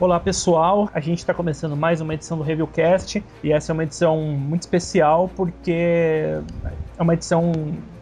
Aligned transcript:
Olá 0.00 0.18
pessoal, 0.18 0.88
a 0.94 0.98
gente 0.98 1.18
está 1.18 1.34
começando 1.34 1.76
mais 1.76 2.00
uma 2.00 2.14
edição 2.14 2.38
do 2.38 2.42
Reviewcast 2.42 3.22
e 3.44 3.52
essa 3.52 3.70
é 3.70 3.74
uma 3.74 3.82
edição 3.82 4.18
muito 4.18 4.62
especial 4.62 5.30
porque 5.36 6.40
é 6.96 7.02
uma 7.02 7.12
edição 7.12 7.52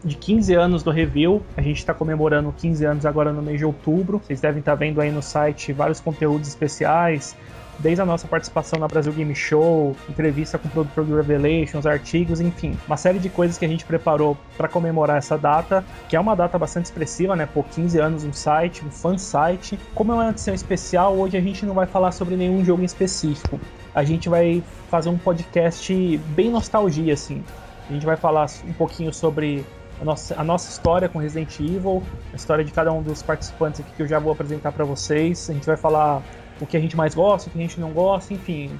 de 0.04 0.14
15 0.16 0.54
anos 0.54 0.84
do 0.84 0.92
Review. 0.92 1.42
A 1.56 1.60
gente 1.60 1.78
está 1.78 1.92
comemorando 1.92 2.54
15 2.56 2.84
anos 2.84 3.04
agora 3.04 3.32
no 3.32 3.42
mês 3.42 3.58
de 3.58 3.64
outubro. 3.64 4.22
Vocês 4.24 4.40
devem 4.40 4.60
estar 4.60 4.72
tá 4.72 4.76
vendo 4.76 5.00
aí 5.00 5.10
no 5.10 5.20
site 5.20 5.72
vários 5.72 5.98
conteúdos 5.98 6.46
especiais, 6.46 7.36
desde 7.78 8.02
a 8.02 8.06
nossa 8.06 8.26
participação 8.26 8.78
na 8.78 8.88
Brasil 8.88 9.12
Game 9.12 9.34
Show, 9.34 9.96
entrevista 10.08 10.58
com 10.58 10.68
o 10.68 10.70
produtor 10.70 11.04
do 11.04 11.16
Revelations, 11.16 11.86
artigos, 11.86 12.40
enfim, 12.40 12.76
uma 12.86 12.96
série 12.96 13.18
de 13.18 13.28
coisas 13.28 13.56
que 13.56 13.64
a 13.64 13.68
gente 13.68 13.84
preparou 13.84 14.36
para 14.56 14.68
comemorar 14.68 15.16
essa 15.16 15.38
data, 15.38 15.84
que 16.08 16.16
é 16.16 16.20
uma 16.20 16.34
data 16.34 16.58
bastante 16.58 16.86
expressiva, 16.86 17.36
né? 17.36 17.46
Por 17.46 17.64
15 17.66 17.98
anos 17.98 18.24
um 18.24 18.32
site, 18.32 18.84
um 18.84 18.90
fan 18.90 19.16
site. 19.16 19.78
Como 19.94 20.12
é 20.12 20.14
uma 20.14 20.30
edição 20.30 20.54
especial, 20.54 21.16
hoje 21.16 21.36
a 21.36 21.40
gente 21.40 21.64
não 21.64 21.74
vai 21.74 21.86
falar 21.86 22.12
sobre 22.12 22.36
nenhum 22.36 22.64
jogo 22.64 22.82
em 22.82 22.86
específico. 22.86 23.60
A 23.94 24.04
gente 24.04 24.28
vai 24.28 24.62
fazer 24.90 25.08
um 25.08 25.18
podcast 25.18 26.18
bem 26.28 26.50
nostalgia, 26.50 27.14
assim. 27.14 27.42
A 27.88 27.92
gente 27.92 28.04
vai 28.04 28.16
falar 28.16 28.46
um 28.66 28.72
pouquinho 28.72 29.12
sobre 29.12 29.64
a 30.00 30.04
nossa, 30.04 30.40
a 30.40 30.44
nossa 30.44 30.70
história 30.70 31.08
com 31.08 31.18
Resident 31.18 31.58
Evil, 31.58 32.02
a 32.32 32.36
história 32.36 32.64
de 32.64 32.70
cada 32.70 32.92
um 32.92 33.02
dos 33.02 33.22
participantes 33.22 33.80
aqui 33.80 33.90
que 33.96 34.02
eu 34.02 34.06
já 34.06 34.18
vou 34.18 34.32
apresentar 34.32 34.72
para 34.72 34.84
vocês. 34.84 35.48
A 35.50 35.52
gente 35.52 35.66
vai 35.66 35.76
falar 35.76 36.22
o 36.60 36.66
que 36.66 36.76
a 36.76 36.80
gente 36.80 36.96
mais 36.96 37.14
gosta, 37.14 37.48
o 37.48 37.52
que 37.52 37.58
a 37.58 37.62
gente 37.62 37.80
não 37.80 37.90
gosta, 37.90 38.32
enfim. 38.34 38.70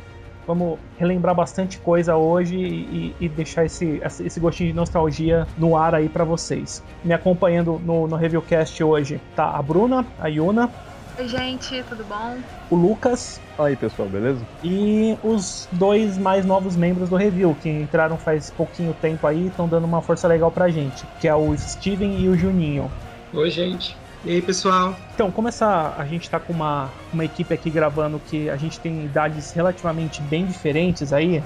Vamos 0.47 0.79
relembrar 0.99 1.35
bastante 1.35 1.79
coisa 1.79 2.17
hoje 2.17 2.57
e, 2.57 3.15
e 3.21 3.29
deixar 3.29 3.67
esse, 3.67 4.01
esse 4.25 4.41
gostinho 4.41 4.71
de 4.71 4.77
nostalgia 4.77 5.47
no 5.59 5.77
ar 5.77 5.95
aí 5.95 6.09
para 6.09 6.25
vocês. 6.25 6.83
Me 7.05 7.13
acompanhando 7.13 7.79
no, 7.85 8.09
no 8.09 8.17
Reviewcast 8.17 8.83
hoje 8.83 9.21
tá 9.37 9.51
a 9.51 9.61
Bruna, 9.61 10.07
a 10.19 10.27
Yuna. 10.29 10.71
Oi, 11.19 11.29
gente, 11.29 11.83
tudo 11.89 12.05
bom? 12.05 12.39
O 12.71 12.77
Lucas. 12.77 13.41
Aí, 13.59 13.75
pessoal, 13.75 14.09
beleza? 14.09 14.41
E 14.63 15.19
os 15.23 15.69
dois 15.73 16.17
mais 16.17 16.47
novos 16.47 16.77
membros 16.77 17.11
do 17.11 17.17
Review, 17.17 17.57
que 17.61 17.69
entraram 17.69 18.17
faz 18.17 18.51
pouquinho 18.51 18.95
tempo 18.95 19.27
aí 19.27 19.43
e 19.43 19.47
estão 19.49 19.69
dando 19.69 19.85
uma 19.85 20.01
força 20.01 20.29
legal 20.29 20.51
pra 20.51 20.69
gente, 20.69 21.05
que 21.21 21.27
é 21.27 21.35
o 21.35 21.55
Steven 21.59 22.21
e 22.21 22.29
o 22.29 22.39
Juninho. 22.39 22.91
Oi, 23.35 23.51
gente. 23.51 23.97
E 24.25 24.31
aí, 24.33 24.43
pessoal? 24.43 24.97
Então, 25.15 25.31
como 25.31 25.49
essa, 25.49 25.95
a 25.97 26.05
gente 26.05 26.29
tá 26.29 26.41
com 26.41 26.53
uma, 26.53 26.91
uma 27.13 27.25
equipe 27.25 27.55
aqui 27.55 27.71
gravando 27.71 28.21
que 28.21 28.51
a 28.51 28.57
gente 28.57 28.81
tem 28.81 29.05
idades 29.05 29.53
relativamente 29.53 30.21
bem 30.23 30.45
diferentes 30.45 31.13
aí, 31.13 31.43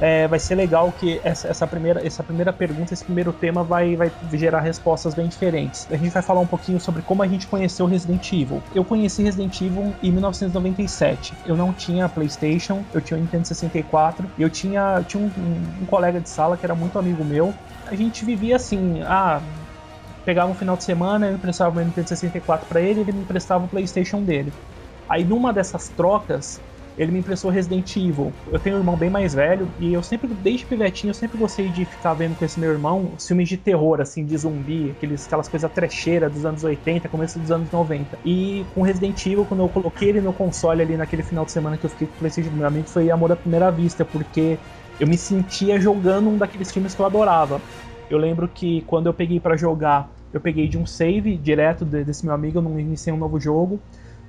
é, 0.00 0.26
vai 0.26 0.38
ser 0.38 0.56
legal 0.56 0.92
que 0.92 1.20
essa, 1.22 1.48
essa, 1.48 1.66
primeira, 1.66 2.04
essa 2.04 2.22
primeira 2.22 2.52
pergunta, 2.52 2.92
esse 2.92 3.04
primeiro 3.04 3.32
tema 3.32 3.62
vai, 3.62 3.96
vai 3.96 4.10
gerar 4.32 4.60
respostas 4.60 5.14
bem 5.14 5.28
diferentes. 5.28 5.86
A 5.90 5.96
gente 5.96 6.10
vai 6.10 6.22
falar 6.22 6.40
um 6.40 6.46
pouquinho 6.46 6.80
sobre 6.80 7.02
como 7.02 7.22
a 7.22 7.28
gente 7.28 7.46
conheceu 7.46 7.86
Resident 7.86 8.32
Evil. 8.32 8.62
Eu 8.74 8.84
conheci 8.84 9.22
Resident 9.22 9.60
Evil 9.60 9.94
em 10.02 10.10
1997. 10.10 11.34
Eu 11.46 11.56
não 11.56 11.72
tinha 11.72 12.08
PlayStation, 12.08 12.84
eu 12.92 13.00
tinha 13.00 13.18
o 13.18 13.20
Nintendo 13.20 13.46
64 13.46 14.26
e 14.36 14.42
eu 14.42 14.50
tinha, 14.50 15.02
tinha 15.06 15.22
um, 15.22 15.30
um, 15.38 15.82
um 15.82 15.86
colega 15.86 16.20
de 16.20 16.28
sala 16.28 16.56
que 16.56 16.66
era 16.66 16.74
muito 16.74 16.98
amigo 16.98 17.24
meu. 17.24 17.54
A 17.86 17.94
gente 17.94 18.24
vivia 18.24 18.56
assim, 18.56 19.00
ah, 19.02 19.40
pegava 20.24 20.50
um 20.50 20.54
final 20.54 20.76
de 20.76 20.84
semana, 20.84 21.28
eu 21.28 21.36
emprestava 21.36 21.70
o 21.70 21.74
meu 21.74 21.84
Nintendo 21.84 22.08
64 22.08 22.68
para 22.68 22.80
ele, 22.80 23.00
ele 23.00 23.12
me 23.12 23.22
emprestava 23.22 23.64
o 23.64 23.68
PlayStation 23.68 24.22
dele. 24.22 24.52
Aí 25.08 25.24
numa 25.24 25.52
dessas 25.52 25.90
trocas, 25.90 26.60
ele 26.96 27.10
me 27.10 27.18
emprestou 27.18 27.50
Resident 27.50 27.96
Evil. 27.96 28.32
Eu 28.46 28.58
tenho 28.58 28.76
um 28.76 28.78
irmão 28.78 28.96
bem 28.96 29.10
mais 29.10 29.34
velho 29.34 29.74
e 29.78 29.92
eu 29.92 30.02
sempre, 30.02 30.28
desde 30.32 30.64
pivetinho, 30.66 31.10
eu 31.10 31.14
sempre 31.14 31.36
gostei 31.36 31.68
de 31.68 31.84
ficar 31.84 32.14
vendo 32.14 32.36
com 32.36 32.44
esse 32.44 32.58
meu 32.58 32.70
irmão 32.70 33.16
filmes 33.18 33.48
de 33.48 33.56
terror, 33.56 34.00
assim, 34.00 34.24
de 34.24 34.36
zumbi, 34.36 34.90
aqueles, 34.90 35.26
aquelas 35.26 35.48
coisas 35.48 35.70
trecheiras 35.72 36.32
dos 36.32 36.44
anos 36.44 36.62
80, 36.62 37.08
começo 37.08 37.38
dos 37.38 37.50
anos 37.50 37.70
90. 37.70 38.18
E 38.24 38.64
com 38.72 38.82
Resident 38.82 39.26
Evil, 39.26 39.44
quando 39.44 39.64
eu 39.64 39.68
coloquei 39.68 40.10
ele 40.10 40.20
no 40.20 40.32
console 40.32 40.82
ali 40.82 40.96
naquele 40.96 41.22
final 41.22 41.44
de 41.44 41.52
semana 41.52 41.76
que 41.76 41.84
eu 41.84 41.90
fiquei 41.90 42.06
com 42.06 42.14
o 42.14 42.16
PlayStation, 42.16 42.56
realmente 42.56 42.90
foi 42.90 43.10
amor 43.10 43.32
à 43.32 43.36
primeira 43.36 43.70
vista, 43.72 44.04
porque 44.04 44.58
eu 44.98 45.08
me 45.08 45.18
sentia 45.18 45.80
jogando 45.80 46.30
um 46.30 46.38
daqueles 46.38 46.72
filmes 46.72 46.94
que 46.94 47.00
eu 47.00 47.06
adorava. 47.06 47.60
Eu 48.10 48.18
lembro 48.18 48.48
que 48.48 48.82
quando 48.82 49.06
eu 49.06 49.14
peguei 49.14 49.40
para 49.40 49.56
jogar, 49.56 50.10
eu 50.32 50.40
peguei 50.40 50.68
de 50.68 50.76
um 50.76 50.84
save 50.84 51.36
direto 51.36 51.84
desse 51.84 52.24
meu 52.24 52.34
amigo, 52.34 52.58
eu 52.58 52.62
não 52.62 52.78
iniciei 52.78 53.14
um 53.14 53.16
novo 53.16 53.40
jogo. 53.40 53.80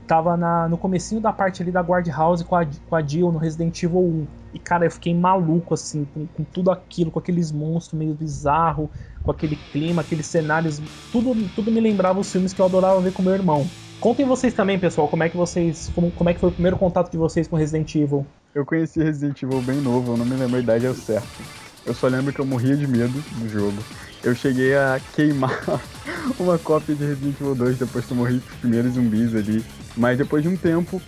Tava 0.08 0.38
na, 0.38 0.70
no 0.70 0.78
comecinho 0.78 1.20
da 1.20 1.34
parte 1.34 1.64
ali 1.64 1.72
da 1.72 1.82
Guard 1.82 2.08
House 2.10 2.44
com 2.44 2.56
a, 2.56 2.64
com 2.88 2.96
a 2.96 3.02
Jill 3.02 3.32
no 3.32 3.40
Resident 3.40 3.82
Evil 3.82 4.00
1. 4.00 4.28
E 4.54 4.60
cara, 4.60 4.86
eu 4.86 4.92
fiquei 4.92 5.16
maluco 5.16 5.74
assim, 5.74 6.08
com, 6.14 6.28
com 6.28 6.44
tudo 6.44 6.70
aquilo, 6.70 7.10
com 7.10 7.18
aqueles 7.18 7.52
monstros 7.52 7.98
meio 7.98 8.14
bizarro, 8.14 8.90
com 9.24 9.32
aquele 9.32 9.56
clima, 9.56 10.04
aqueles 10.04 10.28
cenários, 10.28 10.80
tudo, 11.12 11.34
tudo 11.56 11.72
me 11.72 11.82
lembrava 11.82 12.20
os 12.20 12.32
filmes 12.32 12.54
que 12.54 12.62
eu 12.62 12.66
adorava 12.66 13.02
ver 13.02 13.14
com 13.14 13.24
meu 13.24 13.34
irmão. 13.34 13.66
Contem 14.00 14.28
vocês 14.28 14.54
também, 14.54 14.78
pessoal, 14.78 15.08
como 15.08 15.24
é 15.24 15.30
que 15.30 15.36
vocês. 15.36 15.92
Como, 15.96 16.12
como 16.12 16.30
é 16.30 16.34
que 16.36 16.40
foi 16.40 16.50
o 16.50 16.52
primeiro 16.52 16.78
contato 16.78 17.10
de 17.10 17.18
vocês 17.18 17.48
com 17.48 17.56
Resident 17.56 17.96
Evil? 17.96 18.28
Eu 18.54 18.64
conheci 18.64 19.02
Resident 19.02 19.42
Evil 19.42 19.62
bem 19.64 19.82
novo, 19.82 20.14
eu 20.14 20.18
não 20.18 20.26
me 20.26 20.36
lembro 20.36 20.58
a 20.58 20.60
idade 20.60 20.86
ao 20.86 20.94
certo. 20.94 21.65
Eu 21.86 21.94
só 21.94 22.08
lembro 22.08 22.34
que 22.34 22.40
eu 22.40 22.46
morria 22.46 22.76
de 22.76 22.88
medo 22.88 23.24
do 23.38 23.50
jogo. 23.50 23.78
Eu 24.24 24.34
cheguei 24.34 24.76
a 24.76 25.00
queimar 25.14 25.62
uma 26.40 26.58
cópia 26.58 26.96
de 26.96 27.06
Resident 27.06 27.36
Evil 27.40 27.54
2 27.54 27.78
depois 27.78 28.06
que 28.06 28.12
eu 28.12 28.18
morri 28.18 28.40
com 28.40 28.54
os 28.54 28.60
primeiros 28.60 28.94
zumbis 28.94 29.36
ali. 29.36 29.64
Mas 29.96 30.18
depois 30.18 30.42
de 30.42 30.50
um 30.50 30.58
tempo, 30.58 31.00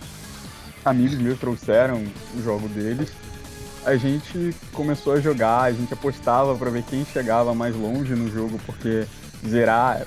amigos 0.84 1.18
meus 1.18 1.38
trouxeram 1.38 2.04
o 2.36 2.42
jogo 2.42 2.68
deles. 2.68 3.10
A 3.84 3.96
gente 3.96 4.54
começou 4.72 5.14
a 5.14 5.20
jogar, 5.20 5.62
a 5.62 5.72
gente 5.72 5.92
apostava 5.92 6.54
para 6.54 6.70
ver 6.70 6.84
quem 6.84 7.04
chegava 7.04 7.54
mais 7.54 7.74
longe 7.74 8.14
no 8.14 8.30
jogo, 8.30 8.60
porque 8.64 9.04
zerar 9.46 10.06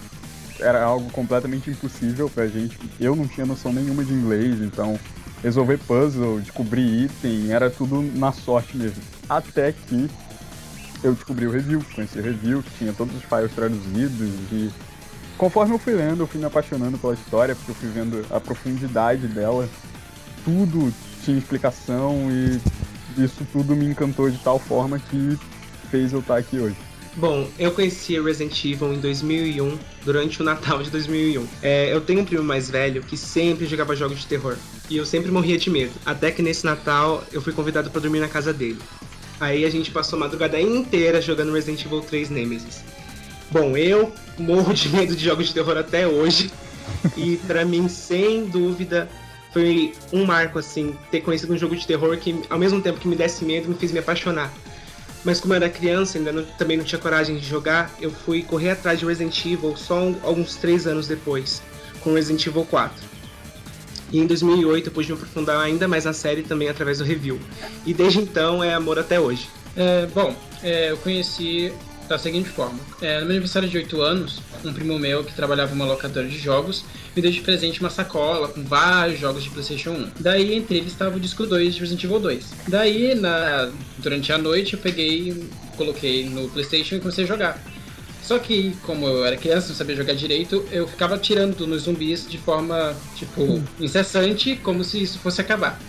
era 0.60 0.84
algo 0.84 1.10
completamente 1.12 1.70
impossível 1.70 2.30
pra 2.30 2.48
gente. 2.48 2.78
Eu 3.00 3.16
não 3.16 3.28
tinha 3.28 3.46
noção 3.46 3.74
nenhuma 3.74 4.06
de 4.06 4.14
inglês, 4.14 4.62
então 4.62 4.98
resolver 5.42 5.80
puzzle, 5.80 6.40
descobrir 6.40 7.06
item, 7.06 7.52
era 7.52 7.70
tudo 7.70 8.02
na 8.02 8.32
sorte 8.32 8.78
mesmo. 8.78 9.02
Até 9.28 9.72
que 9.72 10.10
eu 11.04 11.14
descobri 11.14 11.48
o 11.48 11.52
review, 11.52 11.84
conheci 11.96 12.20
o 12.20 12.24
review, 12.24 12.64
que 12.64 12.70
tinha 12.78 12.94
todos 12.94 13.16
os 13.16 13.24
files 13.24 13.52
traduzidos 13.54 14.30
e 14.52 14.72
conforme 15.38 15.74
eu 15.74 15.80
fui 15.80 15.94
lendo, 15.94 16.22
eu 16.22 16.28
fui 16.28 16.40
me 16.40 16.46
apaixonando 16.46 16.98
pela 16.98 17.14
história, 17.14 17.56
porque 17.56 17.72
eu 17.72 17.76
fui 17.76 17.90
vendo 17.90 18.26
a 18.30 18.40
profundidade 18.40 19.28
dela. 19.28 19.68
Tudo 20.46 20.94
tinha 21.24 21.38
explicação 21.38 22.30
e 22.32 22.62
isso 23.24 23.46
tudo 23.52 23.76
me 23.76 23.86
encantou 23.86 24.30
de 24.30 24.38
tal 24.38 24.60
forma 24.60 25.00
que 25.00 25.38
fez 25.90 26.14
eu 26.14 26.20
estar 26.20 26.38
aqui 26.38 26.60
hoje. 26.60 26.78
Bom, 27.16 27.50
eu 27.60 27.72
conheci 27.72 28.20
Resident 28.22 28.64
Evil 28.64 28.94
em 28.94 29.00
2001, 29.00 29.78
durante 30.06 30.42
o 30.42 30.46
Natal 30.46 30.82
de 30.82 30.90
2001. 30.90 31.46
É, 31.62 31.94
eu 31.94 32.00
tenho 32.00 32.22
um 32.22 32.26
primo 32.26 32.44
mais 32.44 32.70
velho 32.70 33.04
que 33.04 33.18
sempre 33.18 33.66
jogava 33.66 33.96
jogos 33.96 34.20
de 34.20 34.28
terror, 34.28 34.56
e 34.90 34.96
eu 34.96 35.06
sempre 35.06 35.30
morria 35.30 35.58
de 35.58 35.70
medo. 35.70 35.92
Até 36.06 36.32
que 36.32 36.42
nesse 36.42 36.64
Natal 36.64 37.24
eu 37.34 37.42
fui 37.42 37.52
convidado 37.52 37.92
para 37.92 38.00
dormir 38.00 38.20
na 38.20 38.30
casa 38.30 38.54
dele. 38.54 38.80
Aí 39.42 39.66
a 39.66 39.70
gente 39.72 39.90
passou 39.90 40.18
a 40.18 40.20
madrugada 40.20 40.62
inteira 40.62 41.20
jogando 41.20 41.52
Resident 41.52 41.84
Evil 41.84 42.02
3 42.02 42.30
Nemesis. 42.30 42.84
Bom, 43.50 43.76
eu 43.76 44.14
morro 44.38 44.72
de 44.72 44.88
medo 44.90 45.16
de 45.16 45.26
jogos 45.26 45.48
de 45.48 45.54
terror 45.56 45.76
até 45.78 46.08
hoje. 46.08 46.52
e 47.18 47.38
para 47.48 47.66
mim, 47.66 47.90
sem 47.90 48.46
dúvida, 48.46 49.10
foi 49.52 49.94
um 50.14 50.26
marco, 50.26 50.60
assim, 50.60 50.96
ter 51.10 51.22
conhecido 51.22 51.54
um 51.54 51.58
jogo 51.58 51.76
de 51.76 51.88
terror 51.88 52.16
que, 52.18 52.40
ao 52.52 52.60
mesmo 52.60 52.80
tempo 52.84 53.00
que 53.00 53.08
me 53.08 53.16
desse 53.16 53.44
medo, 53.44 53.68
me 53.68 53.74
fez 53.74 53.92
me 53.92 53.98
apaixonar. 53.98 54.54
Mas 55.24 55.40
como 55.40 55.54
eu 55.54 55.58
era 55.58 55.70
criança, 55.70 56.20
ainda 56.20 56.32
não, 56.32 56.44
também 56.44 56.78
não 56.78 56.84
tinha 56.84 57.00
coragem 57.00 57.36
de 57.36 57.46
jogar, 57.46 57.92
eu 58.00 58.12
fui 58.12 58.44
correr 58.44 58.70
atrás 58.70 59.00
de 59.00 59.06
Resident 59.06 59.44
Evil 59.44 59.76
só 59.76 60.04
um, 60.04 60.16
alguns 60.22 60.56
três 60.56 60.86
anos 60.86 61.08
depois, 61.08 61.64
com 62.02 62.14
Resident 62.14 62.46
Evil 62.46 62.66
4. 62.66 63.11
E 64.12 64.20
em 64.20 64.28
2008 64.28 64.88
eu 64.88 64.92
pude 64.92 65.10
me 65.10 65.16
aprofundar 65.16 65.60
ainda 65.60 65.88
mais 65.88 66.06
na 66.06 66.14
série 66.14 66.44
também 66.44 66.70
através 66.70 66.98
do 67.00 67.04
review. 67.04 67.40
E 67.86 67.94
desde 67.94 68.20
então 68.20 68.64
é 68.64 68.74
amor 68.74 69.00
até 69.00 69.20
hoje. 69.20 69.48
É, 69.76 70.06
bom, 70.08 70.36
é, 70.62 70.92
eu 70.92 70.98
conheci 70.98 71.72
da 72.08 72.18
seguinte 72.18 72.50
forma: 72.50 72.80
é, 73.02 73.20
no 73.20 73.26
meu 73.26 73.32
aniversário 73.32 73.70
de 73.70 73.78
8 73.78 74.02
anos, 74.02 74.42
um 74.64 74.74
primo 74.74 75.00
meu 75.00 75.24
que 75.24 75.34
trabalhava 75.34 75.72
em 75.72 75.76
uma 75.76 75.86
locadora 75.86 76.28
de 76.28 76.38
jogos 76.38 76.84
me 77.16 77.22
deu 77.22 77.32
de 77.32 77.42
presente 77.42 77.80
uma 77.80 77.90
sacola 77.90 78.48
com 78.48 78.64
vários 78.64 79.20
jogos 79.20 79.44
de 79.44 79.50
PlayStation 79.50 79.92
1. 79.92 80.12
Daí, 80.20 80.56
entre 80.56 80.78
eles, 80.78 80.92
estava 80.92 81.16
o 81.18 81.20
disco 81.20 81.46
2 81.46 81.74
de 81.74 81.80
Resident 81.80 82.04
Evil 82.04 82.20
2. 82.20 82.54
Daí, 82.68 83.16
na, 83.16 83.72
durante 83.98 84.32
a 84.32 84.38
noite, 84.38 84.74
eu 84.74 84.80
peguei, 84.80 85.50
coloquei 85.76 86.30
no 86.30 86.50
PlayStation 86.50 86.96
e 86.96 87.00
comecei 87.00 87.26
a 87.26 87.28
jogar. 87.28 87.64
Só 88.24 88.38
que, 88.38 88.76
como 88.84 89.08
eu 89.08 89.26
era 89.26 89.36
criança, 89.36 89.70
não 89.70 89.76
sabia 89.76 89.96
jogar 89.96 90.14
direito, 90.14 90.66
eu 90.72 90.88
ficava 90.88 91.16
atirando 91.16 91.66
nos 91.66 91.84
zumbis 91.84 92.28
de 92.28 92.38
forma, 92.38 92.96
tipo, 93.16 93.42
hum. 93.42 93.64
incessante, 93.80 94.56
como 94.58 94.84
se 94.84 95.02
isso 95.02 95.20
fosse 95.20 95.42
acabar. 95.42 95.80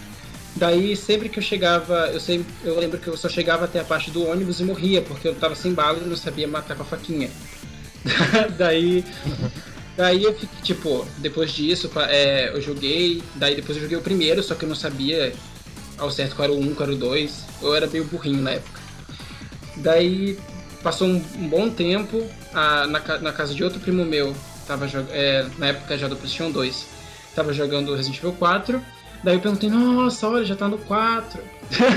Daí, 0.56 0.94
sempre 0.96 1.28
que 1.28 1.38
eu 1.38 1.42
chegava, 1.42 2.10
eu, 2.12 2.20
sempre, 2.20 2.52
eu 2.64 2.78
lembro 2.78 2.98
que 2.98 3.08
eu 3.08 3.16
só 3.16 3.28
chegava 3.28 3.64
até 3.64 3.80
a 3.80 3.84
parte 3.84 4.10
do 4.10 4.26
ônibus 4.26 4.60
e 4.60 4.64
morria, 4.64 5.00
porque 5.00 5.28
eu 5.28 5.34
tava 5.34 5.54
sem 5.54 5.72
bala 5.72 5.98
e 5.98 6.08
não 6.08 6.16
sabia 6.16 6.46
matar 6.46 6.76
com 6.76 6.82
a 6.82 6.86
faquinha. 6.86 7.30
daí, 8.58 9.04
daí 9.96 10.24
eu 10.24 10.34
fiquei, 10.34 10.62
tipo, 10.62 11.06
depois 11.18 11.52
disso, 11.52 11.90
é, 12.08 12.50
eu 12.54 12.60
joguei, 12.60 13.22
daí 13.36 13.54
depois 13.54 13.76
eu 13.76 13.82
joguei 13.82 13.96
o 13.96 14.02
primeiro, 14.02 14.42
só 14.42 14.54
que 14.54 14.64
eu 14.64 14.68
não 14.68 14.76
sabia 14.76 15.32
ao 15.96 16.10
certo 16.10 16.36
qual 16.36 16.44
era 16.44 16.52
o 16.52 16.60
1, 16.60 16.74
qual 16.74 16.88
era 16.88 16.96
o 16.96 16.98
2, 16.98 17.44
eu 17.62 17.74
era 17.74 17.86
meio 17.86 18.04
burrinho 18.04 18.42
na 18.42 18.52
época. 18.52 18.80
Daí, 19.76 20.38
Passou 20.82 21.06
um, 21.06 21.24
um 21.36 21.48
bom 21.48 21.70
tempo 21.70 22.26
a, 22.52 22.86
na, 22.86 23.18
na, 23.18 23.32
casa 23.32 23.54
de 23.54 23.62
outro 23.62 23.78
primo 23.78 24.04
meu, 24.04 24.34
tava, 24.66 24.86
é, 25.10 25.46
na 25.58 25.68
época 25.68 25.96
já 25.96 26.08
do 26.08 26.16
PlayStation 26.16 26.50
2, 26.50 26.86
tava 27.34 27.52
jogando 27.52 27.94
Resident 27.94 28.18
Evil 28.18 28.32
4. 28.32 28.82
Daí 29.22 29.36
eu 29.36 29.40
perguntei, 29.40 29.70
nossa, 29.70 30.28
olha, 30.28 30.44
já 30.44 30.56
tá 30.56 30.66
no 30.66 30.78
4. 30.78 31.40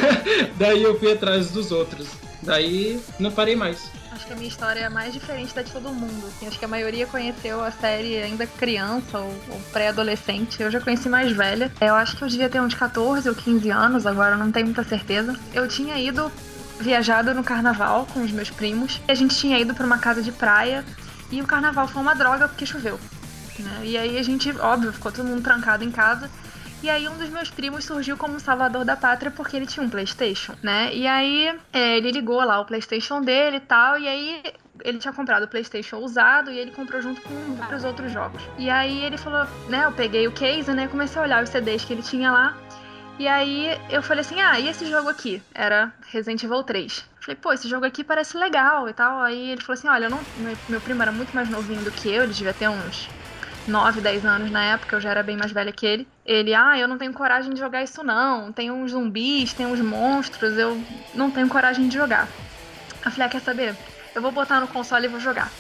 Daí 0.58 0.84
eu 0.84 0.98
fui 1.00 1.12
atrás 1.12 1.50
dos 1.50 1.72
outros. 1.72 2.08
Daí 2.44 3.02
não 3.20 3.32
parei 3.32 3.56
mais. 3.56 3.90
Acho 4.12 4.28
que 4.28 4.34
a 4.34 4.36
minha 4.36 4.48
história 4.48 4.80
é 4.80 4.90
mais 4.90 5.12
diferente 5.12 5.54
da 5.54 5.64
de 5.64 5.72
todo 5.72 5.90
mundo. 5.90 6.28
Assim, 6.28 6.48
acho 6.48 6.58
que 6.58 6.64
a 6.64 6.68
maioria 6.68 7.08
conheceu 7.08 7.62
a 7.62 7.72
série 7.72 8.18
ainda 8.18 8.46
criança 8.46 9.20
ou, 9.20 9.34
ou 9.50 9.60
pré-adolescente. 9.74 10.62
Eu 10.62 10.70
já 10.70 10.80
conheci 10.80 11.10
mais 11.10 11.32
velha. 11.32 11.72
Eu 11.82 11.96
acho 11.96 12.16
que 12.16 12.24
eu 12.24 12.28
devia 12.28 12.48
ter 12.48 12.62
uns 12.62 12.76
14 12.76 13.28
ou 13.28 13.36
15 13.36 13.70
anos, 13.72 14.06
agora 14.06 14.38
não 14.38 14.52
tenho 14.52 14.68
muita 14.68 14.84
certeza. 14.84 15.36
Eu 15.54 15.68
tinha 15.68 15.98
ido 15.98 16.32
viajado 16.80 17.33
no 17.33 17.44
carnaval 17.44 18.07
com 18.13 18.22
os 18.22 18.31
meus 18.31 18.50
primos. 18.50 19.01
A 19.07 19.13
gente 19.13 19.36
tinha 19.36 19.60
ido 19.60 19.74
para 19.74 19.86
uma 19.86 19.98
casa 19.98 20.22
de 20.22 20.31
praia 20.31 20.83
e 21.31 21.42
o 21.42 21.48
carnaval 21.48 21.88
foi 21.88 22.01
uma 22.01 22.13
droga 22.13 22.48
porque 22.48 22.66
choveu. 22.66 23.00
Né? 23.60 23.81
E 23.83 23.98
aí 23.98 24.18
a 24.18 24.24
gente, 24.24 24.51
óbvio, 24.60 24.92
ficou 24.92 25.12
todo 25.12 25.25
mundo 25.25 25.42
trancado 25.42 25.83
em 25.83 25.92
casa. 25.92 26.30
E 26.83 26.89
aí 26.89 27.07
um 27.07 27.18
dos 27.18 27.30
meus 27.30 27.50
primos 27.50 27.86
surgiu 27.86 28.18
como 28.18 28.39
salvador 28.39 28.86
da 28.86 28.95
pátria 28.95 29.31
porque 29.31 29.56
ele 29.56 29.66
tinha 29.66 29.83
um 29.83 29.89
Playstation, 29.89 30.54
né? 30.62 30.94
E 30.94 31.07
aí 31.07 31.57
é, 31.74 31.98
ele 31.98 32.12
ligou 32.12 32.44
lá 32.44 32.60
o 32.60 32.66
Playstation 32.66 33.22
dele 33.22 33.57
e 33.57 33.62
tal, 33.62 33.98
e 33.98 34.07
aí 34.07 34.44
ele 34.83 34.98
tinha 34.98 35.13
comprado 35.13 35.44
o 35.44 35.48
PlayStation 35.48 35.98
usado 35.98 36.51
e 36.51 36.57
ele 36.57 36.72
comprou 36.72 37.01
junto 37.01 37.22
com 37.22 37.56
vários 37.56 37.83
outros 37.83 38.12
jogos. 38.12 38.42
E 38.57 38.69
aí 38.69 39.04
ele 39.04 39.18
falou, 39.18 39.48
né? 39.69 39.86
Eu 39.86 39.92
peguei 39.92 40.27
o 40.27 40.31
case, 40.31 40.72
né? 40.72 40.88
Comecei 40.88 41.19
a 41.19 41.24
olhar 41.24 41.44
os 41.44 41.50
CDs 41.50 41.86
que 41.86 41.94
ele 41.94 42.01
tinha 42.01 42.31
lá. 42.31 42.57
E 43.18 43.28
aí 43.28 43.80
eu 43.90 44.04
falei 44.04 44.22
assim: 44.22 44.40
ah, 44.42 44.60
e 44.60 44.68
esse 44.68 44.86
jogo 44.90 45.10
aqui? 45.10 45.42
Era 45.54 45.94
Resident 46.12 46.44
Evil 46.44 46.64
3. 46.64 47.06
Falei, 47.22 47.36
pô, 47.36 47.54
esse 47.54 47.68
jogo 47.68 47.86
aqui 47.86 48.04
parece 48.04 48.38
legal 48.38 48.88
e 48.90 48.94
tal. 48.94 49.22
Aí 49.22 49.52
ele 49.52 49.62
falou 49.62 49.78
assim: 49.78 49.88
olha, 49.88 50.10
não... 50.10 50.20
meu, 50.38 50.58
meu 50.68 50.82
primo 50.82 51.02
era 51.02 51.12
muito 51.12 51.34
mais 51.34 51.50
novinho 51.50 51.82
do 51.84 51.92
que 51.92 52.10
eu, 52.10 52.24
ele 52.24 52.34
devia 52.34 52.54
ter 52.54 52.68
uns 52.68 53.10
9, 53.68 54.00
10 54.02 54.26
anos 54.26 54.52
na 54.52 54.64
época, 54.64 54.96
eu 54.96 55.02
já 55.02 55.10
era 55.10 55.24
bem 55.24 55.38
mais 55.38 55.52
velha 55.52 55.72
que 55.72 55.86
ele. 55.86 56.08
Ele, 56.26 56.54
ah, 56.54 56.78
eu 56.78 56.88
não 56.88 56.98
tenho 56.98 57.14
coragem 57.14 57.54
de 57.54 57.60
jogar 57.60 57.84
isso 57.84 58.04
não. 58.04 58.52
Tem 58.52 58.70
uns 58.70 58.92
zumbis, 58.92 59.54
tem 59.54 59.66
uns 59.66 59.80
monstros, 59.80 60.58
eu 60.58 60.82
não 61.14 61.32
tenho 61.32 61.48
coragem 61.48 61.88
de 61.88 61.96
jogar. 61.96 62.28
Eu 63.04 63.12
falei, 63.12 63.28
ah, 63.28 63.30
quer 63.30 63.42
saber? 63.42 63.76
Eu 64.14 64.22
vou 64.22 64.32
botar 64.32 64.60
no 64.60 64.68
console 64.68 65.06
e 65.06 65.10
vou 65.10 65.20
jogar. 65.20 65.52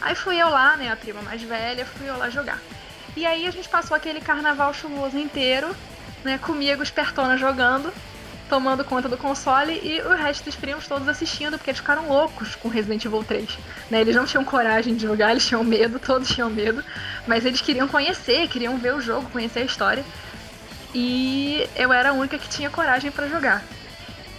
Aí 0.00 0.14
fui 0.14 0.36
eu 0.36 0.48
lá, 0.48 0.76
né, 0.76 0.90
a 0.90 0.96
prima 0.96 1.20
mais 1.22 1.42
velha, 1.42 1.84
fui 1.84 2.08
eu 2.08 2.16
lá 2.16 2.30
jogar. 2.30 2.60
E 3.16 3.26
aí 3.26 3.46
a 3.46 3.50
gente 3.50 3.68
passou 3.68 3.96
aquele 3.96 4.20
carnaval 4.20 4.72
chuvoso 4.72 5.18
inteiro, 5.18 5.74
né, 6.24 6.38
comigo 6.38 6.82
espertona 6.82 7.36
jogando 7.36 7.92
tomando 8.50 8.84
conta 8.84 9.08
do 9.08 9.16
console 9.16 9.80
e 9.80 10.02
o 10.02 10.10
resto 10.10 10.44
dos 10.44 10.56
primos 10.56 10.88
todos 10.88 11.06
assistindo, 11.06 11.56
porque 11.56 11.70
eles 11.70 11.78
ficaram 11.78 12.08
loucos 12.08 12.56
com 12.56 12.68
Resident 12.68 13.04
Evil 13.04 13.22
3. 13.22 13.48
Né? 13.88 14.00
Eles 14.00 14.16
não 14.16 14.26
tinham 14.26 14.44
coragem 14.44 14.96
de 14.96 15.02
jogar, 15.06 15.30
eles 15.30 15.46
tinham 15.46 15.62
medo, 15.62 16.00
todos 16.04 16.28
tinham 16.28 16.50
medo, 16.50 16.84
mas 17.28 17.46
eles 17.46 17.60
queriam 17.60 17.86
conhecer, 17.86 18.48
queriam 18.48 18.76
ver 18.76 18.92
o 18.94 19.00
jogo, 19.00 19.30
conhecer 19.30 19.60
a 19.60 19.64
história. 19.64 20.04
E 20.92 21.64
eu 21.76 21.92
era 21.92 22.10
a 22.10 22.12
única 22.12 22.36
que 22.36 22.48
tinha 22.48 22.68
coragem 22.68 23.12
para 23.12 23.28
jogar. 23.28 23.62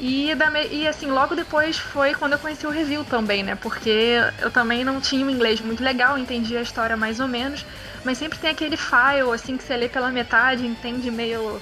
E, 0.03 0.31
e 0.71 0.87
assim, 0.87 1.11
logo 1.11 1.35
depois 1.35 1.77
foi 1.77 2.15
quando 2.15 2.33
eu 2.33 2.39
conheci 2.39 2.65
o 2.65 2.71
review 2.71 3.05
também, 3.05 3.43
né? 3.43 3.53
Porque 3.53 4.15
eu 4.41 4.49
também 4.49 4.83
não 4.83 4.99
tinha 4.99 5.23
um 5.23 5.29
inglês 5.29 5.61
muito 5.61 5.83
legal, 5.83 6.17
entendia 6.17 6.57
a 6.57 6.63
história 6.63 6.97
mais 6.97 7.19
ou 7.19 7.27
menos, 7.27 7.63
mas 8.03 8.17
sempre 8.17 8.39
tem 8.39 8.49
aquele 8.49 8.75
file, 8.75 9.29
assim, 9.31 9.55
que 9.57 9.63
você 9.63 9.77
lê 9.77 9.87
pela 9.87 10.09
metade, 10.09 10.65
entende 10.65 11.11
meio 11.11 11.61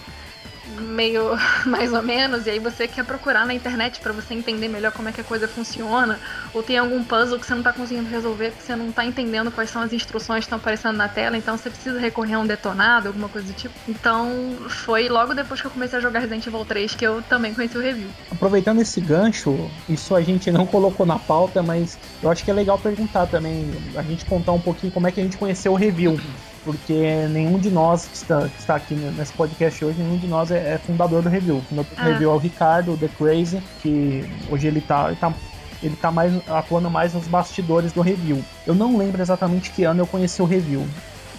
meio 0.77 1.37
mais 1.65 1.93
ou 1.93 2.01
menos, 2.01 2.45
e 2.45 2.51
aí 2.51 2.59
você 2.59 2.87
quer 2.87 3.03
procurar 3.05 3.45
na 3.45 3.53
internet 3.53 3.99
para 3.99 4.13
você 4.13 4.33
entender 4.33 4.67
melhor 4.67 4.91
como 4.91 5.09
é 5.09 5.11
que 5.11 5.21
a 5.21 5.23
coisa 5.23 5.47
funciona, 5.47 6.19
ou 6.53 6.61
tem 6.61 6.77
algum 6.77 7.03
puzzle 7.03 7.39
que 7.39 7.45
você 7.45 7.55
não 7.55 7.63
tá 7.63 7.73
conseguindo 7.73 8.09
resolver 8.09 8.51
porque 8.51 8.65
você 8.65 8.75
não 8.75 8.91
tá 8.91 9.05
entendendo 9.05 9.51
quais 9.51 9.69
são 9.69 9.81
as 9.81 9.93
instruções 9.93 10.39
que 10.39 10.45
estão 10.45 10.57
aparecendo 10.57 10.97
na 10.97 11.07
tela, 11.07 11.37
então 11.37 11.57
você 11.57 11.69
precisa 11.69 11.99
recorrer 11.99 12.35
a 12.35 12.39
um 12.39 12.47
detonado, 12.47 13.07
alguma 13.07 13.29
coisa 13.29 13.47
do 13.47 13.53
tipo. 13.53 13.73
Então 13.87 14.55
foi 14.69 15.09
logo 15.09 15.33
depois 15.33 15.61
que 15.61 15.67
eu 15.67 15.71
comecei 15.71 15.97
a 15.97 16.01
jogar 16.01 16.19
Resident 16.19 16.45
Evil 16.45 16.65
3 16.65 16.95
que 16.95 17.05
eu 17.05 17.21
também 17.23 17.53
conheci 17.53 17.77
o 17.77 17.81
review. 17.81 18.07
Aproveitando 18.31 18.81
esse 18.81 19.01
gancho, 19.01 19.69
isso 19.87 20.15
a 20.15 20.21
gente 20.21 20.51
não 20.51 20.65
colocou 20.65 21.05
na 21.05 21.19
pauta, 21.19 21.63
mas 21.63 21.97
eu 22.21 22.29
acho 22.29 22.43
que 22.43 22.51
é 22.51 22.53
legal 22.53 22.77
perguntar 22.77 23.27
também, 23.27 23.69
a 23.95 24.03
gente 24.03 24.25
contar 24.25 24.51
um 24.51 24.59
pouquinho 24.61 24.91
como 24.91 25.07
é 25.07 25.11
que 25.11 25.19
a 25.19 25.23
gente 25.23 25.37
conheceu 25.37 25.71
o 25.71 25.75
review 25.75 26.19
porque 26.63 27.27
nenhum 27.29 27.59
de 27.59 27.69
nós 27.69 28.05
que 28.05 28.15
está, 28.15 28.47
que 28.47 28.59
está 28.59 28.75
aqui 28.75 28.93
nesse 28.93 29.33
podcast 29.33 29.83
hoje, 29.83 30.01
nenhum 30.01 30.17
de 30.17 30.27
nós 30.27 30.51
é, 30.51 30.75
é 30.75 30.77
fundador 30.77 31.21
do 31.21 31.29
review. 31.29 31.57
O 31.57 31.61
fundador 31.61 31.95
do 31.95 32.01
ah. 32.01 32.03
review 32.03 32.31
é 32.31 32.33
o 32.33 32.37
Ricardo, 32.37 32.97
The 32.97 33.09
Crazy, 33.17 33.61
que 33.81 34.23
hoje 34.49 34.67
ele 34.67 34.79
está 34.79 35.07
ele 35.07 35.15
tá, 35.15 35.33
ele 35.81 35.95
tá 35.95 36.11
mais, 36.11 36.33
atuando 36.47 36.89
mais 36.89 37.13
nos 37.13 37.27
bastidores 37.27 37.91
do 37.91 38.01
review. 38.01 38.43
Eu 38.65 38.75
não 38.75 38.97
lembro 38.97 39.21
exatamente 39.21 39.71
que 39.71 39.83
ano 39.83 40.01
eu 40.01 40.07
conheci 40.07 40.41
o 40.41 40.45
review. 40.45 40.85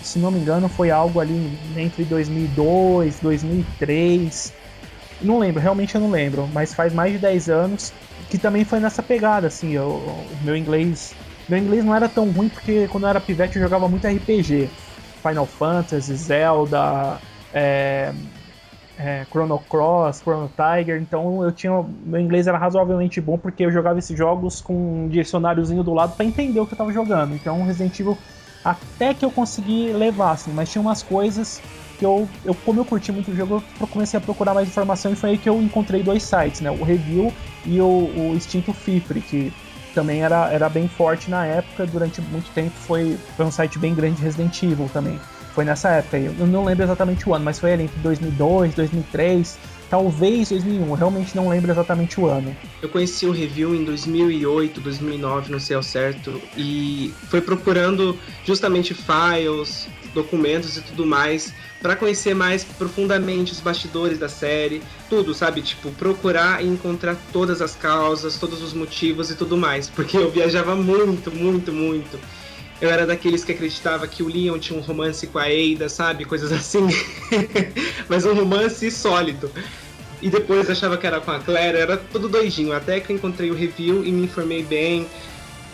Se 0.02 0.19
não 0.19 0.31
me 0.31 0.40
engano, 0.40 0.69
foi 0.69 0.90
algo 0.90 1.20
ali 1.20 1.58
entre 1.76 2.05
2002, 2.05 3.20
2003. 3.20 4.52
Não 5.20 5.38
lembro, 5.38 5.61
realmente 5.61 5.94
eu 5.94 6.00
não 6.00 6.11
lembro, 6.11 6.49
mas 6.52 6.73
faz 6.73 6.93
mais 6.94 7.12
de 7.12 7.19
10 7.19 7.50
anos 7.50 7.93
que 8.31 8.38
também 8.38 8.64
foi 8.64 8.78
nessa 8.78 9.02
pegada, 9.02 9.49
assim, 9.49 9.76
o 9.76 10.25
meu 10.43 10.56
inglês. 10.56 11.12
Meu 11.49 11.58
inglês 11.58 11.84
não 11.84 11.94
era 11.94 12.08
tão 12.08 12.31
ruim 12.31 12.49
porque 12.49 12.87
quando 12.88 13.05
eu 13.05 13.11
era 13.11 13.20
pivete 13.20 13.56
eu 13.56 13.62
jogava 13.62 13.88
muito 13.88 14.06
RPG. 14.06 14.70
Final 15.20 15.46
Fantasy, 15.46 16.14
Zelda, 16.14 17.19
é, 17.52 18.12
é, 18.99 19.25
Chrono 19.31 19.58
Cross, 19.58 20.20
Chrono 20.20 20.50
Tiger, 20.56 21.00
então 21.00 21.43
eu 21.43 21.52
tinha. 21.52 21.84
Meu 22.05 22.20
inglês 22.20 22.46
era 22.46 22.58
razoavelmente 22.58 23.20
bom 23.20 23.38
porque 23.38 23.64
eu 23.64 23.70
jogava 23.70 23.99
esses 23.99 24.17
jogos 24.17 24.61
com 24.61 24.75
um 24.75 25.08
dicionáriozinho 25.08 25.82
do 25.82 25.94
lado 25.94 26.14
para 26.17 26.25
entender 26.25 26.61
o 26.61 26.67
que 26.67 26.75
eu 26.75 26.78
tava 26.78 26.93
jogando. 26.93 27.34
Então 27.34 27.62
Resident 27.64 27.99
Evil 27.99 28.19
até 28.62 29.14
que 29.14 29.25
eu 29.25 29.31
consegui 29.31 29.93
levar, 29.93 30.32
assim, 30.32 30.52
mas 30.52 30.70
tinha 30.70 30.82
umas 30.82 31.02
coisas 31.02 31.62
que 31.99 32.05
eu, 32.05 32.28
eu 32.44 32.55
como 32.55 32.81
eu 32.81 32.84
curti 32.84 33.11
muito 33.11 33.31
o 33.31 33.37
jogo, 33.37 33.62
eu 33.81 33.87
comecei 33.87 34.19
a 34.19 34.20
procurar 34.20 34.55
mais 34.55 34.69
informação 34.69 35.12
e 35.12 35.16
foi 35.16 35.31
aí 35.31 35.38
que 35.38 35.49
eu 35.49 35.61
encontrei 35.62 36.02
dois 36.02 36.23
sites, 36.23 36.61
né? 36.61 36.70
O 36.70 36.82
Review 36.82 37.32
e 37.64 37.81
o, 37.81 37.87
o 37.87 38.34
Instinto 38.34 38.73
Fifre, 38.73 39.20
que 39.20 39.52
também 39.90 40.22
era, 40.22 40.50
era 40.52 40.69
bem 40.69 40.88
forte 40.88 41.31
na 41.31 41.46
época, 41.46 41.87
durante 41.87 42.20
muito 42.20 42.50
tempo 42.52 42.72
foi, 42.75 43.19
foi 43.37 43.46
um 43.46 43.50
site 43.50 43.78
bem 43.78 43.94
grande 43.94 44.16
de 44.16 44.22
Resident 44.22 44.62
Evil 44.62 44.88
também. 44.92 45.20
Foi 45.54 45.64
nessa 45.64 45.90
época, 45.90 46.16
eu 46.16 46.46
não 46.46 46.64
lembro 46.64 46.84
exatamente 46.84 47.28
o 47.28 47.34
ano, 47.34 47.44
mas 47.44 47.58
foi 47.58 47.72
ali 47.72 47.84
entre 47.84 47.98
2002, 48.00 48.75
2003, 48.75 49.58
talvez 49.90 50.48
2001, 50.48 50.88
eu 50.88 50.94
realmente 50.94 51.34
não 51.34 51.48
lembro 51.48 51.72
exatamente 51.72 52.20
o 52.20 52.26
ano. 52.26 52.56
Eu 52.81 52.88
conheci 52.88 53.26
o 53.26 53.32
review 53.32 53.75
em 53.75 53.84
2008, 53.84 54.81
2009, 54.81 55.50
não 55.50 55.58
sei 55.58 55.75
ao 55.75 55.82
certo, 55.82 56.40
e 56.56 57.12
foi 57.28 57.40
procurando 57.40 58.16
justamente 58.44 58.94
files, 58.94 59.88
documentos 60.14 60.76
e 60.76 60.82
tudo 60.82 61.04
mais 61.04 61.52
para 61.80 61.97
conhecer 61.97 62.35
mais 62.35 62.62
profundamente 62.62 63.52
os 63.52 63.61
bastidores 63.61 64.18
da 64.18 64.28
série, 64.28 64.82
tudo, 65.09 65.32
sabe? 65.32 65.62
Tipo, 65.62 65.90
procurar 65.92 66.62
e 66.62 66.68
encontrar 66.68 67.16
todas 67.32 67.62
as 67.62 67.75
causas, 67.75 68.37
todos 68.37 68.62
os 68.62 68.75
motivos 68.75 69.30
e 69.30 69.35
tudo 69.35 69.56
mais, 69.56 69.88
porque 69.88 70.16
eu 70.16 70.30
viajava 70.30 70.76
muito, 70.76 71.35
muito, 71.35 71.73
muito. 71.73 72.18
Eu 72.80 72.90
era 72.90 73.06
daqueles 73.06 73.44
que 73.44 73.52
acreditava 73.52 74.06
que 74.06 74.22
o 74.22 74.28
Leon 74.28 74.58
tinha 74.58 74.78
um 74.78 74.82
romance 74.82 75.26
com 75.26 75.38
a 75.38 75.44
Ada, 75.44 75.88
sabe? 75.88 76.25
Coisas 76.25 76.50
assim. 76.50 76.87
Mas 78.08 78.25
um 78.25 78.32
romance 78.32 78.90
sólido. 78.90 79.50
E 80.22 80.30
depois 80.30 80.68
achava 80.68 80.96
que 80.96 81.06
era 81.06 81.20
com 81.20 81.30
a 81.30 81.38
Claire, 81.40 81.78
era 81.78 81.96
tudo 81.96 82.28
doidinho. 82.28 82.72
Até 82.72 83.00
que 83.00 83.12
eu 83.12 83.16
encontrei 83.16 83.50
o 83.50 83.54
review 83.54 84.04
e 84.04 84.10
me 84.10 84.25
informei 84.25 84.62
bem. 84.62 85.06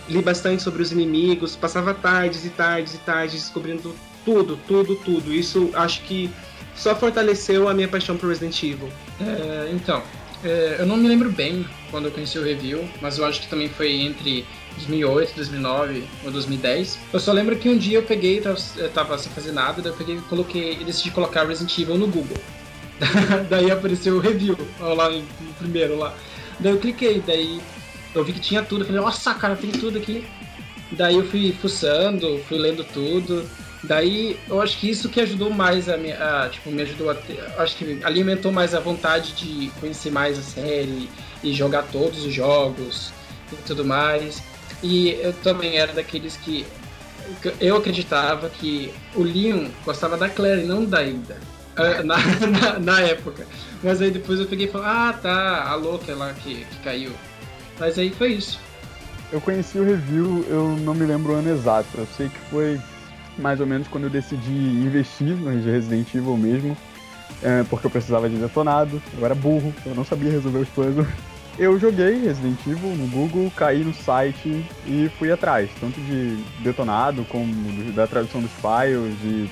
Li 0.08 0.22
bastante 0.22 0.62
sobre 0.62 0.82
os 0.82 0.92
inimigos, 0.92 1.56
passava 1.56 1.92
tardes 1.92 2.44
e 2.44 2.50
tardes 2.50 2.94
e 2.94 2.98
tardes 2.98 3.34
descobrindo 3.34 3.94
tudo, 4.24 4.58
tudo, 4.66 4.96
tudo. 4.96 5.32
Isso 5.32 5.70
acho 5.74 6.02
que 6.02 6.30
só 6.76 6.94
fortaleceu 6.94 7.68
a 7.68 7.74
minha 7.74 7.88
paixão 7.88 8.16
por 8.16 8.28
Resident 8.28 8.62
Evil. 8.62 8.88
É, 9.20 9.70
então, 9.72 10.02
é, 10.44 10.76
eu 10.78 10.86
não 10.86 10.96
me 10.96 11.08
lembro 11.08 11.30
bem 11.30 11.66
quando 11.90 12.06
eu 12.06 12.10
conheci 12.12 12.38
o 12.38 12.44
review, 12.44 12.88
mas 13.00 13.18
eu 13.18 13.24
acho 13.24 13.40
que 13.40 13.48
também 13.48 13.68
foi 13.68 13.92
entre 13.92 14.46
2008, 14.76 15.34
2009 15.34 16.04
ou 16.24 16.30
2010. 16.30 16.98
Eu 17.12 17.20
só 17.20 17.32
lembro 17.32 17.56
que 17.56 17.68
um 17.68 17.76
dia 17.76 17.98
eu 17.98 18.02
peguei, 18.02 18.40
tava, 18.40 18.58
tava 18.94 19.18
sem 19.18 19.32
fazer 19.32 19.52
nada, 19.52 19.82
daí 19.82 19.92
eu 19.92 19.96
peguei 19.96 20.16
e 20.16 20.20
coloquei, 20.22 20.76
decidi 20.84 21.10
colocar 21.10 21.46
Resident 21.46 21.76
Evil 21.78 21.98
no 21.98 22.06
Google. 22.06 22.38
daí 23.50 23.70
apareceu 23.70 24.16
o 24.16 24.20
review, 24.20 24.56
lá 24.80 25.10
no 25.10 25.22
primeiro 25.58 25.98
lá. 25.98 26.14
Daí 26.58 26.72
eu 26.72 26.78
cliquei, 26.78 27.22
daí 27.26 27.60
eu 28.14 28.24
vi 28.24 28.32
que 28.32 28.40
tinha 28.40 28.62
tudo, 28.62 28.82
eu 28.82 28.86
falei, 28.86 29.00
nossa 29.00 29.34
cara, 29.34 29.56
tem 29.56 29.70
tudo 29.70 29.98
aqui. 29.98 30.26
Daí 30.92 31.16
eu 31.16 31.26
fui 31.28 31.52
fuçando, 31.52 32.38
fui 32.48 32.58
lendo 32.58 32.84
tudo. 32.84 33.46
Daí 33.82 34.38
eu 34.48 34.60
acho 34.60 34.78
que 34.78 34.90
isso 34.90 35.08
que 35.08 35.20
ajudou 35.20 35.50
mais 35.50 35.88
a 35.88 35.96
me, 35.96 36.12
a, 36.12 36.48
tipo, 36.50 36.70
me 36.70 36.82
ajudou 36.82 37.10
a 37.10 37.14
ter, 37.14 37.38
acho 37.58 37.76
que 37.76 38.00
alimentou 38.02 38.50
mais 38.50 38.74
a 38.74 38.80
vontade 38.80 39.32
de 39.32 39.70
conhecer 39.80 40.10
mais 40.10 40.38
a 40.38 40.42
série 40.42 41.08
e 41.42 41.52
jogar 41.52 41.82
todos 41.84 42.24
os 42.24 42.32
jogos 42.32 43.12
e 43.52 43.56
tudo 43.66 43.84
mais. 43.84 44.42
E 44.82 45.10
eu 45.20 45.32
também 45.32 45.76
era 45.76 45.92
daqueles 45.92 46.36
que 46.36 46.66
eu 47.60 47.76
acreditava 47.76 48.48
que 48.48 48.92
o 49.14 49.22
Leon 49.22 49.68
gostava 49.84 50.16
da 50.16 50.28
Claire 50.28 50.62
e 50.62 50.66
não 50.66 50.84
da 50.84 51.02
Ida. 51.02 51.36
Ah, 51.76 52.02
na, 52.02 52.16
na, 52.46 52.78
na, 52.78 53.00
época. 53.00 53.46
Mas 53.82 54.00
aí 54.00 54.10
depois 54.10 54.40
eu 54.40 54.46
peguei 54.46 54.66
e 54.66 54.70
falei, 54.70 54.86
ah 54.88 55.18
tá, 55.20 55.64
a 55.68 55.74
louca 55.74 56.14
lá 56.14 56.32
que, 56.32 56.64
que 56.64 56.76
caiu. 56.82 57.12
Mas 57.78 57.98
aí 57.98 58.10
foi 58.10 58.34
isso. 58.34 58.60
Eu 59.32 59.40
conheci 59.40 59.78
o 59.78 59.84
review, 59.84 60.44
eu 60.48 60.76
não 60.78 60.94
me 60.94 61.04
lembro 61.04 61.32
o 61.32 61.36
ano 61.36 61.50
exato. 61.50 61.88
Eu 61.98 62.06
sei 62.16 62.28
que 62.28 62.38
foi 62.50 62.80
mais 63.36 63.60
ou 63.60 63.66
menos 63.66 63.88
quando 63.88 64.04
eu 64.04 64.10
decidi 64.10 64.52
investir 64.52 65.36
no 65.36 65.50
Resident 65.50 66.14
Evil 66.14 66.36
mesmo. 66.36 66.76
é, 67.42 67.64
porque 67.64 67.86
eu 67.86 67.90
precisava 67.90 68.30
de 68.30 68.36
detonado, 68.36 69.02
eu 69.18 69.24
era 69.24 69.34
burro, 69.34 69.74
eu 69.84 69.94
não 69.94 70.04
sabia 70.04 70.30
resolver 70.30 70.60
os 70.60 70.68
puzzles. 70.68 71.06
Eu 71.58 71.78
joguei 71.78 72.18
Resident 72.18 72.58
Evil 72.66 72.94
no 72.96 73.06
Google, 73.08 73.50
caí 73.56 73.82
no 73.82 73.94
site 73.94 74.64
e 74.86 75.08
fui 75.18 75.32
atrás, 75.32 75.70
tanto 75.80 75.98
de 76.00 76.36
detonado 76.62 77.24
como 77.24 77.92
da 77.92 78.06
tradução 78.06 78.42
dos 78.42 78.50
files, 78.52 79.18
de 79.20 79.50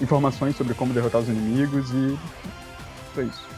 informações 0.00 0.54
sobre 0.54 0.74
como 0.74 0.94
derrotar 0.94 1.20
os 1.20 1.28
inimigos 1.28 1.90
e 1.90 2.16
foi 3.12 3.24
isso. 3.24 3.48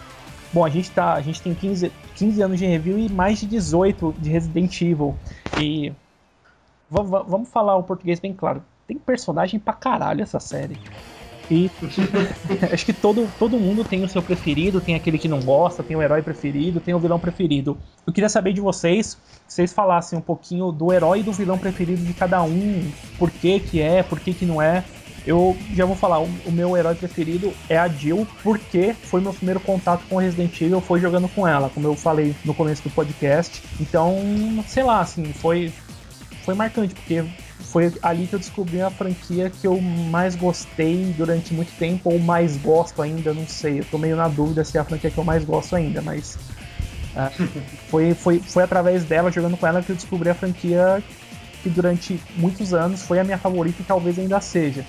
Bom, 0.52 0.64
a 0.64 0.70
gente, 0.70 0.90
tá, 0.90 1.12
a 1.12 1.20
gente 1.20 1.42
tem 1.42 1.54
15, 1.54 1.92
15 2.16 2.42
anos 2.42 2.58
de 2.58 2.66
review 2.66 2.98
e 2.98 3.10
mais 3.10 3.38
de 3.38 3.46
18 3.46 4.14
de 4.18 4.30
Resident 4.30 4.80
Evil. 4.80 5.14
E 5.58 5.92
vamos 6.90 7.50
falar 7.50 7.76
o 7.76 7.82
português 7.82 8.18
bem 8.18 8.32
claro. 8.32 8.64
Tem 8.86 8.96
personagem 8.98 9.60
pra 9.60 9.74
caralho 9.74 10.22
essa 10.22 10.40
série. 10.40 10.76
Acho 12.72 12.86
que 12.86 12.92
todo, 12.92 13.28
todo 13.38 13.58
mundo 13.58 13.84
tem 13.84 14.04
o 14.04 14.08
seu 14.08 14.22
preferido, 14.22 14.80
tem 14.80 14.94
aquele 14.94 15.18
que 15.18 15.28
não 15.28 15.40
gosta, 15.40 15.82
tem 15.82 15.96
o 15.96 16.02
herói 16.02 16.22
preferido, 16.22 16.80
tem 16.80 16.94
o 16.94 16.98
vilão 16.98 17.18
preferido. 17.18 17.76
Eu 18.06 18.12
queria 18.12 18.28
saber 18.28 18.52
de 18.52 18.60
vocês, 18.60 19.18
vocês 19.46 19.72
falassem 19.72 20.18
um 20.18 20.22
pouquinho 20.22 20.70
do 20.70 20.92
herói 20.92 21.20
e 21.20 21.22
do 21.22 21.32
vilão 21.32 21.58
preferido 21.58 22.02
de 22.02 22.14
cada 22.14 22.42
um, 22.42 22.90
por 23.18 23.30
que 23.30 23.58
que 23.58 23.80
é, 23.80 24.02
por 24.02 24.20
que 24.20 24.32
que 24.32 24.46
não 24.46 24.62
é. 24.62 24.84
Eu 25.26 25.56
já 25.74 25.84
vou 25.84 25.94
falar, 25.94 26.20
o, 26.20 26.28
o 26.46 26.52
meu 26.52 26.76
herói 26.76 26.94
preferido 26.94 27.52
é 27.68 27.76
a 27.76 27.86
Jill, 27.88 28.26
porque 28.42 28.94
foi 28.94 29.20
meu 29.20 29.34
primeiro 29.34 29.60
contato 29.60 30.02
com 30.08 30.16
Resident 30.16 30.58
Evil, 30.60 30.80
foi 30.80 30.98
jogando 30.98 31.28
com 31.28 31.46
ela, 31.46 31.68
como 31.68 31.86
eu 31.86 31.94
falei 31.94 32.34
no 32.44 32.54
começo 32.54 32.82
do 32.82 32.90
podcast. 32.90 33.62
Então, 33.78 34.16
sei 34.66 34.82
lá, 34.82 35.00
assim, 35.00 35.24
foi, 35.34 35.72
foi 36.42 36.54
marcante, 36.54 36.94
porque 36.94 37.24
foi 37.70 37.92
ali 38.02 38.26
que 38.26 38.34
eu 38.34 38.38
descobri 38.38 38.82
a 38.82 38.90
franquia 38.90 39.48
que 39.48 39.66
eu 39.66 39.80
mais 39.80 40.34
gostei 40.34 41.14
durante 41.16 41.54
muito 41.54 41.72
tempo, 41.78 42.10
ou 42.12 42.18
mais 42.18 42.56
gosto 42.56 43.00
ainda, 43.00 43.32
não 43.32 43.46
sei. 43.46 43.78
Eu 43.78 43.84
tô 43.84 43.96
meio 43.96 44.16
na 44.16 44.26
dúvida 44.26 44.64
se 44.64 44.76
é 44.76 44.80
a 44.80 44.84
franquia 44.84 45.10
que 45.10 45.18
eu 45.18 45.24
mais 45.24 45.44
gosto 45.44 45.76
ainda, 45.76 46.02
mas. 46.02 46.36
Uh, 47.14 47.48
foi, 47.88 48.14
foi, 48.14 48.40
foi 48.40 48.62
através 48.64 49.04
dela, 49.04 49.30
jogando 49.30 49.56
com 49.56 49.66
ela, 49.66 49.82
que 49.82 49.90
eu 49.90 49.96
descobri 49.96 50.28
a 50.28 50.34
franquia 50.34 51.02
que 51.62 51.68
durante 51.68 52.20
muitos 52.36 52.74
anos 52.74 53.02
foi 53.02 53.20
a 53.20 53.24
minha 53.24 53.38
favorita 53.38 53.82
e 53.82 53.84
talvez 53.84 54.18
ainda 54.18 54.40
seja. 54.40 54.84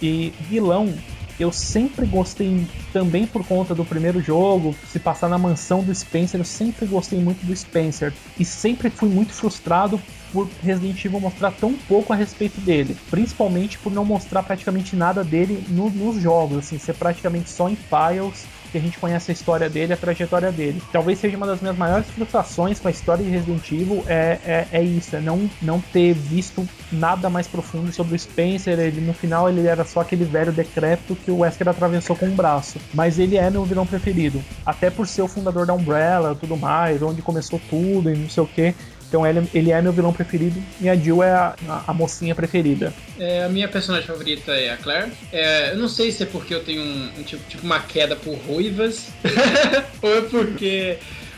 E 0.00 0.32
vilão, 0.40 0.92
eu 1.38 1.52
sempre 1.52 2.06
gostei 2.06 2.66
também 2.92 3.26
por 3.26 3.44
conta 3.44 3.74
do 3.74 3.84
primeiro 3.84 4.22
jogo, 4.22 4.74
se 4.90 4.98
passar 4.98 5.28
na 5.28 5.36
mansão 5.36 5.82
do 5.82 5.94
Spencer, 5.94 6.40
eu 6.40 6.44
sempre 6.44 6.86
gostei 6.86 7.18
muito 7.18 7.44
do 7.44 7.54
Spencer 7.54 8.12
e 8.38 8.44
sempre 8.44 8.88
fui 8.88 9.08
muito 9.08 9.32
frustrado 9.32 10.00
por 10.32 10.48
Resident 10.62 11.04
Evil 11.04 11.20
mostrar 11.20 11.52
tão 11.52 11.74
pouco 11.74 12.12
a 12.12 12.16
respeito 12.16 12.60
dele, 12.60 12.96
principalmente 13.10 13.78
por 13.78 13.92
não 13.92 14.04
mostrar 14.04 14.42
praticamente 14.42 14.96
nada 14.96 15.22
dele 15.22 15.64
no, 15.68 15.90
nos 15.90 16.20
jogos, 16.20 16.58
assim, 16.58 16.78
ser 16.78 16.94
praticamente 16.94 17.50
só 17.50 17.68
em 17.68 17.76
files 17.76 18.46
que 18.72 18.78
a 18.78 18.80
gente 18.80 18.98
conhece 18.98 19.30
a 19.30 19.34
história 19.34 19.68
dele, 19.68 19.92
a 19.92 19.96
trajetória 19.96 20.50
dele. 20.50 20.82
Talvez 20.90 21.18
seja 21.18 21.36
uma 21.36 21.46
das 21.46 21.60
minhas 21.60 21.76
maiores 21.76 22.06
frustrações 22.08 22.80
com 22.80 22.88
a 22.88 22.90
história 22.90 23.22
de 23.22 23.30
Resident 23.30 23.70
Evil 23.70 24.02
é, 24.08 24.38
é, 24.44 24.66
é 24.72 24.82
isso, 24.82 25.14
é 25.14 25.20
não, 25.20 25.48
não 25.60 25.78
ter 25.78 26.14
visto 26.14 26.66
nada 26.90 27.28
mais 27.28 27.46
profundo 27.46 27.92
sobre 27.92 28.16
o 28.16 28.18
Spencer. 28.18 28.80
Ele 28.80 29.02
no 29.02 29.12
final 29.12 29.48
ele 29.48 29.66
era 29.66 29.84
só 29.84 30.00
aquele 30.00 30.24
velho 30.24 30.50
decrépito 30.50 31.14
que 31.14 31.30
o 31.30 31.40
Wesker 31.40 31.68
atravessou 31.68 32.16
com 32.16 32.26
um 32.26 32.34
braço. 32.34 32.78
Mas 32.94 33.18
ele 33.18 33.36
é 33.36 33.50
meu 33.50 33.64
vilão 33.64 33.86
preferido, 33.86 34.42
até 34.64 34.88
por 34.88 35.06
ser 35.06 35.20
o 35.20 35.28
fundador 35.28 35.66
da 35.66 35.74
Umbrella, 35.74 36.34
tudo 36.34 36.56
mais, 36.56 37.02
onde 37.02 37.20
começou 37.20 37.60
tudo 37.68 38.10
e 38.10 38.16
não 38.16 38.30
sei 38.30 38.42
o 38.42 38.46
que. 38.46 38.74
Então 39.12 39.26
ele, 39.26 39.46
ele 39.52 39.70
é 39.70 39.82
meu 39.82 39.92
vilão 39.92 40.10
preferido 40.10 40.58
e 40.80 40.88
a 40.88 40.96
Jill 40.96 41.22
é 41.22 41.32
a, 41.32 41.54
a, 41.68 41.84
a 41.88 41.92
mocinha 41.92 42.34
preferida. 42.34 42.94
É, 43.18 43.44
a 43.44 43.48
minha 43.50 43.68
personagem 43.68 44.06
favorita 44.06 44.52
é 44.52 44.70
a 44.70 44.78
Claire. 44.78 45.12
É, 45.30 45.72
eu 45.72 45.76
não 45.76 45.86
sei 45.86 46.10
se 46.10 46.22
é 46.22 46.26
porque 46.26 46.54
eu 46.54 46.64
tenho 46.64 46.80
um, 46.80 47.10
um 47.18 47.22
tipo, 47.22 47.42
tipo 47.46 47.62
uma 47.62 47.78
queda 47.78 48.16
por 48.16 48.34
ruivas 48.38 49.08
ou 50.00 50.16
é 50.16 50.22
porque 50.22 50.96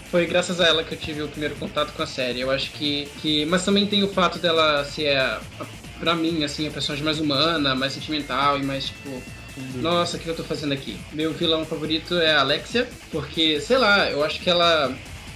foi 0.08 0.24
graças 0.24 0.60
a 0.60 0.68
ela 0.68 0.84
que 0.84 0.94
eu 0.94 0.98
tive 0.98 1.22
o 1.22 1.26
primeiro 1.26 1.56
contato 1.56 1.92
com 1.94 2.02
a 2.04 2.06
série. 2.06 2.38
Eu 2.38 2.52
acho 2.52 2.70
que. 2.70 3.08
que 3.20 3.44
mas 3.46 3.64
também 3.64 3.88
tem 3.88 4.04
o 4.04 4.08
fato 4.08 4.38
dela 4.38 4.84
ser, 4.84 5.16
a, 5.16 5.40
a, 5.58 5.66
pra 5.98 6.14
mim, 6.14 6.44
assim, 6.44 6.68
a 6.68 6.70
personagem 6.70 7.04
mais 7.04 7.18
humana, 7.18 7.74
mais 7.74 7.92
sentimental 7.92 8.56
e 8.56 8.62
mais, 8.62 8.84
tipo. 8.84 9.20
Nossa, 9.80 10.16
o 10.16 10.20
que 10.20 10.28
eu 10.28 10.36
tô 10.36 10.44
fazendo 10.44 10.74
aqui? 10.74 10.96
Meu 11.12 11.32
vilão 11.32 11.64
favorito 11.64 12.16
é 12.18 12.34
a 12.34 12.40
Alexia, 12.40 12.88
porque, 13.10 13.60
sei 13.60 13.78
lá, 13.78 14.08
eu 14.10 14.22
acho 14.22 14.40
que 14.40 14.50
ela 14.50 14.94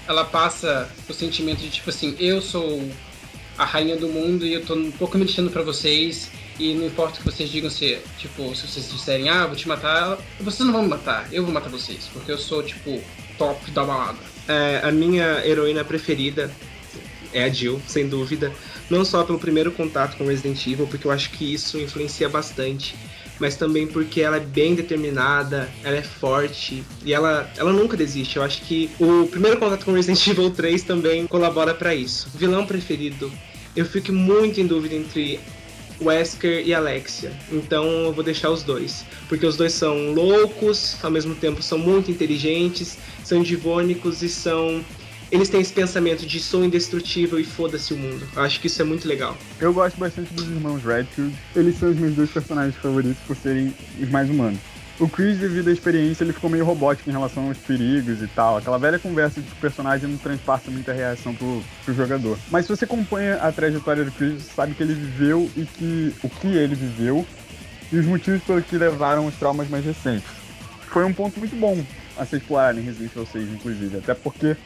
ela 0.08 0.24
passa 0.24 0.88
o 1.08 1.12
sentimento 1.12 1.60
de 1.60 1.68
tipo 1.68 1.90
assim, 1.90 2.16
eu 2.18 2.40
sou 2.40 2.82
a 3.58 3.64
rainha 3.64 3.96
do 3.96 4.08
mundo 4.08 4.46
e 4.46 4.54
eu 4.54 4.64
tô 4.64 4.74
um 4.74 4.90
pouco 4.90 5.18
mexendo 5.18 5.50
para 5.50 5.62
vocês 5.62 6.30
e 6.58 6.74
não 6.74 6.86
importa 6.86 7.16
o 7.16 7.18
que 7.18 7.24
vocês 7.24 7.50
digam 7.50 7.70
se, 7.70 7.98
tipo, 8.18 8.54
se 8.56 8.66
vocês 8.66 8.90
disserem, 8.90 9.28
ah, 9.28 9.46
vou 9.46 9.54
te 9.54 9.68
matar, 9.68 10.18
vocês 10.40 10.66
não 10.66 10.72
vão 10.72 10.82
me 10.82 10.88
matar, 10.88 11.28
eu 11.32 11.44
vou 11.44 11.52
matar 11.52 11.68
vocês, 11.68 12.08
porque 12.12 12.32
eu 12.32 12.38
sou, 12.38 12.62
tipo, 12.62 13.00
top 13.36 13.70
da 13.70 13.84
balada. 13.84 14.18
É, 14.48 14.80
a 14.82 14.90
minha 14.90 15.46
heroína 15.46 15.84
preferida 15.84 16.50
é 17.32 17.44
a 17.44 17.48
Jill, 17.48 17.80
sem 17.86 18.08
dúvida. 18.08 18.52
Não 18.90 19.04
só 19.04 19.22
pelo 19.22 19.38
primeiro 19.38 19.70
contato 19.70 20.16
com 20.16 20.26
Resident 20.26 20.66
Evil, 20.66 20.86
porque 20.86 21.06
eu 21.06 21.10
acho 21.10 21.30
que 21.30 21.52
isso 21.52 21.78
influencia 21.78 22.28
bastante 22.28 22.96
mas 23.38 23.56
também 23.56 23.86
porque 23.86 24.20
ela 24.20 24.36
é 24.36 24.40
bem 24.40 24.74
determinada, 24.74 25.68
ela 25.84 25.96
é 25.96 26.02
forte 26.02 26.82
e 27.04 27.12
ela, 27.12 27.50
ela 27.56 27.72
nunca 27.72 27.96
desiste. 27.96 28.36
Eu 28.36 28.42
acho 28.42 28.62
que 28.62 28.90
o 28.98 29.26
primeiro 29.28 29.58
contato 29.58 29.84
com 29.84 29.92
Resident 29.92 30.26
Evil 30.26 30.50
3 30.50 30.82
também 30.82 31.26
colabora 31.26 31.74
para 31.74 31.94
isso. 31.94 32.28
Vilão 32.34 32.66
preferido, 32.66 33.30
eu 33.76 33.84
fico 33.84 34.12
muito 34.12 34.60
em 34.60 34.66
dúvida 34.66 34.94
entre 34.94 35.40
Wesker 36.00 36.66
e 36.66 36.72
Alexia. 36.72 37.32
Então 37.50 37.84
eu 37.84 38.12
vou 38.12 38.24
deixar 38.24 38.50
os 38.50 38.62
dois. 38.62 39.04
Porque 39.28 39.44
os 39.44 39.56
dois 39.56 39.72
são 39.72 40.12
loucos, 40.12 40.96
ao 41.02 41.10
mesmo 41.10 41.34
tempo 41.34 41.62
são 41.62 41.78
muito 41.78 42.10
inteligentes, 42.10 42.98
são 43.24 43.42
divônicos 43.42 44.22
e 44.22 44.28
são 44.28 44.84
eles 45.30 45.48
têm 45.48 45.60
esse 45.60 45.72
pensamento 45.72 46.26
de 46.26 46.40
sou 46.40 46.64
indestrutível 46.64 47.38
e 47.38 47.44
foda-se 47.44 47.92
o 47.92 47.96
mundo. 47.96 48.26
Eu 48.34 48.42
acho 48.42 48.60
que 48.60 48.66
isso 48.66 48.80
é 48.80 48.84
muito 48.84 49.06
legal. 49.06 49.36
Eu 49.60 49.72
gosto 49.72 49.98
bastante 49.98 50.32
dos 50.32 50.46
irmãos 50.46 50.82
Redfield. 50.82 51.34
Eles 51.54 51.78
são 51.78 51.90
os 51.90 51.96
meus 51.96 52.14
dois 52.14 52.30
personagens 52.30 52.74
favoritos 52.76 53.22
por 53.26 53.36
serem 53.36 53.74
os 54.00 54.08
mais 54.10 54.30
humanos. 54.30 54.58
O 54.98 55.08
Chris, 55.08 55.38
devido 55.38 55.68
à 55.68 55.72
experiência, 55.72 56.24
ele 56.24 56.32
ficou 56.32 56.50
meio 56.50 56.64
robótico 56.64 57.08
em 57.08 57.12
relação 57.12 57.46
aos 57.46 57.58
perigos 57.58 58.20
e 58.20 58.26
tal. 58.26 58.56
Aquela 58.56 58.78
velha 58.78 58.98
conversa 58.98 59.40
de 59.40 59.46
que 59.46 59.52
o 59.52 59.60
personagem 59.60 60.08
não 60.08 60.18
transpassa 60.18 60.72
muita 60.72 60.92
reação 60.92 61.32
pro, 61.34 61.62
pro 61.84 61.94
jogador. 61.94 62.36
Mas 62.50 62.66
se 62.66 62.74
você 62.74 62.84
acompanha 62.84 63.36
a 63.36 63.52
trajetória 63.52 64.04
do 64.04 64.10
Chris, 64.10 64.42
você 64.42 64.52
sabe 64.56 64.74
que 64.74 64.82
ele 64.82 64.94
viveu 64.94 65.48
e 65.56 65.64
que 65.64 66.12
o 66.20 66.28
que 66.28 66.48
ele 66.48 66.74
viveu 66.74 67.24
e 67.92 67.96
os 67.96 68.06
motivos 68.06 68.42
pelos 68.42 68.64
que 68.64 68.76
levaram 68.76 69.26
os 69.26 69.36
traumas 69.36 69.68
mais 69.68 69.84
recentes. 69.84 70.28
Foi 70.88 71.04
um 71.04 71.12
ponto 71.12 71.38
muito 71.38 71.54
bom 71.54 71.84
a 72.16 72.26
ser 72.26 72.38
explorado 72.38 72.80
em 72.80 72.82
Resident 72.82 73.12
Evil 73.12 73.26
6, 73.26 73.48
inclusive. 73.50 73.98
Até 73.98 74.14
porque 74.14 74.56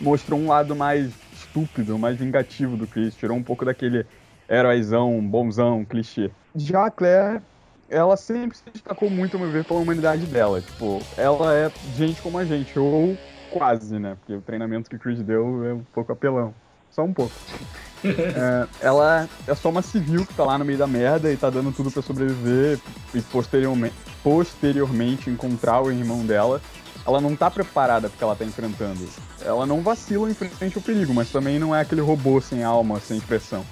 mostrou 0.00 0.38
um 0.38 0.48
lado 0.48 0.74
mais 0.74 1.12
estúpido, 1.32 1.98
mais 1.98 2.16
vingativo 2.16 2.76
do 2.76 2.86
Chris, 2.86 3.14
tirou 3.14 3.36
um 3.36 3.42
pouco 3.42 3.64
daquele 3.64 4.06
heróizão, 4.48 5.20
bonzão, 5.20 5.84
clichê. 5.84 6.30
Já 6.54 6.86
a 6.86 6.90
Claire, 6.90 7.40
ela 7.88 8.16
sempre 8.16 8.56
se 8.56 8.64
destacou 8.72 9.08
muito, 9.08 9.36
a 9.36 9.40
meu 9.40 9.50
ver, 9.50 9.64
pela 9.64 9.80
humanidade 9.80 10.26
dela. 10.26 10.60
Tipo, 10.60 11.00
ela 11.16 11.54
é 11.54 11.70
gente 11.96 12.20
como 12.20 12.38
a 12.38 12.44
gente, 12.44 12.78
ou 12.78 13.16
quase, 13.50 13.98
né? 13.98 14.16
Porque 14.18 14.34
o 14.34 14.40
treinamento 14.40 14.88
que 14.88 14.96
o 14.96 14.98
Chris 14.98 15.22
deu 15.22 15.64
é 15.64 15.74
um 15.74 15.84
pouco 15.92 16.12
apelão. 16.12 16.54
Só 16.90 17.04
um 17.04 17.12
pouco. 17.12 17.32
é, 18.04 18.66
ela 18.80 19.28
é 19.46 19.54
só 19.54 19.68
uma 19.68 19.82
civil 19.82 20.26
que 20.26 20.34
tá 20.34 20.44
lá 20.44 20.58
no 20.58 20.64
meio 20.64 20.78
da 20.78 20.86
merda 20.86 21.30
e 21.32 21.36
tá 21.36 21.50
dando 21.50 21.70
tudo 21.70 21.90
para 21.90 22.02
sobreviver 22.02 22.80
e 23.14 23.20
posteriormente, 23.20 23.94
posteriormente 24.22 25.30
encontrar 25.30 25.82
o 25.82 25.92
irmão 25.92 26.26
dela 26.26 26.60
ela 27.06 27.20
não 27.20 27.34
tá 27.34 27.50
preparada 27.50 28.08
porque 28.08 28.22
ela 28.22 28.36
tá 28.36 28.44
enfrentando. 28.44 29.08
Ela 29.44 29.66
não 29.66 29.80
vacila 29.80 30.30
em 30.30 30.34
frente 30.34 30.76
ao 30.76 30.82
perigo, 30.82 31.14
mas 31.14 31.30
também 31.30 31.58
não 31.58 31.74
é 31.74 31.80
aquele 31.80 32.00
robô 32.00 32.40
sem 32.40 32.62
alma, 32.62 33.00
sem 33.00 33.18
expressão. 33.18 33.64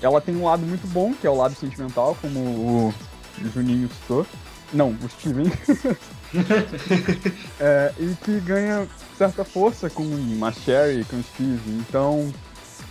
Ela 0.00 0.20
tem 0.20 0.36
um 0.36 0.44
lado 0.44 0.64
muito 0.64 0.86
bom, 0.88 1.12
que 1.12 1.26
é 1.26 1.30
o 1.30 1.34
lado 1.34 1.54
sentimental, 1.54 2.16
como 2.20 2.40
o 2.40 2.94
Juninho 3.52 3.88
citou. 3.88 4.26
Não, 4.72 4.90
o 4.90 5.08
Steven. 5.08 5.46
é, 7.58 7.92
e 7.98 8.14
que 8.22 8.38
ganha 8.40 8.86
certa 9.16 9.44
força 9.44 9.90
com 9.90 10.04
a 10.42 10.52
Sherry, 10.52 11.04
com 11.04 11.16
o 11.16 11.22
Steve. 11.22 11.70
Então, 11.80 12.32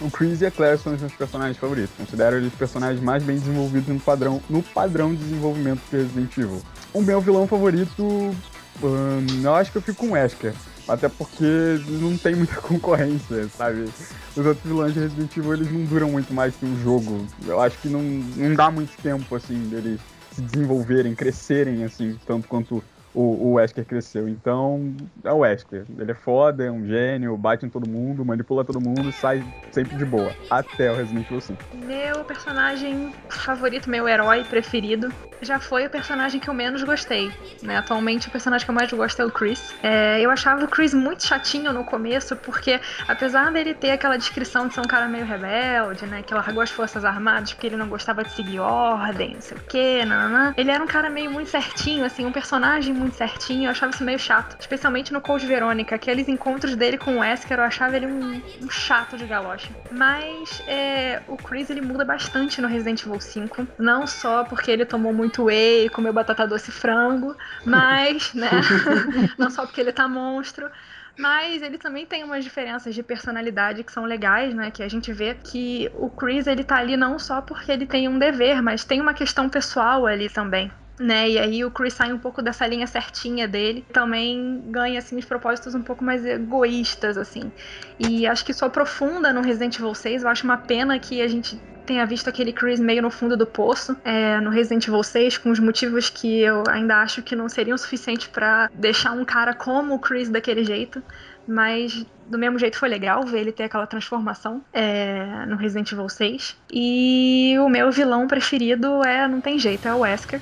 o 0.01 0.11
Chris 0.11 0.41
e 0.41 0.47
a 0.47 0.51
Claire 0.51 0.77
são 0.77 0.93
os 0.93 0.99
meus 0.99 1.13
personagens 1.13 1.57
favoritos. 1.57 1.95
Considero 1.95 2.37
eles 2.37 2.51
os 2.51 2.57
personagens 2.57 3.01
mais 3.01 3.23
bem 3.23 3.37
desenvolvidos 3.37 3.87
no 3.87 3.99
padrão, 3.99 4.41
no 4.49 4.61
padrão 4.61 5.13
de 5.13 5.23
desenvolvimento 5.23 5.79
do 5.89 5.97
Resident 5.97 6.37
Evil. 6.37 6.61
O 6.93 7.01
meu 7.01 7.21
vilão 7.21 7.47
favorito 7.47 8.35
Hum, 8.83 9.25
eu 9.43 9.55
acho 9.55 9.71
que 9.71 9.77
eu 9.77 9.81
fico 9.81 9.99
com 9.99 10.07
o 10.07 10.11
Wesker. 10.11 10.53
Até 10.87 11.09
porque 11.09 11.79
não 11.87 12.17
tem 12.17 12.35
muita 12.35 12.55
concorrência, 12.61 13.47
sabe? 13.49 13.89
Os 14.35 14.45
outros 14.45 14.65
vilões 14.65 14.93
de 14.93 15.01
Resident 15.01 15.35
Evil 15.35 15.53
eles 15.53 15.71
não 15.71 15.83
duram 15.83 16.09
muito 16.11 16.33
mais 16.33 16.55
que 16.55 16.65
um 16.65 16.81
jogo. 16.81 17.27
Eu 17.45 17.59
acho 17.61 17.77
que 17.79 17.89
não, 17.89 18.01
não 18.01 18.55
dá 18.55 18.71
muito 18.71 18.95
tempo, 19.01 19.35
assim, 19.35 19.67
deles 19.69 19.99
se 20.31 20.41
desenvolverem, 20.41 21.15
crescerem, 21.15 21.83
assim, 21.83 22.17
tanto 22.25 22.47
quanto 22.47 22.83
o, 23.13 23.21
o 23.21 23.53
Wesker 23.53 23.85
cresceu. 23.85 24.27
Então, 24.27 24.93
é 25.23 25.31
o 25.31 25.39
Wesker. 25.39 25.85
Ele 25.97 26.11
é 26.11 26.15
foda, 26.15 26.63
é 26.63 26.71
um 26.71 26.85
gênio, 26.85 27.35
bate 27.37 27.65
em 27.65 27.69
todo 27.69 27.89
mundo, 27.89 28.23
manipula 28.23 28.63
todo 28.63 28.79
mundo, 28.79 29.11
sai 29.11 29.43
sempre 29.71 29.97
de 29.97 30.05
boa. 30.05 30.31
Até 30.49 30.91
o 30.91 30.95
Resident 30.95 31.25
Evil 31.25 31.41
5. 31.41 31.59
Meu 31.85 32.23
personagem 32.23 33.13
favorito, 33.29 33.89
meu 33.89 34.07
herói 34.07 34.43
preferido, 34.43 35.11
já 35.41 35.59
foi 35.59 35.85
o 35.85 35.89
personagem 35.89 36.39
que 36.39 36.49
eu 36.49 36.53
menos 36.53 36.83
gostei. 36.83 37.31
Né? 37.61 37.77
Atualmente, 37.77 38.27
o 38.27 38.31
personagem 38.31 38.65
que 38.65 38.71
eu 38.71 38.75
mais 38.75 38.91
gosto 38.91 39.21
é 39.21 39.25
o 39.25 39.31
Chris. 39.31 39.73
É, 39.83 40.19
eu 40.21 40.29
achava 40.29 40.63
o 40.63 40.67
Chris 40.67 40.93
muito 40.93 41.25
chatinho 41.25 41.71
no 41.73 41.83
começo, 41.83 42.35
porque 42.35 42.79
apesar 43.07 43.51
dele 43.51 43.73
ter 43.73 43.91
aquela 43.91 44.17
descrição 44.17 44.67
de 44.67 44.73
ser 44.73 44.81
um 44.81 44.87
cara 44.87 45.07
meio 45.07 45.25
rebelde, 45.25 46.05
né? 46.05 46.23
Que 46.23 46.33
largou 46.33 46.61
as 46.61 46.69
forças 46.69 47.05
armadas 47.05 47.53
porque 47.53 47.67
ele 47.67 47.77
não 47.77 47.87
gostava 47.87 48.23
de 48.23 48.31
seguir 48.31 48.59
ordem, 48.59 49.35
não 49.35 49.41
sei 49.41 49.57
o 49.57 49.61
quê, 49.61 50.03
nananã. 50.05 50.53
Ele 50.57 50.71
era 50.71 50.83
um 50.83 50.87
cara 50.87 51.09
meio 51.09 51.31
muito 51.31 51.49
certinho, 51.49 52.05
assim, 52.05 52.25
um 52.25 52.31
personagem 52.31 52.93
muito 52.97 53.15
certinho. 53.15 53.65
Eu 53.65 53.71
achava 53.71 53.91
isso 53.91 54.03
meio 54.03 54.19
chato. 54.19 54.57
Especialmente 54.59 55.13
no 55.13 55.21
Code 55.21 55.45
Verônica. 55.45 55.95
Aqueles 55.95 56.27
encontros 56.27 56.75
dele 56.75 56.97
com 56.97 57.15
o 57.15 57.19
Wesker, 57.19 57.57
eu 57.59 57.63
achava 57.63 57.95
ele 57.95 58.07
um, 58.07 58.41
um 58.61 58.69
chato 58.69 59.17
de 59.17 59.25
galocha. 59.25 59.69
Mas 59.91 60.61
é, 60.67 61.21
o 61.27 61.37
Chris, 61.37 61.69
ele 61.69 61.81
muda 61.81 62.03
bastante 62.03 62.61
no 62.61 62.67
Resident 62.67 63.03
Evil 63.03 63.19
5. 63.19 63.67
Não 63.77 64.05
só 64.07 64.43
porque 64.43 64.71
ele 64.71 64.85
tomou 64.85 65.13
muito 65.13 65.45
whey, 65.45 65.89
comeu 65.89 66.11
batata 66.11 66.47
doce 66.47 66.69
e 66.69 66.73
frango, 66.73 67.35
mas, 67.65 68.33
né? 68.35 68.49
não 69.37 69.49
só 69.49 69.65
porque 69.65 69.81
ele 69.81 69.91
tá 69.91 70.07
monstro. 70.07 70.69
Mas 71.17 71.63
ele 71.63 71.79
também 71.79 72.05
tem 72.05 72.23
umas 72.23 72.43
diferenças 72.43 72.93
de 72.93 73.01
personalidade 73.01 73.83
que 73.83 73.91
são 73.91 74.05
legais, 74.05 74.53
né? 74.53 74.69
Que 74.69 74.83
a 74.83 74.87
gente 74.87 75.11
vê 75.11 75.33
que 75.33 75.89
o 75.95 76.09
Chris 76.11 76.45
ele 76.45 76.63
tá 76.63 76.77
ali 76.77 76.95
não 76.95 77.17
só 77.17 77.41
porque 77.41 77.71
ele 77.71 77.87
tem 77.87 78.07
um 78.07 78.19
dever, 78.19 78.61
mas 78.61 78.83
tem 78.83 79.01
uma 79.01 79.15
questão 79.15 79.49
pessoal 79.49 80.05
ali 80.05 80.29
também. 80.29 80.71
Né? 80.99 81.29
E 81.29 81.37
aí 81.37 81.63
o 81.63 81.69
Chris 81.69 81.93
sai 81.93 82.11
um 82.11 82.17
pouco 82.17 82.41
dessa 82.41 82.65
linha 82.65 82.87
certinha 82.87 83.47
dele, 83.47 83.85
também 83.93 84.63
ganha 84.67 84.97
assim 84.97 85.15
os 85.15 85.25
propósitos 85.25 85.75
um 85.75 85.83
pouco 85.83 86.03
mais 86.03 86.25
egoístas 86.25 87.17
assim. 87.17 87.51
E 87.99 88.25
acho 88.25 88.43
que 88.43 88.51
isso 88.51 88.65
aprofunda 88.65 89.31
no 89.31 89.41
Resident 89.41 89.77
Evil 89.77 89.93
6. 89.93 90.23
Eu 90.23 90.29
acho 90.29 90.43
uma 90.43 90.57
pena 90.57 90.97
que 90.97 91.21
a 91.21 91.27
gente 91.27 91.59
tenha 91.87 92.05
visto 92.05 92.27
aquele 92.27 92.51
Chris 92.51 92.79
meio 92.79 93.01
no 93.01 93.09
fundo 93.09 93.37
do 93.37 93.47
poço 93.47 93.95
é, 94.03 94.39
no 94.41 94.49
Resident 94.49 94.85
Evil 94.87 95.01
6, 95.01 95.37
com 95.37 95.49
os 95.49 95.59
motivos 95.59 96.09
que 96.09 96.41
eu 96.41 96.63
ainda 96.67 97.01
acho 97.01 97.23
que 97.23 97.35
não 97.35 97.47
seriam 97.47 97.77
suficientes 97.77 98.27
para 98.27 98.69
deixar 98.73 99.13
um 99.13 99.23
cara 99.23 99.53
como 99.53 99.95
o 99.95 99.99
Chris 99.99 100.29
daquele 100.29 100.63
jeito. 100.63 101.01
Mas 101.47 102.05
do 102.27 102.37
mesmo 102.37 102.59
jeito 102.59 102.77
foi 102.77 102.89
legal 102.89 103.23
ver 103.23 103.39
ele 103.39 103.51
ter 103.53 103.63
aquela 103.63 103.87
transformação 103.87 104.61
é, 104.73 105.45
no 105.47 105.55
Resident 105.55 105.89
Evil 105.91 106.09
6. 106.09 106.57
E 106.71 107.55
o 107.59 107.69
meu 107.69 107.89
vilão 107.89 108.27
preferido 108.27 109.01
é, 109.03 109.25
não 109.27 109.39
tem 109.39 109.57
jeito, 109.57 109.87
é 109.87 109.93
o 109.93 109.99
Wesker. 109.99 110.41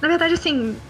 Na 0.00 0.08
verdade, 0.08 0.34
assim, 0.34 0.80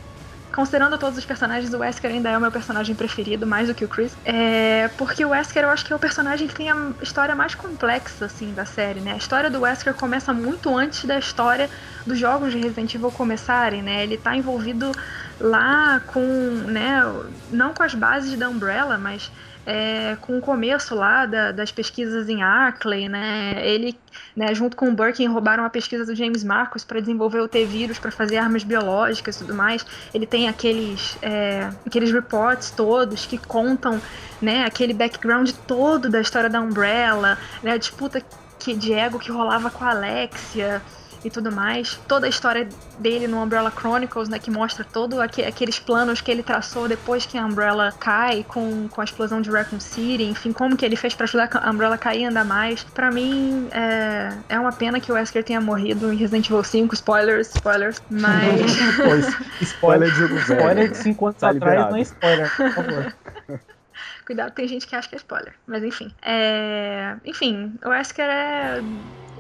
considerando 0.55 0.99
todos 0.99 1.19
os 1.19 1.25
personagens, 1.25 1.73
o 1.73 1.79
Wesker 1.79 2.11
ainda 2.11 2.31
é 2.31 2.37
o 2.39 2.41
meu 2.41 2.51
personagem 2.51 2.95
preferido, 2.95 3.47
mais 3.47 3.69
do 3.69 3.75
que 3.75 3.85
o 3.85 3.89
Chris. 3.89 4.17
É, 4.25 4.89
porque 4.89 5.25
o 5.25 5.31
Wesker 5.31 5.65
eu 5.65 5.71
acho 5.71 5.85
que 5.85 5.93
é 5.93 5.97
o 5.97 5.99
personagem 5.99 6.49
que 6.49 6.55
tem 6.55 6.71
a 6.71 6.95
história 7.03 7.35
mais 7.35 7.55
complexa, 7.55 8.27
assim, 8.27 8.55
da 8.55 8.65
série, 8.65 9.01
né? 9.01 9.13
A 9.13 9.17
história 9.17 9.51
do 9.51 9.61
Wesker 9.61 9.95
começa 9.95 10.33
muito 10.33 10.75
antes 10.77 11.05
da 11.05 11.19
história 11.19 11.71
dos 12.07 12.19
jogos 12.19 12.53
de 12.53 12.59
Resident 12.59 12.95
Evil 12.95 13.13
começarem, 13.13 13.83
né? 13.83 14.03
Ele 14.03 14.17
tá 14.17 14.35
envolvido 14.37 14.91
lá 15.39 16.01
com, 16.01 16.21
né, 16.67 17.03
não 17.49 17.73
com 17.73 17.83
as 17.83 17.95
bases 17.95 18.37
da 18.37 18.49
Umbrella, 18.49 18.99
mas 18.99 19.31
é, 19.65 20.17
com 20.17 20.39
o 20.39 20.41
começo 20.41 20.95
lá 20.95 21.27
da, 21.27 21.53
das 21.53 21.71
pesquisas 21.71 22.29
em 22.29 22.43
Arkley, 22.43 23.09
né? 23.09 23.67
Ele, 23.67 24.01
né, 24.39 24.55
junto 24.55 24.77
com 24.77 24.89
o 24.89 24.95
Birkin, 24.95 25.27
roubaram 25.27 25.65
a 25.65 25.69
pesquisa 25.69 26.07
do 26.07 26.15
James 26.15 26.45
Marcos 26.45 26.85
para 26.85 27.01
desenvolver 27.01 27.41
o 27.41 27.49
T-vírus 27.49 27.99
para 27.99 28.13
fazer 28.13 28.37
armas 28.37 28.63
biológicas 28.63 29.35
e 29.35 29.39
tudo 29.41 29.53
mais. 29.53 29.85
Ele 30.15 30.29
tem 30.29 30.49
aqueles, 30.49 31.19
é, 31.21 31.69
aqueles 31.85 32.13
reports 32.13 32.71
todos 32.71 33.27
que 33.27 33.37
contam, 33.37 34.01
né, 34.41 34.65
aquele 34.65 34.95
background 34.95 35.51
todo 35.67 36.09
da 36.09 36.21
história 36.21 36.49
da 36.49 36.61
Umbrella, 36.61 37.37
né, 37.65 37.73
a 37.73 37.77
disputa 37.77 38.23
que, 38.61 38.75
de 38.75 38.93
ego 38.93 39.19
que 39.19 39.33
rolava 39.33 39.71
com 39.71 39.85
a 39.85 39.91
Alexia 39.91 40.81
e 41.25 41.31
tudo 41.31 41.51
mais. 41.51 41.99
Toda 42.07 42.27
a 42.27 42.29
história 42.29 42.69
dele 42.99 43.27
no 43.27 43.43
Umbrella 43.43 43.71
Chronicles, 43.71 44.29
né, 44.29 44.39
que 44.39 44.51
mostra 44.51 44.85
todos 44.85 45.19
aqueles 45.19 45.79
planos 45.79 46.21
que 46.21 46.31
ele 46.31 46.43
traçou 46.43 46.89
depois 46.89 47.27
que 47.27 47.39
a 47.39 47.45
Umbrella 47.45 47.93
cai 47.99 48.45
com, 48.47 48.89
com 48.89 49.01
a 49.01 49.05
explosão 49.05 49.41
de 49.41 49.51
Raccoon 49.51 49.81
City, 49.81 50.25
enfim, 50.25 50.53
como 50.53 50.77
que 50.77 50.85
ele 50.85 50.97
fez 50.97 51.15
para 51.15 51.25
ajudar 51.25 51.49
a 51.53 51.71
Umbrella 51.71 51.95
a 51.95 51.99
cair 51.99 52.27
ainda 52.27 52.45
mais. 52.45 52.83
Para 52.83 53.11
mim, 53.11 53.69
é, 53.73 54.33
é 54.49 54.61
uma 54.61 54.73
pena 54.73 55.01
que 55.01 55.11
o 55.11 55.15
Wesker 55.15 55.45
tenha 55.45 55.61
morrido 55.61 56.13
em 56.13 56.17
Resident 56.17 56.47
Evil 56.47 56.65
5, 56.65 56.95
spoilers, 56.95 57.49
spoilers, 57.55 58.03
mas... 58.11 58.73
spoiler 59.61 60.13
de 60.13 60.39
Spoiler 60.39 60.91
de 60.91 60.97
5 60.97 61.27
anos 61.27 61.41
tá 61.41 61.51
atrás 61.51 61.55
liberado. 61.55 61.91
não 61.91 61.99
é 61.99 62.03
spoiler, 62.03 62.57
por 62.57 62.71
favor. 62.73 63.15
Cuidado, 64.27 64.53
tem 64.53 64.69
gente 64.69 64.87
que 64.87 64.95
acha 64.95 65.09
que 65.09 65.15
é 65.15 65.19
spoiler. 65.19 65.55
Mas 65.67 65.83
enfim. 65.83 66.13
É... 66.21 67.17
Enfim, 67.25 67.73
o 67.83 67.89
Wesker 67.89 68.27
é 68.29 68.83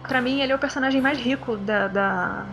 para 0.06 0.20
mim, 0.20 0.40
ele 0.40 0.52
é 0.52 0.54
o 0.54 0.58
personagem 0.58 1.00
mais 1.00 1.18
rico 1.18 1.56
da, 1.56 1.88
da, 1.88 2.46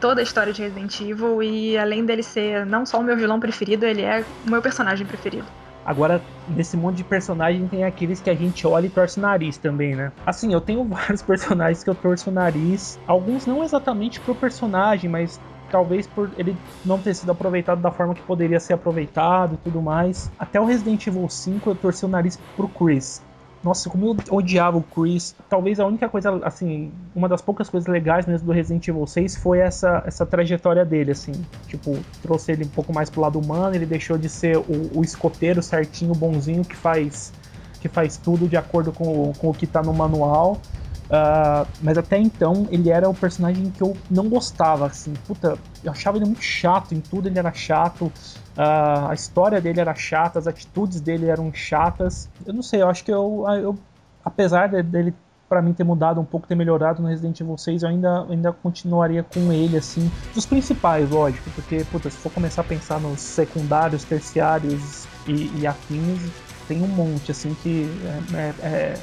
toda 0.00 0.20
a 0.20 0.22
história 0.22 0.52
de 0.52 0.62
Resident 0.62 1.00
Evil. 1.00 1.42
E 1.42 1.76
além 1.76 2.04
dele 2.04 2.22
ser 2.22 2.64
não 2.66 2.84
só 2.86 3.00
o 3.00 3.02
meu 3.02 3.16
vilão 3.16 3.38
preferido, 3.38 3.84
ele 3.84 4.02
é 4.02 4.24
o 4.46 4.50
meu 4.50 4.62
personagem 4.62 5.06
preferido. 5.06 5.46
Agora, 5.84 6.20
nesse 6.48 6.76
monte 6.76 6.96
de 6.96 7.04
personagem, 7.04 7.66
tem 7.66 7.84
aqueles 7.84 8.20
que 8.20 8.28
a 8.28 8.34
gente 8.34 8.66
olha 8.66 8.86
e 8.86 8.90
torce 8.90 9.18
o 9.18 9.22
nariz 9.22 9.56
também, 9.56 9.94
né? 9.94 10.12
Assim, 10.26 10.52
eu 10.52 10.60
tenho 10.60 10.84
vários 10.88 11.22
personagens 11.22 11.82
que 11.82 11.90
eu 11.90 11.94
torço 11.94 12.30
o 12.30 12.32
nariz. 12.32 12.98
Alguns 13.06 13.46
não 13.46 13.64
exatamente 13.64 14.20
pro 14.20 14.34
personagem, 14.34 15.08
mas 15.08 15.40
talvez 15.70 16.06
por 16.06 16.30
ele 16.36 16.56
não 16.84 16.98
ter 16.98 17.14
sido 17.14 17.32
aproveitado 17.32 17.80
da 17.80 17.90
forma 17.90 18.14
que 18.14 18.22
poderia 18.22 18.60
ser 18.60 18.74
aproveitado 18.74 19.54
e 19.54 19.56
tudo 19.58 19.80
mais. 19.80 20.30
Até 20.38 20.60
o 20.60 20.64
Resident 20.64 21.06
Evil 21.06 21.28
5 21.28 21.70
eu 21.70 21.74
torci 21.74 22.04
o 22.04 22.08
nariz 22.08 22.38
pro 22.56 22.68
Chris. 22.68 23.22
Nossa, 23.62 23.90
como 23.90 24.06
eu 24.06 24.36
odiava 24.36 24.78
o 24.78 24.82
Chris. 24.82 25.34
Talvez 25.48 25.78
a 25.78 25.86
única 25.86 26.08
coisa, 26.08 26.40
assim, 26.42 26.90
uma 27.14 27.28
das 27.28 27.42
poucas 27.42 27.68
coisas 27.68 27.86
legais 27.86 28.24
mesmo 28.26 28.46
do 28.46 28.52
Resident 28.52 28.88
Evil 28.88 29.06
6 29.06 29.36
foi 29.36 29.58
essa, 29.58 30.02
essa 30.06 30.24
trajetória 30.24 30.84
dele, 30.84 31.10
assim. 31.10 31.32
Tipo, 31.66 31.94
trouxe 32.22 32.52
ele 32.52 32.64
um 32.64 32.68
pouco 32.68 32.92
mais 32.92 33.10
pro 33.10 33.20
lado 33.20 33.38
humano, 33.38 33.74
ele 33.74 33.84
deixou 33.84 34.16
de 34.16 34.30
ser 34.30 34.56
o, 34.56 34.90
o 34.94 35.04
escoteiro 35.04 35.62
certinho, 35.62 36.14
bonzinho, 36.14 36.64
que 36.64 36.74
faz, 36.74 37.34
que 37.80 37.88
faz 37.88 38.16
tudo 38.16 38.48
de 38.48 38.56
acordo 38.56 38.92
com, 38.92 39.32
com 39.34 39.50
o 39.50 39.54
que 39.54 39.66
tá 39.66 39.82
no 39.82 39.92
manual. 39.92 40.62
Uh, 41.10 41.66
mas 41.82 41.98
até 41.98 42.16
então 42.16 42.68
ele 42.70 42.88
era 42.88 43.10
o 43.10 43.14
personagem 43.14 43.68
que 43.70 43.82
eu 43.82 43.96
não 44.08 44.28
gostava, 44.28 44.86
assim. 44.86 45.12
Puta, 45.26 45.58
eu 45.84 45.90
achava 45.90 46.16
ele 46.16 46.24
muito 46.24 46.42
chato, 46.42 46.94
em 46.94 47.00
tudo 47.00 47.28
ele 47.28 47.38
era 47.38 47.52
chato. 47.52 48.10
A 48.62 49.14
história 49.14 49.58
dele 49.58 49.80
era 49.80 49.94
chata, 49.94 50.38
as 50.38 50.46
atitudes 50.46 51.00
dele 51.00 51.28
eram 51.28 51.50
chatas. 51.52 52.28
Eu 52.46 52.52
não 52.52 52.62
sei, 52.62 52.82
eu 52.82 52.88
acho 52.88 53.02
que 53.02 53.10
eu, 53.10 53.46
eu 53.62 53.78
apesar 54.22 54.68
dele 54.68 55.14
para 55.48 55.62
mim 55.62 55.72
ter 55.72 55.82
mudado 55.82 56.20
um 56.20 56.24
pouco, 56.24 56.46
ter 56.46 56.54
melhorado 56.54 57.02
no 57.02 57.08
Resident 57.08 57.40
Evil 57.40 57.58
6, 57.58 57.82
eu 57.82 57.88
ainda, 57.88 58.26
ainda 58.28 58.52
continuaria 58.52 59.24
com 59.24 59.52
ele, 59.52 59.76
assim, 59.76 60.08
dos 60.32 60.46
principais, 60.46 61.10
lógico, 61.10 61.50
porque, 61.50 61.84
puta, 61.90 62.08
se 62.08 62.18
for 62.18 62.30
começar 62.30 62.60
a 62.60 62.64
pensar 62.64 63.00
nos 63.00 63.20
secundários, 63.20 64.04
terciários 64.04 65.06
e, 65.26 65.50
e 65.58 65.66
afins, 65.66 66.30
tem 66.68 66.80
um 66.82 66.86
monte, 66.86 67.32
assim, 67.32 67.56
que 67.62 67.90
é, 68.32 68.64
é, 68.64 68.94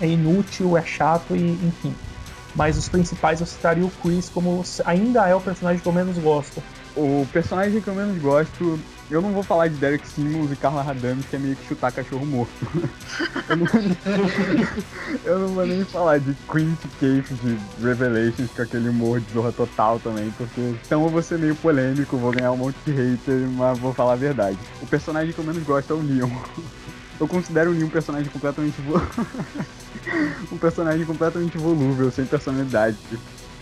é 0.00 0.06
inútil, 0.06 0.76
é 0.76 0.82
chato 0.82 1.34
e 1.34 1.52
enfim. 1.66 1.92
Mas 2.54 2.76
os 2.76 2.88
principais 2.88 3.40
eu 3.40 3.46
citaria 3.46 3.84
o 3.84 3.90
Chris 4.02 4.28
como 4.28 4.62
ainda 4.84 5.26
é 5.26 5.34
o 5.34 5.40
personagem 5.40 5.80
que 5.80 5.88
eu 5.88 5.92
menos 5.92 6.16
gosto. 6.18 6.62
O 7.00 7.26
personagem 7.32 7.80
que 7.80 7.88
eu 7.88 7.94
menos 7.94 8.20
gosto, 8.20 8.78
eu 9.10 9.22
não 9.22 9.32
vou 9.32 9.42
falar 9.42 9.68
de 9.68 9.74
Derek 9.76 10.06
Simmons 10.06 10.52
e 10.52 10.56
Carla 10.56 10.82
Radami, 10.82 11.22
que 11.22 11.34
é 11.34 11.38
meio 11.38 11.56
que 11.56 11.66
chutar 11.66 11.90
cachorro 11.90 12.26
morto. 12.26 12.52
eu, 13.48 13.56
não, 13.56 13.66
eu 15.24 15.38
não 15.38 15.48
vou 15.48 15.66
nem 15.66 15.82
falar 15.82 16.18
de 16.18 16.34
Quint 16.52 16.78
Cave 17.00 17.22
de 17.22 17.58
Revelations, 17.82 18.50
com 18.50 18.60
aquele 18.60 18.90
humor 18.90 19.18
de 19.18 19.32
zorra 19.32 19.50
total 19.50 19.98
também, 19.98 20.30
porque 20.36 20.60
então 20.84 21.02
eu 21.02 21.08
vou 21.08 21.22
ser 21.22 21.38
meio 21.38 21.56
polêmico, 21.56 22.18
vou 22.18 22.32
ganhar 22.32 22.52
um 22.52 22.58
monte 22.58 22.76
de 22.84 22.92
hater, 22.92 23.48
mas 23.56 23.78
vou 23.78 23.94
falar 23.94 24.12
a 24.12 24.16
verdade. 24.16 24.58
O 24.82 24.86
personagem 24.86 25.32
que 25.32 25.38
eu 25.38 25.44
menos 25.44 25.62
gosto 25.62 25.94
é 25.94 25.96
o 25.96 26.02
Leon. 26.02 26.28
Eu 27.18 27.26
considero 27.26 27.70
o 27.70 27.72
Leon 27.72 27.86
um 27.86 27.90
personagem 27.90 28.30
completamente 28.30 28.76
um 30.52 30.58
personagem 30.58 31.06
completamente 31.06 31.56
volúvel, 31.56 32.10
sem 32.10 32.26
personalidade. 32.26 32.98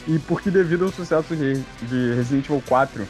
E 0.09 0.19
porque 0.19 0.51
devido 0.51 0.87
ao 0.87 0.91
sucesso 0.91 1.37
de 1.37 2.15
Resident 2.15 2.47
Evil 2.47 2.63
4, 2.67 3.07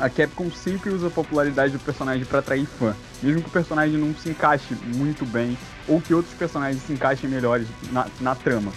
a 0.00 0.08
Capcom 0.08 0.50
sempre 0.50 0.90
usa 0.90 1.08
a 1.08 1.10
popularidade 1.10 1.72
do 1.74 1.78
personagem 1.78 2.24
para 2.24 2.38
atrair 2.38 2.64
fã, 2.64 2.96
mesmo 3.22 3.42
que 3.42 3.48
o 3.48 3.52
personagem 3.52 3.98
não 3.98 4.14
se 4.14 4.30
encaixe 4.30 4.74
muito 4.96 5.26
bem 5.26 5.56
ou 5.86 6.00
que 6.00 6.14
outros 6.14 6.34
personagens 6.34 6.82
se 6.82 6.92
encaixem 6.92 7.28
melhores 7.28 7.68
na, 7.92 8.06
na 8.20 8.34
trama, 8.34 8.72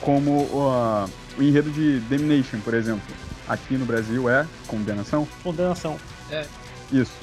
como 0.00 0.42
uh, 0.42 1.10
o 1.38 1.42
enredo 1.42 1.70
de 1.70 1.98
Damnation, 2.00 2.60
por 2.60 2.74
exemplo. 2.74 3.02
Aqui 3.48 3.76
no 3.76 3.86
Brasil 3.86 4.28
é 4.28 4.46
Condenação? 4.66 5.26
Condenação. 5.42 5.98
É. 6.30 6.44
Isso. 6.92 7.14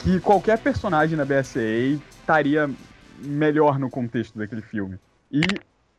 Que 0.00 0.20
qualquer 0.20 0.58
personagem 0.58 1.16
na 1.16 1.24
BSA 1.24 1.98
estaria 2.20 2.70
melhor 3.18 3.78
no 3.78 3.90
contexto 3.90 4.38
daquele 4.38 4.62
filme. 4.62 4.98
E 5.32 5.40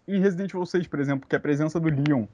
em 0.07 0.21
Resident 0.21 0.51
Evil 0.51 0.65
6, 0.65 0.87
por 0.87 0.99
exemplo, 0.99 1.27
que 1.27 1.35
a 1.35 1.39
presença 1.39 1.79
do 1.79 1.89
Leon 1.89 2.25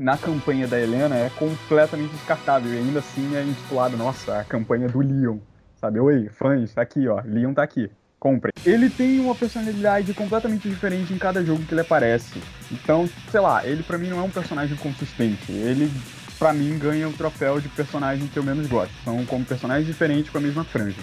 na 0.00 0.16
campanha 0.16 0.66
da 0.66 0.80
Helena 0.80 1.14
é 1.14 1.30
completamente 1.36 2.12
descartável. 2.12 2.72
E 2.72 2.78
ainda 2.78 3.00
assim 3.00 3.36
é 3.36 3.42
intitulado, 3.42 3.98
nossa, 3.98 4.38
a 4.38 4.44
campanha 4.44 4.88
do 4.88 5.00
Leon. 5.00 5.36
Sabe? 5.78 6.00
Oi, 6.00 6.30
fãs, 6.30 6.72
tá 6.72 6.80
aqui, 6.80 7.06
ó. 7.06 7.20
Leon 7.22 7.52
tá 7.52 7.62
aqui. 7.62 7.90
Comprem. 8.18 8.52
Ele 8.64 8.88
tem 8.88 9.20
uma 9.20 9.34
personalidade 9.34 10.12
completamente 10.14 10.68
diferente 10.68 11.12
em 11.12 11.18
cada 11.18 11.44
jogo 11.44 11.62
que 11.64 11.74
ele 11.74 11.82
aparece. 11.82 12.42
Então, 12.72 13.08
sei 13.30 13.40
lá, 13.40 13.66
ele 13.66 13.82
para 13.82 13.98
mim 13.98 14.08
não 14.08 14.20
é 14.20 14.22
um 14.22 14.30
personagem 14.30 14.74
consistente. 14.78 15.52
Ele, 15.52 15.90
para 16.38 16.54
mim, 16.54 16.78
ganha 16.78 17.06
o 17.06 17.12
troféu 17.12 17.60
de 17.60 17.68
personagem 17.68 18.26
que 18.26 18.38
eu 18.38 18.42
menos 18.42 18.66
gosto. 18.68 18.92
São 19.04 19.24
como 19.26 19.44
personagens 19.44 19.86
diferentes 19.86 20.30
com 20.30 20.38
a 20.38 20.40
mesma 20.40 20.64
franja. 20.64 21.00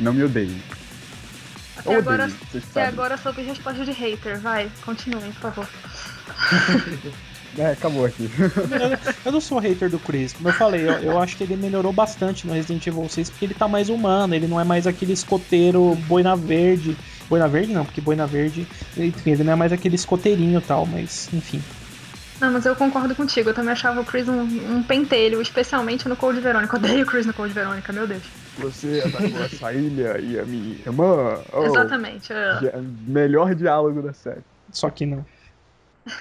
Não 0.00 0.12
me 0.12 0.22
odeiem. 0.24 0.60
Até 1.76 1.96
agora, 1.96 2.28
até 2.70 2.86
agora 2.86 3.16
sobre 3.16 3.42
resposta 3.42 3.84
de 3.84 3.92
hater. 3.92 4.38
Vai, 4.38 4.70
continue, 4.84 5.32
por 5.32 5.52
favor. 5.52 5.68
É, 7.58 7.72
acabou 7.72 8.04
aqui. 8.04 8.30
eu 9.24 9.32
não 9.32 9.40
sou 9.40 9.58
hater 9.58 9.90
do 9.90 9.98
Chris. 9.98 10.32
Como 10.32 10.48
eu 10.48 10.52
falei, 10.52 10.88
eu, 10.88 10.92
eu, 10.94 11.20
acho 11.20 11.36
que 11.36 11.44
ele 11.44 11.56
melhorou 11.56 11.92
bastante 11.92 12.46
no 12.46 12.54
Resident 12.54 12.86
Evil 12.86 13.08
6 13.08 13.30
porque 13.30 13.44
ele 13.44 13.54
tá 13.54 13.68
mais 13.68 13.88
humano, 13.88 14.34
ele 14.34 14.46
não 14.46 14.60
é 14.60 14.64
mais 14.64 14.86
aquele 14.86 15.12
escoteiro 15.12 15.94
boina 16.06 16.34
verde. 16.34 16.96
Boina 17.28 17.48
verde 17.48 17.72
não, 17.72 17.84
porque 17.84 18.00
boina 18.00 18.26
verde, 18.26 18.66
enfim, 18.96 19.30
ele 19.30 19.44
não 19.44 19.52
é 19.52 19.56
mais 19.56 19.72
aquele 19.72 19.94
escoteirinho 19.94 20.58
e 20.58 20.62
tal, 20.62 20.86
mas 20.86 21.28
enfim. 21.32 21.62
Não, 22.42 22.50
mas 22.50 22.66
eu 22.66 22.74
concordo 22.74 23.14
contigo. 23.14 23.50
Eu 23.50 23.54
também 23.54 23.70
achava 23.70 24.00
o 24.00 24.04
Chris 24.04 24.28
um, 24.28 24.40
um 24.40 24.82
pentelho, 24.82 25.40
especialmente 25.40 26.08
no 26.08 26.16
Cold 26.16 26.40
Verônica. 26.40 26.76
Odeio 26.76 27.04
o 27.04 27.06
Chris 27.06 27.24
no 27.24 27.32
Cold 27.32 27.54
Verônica, 27.54 27.92
meu 27.92 28.04
Deus. 28.04 28.22
Você 28.58 29.00
atacou 29.06 29.44
essa 29.44 29.72
ilha 29.72 30.18
e 30.18 30.40
a 30.40 30.44
minha 30.44 30.74
irmã. 30.74 31.38
Oh, 31.52 31.62
Exatamente. 31.62 32.32
É. 32.32 32.80
Melhor 33.06 33.54
diálogo 33.54 34.02
da 34.02 34.12
série. 34.12 34.42
Só 34.72 34.90
que 34.90 35.06
não. 35.06 35.24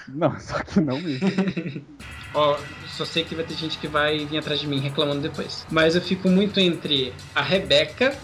Não, 0.08 0.38
só 0.40 0.60
que 0.60 0.80
não 0.80 1.00
mesmo. 1.00 1.30
Ó, 2.34 2.58
só 2.88 3.04
sei 3.04 3.24
que 3.24 3.36
vai 3.36 3.44
ter 3.44 3.56
gente 3.56 3.78
que 3.78 3.88
vai 3.88 4.26
vir 4.26 4.38
atrás 4.38 4.60
de 4.60 4.68
mim 4.68 4.80
reclamando 4.80 5.22
depois. 5.22 5.66
Mas 5.70 5.96
eu 5.96 6.02
fico 6.02 6.30
muito 6.30 6.60
entre 6.60 7.14
a 7.36 7.42
Rebeca. 7.42 8.18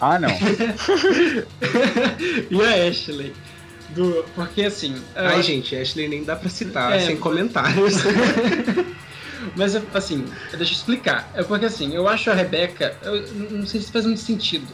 Ah, 0.00 0.18
não. 0.18 0.30
e 2.50 2.60
a 2.60 2.88
Ashley. 2.88 3.32
Do, 3.90 4.24
porque 4.34 4.62
assim. 4.62 5.00
Ai, 5.14 5.38
eu... 5.38 5.42
gente, 5.42 5.76
Ashley 5.76 6.08
nem 6.08 6.24
dá 6.24 6.34
pra 6.34 6.48
citar, 6.48 6.92
é, 6.92 7.00
sem 7.00 7.16
comentários. 7.16 7.96
Mas 9.54 9.76
assim, 9.94 10.24
deixa 10.56 10.72
eu 10.72 10.76
explicar. 10.76 11.30
É 11.34 11.42
porque 11.42 11.66
assim, 11.66 11.94
eu 11.94 12.08
acho 12.08 12.30
a 12.30 12.34
Rebeca. 12.34 12.96
Eu 13.02 13.22
não 13.50 13.66
sei 13.66 13.80
se 13.80 13.92
faz 13.92 14.06
muito 14.06 14.20
sentido. 14.20 14.66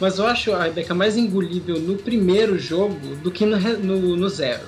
Mas 0.00 0.18
eu 0.18 0.26
acho 0.26 0.52
a 0.52 0.64
Rebeca 0.64 0.94
mais 0.94 1.16
engolível 1.16 1.78
no 1.78 1.96
primeiro 1.96 2.58
jogo 2.58 3.14
do 3.16 3.30
que 3.30 3.46
no, 3.46 3.56
no, 3.58 4.16
no 4.16 4.28
zero 4.28 4.64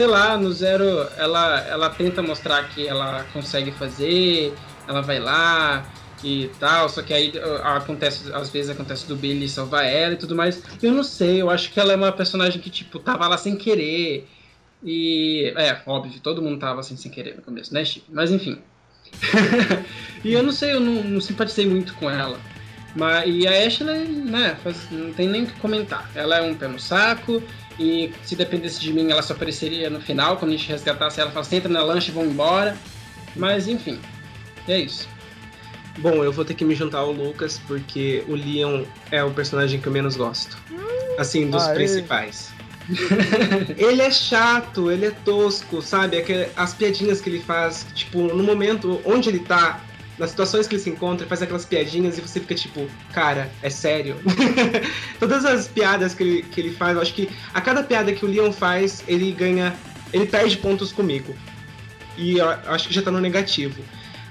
sei 0.00 0.06
lá, 0.06 0.34
no 0.34 0.50
zero 0.50 0.82
ela, 1.18 1.60
ela 1.68 1.90
tenta 1.90 2.22
mostrar 2.22 2.66
que 2.70 2.88
ela 2.88 3.22
consegue 3.34 3.70
fazer, 3.70 4.54
ela 4.88 5.02
vai 5.02 5.20
lá 5.20 5.86
e 6.24 6.50
tal, 6.58 6.88
só 6.88 7.02
que 7.02 7.12
aí 7.12 7.34
acontece, 7.62 8.32
às 8.32 8.48
vezes 8.48 8.70
acontece 8.70 9.06
do 9.06 9.14
Billy 9.14 9.46
salvar 9.46 9.84
ela 9.84 10.14
e 10.14 10.16
tudo 10.16 10.34
mais. 10.34 10.62
Eu 10.82 10.92
não 10.92 11.02
sei, 11.02 11.42
eu 11.42 11.50
acho 11.50 11.70
que 11.70 11.78
ela 11.78 11.92
é 11.92 11.96
uma 11.96 12.12
personagem 12.12 12.62
que, 12.62 12.70
tipo, 12.70 12.98
tava 12.98 13.28
lá 13.28 13.36
sem 13.36 13.56
querer. 13.56 14.26
E. 14.82 15.52
É, 15.54 15.82
óbvio, 15.84 16.18
todo 16.20 16.40
mundo 16.40 16.58
tava 16.58 16.80
assim 16.80 16.96
sem 16.96 17.10
querer 17.10 17.36
no 17.36 17.42
começo, 17.42 17.74
né, 17.74 17.84
Chip? 17.84 18.06
Mas 18.08 18.30
enfim. 18.30 18.58
e 20.24 20.32
eu 20.32 20.42
não 20.42 20.52
sei, 20.52 20.72
eu 20.72 20.80
não, 20.80 21.04
não 21.04 21.20
simpatizei 21.20 21.66
muito 21.66 21.92
com 21.96 22.08
ela. 22.08 22.40
Mas, 22.96 23.28
e 23.28 23.46
a 23.46 23.66
Ashley, 23.66 24.06
né, 24.06 24.56
faz, 24.62 24.90
não 24.90 25.12
tem 25.12 25.28
nem 25.28 25.42
o 25.42 25.46
que 25.46 25.60
comentar. 25.60 26.10
Ela 26.14 26.38
é 26.38 26.42
um 26.42 26.54
pé 26.54 26.68
no 26.68 26.80
saco, 26.80 27.42
e 27.80 28.12
se 28.22 28.36
dependesse 28.36 28.78
de 28.78 28.92
mim, 28.92 29.10
ela 29.10 29.22
só 29.22 29.32
apareceria 29.32 29.88
no 29.88 30.02
final, 30.02 30.36
quando 30.36 30.52
a 30.52 30.56
gente 30.56 30.68
resgatasse 30.68 31.18
ela, 31.18 31.30
fala 31.30 31.40
assim, 31.40 31.56
entra 31.56 31.72
na 31.72 31.82
lancha 31.82 32.10
e 32.10 32.14
vão 32.14 32.26
embora. 32.26 32.76
Mas 33.34 33.66
enfim, 33.66 33.98
é 34.68 34.80
isso. 34.80 35.08
Bom, 35.96 36.22
eu 36.22 36.30
vou 36.30 36.44
ter 36.44 36.52
que 36.52 36.62
me 36.62 36.74
juntar 36.74 36.98
ao 36.98 37.10
Lucas, 37.10 37.58
porque 37.66 38.22
o 38.28 38.34
Leon 38.34 38.84
é 39.10 39.24
o 39.24 39.30
personagem 39.30 39.80
que 39.80 39.86
eu 39.86 39.92
menos 39.92 40.14
gosto. 40.14 40.58
Assim, 41.18 41.48
dos 41.48 41.62
Aê. 41.64 41.74
principais. 41.74 42.52
ele 43.78 44.02
é 44.02 44.10
chato, 44.10 44.90
ele 44.90 45.06
é 45.06 45.10
tosco, 45.10 45.80
sabe? 45.80 46.22
As 46.56 46.74
piadinhas 46.74 47.22
que 47.22 47.30
ele 47.30 47.40
faz, 47.40 47.86
tipo, 47.94 48.24
no 48.24 48.42
momento 48.42 49.00
onde 49.06 49.30
ele 49.30 49.40
tá, 49.40 49.80
nas 50.20 50.30
situações 50.30 50.68
que 50.68 50.74
ele 50.74 50.82
se 50.82 50.90
encontra, 50.90 51.26
faz 51.26 51.40
aquelas 51.40 51.64
piadinhas 51.64 52.18
e 52.18 52.20
você 52.20 52.38
fica 52.38 52.54
tipo, 52.54 52.86
cara, 53.10 53.50
é 53.62 53.70
sério? 53.70 54.16
Todas 55.18 55.46
as 55.46 55.66
piadas 55.66 56.12
que 56.12 56.22
ele, 56.22 56.42
que 56.42 56.60
ele 56.60 56.72
faz, 56.72 56.94
eu 56.94 57.00
acho 57.00 57.14
que 57.14 57.30
a 57.54 57.60
cada 57.60 57.82
piada 57.82 58.12
que 58.12 58.24
o 58.24 58.28
Leon 58.28 58.52
faz, 58.52 59.02
ele 59.08 59.32
ganha. 59.32 59.74
Ele 60.12 60.26
perde 60.26 60.58
pontos 60.58 60.92
comigo. 60.92 61.34
E 62.18 62.36
eu 62.36 62.48
acho 62.48 62.88
que 62.88 62.92
já 62.92 63.00
tá 63.00 63.10
no 63.10 63.18
negativo. 63.18 63.82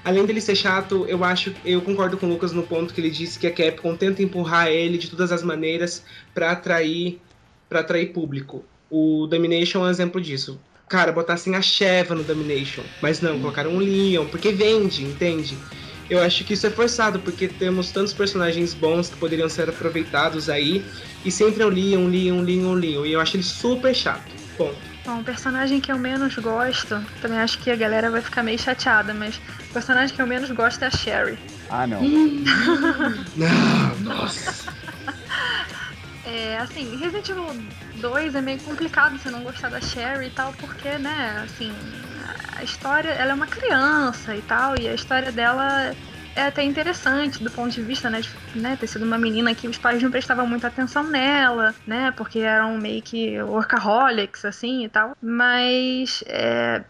Além 0.04 0.24
dele 0.24 0.40
ser 0.40 0.54
chato, 0.54 1.04
eu 1.08 1.24
acho, 1.24 1.52
eu 1.64 1.82
concordo 1.82 2.16
com 2.16 2.26
o 2.26 2.28
Lucas 2.28 2.52
no 2.52 2.62
ponto 2.62 2.94
que 2.94 3.00
ele 3.00 3.10
disse 3.10 3.38
que 3.38 3.46
a 3.46 3.50
Capcom 3.50 3.96
tenta 3.96 4.22
empurrar 4.22 4.68
ele 4.68 4.96
de 4.96 5.10
todas 5.10 5.32
as 5.32 5.42
maneiras 5.42 6.04
para 6.32 6.52
atrair 6.52 7.20
para 7.68 7.80
atrair 7.80 8.12
público. 8.12 8.64
O 8.88 9.26
Domination 9.26 9.80
é 9.80 9.88
um 9.88 9.90
exemplo 9.90 10.20
disso 10.20 10.60
cara, 10.90 11.12
botassem 11.12 11.54
a 11.54 11.62
Sheva 11.62 12.16
no 12.16 12.24
Domination. 12.24 12.82
Mas 13.00 13.20
não, 13.20 13.38
colocaram 13.38 13.70
um 13.70 13.78
Leon, 13.78 14.26
porque 14.26 14.50
vende, 14.50 15.04
entende? 15.04 15.56
Eu 16.10 16.20
acho 16.20 16.44
que 16.44 16.54
isso 16.54 16.66
é 16.66 16.70
forçado, 16.70 17.20
porque 17.20 17.46
temos 17.46 17.92
tantos 17.92 18.12
personagens 18.12 18.74
bons 18.74 19.08
que 19.08 19.16
poderiam 19.16 19.48
ser 19.48 19.70
aproveitados 19.70 20.50
aí, 20.50 20.84
e 21.24 21.30
sempre 21.30 21.62
é 21.62 21.66
o 21.66 21.68
Leon, 21.68 22.08
Leon, 22.08 22.40
Leon, 22.42 22.74
Leon, 22.74 23.06
e 23.06 23.12
eu 23.12 23.20
acho 23.20 23.36
ele 23.36 23.44
super 23.44 23.94
chato. 23.94 24.28
Ponto. 24.58 24.76
Bom, 25.06 25.20
o 25.20 25.24
personagem 25.24 25.80
que 25.80 25.90
eu 25.90 25.98
menos 25.98 26.34
gosto, 26.34 27.00
também 27.22 27.38
acho 27.38 27.58
que 27.60 27.70
a 27.70 27.76
galera 27.76 28.10
vai 28.10 28.20
ficar 28.20 28.42
meio 28.42 28.58
chateada, 28.58 29.14
mas 29.14 29.36
o 29.36 29.72
personagem 29.72 30.14
que 30.14 30.20
eu 30.20 30.26
menos 30.26 30.50
gosto 30.50 30.82
é 30.82 30.88
a 30.88 30.90
Sherry. 30.90 31.38
Ah, 31.70 31.86
não. 31.86 32.02
não, 33.36 34.00
nossa. 34.00 34.69
É, 36.32 36.58
assim, 36.58 36.96
Resident 36.96 37.28
Evil 37.28 37.46
2 37.96 38.36
é 38.36 38.40
meio 38.40 38.60
complicado 38.60 39.18
você 39.18 39.28
não 39.30 39.42
gostar 39.42 39.68
da 39.68 39.80
Sherry 39.80 40.26
e 40.26 40.30
tal, 40.30 40.52
porque, 40.60 40.96
né, 40.96 41.42
assim, 41.44 41.72
a 42.56 42.62
história, 42.62 43.08
ela 43.10 43.32
é 43.32 43.34
uma 43.34 43.48
criança 43.48 44.36
e 44.36 44.42
tal, 44.42 44.78
e 44.78 44.86
a 44.86 44.94
história 44.94 45.32
dela 45.32 45.92
é 46.36 46.42
até 46.42 46.62
interessante 46.62 47.42
do 47.42 47.50
ponto 47.50 47.70
de 47.70 47.82
vista, 47.82 48.08
né, 48.08 48.20
de 48.20 48.30
né, 48.54 48.76
ter 48.78 48.86
sido 48.86 49.04
uma 49.04 49.18
menina 49.18 49.52
que 49.56 49.66
os 49.66 49.76
pais 49.76 50.00
não 50.00 50.10
prestavam 50.10 50.46
muita 50.46 50.68
atenção 50.68 51.02
nela, 51.02 51.74
né, 51.84 52.12
porque 52.16 52.38
eram 52.38 52.78
meio 52.78 53.02
que 53.02 53.42
workaholics, 53.42 54.44
assim, 54.44 54.84
e 54.84 54.88
tal, 54.88 55.16
mas, 55.20 56.22
é, 56.28 56.84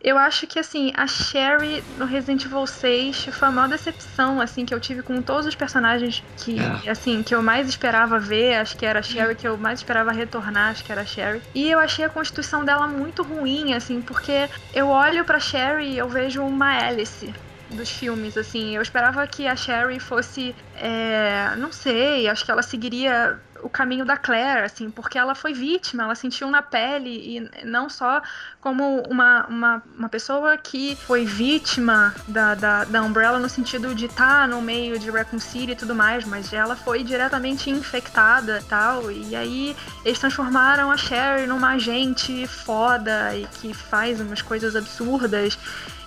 eu 0.00 0.16
acho 0.16 0.46
que, 0.46 0.58
assim, 0.58 0.92
a 0.96 1.06
Sherry 1.06 1.82
no 1.88 2.04
Resident 2.04 2.44
Evil 2.44 2.66
6 2.66 3.28
foi 3.32 3.48
a 3.48 3.50
maior 3.50 3.68
decepção, 3.68 4.40
assim, 4.40 4.64
que 4.64 4.72
eu 4.72 4.80
tive 4.80 5.02
com 5.02 5.20
todos 5.20 5.46
os 5.46 5.54
personagens 5.54 6.22
que, 6.36 6.56
é. 6.58 6.90
assim, 6.90 7.22
que 7.22 7.34
eu 7.34 7.42
mais 7.42 7.68
esperava 7.68 8.18
ver. 8.18 8.54
Acho 8.54 8.76
que 8.76 8.86
era 8.86 9.00
a 9.00 9.02
Sherry 9.02 9.34
que 9.34 9.46
eu 9.46 9.58
mais 9.58 9.80
esperava 9.80 10.12
retornar, 10.12 10.70
acho 10.70 10.84
que 10.84 10.92
era 10.92 11.02
a 11.02 11.06
Sherry. 11.06 11.42
E 11.54 11.68
eu 11.68 11.78
achei 11.78 12.04
a 12.04 12.10
constituição 12.10 12.64
dela 12.64 12.86
muito 12.86 13.22
ruim, 13.22 13.74
assim, 13.74 14.00
porque 14.00 14.48
eu 14.72 14.88
olho 14.88 15.24
pra 15.24 15.40
Sherry 15.40 15.92
e 15.92 15.98
eu 15.98 16.08
vejo 16.08 16.42
uma 16.42 16.86
Alice 16.86 17.34
dos 17.68 17.90
filmes, 17.90 18.36
assim. 18.36 18.76
Eu 18.76 18.82
esperava 18.82 19.26
que 19.26 19.46
a 19.46 19.56
Sherry 19.56 20.00
fosse, 20.00 20.54
é, 20.74 21.54
não 21.56 21.70
sei, 21.72 22.28
acho 22.28 22.44
que 22.44 22.50
ela 22.50 22.62
seguiria 22.62 23.40
o 23.62 23.68
caminho 23.68 24.04
da 24.04 24.16
Claire, 24.16 24.64
assim, 24.64 24.90
porque 24.90 25.18
ela 25.18 25.34
foi 25.34 25.52
vítima, 25.52 26.04
ela 26.04 26.14
sentiu 26.14 26.50
na 26.50 26.62
pele, 26.62 27.10
e 27.10 27.64
não 27.64 27.88
só 27.88 28.20
como 28.60 29.02
uma, 29.08 29.46
uma, 29.46 29.82
uma 29.96 30.08
pessoa 30.08 30.56
que 30.56 30.96
foi 30.96 31.24
vítima 31.24 32.14
da, 32.26 32.54
da, 32.54 32.84
da 32.84 33.02
Umbrella 33.02 33.38
no 33.38 33.48
sentido 33.48 33.94
de 33.94 34.06
estar 34.06 34.42
tá 34.42 34.46
no 34.46 34.60
meio 34.60 34.98
de 34.98 35.10
Raccoon 35.10 35.38
City 35.38 35.72
e 35.72 35.76
tudo 35.76 35.94
mais, 35.94 36.24
mas 36.24 36.52
ela 36.52 36.76
foi 36.76 37.02
diretamente 37.02 37.70
infectada 37.70 38.62
tal, 38.68 39.10
e 39.10 39.34
aí 39.34 39.76
eles 40.04 40.18
transformaram 40.18 40.90
a 40.90 40.96
Sherry 40.96 41.46
numa 41.46 41.70
agente 41.70 42.46
foda 42.46 43.34
e 43.36 43.46
que 43.60 43.74
faz 43.74 44.20
umas 44.20 44.42
coisas 44.42 44.76
absurdas. 44.76 45.58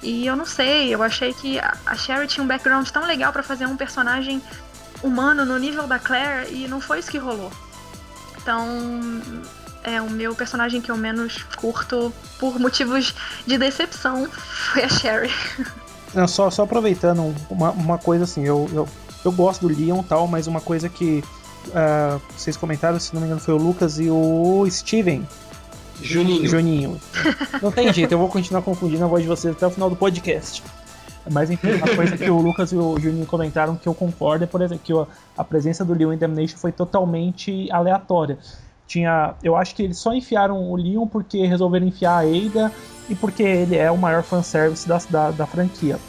E 0.04 0.26
eu 0.26 0.36
não 0.36 0.46
sei, 0.46 0.94
eu 0.94 1.04
achei 1.04 1.32
que 1.32 1.60
a 1.60 1.96
Sherry 1.96 2.26
tinha 2.26 2.44
um 2.44 2.48
background 2.48 2.90
tão 2.90 3.06
legal 3.06 3.32
para 3.32 3.44
fazer 3.44 3.68
um 3.68 3.78
personagem 3.78 4.42
humano 5.04 5.46
no 5.46 5.58
nível 5.58 5.88
da 5.88 6.00
Claire 6.00 6.54
e 6.54 6.68
não 6.68 6.80
foi 6.80 7.00
isso 7.00 7.12
que 7.12 7.18
rolou. 7.18 7.52
Então, 8.42 9.22
é 9.84 10.02
o 10.02 10.10
meu 10.10 10.36
personagem 10.36 10.82
que 10.82 10.92
eu 10.92 10.98
menos 10.98 11.44
curto 11.56 12.14
por 12.40 12.60
motivos 12.60 13.14
de 13.46 13.58
decepção 13.58 14.28
foi 14.30 14.84
a 14.84 14.90
Sherry. 14.90 15.32
Não, 16.14 16.28
só, 16.28 16.50
só 16.50 16.64
aproveitando 16.64 17.34
uma, 17.50 17.72
uma 17.72 17.98
coisa 17.98 18.26
assim, 18.26 18.46
eu, 18.46 18.70
eu, 18.74 18.86
eu 19.24 19.32
gosto 19.32 19.66
do 19.66 19.74
Leon 19.74 20.04
tal, 20.04 20.28
mas 20.28 20.46
uma 20.46 20.60
coisa 20.60 20.90
que 20.90 21.24
uh, 21.68 22.22
vocês 22.36 22.58
comentaram, 22.58 23.00
se 23.00 23.14
não 23.14 23.22
me 23.22 23.28
engano, 23.28 23.40
foi 23.40 23.54
o 23.54 23.58
Lucas 23.58 23.98
e 23.98 24.10
o 24.10 24.68
Steven. 24.70 25.26
Juninho. 26.02 26.50
Juninho. 26.50 27.02
Não 27.62 27.72
tem 27.72 27.94
jeito, 27.94 28.12
eu 28.12 28.18
vou 28.18 28.28
continuar 28.28 28.62
confundindo 28.64 29.06
a 29.06 29.08
voz 29.08 29.22
de 29.22 29.30
vocês 29.30 29.56
até 29.56 29.68
o 29.68 29.70
final 29.70 29.90
do 29.90 29.96
podcast. 29.96 30.64
Mas 31.30 31.52
enfim, 31.52 31.74
uma 31.74 31.96
coisa 31.96 32.18
que 32.18 32.30
o 32.30 32.38
Lucas 32.38 32.72
e 32.72 32.76
o 32.76 33.00
Juninho 33.00 33.26
comentaram 33.26 33.76
que 33.76 33.88
eu 33.88 33.94
concordo 33.94 34.44
é, 34.44 34.48
por 34.48 34.62
exemplo, 34.62 34.84
que 34.84 34.94
a 35.38 35.44
presença 35.44 35.86
do 35.86 35.94
Leon 35.94 36.14
em 36.14 36.18
Damnation 36.18 36.58
foi 36.58 36.72
totalmente 36.72 37.72
aleatória. 37.72 38.40
Tinha, 38.88 39.36
eu 39.44 39.56
acho 39.56 39.76
que 39.76 39.84
eles 39.84 39.98
só 39.98 40.14
enfiaram 40.14 40.70
o 40.70 40.76
Leon 40.76 41.08
porque 41.08 41.46
resolveram 41.46 41.88
enfiar 41.88 42.14
a 42.14 42.20
Ada 42.22 42.72
e 43.10 43.16
porque 43.16 43.44
ele 43.44 43.78
é 43.78 43.92
o 43.92 43.98
maior 43.98 44.24
fanservice 44.24 44.88
da, 44.88 44.98
da, 45.10 45.32
da 45.32 45.46
franquia. 45.46 46.00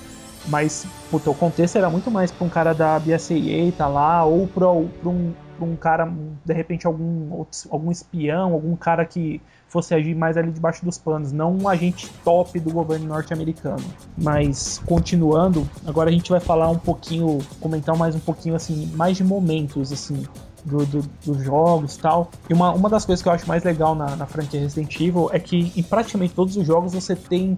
Mas, 0.49 0.87
puta, 1.11 1.31
o 1.31 1.35
contexto 1.35 1.77
era 1.77 1.89
muito 1.89 2.11
mais 2.11 2.33
pra 2.33 2.45
um 2.45 2.51
cara 2.51 2.73
da 2.73 2.99
BSAA 2.99 3.71
tá 3.77 3.87
lá, 3.87 4.25
ou 4.25 4.49
pra, 4.49 4.71
um, 4.73 5.33
um 5.61 5.77
cara, 5.77 6.13
de 6.45 6.53
repente, 6.53 6.87
algum, 6.87 7.45
algum 7.71 7.91
espião, 7.91 8.53
algum 8.53 8.75
cara 8.75 9.05
que 9.05 9.41
fosse 9.73 9.95
agir 9.95 10.15
mais 10.15 10.37
ali 10.37 10.53
debaixo 10.53 10.85
dos 10.85 10.99
panos, 10.99 11.33
não 11.33 11.57
um 11.57 11.67
agente 11.67 12.07
top 12.23 12.61
do 12.61 12.71
governo 12.71 13.07
norte-americano. 13.07 13.83
Mas 14.19 14.83
continuando, 14.85 15.67
agora 15.87 16.11
a 16.11 16.13
gente 16.13 16.31
vai 16.31 16.41
falar 16.41 16.69
um 16.69 16.79
pouquinho, 16.79 17.39
comentar 17.59 17.97
mais 17.97 18.15
um 18.15 18.21
pouquinho 18.21 18.55
assim, 18.55 18.93
mais 18.95 19.17
de 19.17 19.25
momentos 19.25 19.91
assim 19.91 20.25
do, 20.63 20.85
do, 20.85 21.03
dos 21.25 21.43
jogos 21.43 21.97
tal. 21.97 22.31
E 22.51 22.53
uma, 22.53 22.71
uma 22.73 22.91
das 22.91 23.07
coisas 23.07 23.23
que 23.23 23.29
eu 23.29 23.33
acho 23.33 23.49
mais 23.49 23.65
legal 23.65 23.95
na, 23.95 24.15
na 24.15 24.27
franquia 24.27 24.61
Resident 24.61 24.95
Evil 25.01 25.31
é 25.33 25.39
que 25.39 25.73
em 25.75 25.83
praticamente 25.83 26.35
todos 26.35 26.55
os 26.55 26.67
jogos 26.67 26.93
você 26.93 27.17
tem 27.17 27.57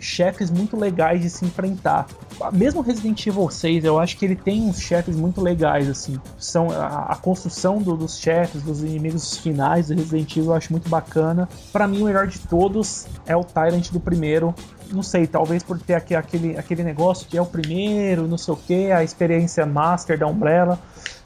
chefes 0.00 0.50
muito 0.50 0.76
legais 0.76 1.20
de 1.20 1.30
se 1.30 1.44
enfrentar. 1.44 2.06
Mesmo 2.52 2.80
Resident 2.80 3.26
Evil 3.26 3.48
6, 3.50 3.84
eu 3.84 3.98
acho 3.98 4.16
que 4.16 4.24
ele 4.24 4.34
tem 4.34 4.62
uns 4.62 4.80
chefes 4.80 5.14
muito 5.14 5.40
legais, 5.40 5.88
assim. 5.88 6.18
São 6.38 6.70
a, 6.70 7.12
a 7.12 7.16
construção 7.16 7.78
do, 7.78 7.96
dos 7.96 8.18
chefes, 8.18 8.62
dos 8.62 8.82
inimigos 8.82 9.36
finais 9.36 9.88
do 9.88 9.94
Resident 9.94 10.36
Evil 10.36 10.50
eu 10.50 10.54
acho 10.54 10.72
muito 10.72 10.88
bacana. 10.88 11.48
Para 11.72 11.86
mim, 11.86 12.02
o 12.02 12.04
melhor 12.06 12.26
de 12.26 12.38
todos 12.38 13.06
é 13.26 13.36
o 13.36 13.44
Tyrant 13.44 13.90
do 13.92 14.00
primeiro. 14.00 14.54
Não 14.90 15.02
sei, 15.02 15.26
talvez 15.26 15.62
por 15.62 15.78
ter 15.78 15.94
aquele, 15.94 16.58
aquele 16.58 16.82
negócio 16.82 17.28
que 17.28 17.36
é 17.36 17.42
o 17.42 17.46
primeiro, 17.46 18.26
não 18.26 18.38
sei 18.38 18.54
o 18.54 18.56
que, 18.56 18.90
a 18.90 19.04
experiência 19.04 19.64
master 19.66 20.18
da 20.18 20.26
Umbrella. 20.26 20.78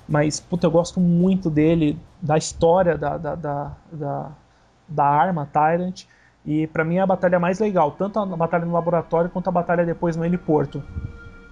Mas, 0.08 0.38
puta, 0.38 0.66
eu 0.66 0.70
gosto 0.70 1.00
muito 1.00 1.48
dele, 1.48 1.98
da 2.20 2.36
história 2.36 2.98
da, 2.98 3.16
da, 3.16 3.34
da, 3.34 3.72
da, 3.90 4.30
da 4.86 5.04
arma 5.04 5.48
Tyrant. 5.50 6.04
E 6.46 6.66
para 6.66 6.84
mim 6.84 6.96
é 6.96 7.00
a 7.00 7.06
batalha 7.06 7.38
mais 7.38 7.58
legal, 7.58 7.92
tanto 7.92 8.18
a 8.18 8.26
batalha 8.26 8.66
no 8.66 8.72
laboratório 8.72 9.30
quanto 9.30 9.48
a 9.48 9.52
batalha 9.52 9.84
depois 9.84 10.14
no 10.14 10.24
heliporto. 10.24 10.82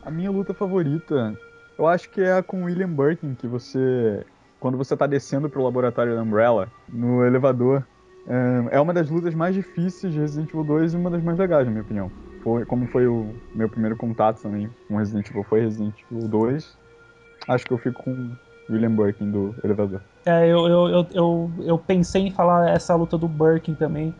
A 0.05 0.11
minha 0.11 0.31
luta 0.31 0.53
favorita, 0.53 1.35
eu 1.79 1.87
acho 1.87 2.11
que 2.11 2.21
é 2.21 2.35
a 2.35 2.43
com 2.43 2.65
William 2.65 2.93
Birkin, 2.93 3.35
que 3.35 3.47
você. 3.47 4.27
Quando 4.61 4.77
você 4.77 4.97
tá 4.97 5.07
descendo 5.07 5.49
pro 5.49 5.63
laboratório 5.63 6.15
da 6.15 6.23
Umbrella, 6.23 6.69
no 6.89 7.25
elevador. 7.25 7.85
É 8.71 8.81
uma 8.81 8.95
das 8.95 9.11
lutas 9.11 9.35
mais 9.35 9.53
difíceis 9.53 10.13
de 10.13 10.21
Resident 10.21 10.49
Evil 10.51 10.63
2 10.63 10.95
e 10.95 10.97
uma 10.97 11.11
das 11.11 11.21
mais 11.25 11.37
legais, 11.37 11.65
na 11.65 11.73
minha 11.73 11.83
opinião. 11.83 12.09
Foi, 12.45 12.65
como 12.65 12.87
foi 12.87 13.05
o 13.09 13.35
meu 13.53 13.69
primeiro 13.69 13.97
contato 13.97 14.41
também 14.41 14.71
com 14.87 14.97
Resident 14.97 15.29
Evil, 15.29 15.43
foi 15.43 15.63
Resident 15.63 15.95
Evil 16.09 16.29
2. 16.29 16.79
Acho 17.49 17.67
que 17.67 17.73
eu 17.73 17.79
fico 17.79 18.05
com 18.05 18.31
William 18.71 18.95
Birkin 18.95 19.29
do 19.33 19.53
elevador. 19.65 20.01
É, 20.25 20.47
eu, 20.47 20.69
eu, 20.69 20.89
eu, 20.89 21.07
eu, 21.13 21.51
eu 21.63 21.79
pensei 21.79 22.29
em 22.29 22.31
falar 22.31 22.71
essa 22.71 22.95
luta 22.95 23.19
do 23.19 23.27
Birkin 23.27 23.75
também 23.75 24.15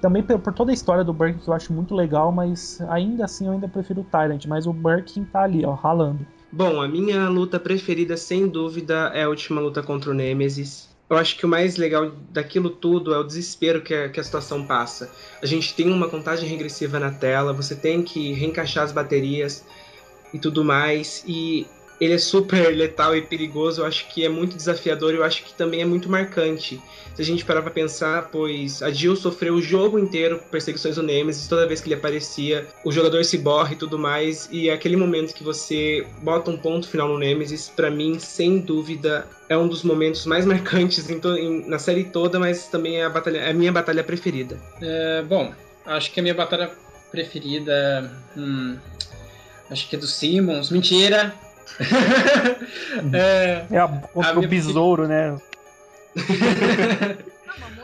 também 0.00 0.22
por 0.22 0.52
toda 0.52 0.70
a 0.70 0.74
história 0.74 1.04
do 1.04 1.12
Birkin 1.12 1.38
que 1.38 1.48
eu 1.48 1.54
acho 1.54 1.72
muito 1.72 1.94
legal, 1.94 2.30
mas 2.32 2.80
ainda 2.88 3.24
assim 3.24 3.46
eu 3.46 3.52
ainda 3.52 3.68
prefiro 3.68 4.00
o 4.00 4.04
Tyrant, 4.04 4.46
mas 4.46 4.66
o 4.66 4.72
Birkin 4.72 5.24
tá 5.24 5.42
ali, 5.42 5.64
ó, 5.64 5.74
ralando. 5.74 6.26
Bom, 6.52 6.80
a 6.82 6.88
minha 6.88 7.28
luta 7.28 7.60
preferida, 7.60 8.16
sem 8.16 8.48
dúvida, 8.48 9.10
é 9.14 9.22
a 9.22 9.28
última 9.28 9.60
luta 9.60 9.82
contra 9.82 10.10
o 10.10 10.14
Nemesis. 10.14 10.90
Eu 11.08 11.16
acho 11.16 11.36
que 11.36 11.44
o 11.44 11.48
mais 11.48 11.76
legal 11.76 12.12
daquilo 12.30 12.70
tudo 12.70 13.12
é 13.12 13.18
o 13.18 13.24
desespero 13.24 13.82
que 13.82 13.94
a, 13.94 14.08
que 14.08 14.20
a 14.20 14.24
situação 14.24 14.64
passa. 14.64 15.10
A 15.42 15.46
gente 15.46 15.74
tem 15.74 15.90
uma 15.90 16.08
contagem 16.08 16.48
regressiva 16.48 17.00
na 17.00 17.10
tela, 17.10 17.52
você 17.52 17.74
tem 17.74 18.02
que 18.02 18.32
reencaixar 18.32 18.84
as 18.84 18.92
baterias 18.92 19.64
e 20.32 20.38
tudo 20.38 20.64
mais, 20.64 21.24
e 21.26 21.66
ele 22.00 22.14
é 22.14 22.18
super 22.18 22.74
letal 22.74 23.14
e 23.14 23.20
perigoso, 23.20 23.82
eu 23.82 23.86
acho 23.86 24.08
que 24.08 24.24
é 24.24 24.28
muito 24.28 24.56
desafiador 24.56 25.14
eu 25.14 25.22
acho 25.22 25.44
que 25.44 25.52
também 25.54 25.82
é 25.82 25.84
muito 25.84 26.08
marcante. 26.08 26.80
Se 27.14 27.22
a 27.22 27.24
gente 27.24 27.44
parar 27.44 27.60
pra 27.60 27.70
pensar, 27.70 28.28
pois 28.32 28.82
a 28.82 28.90
Jill 28.90 29.16
sofreu 29.16 29.54
o 29.54 29.62
jogo 29.62 29.98
inteiro 29.98 30.40
perseguições 30.50 30.96
do 30.96 31.02
Nemesis, 31.02 31.46
toda 31.46 31.66
vez 31.66 31.80
que 31.80 31.88
ele 31.88 31.94
aparecia, 31.96 32.66
o 32.84 32.90
jogador 32.90 33.24
se 33.24 33.36
borra 33.36 33.72
e 33.72 33.76
tudo 33.76 33.98
mais, 33.98 34.48
e 34.50 34.70
é 34.70 34.72
aquele 34.72 34.96
momento 34.96 35.34
que 35.34 35.44
você 35.44 36.06
bota 36.22 36.50
um 36.50 36.56
ponto 36.56 36.88
final 36.88 37.08
no 37.08 37.18
Nemesis, 37.18 37.68
para 37.68 37.90
mim, 37.90 38.18
sem 38.18 38.58
dúvida, 38.58 39.26
é 39.48 39.56
um 39.56 39.68
dos 39.68 39.82
momentos 39.82 40.24
mais 40.24 40.46
marcantes 40.46 41.10
em 41.10 41.20
em, 41.20 41.68
na 41.68 41.78
série 41.78 42.04
toda, 42.04 42.38
mas 42.38 42.68
também 42.68 43.00
é 43.00 43.04
a, 43.04 43.10
batalha, 43.10 43.38
é 43.38 43.50
a 43.50 43.54
minha 43.54 43.72
batalha 43.72 44.02
preferida. 44.02 44.58
É, 44.80 45.22
bom, 45.22 45.52
acho 45.84 46.10
que 46.12 46.20
a 46.20 46.22
minha 46.22 46.34
batalha 46.34 46.70
preferida. 47.10 48.10
Hum, 48.36 48.78
acho 49.70 49.88
que 49.88 49.96
é 49.96 49.98
do 49.98 50.06
Simmons. 50.06 50.70
Mentira! 50.70 51.34
É, 53.12 53.66
é 53.70 53.78
a, 53.78 53.88
contra 53.88 54.38
o 54.38 54.48
besouro, 54.48 55.06
né? 55.06 55.38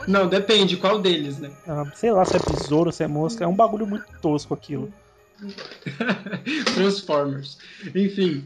Não, 0.07 0.27
depende, 0.27 0.77
qual 0.77 0.99
deles, 0.99 1.37
né? 1.39 1.51
Ah, 1.67 1.83
sei 1.93 2.11
lá 2.11 2.23
se 2.23 2.37
é 2.37 2.39
besouro, 2.39 2.91
se 2.91 3.03
é 3.03 3.07
mosca, 3.07 3.43
é 3.43 3.47
um 3.47 3.55
bagulho 3.55 3.85
muito 3.85 4.05
tosco 4.21 4.53
aquilo. 4.53 4.91
Transformers. 6.75 7.57
Enfim, 7.93 8.45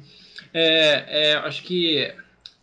é, 0.54 1.32
é, 1.32 1.36
acho 1.36 1.64
que 1.64 2.12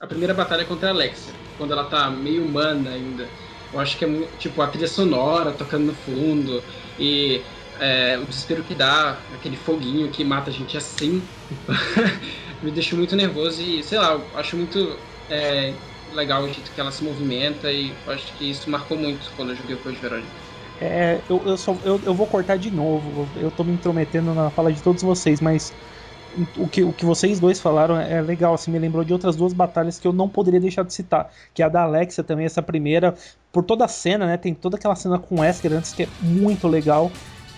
a 0.01 0.07
primeira 0.07 0.35
batalha 0.35 0.63
é 0.63 0.65
contra 0.65 0.89
a 0.89 0.93
Alexia, 0.93 1.33
quando 1.57 1.73
ela 1.73 1.85
tá 1.85 2.11
meio 2.11 2.45
humana 2.45 2.91
ainda. 2.91 3.27
Eu 3.73 3.81
acho 3.81 3.97
que 3.99 4.05
é 4.05 4.29
tipo 4.39 4.61
a 4.63 4.67
trilha 4.67 4.89
sonora 4.89 5.53
tocando 5.53 5.87
no 5.87 5.95
fundo 5.95 6.63
e 6.99 7.41
é, 7.81 8.19
o 8.19 8.25
desespero 8.27 8.63
que 8.65 8.75
dá, 8.75 9.19
aquele 9.35 9.57
foguinho 9.57 10.11
que 10.11 10.25
mata 10.25 10.51
a 10.51 10.53
gente 10.53 10.77
assim. 10.77 11.23
me 12.63 12.71
deixou 12.71 12.99
muito 12.99 13.15
nervoso 13.15 13.63
e, 13.63 13.83
sei 13.83 13.99
lá, 13.99 14.21
acho 14.35 14.57
muito 14.57 14.97
é, 15.31 15.73
legal 16.15 16.43
o 16.43 16.47
jeito 16.47 16.71
que 16.73 16.81
ela 16.81 16.91
se 16.91 17.05
movimenta 17.05 17.71
e 17.71 17.93
acho 18.07 18.33
que 18.35 18.51
isso 18.51 18.69
marcou 18.71 18.97
muito 18.97 19.31
quando 19.37 19.51
eu 19.51 19.57
joguei 19.57 19.77
o 19.77 19.79
Code 19.79 19.97
Verônica. 19.97 20.29
É, 20.81 21.19
eu, 21.29 21.43
eu, 21.45 21.57
só, 21.57 21.77
eu, 21.85 22.01
eu 22.05 22.15
vou 22.15 22.27
cortar 22.27 22.57
de 22.57 22.71
novo, 22.71 23.29
eu 23.37 23.51
tô 23.51 23.65
me 23.65 23.73
intrometendo 23.73 24.33
na 24.33 24.49
fala 24.51 24.73
de 24.73 24.81
todos 24.81 25.03
vocês, 25.03 25.41
mas 25.41 25.73
o 26.57 26.69
que, 26.69 26.85
o 26.85 26.93
que 26.93 27.05
vocês 27.05 27.41
dois 27.41 27.61
falaram 27.61 27.99
é 28.01 28.21
legal, 28.21 28.55
assim, 28.55 28.71
me 28.71 28.79
lembrou 28.79 29.03
de 29.03 29.13
outras 29.13 29.35
duas 29.35 29.53
batalhas 29.53 29.99
que 29.99 30.07
eu 30.07 30.13
não 30.13 30.29
poderia 30.29 30.61
deixar 30.61 30.85
de 30.85 30.93
citar, 30.93 31.33
que 31.53 31.63
é 31.63 31.67
a 31.67 31.69
da 31.69 31.83
Alexia 31.83 32.23
também, 32.23 32.47
essa 32.47 32.63
primeira, 32.63 33.15
por 33.53 33.65
toda 33.65 33.85
a 33.85 33.89
cena, 33.89 34.27
né, 34.27 34.37
tem 34.37 34.55
toda 34.55 34.77
aquela 34.77 34.95
cena 34.95 35.19
com 35.19 35.41
Wesker 35.41 35.73
antes 35.73 35.93
que 35.93 36.05
é 36.05 36.09
muito 36.21 36.69
legal, 36.69 37.11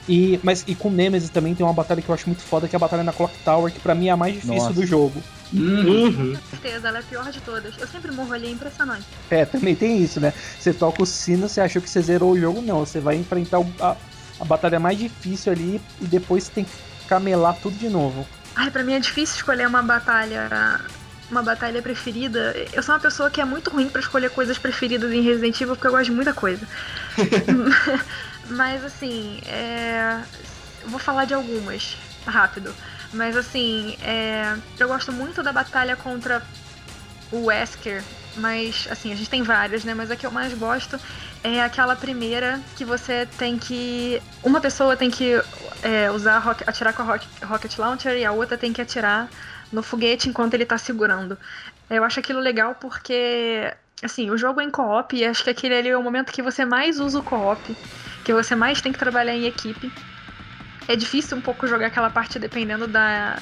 e, 0.08 0.40
mas, 0.42 0.64
e 0.66 0.74
com 0.74 0.90
Nemesis 0.90 1.30
também 1.30 1.54
tem 1.54 1.64
uma 1.64 1.72
batalha 1.72 2.02
que 2.02 2.08
eu 2.08 2.14
acho 2.14 2.28
muito 2.28 2.42
foda, 2.42 2.66
que 2.66 2.74
é 2.74 2.78
a 2.78 2.80
batalha 2.80 3.04
na 3.04 3.12
Clock 3.12 3.36
Tower, 3.44 3.72
que 3.72 3.80
pra 3.80 3.94
mim 3.94 4.08
é 4.08 4.10
a 4.10 4.16
mais 4.16 4.34
difícil 4.34 4.56
Nossa. 4.56 4.72
do 4.72 4.86
jogo. 4.86 5.22
Uhum. 5.52 6.34
Com 6.34 6.50
certeza, 6.50 6.88
ela 6.88 6.98
é 6.98 7.00
a 7.00 7.04
pior 7.04 7.30
de 7.30 7.40
todas. 7.40 7.74
Eu 7.78 7.86
sempre 7.86 8.10
morro 8.12 8.32
ali, 8.32 8.46
é 8.46 8.50
impressionante. 8.50 9.06
É, 9.30 9.44
também 9.44 9.74
tem 9.74 9.98
isso, 10.02 10.20
né? 10.20 10.32
Você 10.58 10.72
toca 10.72 11.02
o 11.02 11.06
sino, 11.06 11.48
você 11.48 11.60
achou 11.60 11.82
que 11.82 11.90
você 11.90 12.00
zerou 12.00 12.32
o 12.32 12.38
jogo, 12.38 12.62
não. 12.62 12.80
Você 12.80 13.00
vai 13.00 13.16
enfrentar 13.16 13.58
a, 13.80 13.96
a 14.40 14.44
batalha 14.44 14.78
mais 14.78 14.98
difícil 14.98 15.52
ali 15.52 15.80
e 16.00 16.06
depois 16.06 16.44
você 16.44 16.52
tem 16.52 16.64
que 16.64 16.70
camelar 17.08 17.56
tudo 17.60 17.76
de 17.76 17.88
novo. 17.88 18.26
Ai, 18.54 18.70
pra 18.70 18.82
mim 18.82 18.94
é 18.94 19.00
difícil 19.00 19.36
escolher 19.36 19.66
uma 19.66 19.82
batalha 19.82 20.48
uma 21.30 21.42
batalha 21.42 21.80
preferida. 21.80 22.54
Eu 22.72 22.82
sou 22.82 22.94
uma 22.94 23.00
pessoa 23.00 23.30
que 23.30 23.40
é 23.40 23.44
muito 23.44 23.70
ruim 23.70 23.88
para 23.88 24.00
escolher 24.00 24.30
coisas 24.30 24.58
preferidas 24.58 25.12
em 25.12 25.22
Resident 25.22 25.60
Evil 25.60 25.76
porque 25.76 25.86
eu 25.86 25.92
gosto 25.92 26.06
de 26.06 26.12
muita 26.12 26.34
coisa. 26.34 26.66
Mas 28.50 28.84
assim, 28.84 29.40
é... 29.46 30.20
vou 30.86 30.98
falar 30.98 31.24
de 31.24 31.34
algumas, 31.34 31.96
rápido. 32.26 32.74
Mas 33.12 33.36
assim, 33.36 33.96
é... 34.02 34.56
eu 34.78 34.88
gosto 34.88 35.12
muito 35.12 35.42
da 35.42 35.52
batalha 35.52 35.96
contra 35.96 36.42
o 37.30 37.46
Wesker. 37.46 38.02
Mas 38.36 38.86
assim, 38.90 39.12
a 39.12 39.16
gente 39.16 39.30
tem 39.30 39.42
várias, 39.42 39.84
né? 39.84 39.94
Mas 39.94 40.10
a 40.10 40.16
que 40.16 40.26
eu 40.26 40.30
mais 40.30 40.52
gosto 40.54 40.98
é 41.42 41.60
aquela 41.62 41.96
primeira 41.96 42.60
que 42.76 42.84
você 42.84 43.26
tem 43.38 43.58
que. 43.58 44.22
Uma 44.42 44.60
pessoa 44.60 44.96
tem 44.96 45.10
que 45.10 45.40
é, 45.82 46.10
usar 46.10 46.56
atirar 46.66 46.92
com 46.92 47.02
a 47.02 47.18
Rocket 47.46 47.78
Launcher 47.78 48.16
e 48.16 48.24
a 48.24 48.32
outra 48.32 48.56
tem 48.56 48.72
que 48.72 48.80
atirar 48.80 49.28
no 49.72 49.82
foguete 49.82 50.28
enquanto 50.28 50.54
ele 50.54 50.66
tá 50.66 50.78
segurando. 50.78 51.38
Eu 51.88 52.04
acho 52.04 52.20
aquilo 52.20 52.40
legal 52.40 52.76
porque, 52.76 53.72
assim, 54.02 54.30
o 54.30 54.38
jogo 54.38 54.60
é 54.60 54.64
em 54.64 54.70
co-op 54.70 55.16
e 55.16 55.24
acho 55.24 55.42
que 55.42 55.50
aquele 55.50 55.74
ali 55.74 55.88
é 55.88 55.96
o 55.96 56.02
momento 56.02 56.32
que 56.32 56.42
você 56.42 56.64
mais 56.64 57.00
usa 57.00 57.18
o 57.18 57.22
co-op 57.22 57.76
que 58.30 58.34
você 58.34 58.54
mais 58.54 58.80
tem 58.80 58.92
que 58.92 58.98
trabalhar 58.98 59.34
em 59.34 59.44
equipe. 59.44 59.92
É 60.86 60.94
difícil 60.94 61.36
um 61.36 61.40
pouco 61.40 61.66
jogar 61.66 61.88
aquela 61.88 62.08
parte 62.08 62.38
dependendo 62.38 62.86
da, 62.86 63.36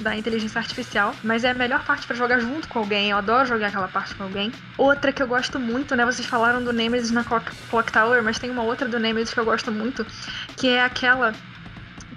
da 0.00 0.14
inteligência 0.14 0.58
artificial, 0.58 1.14
mas 1.24 1.42
é 1.42 1.50
a 1.50 1.54
melhor 1.54 1.82
parte 1.84 2.06
para 2.06 2.14
jogar 2.14 2.38
junto 2.38 2.68
com 2.68 2.80
alguém. 2.80 3.10
Eu 3.10 3.16
adoro 3.16 3.46
jogar 3.48 3.68
aquela 3.68 3.88
parte 3.88 4.14
com 4.14 4.24
alguém. 4.24 4.52
Outra 4.76 5.10
que 5.10 5.22
eu 5.22 5.26
gosto 5.26 5.58
muito, 5.58 5.96
né? 5.96 6.04
Vocês 6.04 6.28
falaram 6.28 6.62
do 6.62 6.70
Nemesis 6.70 7.10
na 7.10 7.24
Clock, 7.24 7.50
Tower, 7.90 8.22
mas 8.22 8.38
tem 8.38 8.50
uma 8.50 8.62
outra 8.62 8.86
do 8.86 9.00
Nemesis 9.00 9.32
que 9.32 9.40
eu 9.40 9.44
gosto 9.44 9.72
muito, 9.72 10.06
que 10.54 10.68
é 10.68 10.84
aquela 10.84 11.32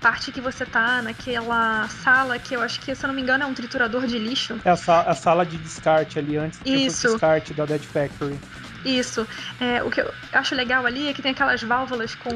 parte 0.01 0.29
que 0.31 0.41
você 0.41 0.65
tá 0.65 1.01
naquela 1.01 1.87
sala 1.87 2.37
que 2.37 2.53
eu 2.53 2.61
acho 2.61 2.81
que, 2.81 2.93
se 2.93 3.05
eu 3.05 3.07
não 3.07 3.15
me 3.15 3.21
engano, 3.21 3.45
é 3.45 3.47
um 3.47 3.53
triturador 3.53 4.05
de 4.05 4.17
lixo. 4.17 4.59
É 4.65 4.71
a, 4.71 4.75
sa 4.75 5.01
a 5.03 5.15
sala 5.15 5.45
de 5.45 5.57
descarte 5.57 6.19
ali 6.19 6.35
antes 6.35 6.59
Isso. 6.65 7.07
descarte 7.07 7.53
da 7.53 7.65
Dead 7.65 7.83
Factory. 7.83 8.37
Isso. 8.85 9.27
É, 9.59 9.83
o 9.83 9.89
que 9.89 10.01
eu 10.01 10.11
acho 10.33 10.55
legal 10.55 10.85
ali 10.85 11.07
é 11.07 11.13
que 11.13 11.21
tem 11.21 11.31
aquelas 11.31 11.61
válvulas 11.61 12.15
com 12.15 12.29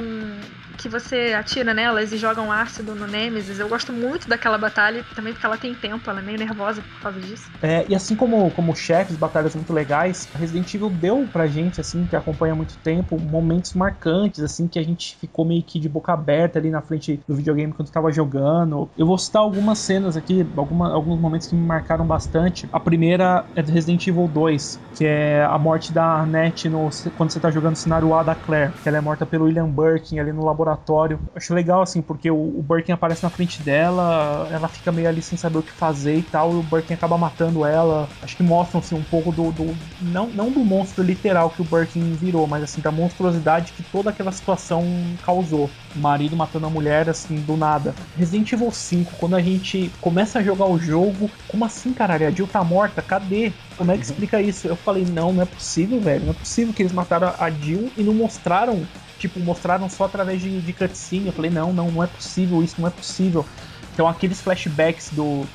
que 0.77 0.89
você 0.89 1.33
atira 1.37 1.73
nelas 1.73 2.11
e 2.11 2.17
joga 2.17 2.41
um 2.41 2.51
ácido 2.51 2.95
no 2.95 3.07
Nemesis. 3.07 3.59
Eu 3.59 3.69
gosto 3.69 3.93
muito 3.93 4.27
daquela 4.27 4.57
batalha, 4.57 5.05
também 5.15 5.33
porque 5.33 5.45
ela 5.45 5.57
tem 5.57 5.73
tempo, 5.73 6.09
ela 6.09 6.19
é 6.19 6.23
meio 6.23 6.37
nervosa 6.37 6.81
por 6.81 7.01
causa 7.01 7.19
disso. 7.19 7.49
É, 7.61 7.85
e 7.87 7.95
assim 7.95 8.15
como, 8.15 8.49
como 8.51 8.75
chefes, 8.75 9.15
batalhas 9.15 9.55
muito 9.55 9.71
legais, 9.71 10.27
Resident 10.35 10.73
Evil 10.73 10.89
deu 10.89 11.27
pra 11.31 11.47
gente, 11.47 11.79
assim, 11.79 12.05
que 12.05 12.15
acompanha 12.15 12.53
há 12.53 12.55
muito 12.55 12.77
tempo, 12.77 13.19
momentos 13.19 13.73
marcantes, 13.73 14.43
assim, 14.43 14.67
que 14.67 14.79
a 14.79 14.83
gente 14.83 15.15
ficou 15.17 15.45
meio 15.45 15.63
que 15.63 15.79
de 15.79 15.87
boca 15.87 16.13
aberta 16.13 16.59
ali 16.59 16.69
na 16.69 16.81
frente 16.81 17.19
do 17.27 17.35
videogame 17.35 17.73
quando 17.73 17.89
tava 17.89 18.11
jogando. 18.11 18.89
Eu 18.97 19.05
vou 19.05 19.17
citar 19.17 19.41
algumas 19.41 19.79
cenas 19.79 20.17
aqui, 20.17 20.45
alguma, 20.57 20.93
alguns 20.93 21.19
momentos 21.19 21.47
que 21.47 21.55
me 21.55 21.65
marcaram 21.65 22.05
bastante. 22.05 22.67
A 22.71 22.79
primeira 22.79 23.45
é 23.55 23.61
do 23.61 23.71
Resident 23.71 24.05
Evil 24.07 24.27
2, 24.27 24.79
que 24.95 25.05
é 25.05 25.43
a 25.43 25.57
morte 25.57 25.93
da 25.93 26.21
Annette 26.21 26.67
no, 26.69 26.89
quando 27.15 27.31
você 27.31 27.39
tá 27.39 27.49
jogando 27.49 27.75
o 27.75 27.77
cenário 27.77 28.13
A 28.13 28.23
da 28.23 28.35
Claire, 28.35 28.73
que 28.81 28.89
ela 28.89 28.97
é 28.97 29.01
morta 29.01 29.25
pelo 29.25 29.45
William 29.45 29.69
Birkin 29.69 30.19
ali 30.19 30.31
no 30.31 30.43
laboratório 30.43 30.62
laboratório. 30.63 31.19
Acho 31.35 31.53
legal, 31.53 31.81
assim, 31.81 32.01
porque 32.01 32.31
o, 32.31 32.35
o 32.35 32.65
Birkin 32.67 32.93
aparece 32.93 33.21
na 33.21 33.29
frente 33.29 33.61
dela, 33.61 34.47
ela 34.51 34.67
fica 34.67 34.91
meio 34.91 35.07
ali 35.07 35.21
sem 35.21 35.37
saber 35.37 35.59
o 35.59 35.63
que 35.63 35.71
fazer 35.71 36.17
e 36.17 36.23
tal, 36.23 36.53
e 36.53 36.55
o 36.55 36.63
Birkin 36.63 36.93
acaba 36.93 37.17
matando 37.17 37.65
ela. 37.65 38.07
Acho 38.21 38.37
que 38.37 38.43
mostram, 38.43 38.79
assim, 38.79 38.95
um 38.95 39.03
pouco 39.03 39.31
do. 39.31 39.51
do 39.51 39.75
não, 40.01 40.27
não 40.27 40.49
do 40.49 40.61
monstro 40.61 41.03
literal 41.03 41.49
que 41.49 41.61
o 41.61 41.65
Birkin 41.65 42.13
virou, 42.13 42.47
mas, 42.47 42.63
assim, 42.63 42.81
da 42.81 42.91
monstruosidade 42.91 43.73
que 43.73 43.83
toda 43.83 44.09
aquela 44.09 44.31
situação 44.31 44.83
causou. 45.23 45.69
O 45.95 45.99
marido 45.99 46.35
matando 46.35 46.65
a 46.65 46.69
mulher, 46.69 47.09
assim, 47.09 47.35
do 47.35 47.57
nada. 47.57 47.93
Resident 48.17 48.51
Evil 48.51 48.71
5, 48.71 49.13
quando 49.17 49.35
a 49.35 49.41
gente 49.41 49.91
começa 50.01 50.39
a 50.39 50.43
jogar 50.43 50.65
o 50.65 50.79
jogo, 50.79 51.29
como 51.47 51.65
assim, 51.65 51.93
caralho? 51.93 52.27
A 52.27 52.31
Jill 52.31 52.47
tá 52.47 52.63
morta? 52.63 53.01
Cadê? 53.01 53.51
Como 53.77 53.91
é 53.91 53.95
que 53.95 54.03
uhum. 54.03 54.11
explica 54.11 54.41
isso? 54.41 54.67
Eu 54.67 54.75
falei, 54.75 55.05
não, 55.05 55.33
não 55.33 55.43
é 55.43 55.45
possível, 55.45 55.99
velho. 55.99 56.25
Não 56.25 56.31
é 56.31 56.35
possível 56.35 56.73
que 56.73 56.81
eles 56.81 56.93
mataram 56.93 57.33
a 57.37 57.49
Jill 57.49 57.91
e 57.97 58.03
não 58.03 58.13
mostraram 58.13 58.85
tipo, 59.27 59.39
mostraram 59.39 59.89
só 59.89 60.05
através 60.05 60.41
de, 60.41 60.61
de 60.61 60.73
cutscene. 60.73 61.27
Eu 61.27 61.33
falei, 61.33 61.49
não, 61.49 61.71
não, 61.71 61.89
não 61.89 62.03
é 62.03 62.07
possível, 62.07 62.61
isso 62.61 62.75
não 62.79 62.87
é 62.87 62.91
possível. 62.91 63.45
Então 63.93 64.07
aqueles 64.07 64.41
flashbacks 64.41 65.09
do. 65.11 65.45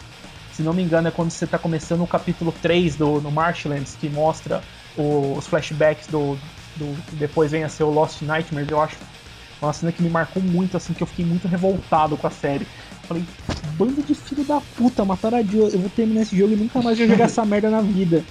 Se 0.53 0.63
não 0.63 0.73
me 0.73 0.83
engano, 0.83 1.09
é 1.09 1.11
quando 1.11 1.31
você 1.31 1.47
tá 1.47 1.59
começando 1.59 2.03
o 2.03 2.07
capítulo 2.07 2.53
3 2.63 2.97
do 2.97 3.21
no 3.21 3.31
Marshlands, 3.31 3.97
que 4.01 4.09
mostra 4.09 4.63
o, 4.97 5.35
os 5.37 5.47
flashbacks 5.47 6.07
do, 6.09 6.39
do. 6.77 6.97
Depois 7.13 7.53
vem 7.53 7.63
a 7.63 7.69
ser 7.69 7.85
o 7.85 7.91
Lost 7.91 8.23
Nightmares, 8.23 8.71
eu 8.71 8.81
acho. 8.81 8.97
Uma 9.61 9.73
cena 9.73 9.91
que 9.91 10.03
me 10.03 10.09
marcou 10.09 10.41
muito, 10.41 10.77
assim, 10.77 10.95
que 10.95 11.03
eu 11.03 11.07
fiquei 11.07 11.25
muito 11.25 11.49
revoltado 11.49 12.17
com 12.17 12.29
a 12.29 12.31
série. 12.31 12.65
falei, 13.03 13.25
bando 13.77 14.01
de 14.03 14.15
filho 14.15 14.45
da 14.45 14.61
puta, 14.77 15.05
mataram 15.05 15.39
a 15.39 15.43
Jill, 15.43 15.69
eu 15.69 15.81
vou 15.81 15.91
terminar 15.91 16.23
esse 16.23 16.39
jogo 16.39 16.53
e 16.53 16.57
nunca 16.57 16.81
mais 16.81 16.97
vou 16.97 17.09
jogar 17.09 17.25
essa 17.25 17.45
merda 17.45 17.69
na 17.69 17.81
vida. 17.81 18.25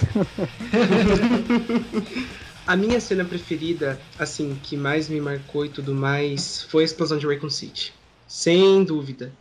A 2.66 2.76
minha 2.76 3.00
cena 3.00 3.24
preferida, 3.24 4.00
assim, 4.16 4.58
que 4.58 4.76
mais 4.76 5.08
me 5.08 5.20
marcou 5.20 5.66
e 5.66 5.72
tudo 5.72 5.94
mais, 5.94 6.62
foi 6.62 6.82
a 6.82 6.86
explosão 6.86 7.18
de 7.18 7.26
Raycon 7.26 7.50
City. 7.50 7.92
Sem 8.26 8.84
dúvida. 8.84 9.36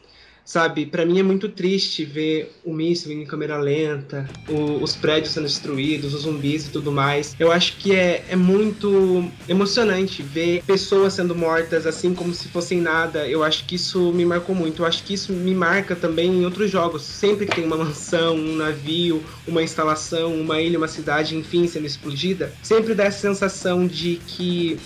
Sabe, 0.50 0.88
para 0.88 1.06
mim 1.06 1.20
é 1.20 1.22
muito 1.22 1.48
triste 1.48 2.04
ver 2.04 2.52
o 2.66 2.74
míssil 2.74 3.12
em 3.12 3.24
câmera 3.24 3.60
lenta, 3.60 4.28
o, 4.50 4.84
os 4.84 4.96
prédios 4.96 5.32
sendo 5.32 5.44
destruídos, 5.44 6.12
os 6.16 6.24
zumbis 6.24 6.66
e 6.66 6.72
tudo 6.72 6.92
mais. 6.92 7.36
Eu 7.40 7.52
acho 7.52 7.78
que 7.78 7.94
é, 7.94 8.26
é 8.28 8.36
muito 8.36 9.30
emocionante 9.48 10.24
ver 10.24 10.64
pessoas 10.64 11.14
sendo 11.14 11.36
mortas 11.36 11.86
assim 11.86 12.16
como 12.16 12.34
se 12.34 12.48
fossem 12.48 12.82
nada. 12.82 13.28
Eu 13.28 13.44
acho 13.44 13.64
que 13.66 13.76
isso 13.76 14.12
me 14.12 14.26
marcou 14.26 14.56
muito. 14.56 14.82
Eu 14.82 14.88
acho 14.88 15.04
que 15.04 15.14
isso 15.14 15.32
me 15.32 15.54
marca 15.54 15.96
também 15.96 16.32
em 16.32 16.44
outros 16.44 16.72
jogos. 16.72 17.04
Sempre 17.04 17.46
que 17.46 17.58
tem 17.58 17.66
uma 17.66 17.78
mansão, 17.78 18.36
um 18.36 18.56
navio, 18.56 19.24
uma 19.48 19.62
instalação, 19.62 20.34
uma 20.34 20.60
ilha, 20.60 20.80
uma 20.80 20.88
cidade, 20.88 21.36
enfim, 21.36 21.68
sendo 21.68 21.86
explodida, 21.86 22.52
sempre 22.64 22.96
dá 22.96 23.04
essa 23.04 23.20
sensação 23.20 23.86
de 23.86 24.20
que 24.26 24.80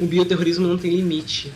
o 0.00 0.06
bioterrorismo 0.06 0.66
não 0.66 0.76
tem 0.76 0.96
limite. 0.96 1.52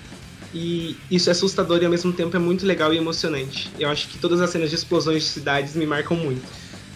E 0.54 1.04
isso 1.10 1.28
é 1.28 1.32
assustador 1.32 1.82
e 1.82 1.84
ao 1.84 1.90
mesmo 1.90 2.14
tempo 2.14 2.36
é 2.36 2.38
muito 2.38 2.64
legal 2.64 2.94
e 2.94 2.96
emocionante. 2.96 3.74
Eu 3.76 3.88
acho 3.90 4.08
que 4.08 4.18
todas 4.18 4.40
as 4.40 4.50
cenas 4.50 4.70
de 4.70 4.76
explosões 4.76 5.24
de 5.24 5.30
cidades 5.30 5.74
me 5.74 5.84
marcam 5.86 6.16
muito. 6.16 6.52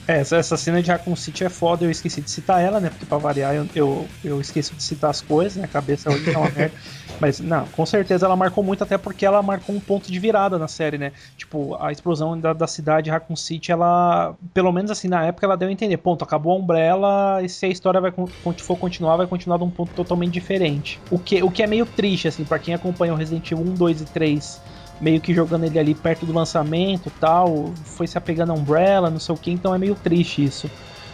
É, 0.08 0.20
essa, 0.20 0.36
essa 0.36 0.56
cena 0.56 0.82
de 0.82 0.90
Raccoon 0.90 1.14
City 1.14 1.44
é 1.44 1.50
foda, 1.50 1.84
eu 1.84 1.90
esqueci 1.90 2.22
de 2.22 2.30
citar 2.30 2.62
ela, 2.62 2.80
né? 2.80 2.88
Porque 2.88 3.04
pra 3.04 3.18
variar 3.18 3.54
eu, 3.54 3.68
eu, 3.74 4.08
eu 4.24 4.40
esqueço 4.40 4.74
de 4.74 4.82
citar 4.82 5.10
as 5.10 5.20
coisas, 5.20 5.56
né? 5.56 5.64
A 5.64 5.68
cabeça 5.68 6.08
hoje 6.08 6.32
tá 6.32 6.38
uma 6.38 6.48
merda. 6.50 6.72
Mas, 7.20 7.40
não, 7.40 7.66
com 7.66 7.84
certeza 7.84 8.24
ela 8.24 8.34
marcou 8.34 8.64
muito, 8.64 8.82
até 8.82 8.96
porque 8.96 9.26
ela 9.26 9.42
marcou 9.42 9.74
um 9.76 9.80
ponto 9.80 10.10
de 10.10 10.18
virada 10.18 10.58
na 10.58 10.66
série, 10.66 10.96
né? 10.96 11.12
Tipo, 11.36 11.76
a 11.78 11.92
explosão 11.92 12.40
da, 12.40 12.54
da 12.54 12.66
cidade 12.66 13.10
Raccoon 13.10 13.36
City, 13.36 13.70
ela, 13.70 14.34
pelo 14.54 14.72
menos 14.72 14.90
assim, 14.90 15.08
na 15.08 15.26
época 15.26 15.44
ela 15.44 15.58
deu 15.58 15.68
a 15.68 15.72
entender, 15.72 15.98
ponto, 15.98 16.24
acabou 16.24 16.52
a 16.52 16.56
Umbrella 16.56 17.42
e 17.42 17.48
se 17.48 17.66
a 17.66 17.68
história 17.68 18.00
vai, 18.00 18.10
for 18.10 18.78
continuar, 18.78 19.16
vai 19.16 19.26
continuar 19.26 19.58
de 19.58 19.64
um 19.64 19.70
ponto 19.70 19.92
totalmente 19.92 20.32
diferente. 20.32 20.98
O 21.10 21.18
que, 21.18 21.42
o 21.42 21.50
que 21.50 21.62
é 21.62 21.66
meio 21.66 21.84
triste, 21.84 22.28
assim, 22.28 22.44
para 22.44 22.58
quem 22.58 22.72
acompanha 22.72 23.12
o 23.12 23.16
Resident 23.16 23.50
Evil 23.50 23.66
1, 23.72 23.74
2 23.74 24.00
e 24.00 24.04
3 24.06 24.77
meio 25.00 25.20
que 25.20 25.34
jogando 25.34 25.64
ele 25.64 25.78
ali 25.78 25.94
perto 25.94 26.26
do 26.26 26.32
lançamento 26.32 27.10
tal, 27.20 27.72
foi 27.84 28.06
se 28.06 28.18
apegando 28.18 28.52
a 28.52 28.54
Umbrella, 28.54 29.10
não 29.10 29.20
sei 29.20 29.34
o 29.34 29.38
que, 29.38 29.50
então 29.50 29.74
é 29.74 29.78
meio 29.78 29.94
triste 29.94 30.44
isso. 30.44 30.70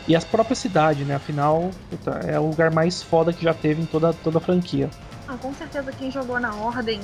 E 0.06 0.14
as 0.14 0.24
próprias 0.24 0.58
cidades, 0.58 1.06
né? 1.06 1.14
Afinal, 1.14 1.70
puta, 1.88 2.10
é 2.26 2.38
o 2.38 2.46
lugar 2.46 2.70
mais 2.70 3.02
foda 3.02 3.32
que 3.32 3.42
já 3.42 3.54
teve 3.54 3.82
em 3.82 3.86
toda, 3.86 4.12
toda 4.12 4.38
a 4.38 4.40
franquia. 4.40 4.90
Não, 5.26 5.38
com 5.38 5.54
certeza 5.54 5.90
quem 5.92 6.10
jogou 6.10 6.38
na 6.38 6.54
Ordem 6.54 7.00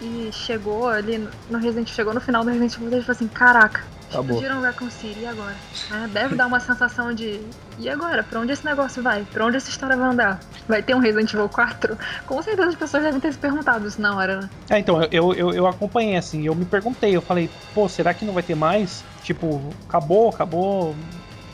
e 0.00 0.30
chegou 0.32 0.88
ali 0.88 1.28
no 1.50 1.58
Resident 1.58 1.88
chegou 1.88 2.14
no 2.14 2.20
final 2.20 2.42
do 2.42 2.50
Resident 2.50 2.76
Evil 2.76 2.98
e 2.98 3.02
falou 3.02 3.16
assim, 3.16 3.28
caraca, 3.28 3.82
Acabou. 4.08 4.36
explodiram 4.36 4.62
Raccoon 4.62 4.90
City, 4.90 5.20
e 5.20 5.26
agora? 5.26 5.56
É, 5.92 6.08
deve 6.08 6.34
dar 6.34 6.46
uma 6.46 6.60
sensação 6.60 7.12
de, 7.12 7.40
e 7.78 7.88
agora? 7.88 8.22
Pra 8.22 8.40
onde 8.40 8.52
esse 8.52 8.64
negócio 8.64 9.02
vai? 9.02 9.24
Pra 9.24 9.46
onde 9.46 9.56
essa 9.56 9.70
história 9.70 9.96
vai 9.96 10.08
andar? 10.08 10.40
Vai 10.68 10.82
ter 10.82 10.94
um 10.94 10.98
Resident 10.98 11.32
Evil 11.32 11.48
4? 11.48 11.96
Com 12.26 12.42
certeza 12.42 12.68
as 12.68 12.74
pessoas 12.74 13.02
devem 13.02 13.20
ter 13.20 13.32
se 13.32 13.38
perguntado 13.38 13.86
isso 13.86 14.00
na 14.00 14.16
hora, 14.16 14.40
né? 14.40 14.50
É, 14.70 14.78
então, 14.78 15.02
eu, 15.10 15.34
eu, 15.34 15.52
eu 15.52 15.66
acompanhei, 15.66 16.16
assim, 16.16 16.46
eu 16.46 16.54
me 16.54 16.64
perguntei, 16.64 17.14
eu 17.16 17.22
falei, 17.22 17.50
pô, 17.74 17.88
será 17.88 18.14
que 18.14 18.24
não 18.24 18.32
vai 18.32 18.42
ter 18.42 18.54
mais? 18.54 19.04
Tipo, 19.22 19.74
acabou, 19.88 20.28
acabou, 20.28 20.96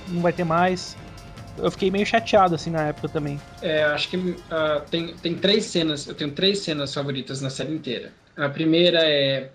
não 0.09 0.21
vai 0.21 0.33
ter 0.33 0.45
mais 0.45 0.97
eu 1.63 1.71
fiquei 1.71 1.91
meio 1.91 2.07
chateado 2.07 2.55
assim 2.55 2.71
na 2.71 2.89
época 2.89 3.09
também. 3.09 3.41
É, 3.63 3.85
acho 3.85 4.09
que 4.09 4.17
uh, 4.17 4.81
tem, 4.91 5.15
tem 5.15 5.35
três 5.35 5.65
cenas, 5.67 6.07
eu 6.07 6.15
tenho 6.15 6.31
três 6.33 6.61
cenas 6.61 6.93
favoritas 6.93 7.41
na 7.41 7.51
série 7.51 7.75
inteira. 7.75 8.13
A 8.37 8.49
primeira 8.49 9.01
é 9.01 9.51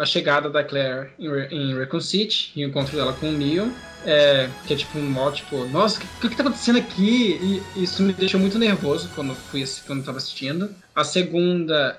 a 0.00 0.06
chegada 0.06 0.48
da 0.48 0.64
Claire 0.64 1.10
em, 1.18 1.76
Recon 1.76 2.00
City 2.00 2.52
e 2.56 2.64
o 2.64 2.68
encontro 2.68 2.96
dela 2.96 3.12
com 3.12 3.28
o 3.28 3.32
Neo. 3.32 3.72
É, 4.04 4.48
que 4.66 4.72
é 4.72 4.76
tipo 4.76 4.98
um 4.98 5.10
modo, 5.10 5.34
tipo, 5.34 5.64
nossa, 5.66 5.98
o 5.98 6.20
que, 6.20 6.28
que 6.28 6.36
tá 6.36 6.44
acontecendo 6.44 6.78
aqui? 6.78 7.62
E 7.76 7.82
isso 7.82 8.02
me 8.04 8.12
deixou 8.12 8.38
muito 8.38 8.56
nervoso 8.56 9.10
quando 9.16 9.34
fui 9.34 9.64
quando 9.84 10.04
tava 10.04 10.18
assistindo. 10.18 10.70
A 10.94 11.02
segunda, 11.02 11.98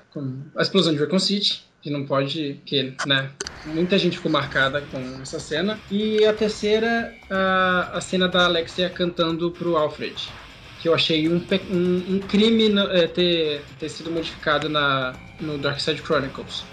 a 0.56 0.62
explosão 0.62 0.94
de 0.94 0.98
Recon 0.98 1.18
City, 1.18 1.62
que 1.82 1.90
não 1.90 2.06
pode, 2.06 2.60
que, 2.64 2.94
né, 3.06 3.30
muita 3.66 3.98
gente 3.98 4.16
ficou 4.16 4.32
marcada 4.32 4.80
com 4.90 5.20
essa 5.20 5.38
cena. 5.38 5.78
E 5.90 6.24
a 6.24 6.32
terceira, 6.32 7.14
a, 7.30 7.90
a 7.98 8.00
cena 8.00 8.26
da 8.26 8.46
Alexia 8.46 8.88
cantando 8.88 9.50
pro 9.50 9.76
Alfred, 9.76 10.28
que 10.80 10.88
eu 10.88 10.94
achei 10.94 11.28
um, 11.28 11.44
um, 11.70 12.16
um 12.16 12.18
crime 12.20 12.72
é, 12.92 13.06
ter, 13.06 13.64
ter 13.78 13.88
sido 13.88 14.10
modificado 14.10 14.68
na, 14.68 15.14
no 15.40 15.58
Dark 15.58 15.80
Side 15.80 16.02
Chronicles. 16.02 16.64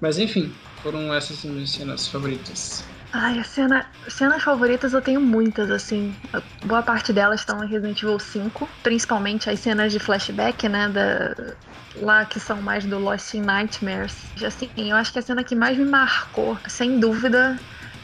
Mas 0.00 0.18
enfim, 0.18 0.52
foram 0.82 1.12
essas 1.12 1.44
minhas 1.44 1.70
cenas 1.70 2.06
favoritas. 2.06 2.84
Ai, 3.12 3.42
cena, 3.42 3.86
cenas 4.06 4.42
favoritas 4.42 4.92
eu 4.92 5.00
tenho 5.00 5.20
muitas, 5.20 5.70
assim. 5.70 6.14
Boa 6.64 6.82
parte 6.82 7.12
delas 7.12 7.40
estão 7.40 7.64
em 7.64 7.66
Resident 7.66 8.02
Evil 8.02 8.18
5, 8.18 8.68
principalmente 8.82 9.48
as 9.48 9.60
cenas 9.60 9.92
de 9.92 9.98
flashback, 9.98 10.68
né, 10.68 10.88
da, 10.88 11.54
lá 11.96 12.26
que 12.26 12.38
são 12.38 12.60
mais 12.60 12.84
do 12.84 12.98
Lost 12.98 13.32
in 13.32 13.40
Nightmares. 13.40 14.14
Assim, 14.44 14.68
eu 14.76 14.94
acho 14.94 15.12
que 15.12 15.18
a 15.18 15.22
cena 15.22 15.42
que 15.42 15.54
mais 15.54 15.78
me 15.78 15.86
marcou, 15.86 16.58
sem 16.68 17.00
dúvida, 17.00 17.58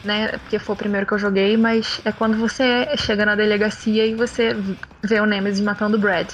né, 0.05 0.37
porque 0.37 0.59
foi 0.59 0.73
o 0.73 0.77
primeiro 0.77 1.05
que 1.07 1.13
eu 1.13 1.19
joguei, 1.19 1.57
mas 1.57 1.99
é 2.05 2.11
quando 2.11 2.37
você 2.37 2.95
chega 2.97 3.25
na 3.25 3.35
delegacia 3.35 4.05
e 4.05 4.15
você 4.15 4.53
vê 5.03 5.19
o 5.19 5.25
Nemesis 5.25 5.61
matando 5.61 5.97
o 5.97 5.99
Brad. 5.99 6.31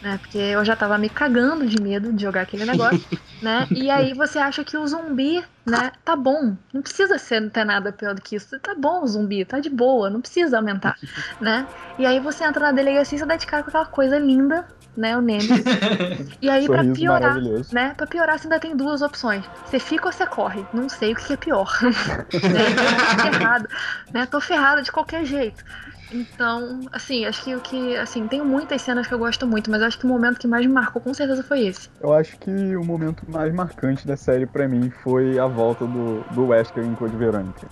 Né, 0.00 0.18
porque 0.18 0.36
eu 0.38 0.64
já 0.64 0.76
tava 0.76 0.98
me 0.98 1.08
cagando 1.08 1.66
de 1.66 1.80
medo 1.80 2.12
de 2.12 2.22
jogar 2.22 2.42
aquele 2.42 2.66
negócio, 2.66 3.00
né? 3.40 3.66
E 3.74 3.90
aí 3.90 4.12
você 4.12 4.38
acha 4.38 4.62
que 4.62 4.76
o 4.76 4.86
zumbi, 4.86 5.42
né, 5.66 5.90
tá 6.04 6.14
bom. 6.14 6.56
Não 6.72 6.82
precisa 6.82 7.16
ser, 7.18 7.40
não 7.40 7.48
ter 7.48 7.64
nada 7.64 7.92
pior 7.92 8.14
do 8.14 8.20
que 8.20 8.36
isso. 8.36 8.58
Tá 8.60 8.74
bom 8.74 9.02
o 9.02 9.06
zumbi, 9.06 9.44
tá 9.44 9.58
de 9.58 9.70
boa, 9.70 10.10
não 10.10 10.20
precisa 10.20 10.58
aumentar, 10.58 10.96
né? 11.40 11.66
E 11.96 12.04
aí 12.04 12.20
você 12.20 12.44
entra 12.44 12.66
na 12.66 12.72
delegacia 12.72 13.16
e 13.16 13.18
você 13.18 13.26
dá 13.26 13.36
de 13.36 13.46
cara 13.46 13.62
com 13.62 13.70
aquela 13.70 13.86
coisa 13.86 14.18
linda, 14.18 14.66
né, 14.96 15.16
o 15.16 15.20
Nemesis. 15.20 15.64
E 16.40 16.50
aí, 16.50 16.66
para 16.66 16.84
piorar, 16.84 17.40
né, 17.72 17.94
pra 17.96 18.06
piorar, 18.06 18.38
você 18.38 18.46
ainda 18.46 18.60
tem 18.60 18.76
duas 18.76 19.02
opções. 19.02 19.44
Você 19.64 19.78
fica 19.78 20.06
ou 20.06 20.12
você 20.12 20.26
corre. 20.26 20.64
Não 20.72 20.88
sei 20.88 21.12
o 21.12 21.16
que 21.16 21.32
é 21.32 21.36
pior. 21.36 21.70
né, 21.82 22.64
tô 22.74 23.30
ferrado, 23.30 23.68
né, 24.12 24.26
tô 24.26 24.40
ferrada 24.40 24.82
de 24.82 24.92
qualquer 24.92 25.24
jeito. 25.24 25.64
Então, 26.12 26.80
assim, 26.92 27.24
acho 27.24 27.42
que 27.42 27.54
o 27.54 27.60
que. 27.60 27.96
Assim, 27.96 28.28
tem 28.28 28.42
muitas 28.42 28.82
cenas 28.82 29.06
que 29.06 29.14
eu 29.14 29.18
gosto 29.18 29.46
muito, 29.46 29.70
mas 29.70 29.82
acho 29.82 29.98
que 29.98 30.04
o 30.04 30.08
momento 30.08 30.38
que 30.38 30.46
mais 30.46 30.64
me 30.64 30.72
marcou 30.72 31.02
com 31.02 31.12
certeza 31.12 31.42
foi 31.42 31.66
esse. 31.66 31.88
Eu 32.00 32.12
acho 32.12 32.38
que 32.38 32.76
o 32.76 32.84
momento 32.84 33.28
mais 33.28 33.52
marcante 33.52 34.06
da 34.06 34.16
série 34.16 34.46
para 34.46 34.68
mim 34.68 34.90
foi 35.02 35.38
a 35.38 35.46
volta 35.46 35.84
do, 35.84 36.20
do 36.32 36.46
Wesker 36.46 36.84
em 36.84 36.94
Code 36.94 37.16
Verônica. 37.16 37.66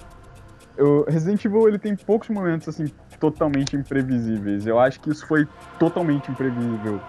Eu, 0.77 1.05
Resident 1.09 1.45
Evil 1.45 1.69
ele 1.69 1.79
tem 1.79 1.95
poucos 1.95 2.29
momentos 2.29 2.69
assim 2.69 2.87
totalmente 3.31 3.75
imprevisíveis. 3.75 4.67
Eu 4.67 4.79
acho 4.79 5.01
que 5.01 5.11
isso 5.11 5.27
foi 5.27 5.49
totalmente 5.79 6.31
imprevisível. 6.31 7.01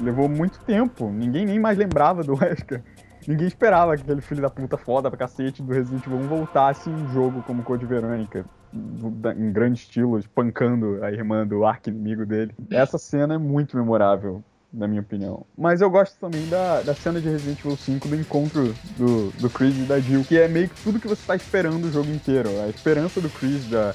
Levou 0.00 0.28
muito 0.28 0.58
tempo, 0.60 1.10
ninguém 1.10 1.44
nem 1.44 1.58
mais 1.58 1.76
lembrava 1.76 2.22
do 2.22 2.34
Wesker. 2.34 2.82
Ninguém 3.28 3.46
esperava 3.46 3.94
que 3.96 4.02
aquele 4.02 4.22
filho 4.22 4.40
da 4.40 4.48
puta 4.48 4.78
foda 4.78 5.10
pra 5.10 5.18
cacete 5.18 5.62
do 5.62 5.72
Resident 5.72 6.06
Evil 6.06 6.18
1 6.20 6.22
voltasse 6.22 6.88
em 6.88 6.94
um 6.94 7.12
jogo 7.12 7.42
como 7.42 7.62
Code 7.62 7.84
Verônica, 7.84 8.46
em 9.36 9.52
grande 9.52 9.80
estilo, 9.80 10.18
espancando 10.18 11.04
a 11.04 11.12
irmã 11.12 11.46
do 11.46 11.66
arco-inimigo 11.66 12.24
dele. 12.24 12.54
Essa 12.70 12.96
cena 12.96 13.34
é 13.34 13.38
muito 13.38 13.76
memorável, 13.76 14.42
na 14.72 14.88
minha 14.88 15.02
opinião. 15.02 15.44
Mas 15.58 15.82
eu 15.82 15.90
gosto 15.90 16.18
também 16.18 16.48
da, 16.48 16.80
da 16.80 16.94
cena 16.94 17.20
de 17.20 17.28
Resident 17.28 17.58
Evil 17.58 17.76
5, 17.76 18.08
do 18.08 18.16
encontro 18.16 18.74
do, 18.96 19.30
do 19.32 19.50
Chris 19.50 19.76
e 19.76 19.82
da 19.82 20.00
Jill, 20.00 20.24
que 20.24 20.38
é 20.38 20.48
meio 20.48 20.70
que 20.70 20.82
tudo 20.82 20.98
que 20.98 21.08
você 21.08 21.26
tá 21.26 21.36
esperando 21.36 21.84
o 21.84 21.92
jogo 21.92 22.10
inteiro. 22.10 22.48
A 22.64 22.68
esperança 22.68 23.20
do 23.20 23.28
Chris, 23.28 23.68
da, 23.68 23.92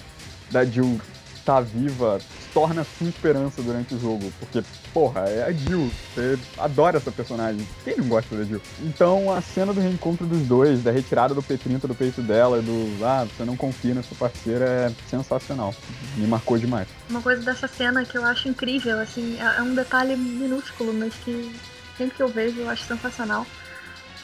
da 0.51 0.63
Jill 0.63 0.99
tá 1.45 1.61
viva 1.61 2.19
torna 2.53 2.85
sua 2.97 3.09
esperança 3.09 3.61
durante 3.61 3.93
o 3.93 3.99
jogo. 3.99 4.31
Porque, 4.39 4.63
porra, 4.93 5.21
é 5.21 5.43
a 5.43 5.51
Jill. 5.51 5.91
Você 6.13 6.39
adora 6.57 6.97
essa 6.97 7.11
personagem. 7.11 7.67
Quem 7.83 7.97
não 7.97 8.07
gosta 8.07 8.33
da 8.33 8.43
Jill? 8.45 8.61
Então, 8.81 9.29
a 9.29 9.41
cena 9.41 9.73
do 9.73 9.81
reencontro 9.81 10.25
dos 10.25 10.41
dois, 10.47 10.81
da 10.81 10.89
retirada 10.89 11.33
do 11.33 11.43
P30 11.43 11.81
do 11.81 11.93
peito 11.93 12.21
dela, 12.21 12.61
do 12.61 13.05
ah, 13.05 13.25
você 13.25 13.43
não 13.43 13.57
confia 13.57 13.93
na 13.93 14.01
sua 14.01 14.17
parceira, 14.17 14.65
é 14.65 14.91
sensacional. 15.09 15.75
Me 16.15 16.25
marcou 16.25 16.57
demais. 16.57 16.87
Uma 17.09 17.21
coisa 17.21 17.41
dessa 17.43 17.67
cena 17.67 18.05
que 18.05 18.17
eu 18.17 18.23
acho 18.23 18.47
incrível, 18.47 18.99
assim, 18.99 19.37
é, 19.37 19.57
é 19.57 19.61
um 19.61 19.75
detalhe 19.75 20.15
minúsculo, 20.15 20.93
mas 20.93 21.13
que 21.15 21.53
sempre 21.97 22.15
que 22.15 22.23
eu 22.23 22.29
vejo 22.29 22.61
eu 22.61 22.69
acho 22.69 22.85
sensacional 22.85 23.45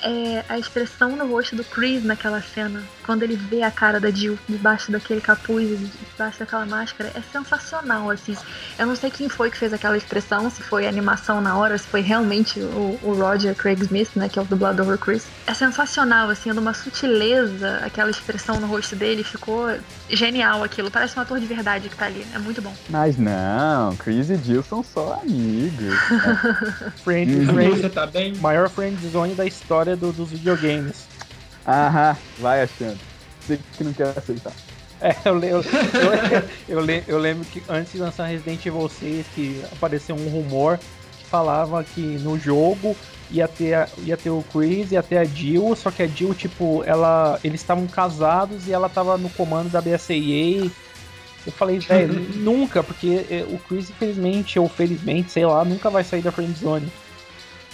é 0.02 0.44
a 0.50 0.58
expressão 0.58 1.16
no 1.16 1.28
rosto 1.28 1.56
do 1.56 1.64
Chris 1.64 2.04
naquela 2.04 2.42
cena, 2.42 2.84
quando 3.06 3.24
ele 3.24 3.36
vê 3.36 3.64
a 3.64 3.72
cara 3.72 4.00
da 4.00 4.10
Jill 4.10 4.38
debaixo 4.48 4.92
daquele 4.92 5.22
capuz, 5.22 5.80
debaixo 6.12 6.40
daquela 6.40 6.66
máscara, 6.66 7.12
é 7.16 7.22
sensacional, 7.32 8.10
assim. 8.10 8.36
Eu 8.78 8.88
não 8.88 8.96
sei 8.96 9.10
quem 9.10 9.30
foi 9.30 9.50
que 9.50 9.58
fez 9.58 9.74
aquela 9.74 9.98
expressão, 9.98 10.50
se 10.50 10.62
foi 10.62 10.88
animação 10.88 11.42
na 11.42 11.58
hora, 11.58 11.78
se 11.78 11.88
foi 11.88 12.02
realmente 12.02 12.60
o, 12.60 13.00
o 13.04 13.14
Roger 13.14 13.56
Craig 13.56 13.82
Smith, 13.82 14.10
né, 14.16 14.30
que 14.30 14.40
é 14.40 14.42
o 14.42 14.46
dublador 14.46 14.86
do 14.86 14.98
Chris. 14.98 15.26
É 15.48 15.54
sensacional, 15.54 16.30
assim, 16.30 16.50
é 16.50 16.54
de 16.54 16.60
uma 16.60 16.74
sutileza 16.74 17.82
aquela 17.84 18.10
expressão 18.10 18.60
no 18.60 18.68
rosto 18.68 18.96
dele, 18.96 19.24
ficou 19.24 19.68
genial 20.10 20.64
aquilo. 20.64 20.90
Parece 20.90 21.18
um 21.18 21.22
ator 21.22 21.40
de 21.40 21.46
verdade 21.46 21.90
que 21.90 21.96
tá 21.96 22.06
ali, 22.06 22.26
é 22.34 22.40
muito 22.40 22.62
bom. 22.62 22.74
Mas 22.90 23.18
não, 23.18 23.96
Chris 23.98 24.30
e 24.30 24.38
Jill 24.38 24.64
são 24.64 24.84
só 24.84 25.20
amigos. 25.22 25.80
Né? 25.80 26.94
friend, 27.04 27.46
friend, 27.48 27.90
tá 27.90 28.06
bem? 28.06 28.36
Maior 28.36 28.70
friendzone 28.70 29.36
da 29.36 29.46
história 29.46 29.91
história 29.92 29.96
do, 29.96 30.12
dos 30.12 30.30
videogames. 30.32 31.06
Aham, 31.68 32.16
vai 32.40 32.64
achando. 32.64 32.98
Sei 33.46 33.60
que 33.78 33.84
não 33.84 33.94
quer 33.94 34.14
aceitar. 34.18 34.54
É, 35.02 35.16
eu, 35.26 35.40
eu, 35.40 35.64
eu, 36.70 36.86
eu, 36.86 37.04
eu, 37.08 37.18
lembro 37.18 37.46
que 37.46 37.64
antes 37.68 37.94
de 37.94 37.98
lançar 37.98 38.26
Resident 38.26 38.64
Evil 38.66 38.88
6, 38.88 39.26
que 39.34 39.64
apareceu 39.72 40.16
um 40.16 40.30
rumor 40.30 40.78
que 40.78 41.26
falava 41.26 41.84
que 41.84 42.02
no 42.02 42.38
jogo 42.38 42.96
ia 43.32 43.48
ter, 43.48 43.90
ia 44.04 44.16
ter 44.16 44.30
o 44.30 44.44
Chris, 44.54 44.92
ia 44.92 45.02
ter 45.02 45.18
a 45.18 45.26
Jill, 45.26 45.76
só 45.76 45.90
que 45.90 46.04
a 46.04 46.08
Jill, 46.08 46.36
tipo, 46.36 46.84
ela, 46.86 47.40
eles 47.44 47.62
estavam 47.62 47.88
casados 47.88 48.68
e 48.68 48.74
ela 48.74 48.90
tava 48.90 49.18
no 49.18 49.30
comando 49.32 49.72
da 49.72 49.82
BSAA. 49.82 50.70
Eu 51.48 51.52
falei, 51.52 51.80
velho, 51.80 52.14
nunca, 52.38 52.84
porque 52.84 53.26
é, 53.30 53.44
o 53.50 53.58
Chris, 53.58 53.90
infelizmente, 53.90 54.60
ou 54.60 54.70
felizmente, 54.70 55.32
sei 55.32 55.46
lá, 55.48 55.66
nunca 55.66 55.90
vai 55.90 56.04
sair 56.04 56.22
da 56.22 56.32
friendzone. 56.32 56.92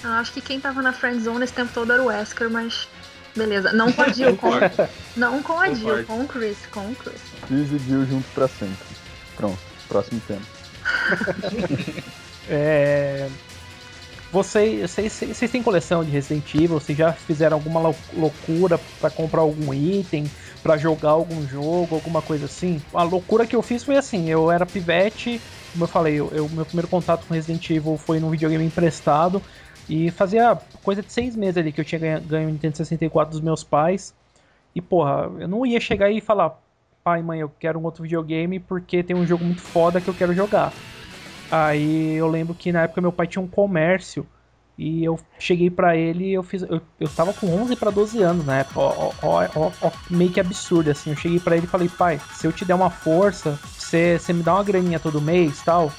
Eu 0.03 0.11
acho 0.11 0.31
que 0.31 0.41
quem 0.41 0.59
tava 0.59 0.81
na 0.81 0.93
friend 0.93 1.21
zone 1.21 1.43
esse 1.43 1.53
tempo 1.53 1.71
todo 1.73 1.91
era 1.91 2.01
o 2.01 2.05
Wesker, 2.05 2.49
mas 2.49 2.87
beleza. 3.35 3.71
Não 3.73 3.91
com 3.91 4.01
a 4.01 4.09
Jill, 4.09 4.37
com, 4.37 4.49
não 5.15 5.41
com 5.41 5.59
a 5.59 5.73
Jill, 5.73 6.05
com 6.05 6.21
o 6.21 6.27
Chris, 6.27 6.57
com 6.71 6.81
o 6.81 6.95
Chris. 6.95 7.21
Chris 7.47 7.71
e 7.71 7.79
Jill 7.79 8.05
juntos 8.05 8.29
pra 8.33 8.47
sempre. 8.47 8.85
Pronto, 9.35 9.59
próximo 9.87 10.21
tema. 10.27 10.41
é... 12.49 13.29
Vocês, 14.31 14.91
vocês, 14.91 15.13
vocês 15.13 15.49
têm 15.49 15.63
coleção 15.63 16.03
de 16.03 16.11
Resident 16.11 16.53
Evil? 16.53 16.79
Vocês 16.79 16.97
já 16.97 17.13
fizeram 17.13 17.55
alguma 17.55 17.93
loucura 18.13 18.77
para 18.99 19.09
comprar 19.09 19.41
algum 19.41 19.73
item, 19.73 20.29
para 20.61 20.77
jogar 20.77 21.11
algum 21.11 21.47
jogo, 21.47 21.95
alguma 21.95 22.21
coisa 22.21 22.45
assim? 22.45 22.81
A 22.93 23.03
loucura 23.03 23.47
que 23.47 23.55
eu 23.55 23.61
fiz 23.61 23.83
foi 23.83 23.95
assim: 23.95 24.29
eu 24.29 24.51
era 24.51 24.65
pivete, 24.65 25.39
como 25.71 25.85
eu 25.85 25.87
falei, 25.87 26.15
eu, 26.15 26.29
eu 26.33 26.49
meu 26.49 26.65
primeiro 26.65 26.89
contato 26.89 27.25
com 27.25 27.33
Resident 27.33 27.69
Evil 27.69 27.97
foi 27.97 28.19
num 28.19 28.29
videogame 28.29 28.65
emprestado. 28.65 29.41
E 29.89 30.11
fazia 30.11 30.57
coisa 30.83 31.01
de 31.01 31.11
seis 31.11 31.35
meses 31.35 31.57
ali 31.57 31.71
que 31.71 31.79
eu 31.79 31.85
tinha 31.85 32.19
ganho, 32.19 32.47
o 32.47 32.51
Nintendo 32.51 32.77
64 32.77 33.31
dos 33.31 33.41
meus 33.41 33.63
pais. 33.63 34.13
E 34.75 34.81
porra, 34.81 35.31
eu 35.39 35.47
não 35.47 35.65
ia 35.65 35.79
chegar 35.79 36.07
aí 36.07 36.17
e 36.17 36.21
falar, 36.21 36.59
pai, 37.03 37.21
mãe, 37.21 37.39
eu 37.39 37.51
quero 37.59 37.79
um 37.79 37.83
outro 37.83 38.03
videogame 38.03 38.59
porque 38.59 39.01
tem 39.01 39.15
um 39.15 39.25
jogo 39.25 39.43
muito 39.43 39.61
foda 39.61 40.01
que 40.01 40.07
eu 40.07 40.13
quero 40.13 40.33
jogar. 40.33 40.73
Aí 41.49 42.15
eu 42.15 42.27
lembro 42.27 42.53
que 42.53 42.71
na 42.71 42.83
época 42.83 43.01
meu 43.01 43.11
pai 43.11 43.27
tinha 43.27 43.41
um 43.41 43.47
comércio 43.47 44.27
e 44.77 45.03
eu 45.03 45.17
cheguei 45.39 45.69
para 45.69 45.95
ele 45.95 46.31
eu 46.31 46.43
fiz. 46.43 46.61
Eu, 46.63 46.81
eu 46.99 47.09
tava 47.09 47.33
com 47.33 47.47
11 47.47 47.75
para 47.77 47.89
12 47.89 48.21
anos 48.21 48.45
na 48.45 48.59
época, 48.59 48.79
ó, 48.79 49.11
ó, 49.23 49.47
ó, 49.55 49.71
ó, 49.81 49.91
meio 50.09 50.31
que 50.31 50.39
absurdo 50.39 50.91
assim. 50.91 51.11
Eu 51.11 51.15
cheguei 51.15 51.39
para 51.39 51.55
ele 51.55 51.65
e 51.65 51.69
falei, 51.69 51.89
pai, 51.89 52.19
se 52.33 52.45
eu 52.45 52.51
te 52.51 52.65
der 52.65 52.75
uma 52.75 52.89
força, 52.89 53.57
você 53.77 54.33
me 54.33 54.43
dá 54.43 54.53
uma 54.53 54.63
graninha 54.63 54.99
todo 54.99 55.21
mês 55.21 55.61
tal. 55.63 55.91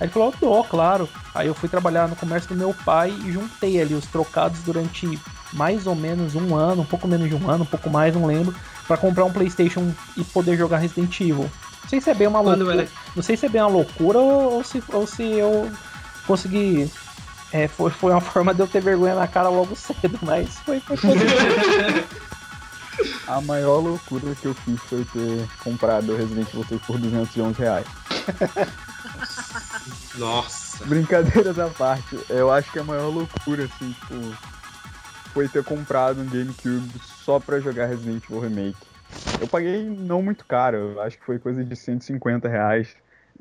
Aí 0.00 0.06
ele 0.06 0.12
falou, 0.12 0.32
dou, 0.40 0.64
claro. 0.64 1.08
Aí 1.34 1.48
eu 1.48 1.54
fui 1.54 1.68
trabalhar 1.68 2.08
no 2.08 2.16
comércio 2.16 2.48
do 2.48 2.54
meu 2.54 2.74
pai 2.84 3.10
e 3.24 3.32
juntei 3.32 3.80
ali 3.80 3.94
os 3.94 4.06
trocados 4.06 4.60
durante 4.60 5.18
mais 5.52 5.86
ou 5.86 5.94
menos 5.94 6.34
um 6.34 6.54
ano, 6.54 6.82
um 6.82 6.86
pouco 6.86 7.08
menos 7.08 7.28
de 7.28 7.34
um 7.34 7.50
ano, 7.50 7.64
um 7.64 7.66
pouco 7.66 7.90
mais, 7.90 8.14
não 8.14 8.26
lembro, 8.26 8.54
para 8.86 8.96
comprar 8.96 9.24
um 9.24 9.32
PlayStation 9.32 9.92
e 10.16 10.22
poder 10.24 10.56
jogar 10.56 10.78
Resident 10.78 11.20
Evil. 11.20 11.50
Não 11.82 11.88
sei 11.88 12.00
se 12.00 12.10
é 12.10 12.14
bem 12.14 12.28
uma 12.28 12.40
loucura. 12.40 12.82
Era... 12.82 12.88
Não 13.16 13.22
sei 13.22 13.36
se 13.36 13.46
é 13.46 13.48
bem 13.48 13.60
uma 13.60 13.70
loucura 13.70 14.18
ou, 14.18 14.54
ou, 14.54 14.64
se, 14.64 14.82
ou 14.92 15.06
se 15.06 15.22
eu 15.22 15.70
consegui. 16.26 16.90
É, 17.50 17.66
foi, 17.66 17.90
foi 17.90 18.12
uma 18.12 18.20
forma 18.22 18.54
de 18.54 18.60
eu 18.60 18.66
ter 18.66 18.80
vergonha 18.82 19.14
na 19.14 19.26
cara 19.26 19.48
logo 19.48 19.74
cedo, 19.74 20.18
mas 20.22 20.58
foi, 20.60 20.80
foi 20.80 20.96
A 23.26 23.40
maior 23.40 23.78
loucura 23.78 24.34
que 24.34 24.46
eu 24.46 24.54
fiz 24.54 24.80
foi 24.82 25.04
ter 25.04 25.48
comprado 25.62 26.12
o 26.12 26.16
Resident 26.16 26.48
Evil 26.48 26.80
por 26.86 26.98
211 26.98 27.58
reais. 27.58 27.86
Nossa. 30.18 30.84
Brincadeiras 30.84 31.58
à 31.58 31.68
parte, 31.68 32.18
eu 32.28 32.50
acho 32.50 32.70
que 32.72 32.78
a 32.78 32.84
maior 32.84 33.08
loucura, 33.08 33.64
assim, 33.64 33.92
tipo, 33.92 34.14
foi 35.32 35.48
ter 35.48 35.64
comprado 35.64 36.20
um 36.20 36.26
GameCube 36.26 36.90
só 37.24 37.38
pra 37.38 37.60
jogar 37.60 37.86
Resident 37.86 38.24
Evil 38.24 38.40
Remake. 38.40 38.76
Eu 39.40 39.48
paguei 39.48 39.84
não 39.84 40.20
muito 40.22 40.44
caro, 40.44 40.76
eu 40.76 41.02
acho 41.02 41.18
que 41.18 41.24
foi 41.24 41.38
coisa 41.38 41.64
de 41.64 41.74
150 41.74 42.48
reais. 42.48 42.94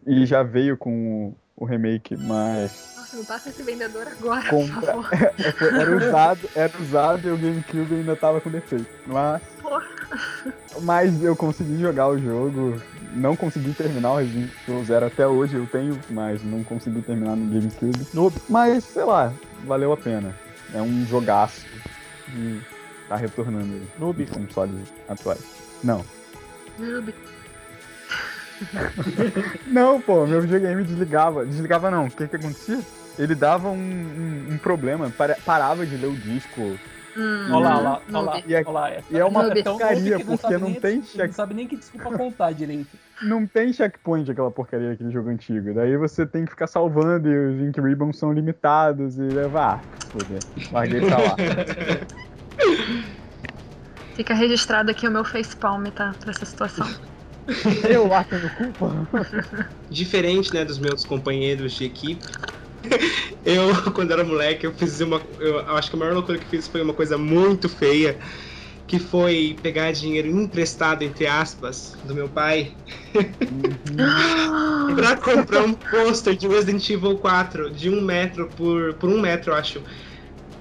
E 0.06 0.26
já 0.26 0.44
veio 0.44 0.78
com 0.78 1.34
o 1.56 1.66
remake, 1.66 2.16
mas. 2.16 2.94
Nossa, 2.96 3.18
não 3.18 3.26
passa 3.26 3.50
esse 3.50 3.64
vendedor 3.64 4.08
agora, 4.08 4.48
Compra... 4.48 4.94
por 4.94 5.04
favor. 5.04 5.10
era 5.82 5.98
usado, 5.98 6.50
era 6.56 6.74
usado 6.80 7.28
e 7.28 7.32
o 7.32 7.38
GameCube 7.38 7.96
ainda 7.96 8.16
tava 8.16 8.40
com 8.40 8.50
defeito. 8.50 8.88
Mas. 9.08 9.42
Porra. 9.62 9.97
Mas 10.82 11.24
eu 11.24 11.36
consegui 11.36 11.80
jogar 11.80 12.08
o 12.08 12.20
jogo 12.20 12.82
não 13.14 13.36
consegui 13.36 13.74
terminar 13.74 14.12
o 14.14 14.18
Resident 14.18 14.52
Evil 14.68 14.86
Zero 14.86 15.06
até 15.08 15.28
hoje, 15.28 15.56
eu 15.56 15.66
tenho, 15.68 16.00
mas 16.10 16.44
não 16.44 16.64
consegui 16.64 17.02
terminar 17.02 17.36
no 17.36 17.52
GameCube. 17.52 18.08
Noob. 18.14 18.36
Mas, 18.48 18.84
sei 18.84 19.04
lá, 19.04 19.34
valeu 19.66 19.92
a 19.92 19.98
pena. 19.98 20.34
É 20.74 20.82
um 20.82 21.06
jogaço 21.06 21.66
e 22.30 22.60
tá 23.08 23.16
retornando 23.16 23.74
aí. 23.74 23.88
Noob. 23.98 24.26
Consoles 24.28 24.94
atuais. 25.08 25.42
Não. 25.84 26.06
Noob. 26.78 27.14
não, 29.68 30.02
pô, 30.02 30.26
meu 30.26 30.42
videogame 30.42 30.84
desligava. 30.84 31.46
Desligava 31.46 31.92
não, 31.92 32.06
o 32.06 32.12
que 32.12 32.28
que 32.28 32.36
acontecia? 32.36 32.80
Ele 33.18 33.34
dava 33.34 33.70
um, 33.70 33.76
um, 33.76 34.54
um 34.54 34.58
problema, 34.58 35.12
parava 35.44 35.86
de 35.86 35.98
ler 35.98 36.08
o 36.08 36.16
disco 36.16 36.78
Hum, 37.18 37.52
olha 37.52 37.70
lá, 37.70 37.78
olha 37.78 37.82
lá, 37.82 38.02
olha 38.08 38.20
lá. 38.20 38.44
E 38.46 38.54
é, 38.54 38.60
olha 38.60 38.70
lá, 38.70 38.92
e 39.10 39.18
é 39.18 39.26
uma 39.26 39.44
porcaria, 39.50 40.20
porque 40.24 40.54
não, 40.54 40.70
não 40.70 40.74
tem 40.76 41.02
check... 41.02 41.28
Não 41.28 41.34
sabe 41.34 41.56
nem 41.56 41.68
que 41.68 41.76
desculpa 41.76 42.16
contar 42.16 42.52
direito. 42.52 42.96
Não 43.24 43.48
tem 43.48 43.74
checkpoint 43.74 44.30
aquela 44.30 44.52
porcaria 44.52 44.90
daquele 44.90 45.10
jogo 45.10 45.30
antigo. 45.30 45.74
Daí 45.74 45.98
você 45.98 46.28
tem 46.28 46.46
que 46.46 46.52
ficar 46.52 46.68
salvando 46.68 47.28
e 47.28 47.36
os 47.36 47.60
Ink 47.68 47.82
Ribbons 47.82 48.20
são 48.20 48.32
limitados 48.32 49.18
e 49.18 49.22
levar. 49.24 49.84
Foder, 50.12 50.40
larguei 50.72 51.02
pra 51.02 51.18
lá. 51.18 51.36
Fica 54.16 54.36
registrado 54.36 54.92
aqui 54.92 55.08
o 55.08 55.12
meu 55.12 55.26
facepalm, 55.26 55.86
tá? 55.88 56.16
Pra 56.20 56.32
essa 56.32 56.46
situação. 56.46 56.88
Eu 57.90 58.08
lá 58.08 58.24
tendo 58.24 58.50
culpa? 58.52 59.08
Diferente, 59.90 60.54
né, 60.54 60.66
dos 60.66 60.80
meus 60.80 61.04
companheiros 61.06 61.74
de 61.74 61.86
equipe, 61.86 62.26
eu, 63.44 63.92
quando 63.94 64.12
era 64.12 64.24
moleque, 64.24 64.66
eu 64.66 64.74
fiz 64.74 65.00
uma. 65.02 65.22
Eu 65.40 65.60
acho 65.76 65.90
que 65.90 65.96
a 65.96 66.00
maior 66.00 66.14
loucura 66.14 66.38
que 66.38 66.48
fiz 66.48 66.68
foi 66.68 66.82
uma 66.82 66.94
coisa 66.94 67.18
muito 67.18 67.68
feia. 67.70 68.20
Que 68.86 69.00
foi 69.00 69.60
pegar 69.62 69.92
dinheiro 69.92 70.30
emprestado, 70.30 71.04
entre 71.04 71.28
aspas, 71.28 71.92
do 72.06 72.16
meu 72.16 72.30
pai. 72.30 72.72
Uhum. 73.14 74.96
pra 74.96 75.18
comprar 75.18 75.64
um 75.64 75.74
pôster 75.74 76.38
de 76.38 76.48
Resident 76.48 76.90
Evil 76.90 77.18
4 77.18 77.70
de 77.70 77.90
um 77.90 78.00
metro 78.02 78.50
por, 78.56 78.94
por 78.94 79.10
um 79.10 79.20
metro, 79.20 79.52
eu 79.52 79.56
acho. 79.56 79.84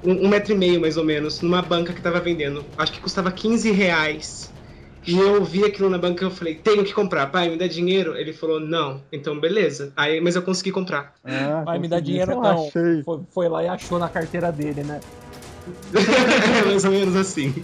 Um, 0.02 0.26
um, 0.26 0.28
metro 0.28 0.52
e 0.52 0.56
meio, 0.56 0.80
mais 0.80 0.96
ou 0.96 1.04
menos, 1.04 1.40
numa 1.40 1.62
banca 1.62 1.92
que 1.92 2.02
tava 2.02 2.20
vendendo. 2.20 2.66
Acho 2.76 2.92
que 2.92 3.00
custava 3.00 3.30
15 3.30 3.70
reais. 3.70 4.55
E 5.06 5.16
eu 5.16 5.44
vi 5.44 5.64
aquilo 5.64 5.88
na 5.88 5.98
banca 5.98 6.24
e 6.24 6.26
eu 6.26 6.30
falei, 6.30 6.56
tenho 6.56 6.84
que 6.84 6.92
comprar, 6.92 7.26
pai, 7.28 7.48
me 7.48 7.56
dá 7.56 7.68
dinheiro? 7.68 8.16
Ele 8.16 8.32
falou, 8.32 8.58
não. 8.58 9.00
Então, 9.12 9.38
beleza. 9.38 9.92
Aí, 9.96 10.20
mas 10.20 10.34
eu 10.34 10.42
consegui 10.42 10.72
comprar. 10.72 11.14
Ah, 11.24 11.62
pai, 11.64 11.78
me 11.78 11.86
dá 11.86 12.00
dinheiro 12.00 12.40
não. 12.40 12.70
Foi, 12.70 13.20
foi, 13.30 13.48
lá 13.48 13.62
e 13.62 13.68
achou 13.68 13.98
na 13.98 14.08
carteira 14.08 14.50
dele, 14.50 14.82
né? 14.82 15.00
mais 16.66 16.84
ou 16.84 16.90
menos 16.90 17.14
assim. 17.14 17.54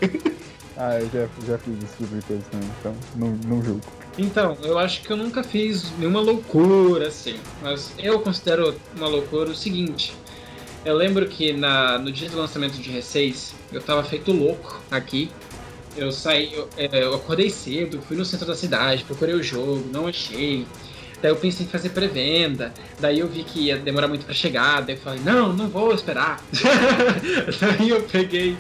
Ah, 0.76 0.98
eu 0.98 1.08
já, 1.10 1.28
já 1.46 1.58
fiz 1.58 1.74
esse 1.82 1.96
tipo 1.98 2.14
de 2.14 2.22
coisa 2.22 2.42
também, 2.50 2.68
então 2.80 2.94
não, 3.16 3.28
não 3.46 3.62
julgo. 3.62 3.82
Então, 4.16 4.56
eu 4.62 4.78
acho 4.78 5.02
que 5.02 5.12
eu 5.12 5.16
nunca 5.16 5.42
fiz 5.42 5.90
nenhuma 5.98 6.20
loucura 6.20 7.08
assim, 7.08 7.38
mas 7.62 7.92
eu 7.98 8.20
considero 8.20 8.74
uma 8.96 9.08
loucura 9.08 9.50
o 9.50 9.54
seguinte. 9.54 10.14
Eu 10.84 10.96
lembro 10.96 11.28
que 11.28 11.52
na, 11.52 11.98
no 11.98 12.10
dia 12.10 12.28
do 12.28 12.36
lançamento 12.36 12.74
de 12.74 12.90
R6, 12.90 13.52
eu 13.72 13.80
tava 13.80 14.02
feito 14.02 14.32
louco 14.32 14.82
aqui. 14.90 15.30
Eu 15.96 16.10
saí, 16.10 16.52
eu, 16.52 16.68
é, 16.76 16.88
eu 17.02 17.14
acordei 17.14 17.50
cedo, 17.50 18.00
fui 18.02 18.16
no 18.16 18.24
centro 18.24 18.46
da 18.46 18.54
cidade, 18.54 19.04
procurei 19.04 19.34
o 19.34 19.42
jogo, 19.42 19.84
não 19.92 20.06
achei. 20.06 20.66
Daí 21.20 21.30
eu 21.30 21.36
pensei 21.36 21.66
em 21.66 21.68
fazer 21.68 21.90
pré-venda. 21.90 22.72
Daí 22.98 23.20
eu 23.20 23.28
vi 23.28 23.44
que 23.44 23.66
ia 23.66 23.78
demorar 23.78 24.08
muito 24.08 24.24
para 24.24 24.34
chegar. 24.34 24.82
Daí 24.82 24.96
eu 24.96 25.00
falei, 25.00 25.20
não, 25.20 25.52
não 25.52 25.68
vou 25.68 25.94
esperar. 25.94 26.42
daí 27.60 27.90
eu 27.90 28.02
peguei 28.02 28.56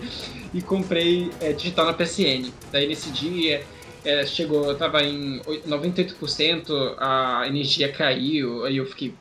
e 0.54 0.62
comprei 0.62 1.30
é, 1.40 1.52
digital 1.52 1.86
na 1.86 1.94
PSN. 1.94 2.52
Daí 2.70 2.86
nesse 2.86 3.10
dia 3.10 3.64
é, 4.04 4.26
chegou, 4.26 4.64
eu 4.66 4.76
tava 4.76 5.02
em 5.02 5.40
98%, 5.40 6.96
a 6.98 7.44
energia 7.46 7.90
caiu, 7.90 8.64
aí 8.64 8.76
eu 8.76 8.86
fiquei 8.86 9.14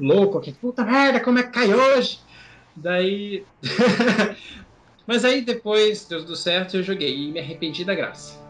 louco 0.00 0.38
aqui, 0.38 0.52
puta 0.52 0.84
merda, 0.84 1.20
como 1.20 1.38
é 1.38 1.42
que 1.42 1.50
cai 1.50 1.72
hoje? 1.72 2.18
Daí. 2.74 3.44
Mas 5.06 5.24
aí 5.24 5.42
depois 5.42 6.06
deu 6.06 6.20
tudo 6.20 6.36
certo 6.36 6.76
eu 6.76 6.82
joguei 6.82 7.28
e 7.28 7.32
me 7.32 7.40
arrependi 7.40 7.84
da 7.84 7.94
graça. 7.94 8.40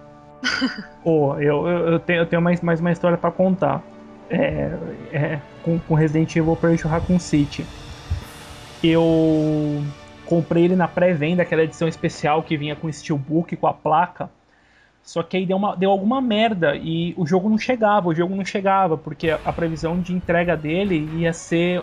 Pô, 1.02 1.32
oh, 1.32 1.40
eu, 1.40 1.66
eu, 1.66 1.98
tenho, 2.00 2.20
eu 2.20 2.26
tenho 2.26 2.42
mais, 2.42 2.60
mais 2.60 2.80
uma 2.80 2.92
história 2.92 3.16
para 3.16 3.30
contar. 3.30 3.82
É, 4.28 4.70
é, 5.12 5.40
com, 5.62 5.78
com 5.78 5.94
Resident 5.94 6.34
Evil 6.34 6.52
Operation 6.52 6.88
Raccoon 6.88 7.18
City. 7.18 7.66
Eu 8.82 9.84
comprei 10.24 10.64
ele 10.64 10.76
na 10.76 10.88
pré-venda, 10.88 11.42
aquela 11.42 11.62
edição 11.62 11.86
especial 11.86 12.42
que 12.42 12.56
vinha 12.56 12.74
com 12.74 12.90
steelbook, 12.90 13.54
com 13.56 13.66
a 13.66 13.74
placa. 13.74 14.30
Só 15.02 15.22
que 15.22 15.36
aí 15.36 15.44
deu, 15.44 15.56
uma, 15.56 15.76
deu 15.76 15.90
alguma 15.90 16.20
merda 16.20 16.76
e 16.76 17.12
o 17.16 17.26
jogo 17.26 17.48
não 17.48 17.58
chegava, 17.58 18.08
o 18.08 18.14
jogo 18.14 18.34
não 18.34 18.44
chegava, 18.44 18.96
porque 18.96 19.30
a 19.30 19.52
previsão 19.52 20.00
de 20.00 20.14
entrega 20.14 20.56
dele 20.56 21.08
ia 21.16 21.32
ser 21.32 21.82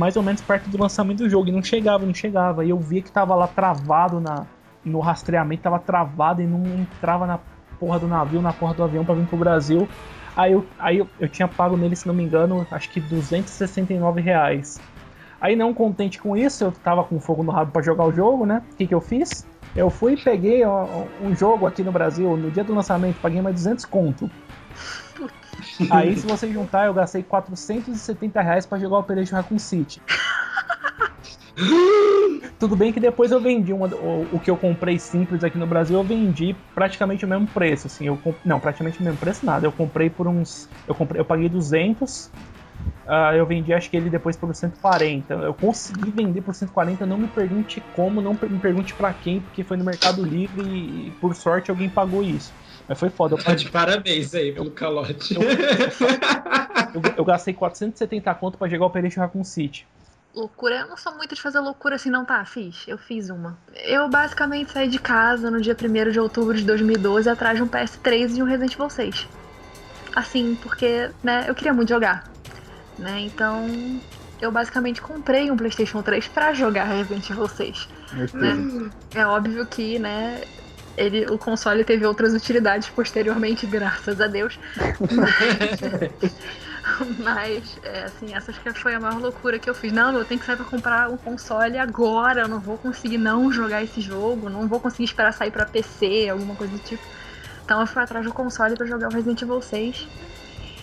mais 0.00 0.16
ou 0.16 0.22
menos 0.22 0.40
perto 0.40 0.70
do 0.70 0.80
lançamento 0.80 1.18
do 1.18 1.28
jogo, 1.28 1.50
e 1.50 1.52
não 1.52 1.62
chegava, 1.62 2.06
não 2.06 2.14
chegava. 2.14 2.64
E 2.64 2.70
eu 2.70 2.78
via 2.78 3.02
que 3.02 3.12
tava 3.12 3.34
lá 3.34 3.46
travado 3.46 4.18
na, 4.18 4.46
no 4.82 4.98
rastreamento, 4.98 5.62
tava 5.62 5.78
travado 5.78 6.40
e 6.40 6.46
não 6.46 6.64
entrava 6.80 7.26
na 7.26 7.38
porra 7.78 7.98
do 7.98 8.08
navio, 8.08 8.40
na 8.40 8.50
porra 8.52 8.72
do 8.72 8.82
avião 8.82 9.04
para 9.04 9.14
vir 9.14 9.26
pro 9.26 9.36
Brasil. 9.36 9.86
Aí, 10.34 10.52
eu, 10.52 10.64
aí 10.78 10.98
eu, 10.98 11.08
eu 11.20 11.28
tinha 11.28 11.46
pago 11.46 11.76
nele, 11.76 11.94
se 11.94 12.06
não 12.06 12.14
me 12.14 12.22
engano, 12.22 12.66
acho 12.70 12.88
que 12.88 12.98
269 12.98 14.22
reais. 14.22 14.80
Aí 15.38 15.54
não 15.54 15.74
contente 15.74 16.18
com 16.18 16.34
isso, 16.34 16.64
eu 16.64 16.72
tava 16.72 17.04
com 17.04 17.20
fogo 17.20 17.42
no 17.42 17.52
rabo 17.52 17.70
para 17.70 17.82
jogar 17.82 18.04
o 18.04 18.12
jogo, 18.12 18.46
né? 18.46 18.62
O 18.72 18.76
que, 18.76 18.86
que 18.86 18.94
eu 18.94 19.00
fiz? 19.02 19.46
Eu 19.76 19.90
fui 19.90 20.14
e 20.14 20.16
peguei 20.16 20.64
ó, 20.64 20.86
um 21.22 21.36
jogo 21.36 21.66
aqui 21.66 21.82
no 21.82 21.92
Brasil, 21.92 22.36
no 22.38 22.50
dia 22.50 22.64
do 22.64 22.74
lançamento, 22.74 23.20
paguei 23.20 23.42
mais 23.42 23.54
200 23.54 23.84
conto. 23.84 24.30
Aí 25.90 26.16
se 26.16 26.26
você 26.26 26.52
juntar, 26.52 26.86
eu 26.86 26.94
gastei 26.94 27.22
470 27.22 28.40
reais 28.40 28.66
pra 28.66 28.78
jogar 28.78 28.96
o 28.96 29.00
Operation 29.00 29.36
Raccoon 29.36 29.58
City. 29.58 30.00
Tudo 32.58 32.76
bem 32.76 32.92
que 32.92 33.00
depois 33.00 33.32
eu 33.32 33.40
vendi 33.40 33.72
uma, 33.72 33.86
o, 33.86 34.36
o, 34.36 34.40
que 34.40 34.50
eu 34.50 34.56
comprei 34.56 34.98
simples 34.98 35.42
aqui 35.42 35.56
no 35.58 35.66
Brasil, 35.66 35.96
eu 35.96 36.04
vendi 36.04 36.54
praticamente 36.74 37.24
o 37.24 37.28
mesmo 37.28 37.46
preço, 37.46 37.86
assim, 37.86 38.06
eu 38.06 38.18
não, 38.44 38.60
praticamente 38.60 39.00
o 39.00 39.02
mesmo 39.02 39.18
preço 39.18 39.46
nada. 39.46 39.66
Eu 39.66 39.72
comprei 39.72 40.10
por 40.10 40.28
uns, 40.28 40.68
eu 40.86 40.94
comprei, 40.94 41.20
eu 41.20 41.24
paguei 41.24 41.48
200 41.48 42.30
Uh, 43.06 43.34
eu 43.34 43.44
vendi 43.44 43.72
acho 43.72 43.90
que 43.90 43.96
ele 43.96 44.08
depois 44.08 44.36
por 44.36 44.54
140. 44.54 45.34
Eu 45.34 45.54
consegui 45.54 46.10
vender 46.10 46.42
por 46.42 46.54
140, 46.54 47.04
não 47.06 47.18
me 47.18 47.26
pergunte 47.26 47.82
como, 47.92 48.20
não 48.20 48.34
me 48.34 48.58
pergunte 48.60 48.94
para 48.94 49.12
quem, 49.12 49.40
porque 49.40 49.64
foi 49.64 49.76
no 49.76 49.84
Mercado 49.84 50.22
Livre 50.22 50.62
e, 50.62 51.10
por 51.20 51.34
sorte 51.34 51.70
alguém 51.70 51.88
pagou 51.88 52.22
isso. 52.22 52.54
Mas 52.90 52.98
foi 52.98 53.08
foda. 53.08 53.36
Eu, 53.36 53.54
de 53.54 53.70
parabéns 53.70 54.34
aí 54.34 54.50
pelo 54.50 54.72
calote. 54.72 55.34
Eu, 55.34 55.42
eu, 55.42 57.14
eu, 57.18 57.24
gastei 57.24 57.54
470 57.54 58.34
conto 58.34 58.58
pra 58.58 58.68
jogar 58.68 58.84
o 58.84 58.88
Operation 58.88 59.20
Raccoon 59.20 59.44
City. 59.44 59.86
Loucura, 60.34 60.80
eu 60.80 60.88
não 60.88 60.96
sou 60.96 61.14
muito 61.14 61.32
de 61.32 61.40
fazer 61.40 61.60
loucura 61.60 61.94
assim, 61.94 62.10
não, 62.10 62.24
tá? 62.24 62.44
Fiz, 62.44 62.84
eu 62.88 62.98
fiz 62.98 63.30
uma. 63.30 63.56
Eu 63.84 64.08
basicamente 64.08 64.72
saí 64.72 64.88
de 64.88 64.98
casa 64.98 65.52
no 65.52 65.60
dia 65.60 65.76
1 65.80 66.10
de 66.10 66.18
outubro 66.18 66.56
de 66.56 66.64
2012 66.64 67.30
atrás 67.30 67.56
de 67.56 67.62
um 67.62 67.68
PS3 67.68 68.36
e 68.36 68.42
um 68.42 68.44
Resident 68.44 68.74
Evil 68.74 68.90
6. 68.90 69.28
Assim, 70.16 70.56
porque, 70.60 71.10
né, 71.22 71.44
eu 71.46 71.54
queria 71.54 71.72
muito 71.72 71.90
jogar 71.90 72.28
né? 73.00 73.20
Então, 73.20 73.66
eu 74.40 74.52
basicamente 74.52 75.00
comprei 75.00 75.50
um 75.50 75.56
PlayStation 75.56 76.02
3 76.02 76.28
para 76.28 76.52
jogar 76.52 76.84
Resident 76.84 77.28
Evil 77.30 77.48
6. 77.48 77.88
Né? 78.34 78.90
É 79.14 79.26
óbvio 79.26 79.66
que, 79.66 79.98
né, 79.98 80.42
ele, 80.96 81.26
o 81.26 81.38
console 81.38 81.84
teve 81.84 82.04
outras 82.04 82.34
utilidades 82.34 82.88
posteriormente, 82.88 83.66
graças 83.66 84.20
a 84.20 84.26
Deus. 84.26 84.58
Mas, 85.00 86.30
mas 87.18 87.78
é, 87.82 88.04
assim, 88.04 88.34
essa 88.34 88.50
acho 88.50 88.60
que 88.60 88.72
foi 88.74 88.94
a 88.94 89.00
maior 89.00 89.20
loucura 89.20 89.58
que 89.58 89.68
eu 89.68 89.74
fiz. 89.74 89.92
Não, 89.92 90.16
eu 90.16 90.24
tenho 90.24 90.40
que 90.40 90.46
sair 90.46 90.56
pra 90.56 90.64
comprar 90.64 91.08
um 91.10 91.16
console 91.16 91.78
agora. 91.78 92.42
Eu 92.42 92.48
não 92.48 92.60
vou 92.60 92.76
conseguir 92.76 93.18
não 93.18 93.50
jogar 93.52 93.82
esse 93.82 94.00
jogo. 94.00 94.48
Não 94.48 94.66
vou 94.66 94.80
conseguir 94.80 95.04
esperar 95.04 95.32
sair 95.32 95.50
pra 95.50 95.64
PC, 95.64 96.28
alguma 96.28 96.54
coisa 96.54 96.72
do 96.72 96.78
tipo. 96.78 97.02
Então 97.64 97.80
eu 97.80 97.86
fui 97.86 98.02
atrás 98.02 98.24
do 98.24 98.32
console 98.32 98.74
para 98.74 98.86
jogar 98.86 99.08
o 99.08 99.12
Resident 99.12 99.42
Evil 99.42 99.62
6. 99.62 100.08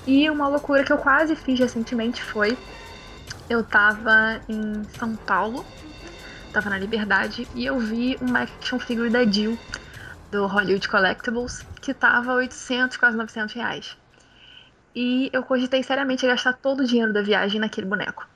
E 0.07 0.29
uma 0.29 0.47
loucura 0.47 0.85
que 0.85 0.93
eu 0.93 0.97
quase 0.97 1.35
fiz 1.35 1.59
recentemente 1.59 2.23
foi: 2.23 2.57
eu 3.49 3.61
tava 3.61 4.39
em 4.47 4.83
São 4.97 5.15
Paulo, 5.15 5.65
tava 6.53 6.69
na 6.69 6.77
Liberdade, 6.77 7.47
e 7.53 7.65
eu 7.65 7.77
vi 7.77 8.17
uma 8.21 8.43
action 8.43 8.79
figure 8.79 9.09
da 9.09 9.25
Jill, 9.25 9.57
do 10.31 10.45
Hollywood 10.47 10.87
Collectibles, 10.87 11.65
que 11.81 11.93
tava 11.93 12.33
800, 12.33 12.97
quase 12.97 13.17
900 13.17 13.55
reais. 13.55 13.97
E 14.95 15.29
eu 15.31 15.43
cogitei 15.43 15.83
seriamente 15.83 16.25
gastar 16.25 16.53
todo 16.53 16.81
o 16.81 16.85
dinheiro 16.85 17.13
da 17.13 17.21
viagem 17.21 17.59
naquele 17.59 17.87
boneco. 17.87 18.27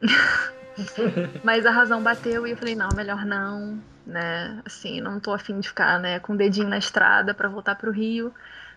Mas 1.42 1.64
a 1.64 1.70
razão 1.70 2.02
bateu 2.02 2.46
e 2.46 2.50
eu 2.50 2.56
falei, 2.56 2.74
não, 2.74 2.88
melhor 2.94 3.24
não, 3.24 3.78
né? 4.06 4.60
Assim, 4.64 5.00
não 5.00 5.18
tô 5.18 5.32
afim 5.32 5.58
de 5.58 5.68
ficar, 5.68 5.98
né, 5.98 6.18
com 6.18 6.34
o 6.34 6.36
dedinho 6.36 6.68
na 6.68 6.78
estrada 6.78 7.32
para 7.32 7.48
voltar 7.48 7.76
pro 7.76 7.90
Rio. 7.90 8.32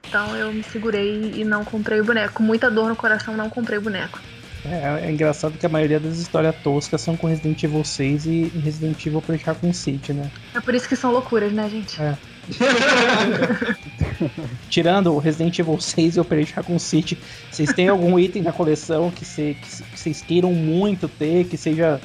Então 0.07 0.35
eu 0.35 0.53
me 0.53 0.63
segurei 0.63 1.33
e 1.35 1.43
não 1.43 1.63
comprei 1.65 1.99
o 1.99 2.05
boneco. 2.05 2.35
Com 2.35 2.43
muita 2.43 2.71
dor 2.71 2.89
no 2.89 2.95
coração, 2.95 3.35
não 3.35 3.49
comprei 3.49 3.77
o 3.77 3.81
boneco. 3.81 4.19
É, 4.65 5.05
é 5.05 5.11
engraçado 5.11 5.57
que 5.57 5.65
a 5.65 5.69
maioria 5.69 5.99
das 5.99 6.17
histórias 6.17 6.55
toscas 6.63 7.01
são 7.01 7.15
com 7.15 7.27
Resident 7.27 7.61
Evil 7.63 7.83
6 7.83 8.25
e 8.25 8.43
Resident 8.63 9.05
Evil 9.05 9.21
pra 9.21 9.55
com 9.55 9.71
City, 9.71 10.13
né? 10.13 10.29
É 10.53 10.59
por 10.59 10.73
isso 10.73 10.87
que 10.87 10.95
são 10.95 11.11
loucuras, 11.11 11.51
né, 11.51 11.69
gente? 11.69 12.01
É. 12.01 12.17
Tirando 14.69 15.13
o 15.13 15.19
Resident 15.19 15.57
Evil 15.59 15.79
6 15.79 16.17
e 16.17 16.19
Operation 16.19 16.55
Raccoon 16.55 16.79
City, 16.79 17.17
vocês 17.51 17.71
têm 17.73 17.87
algum 17.87 18.19
item 18.19 18.41
na 18.41 18.51
coleção 18.51 19.11
que 19.11 19.25
vocês 19.25 20.21
queiram 20.21 20.53
muito 20.53 21.07
ter, 21.07 21.45
que 21.45 21.57
seja... 21.57 22.01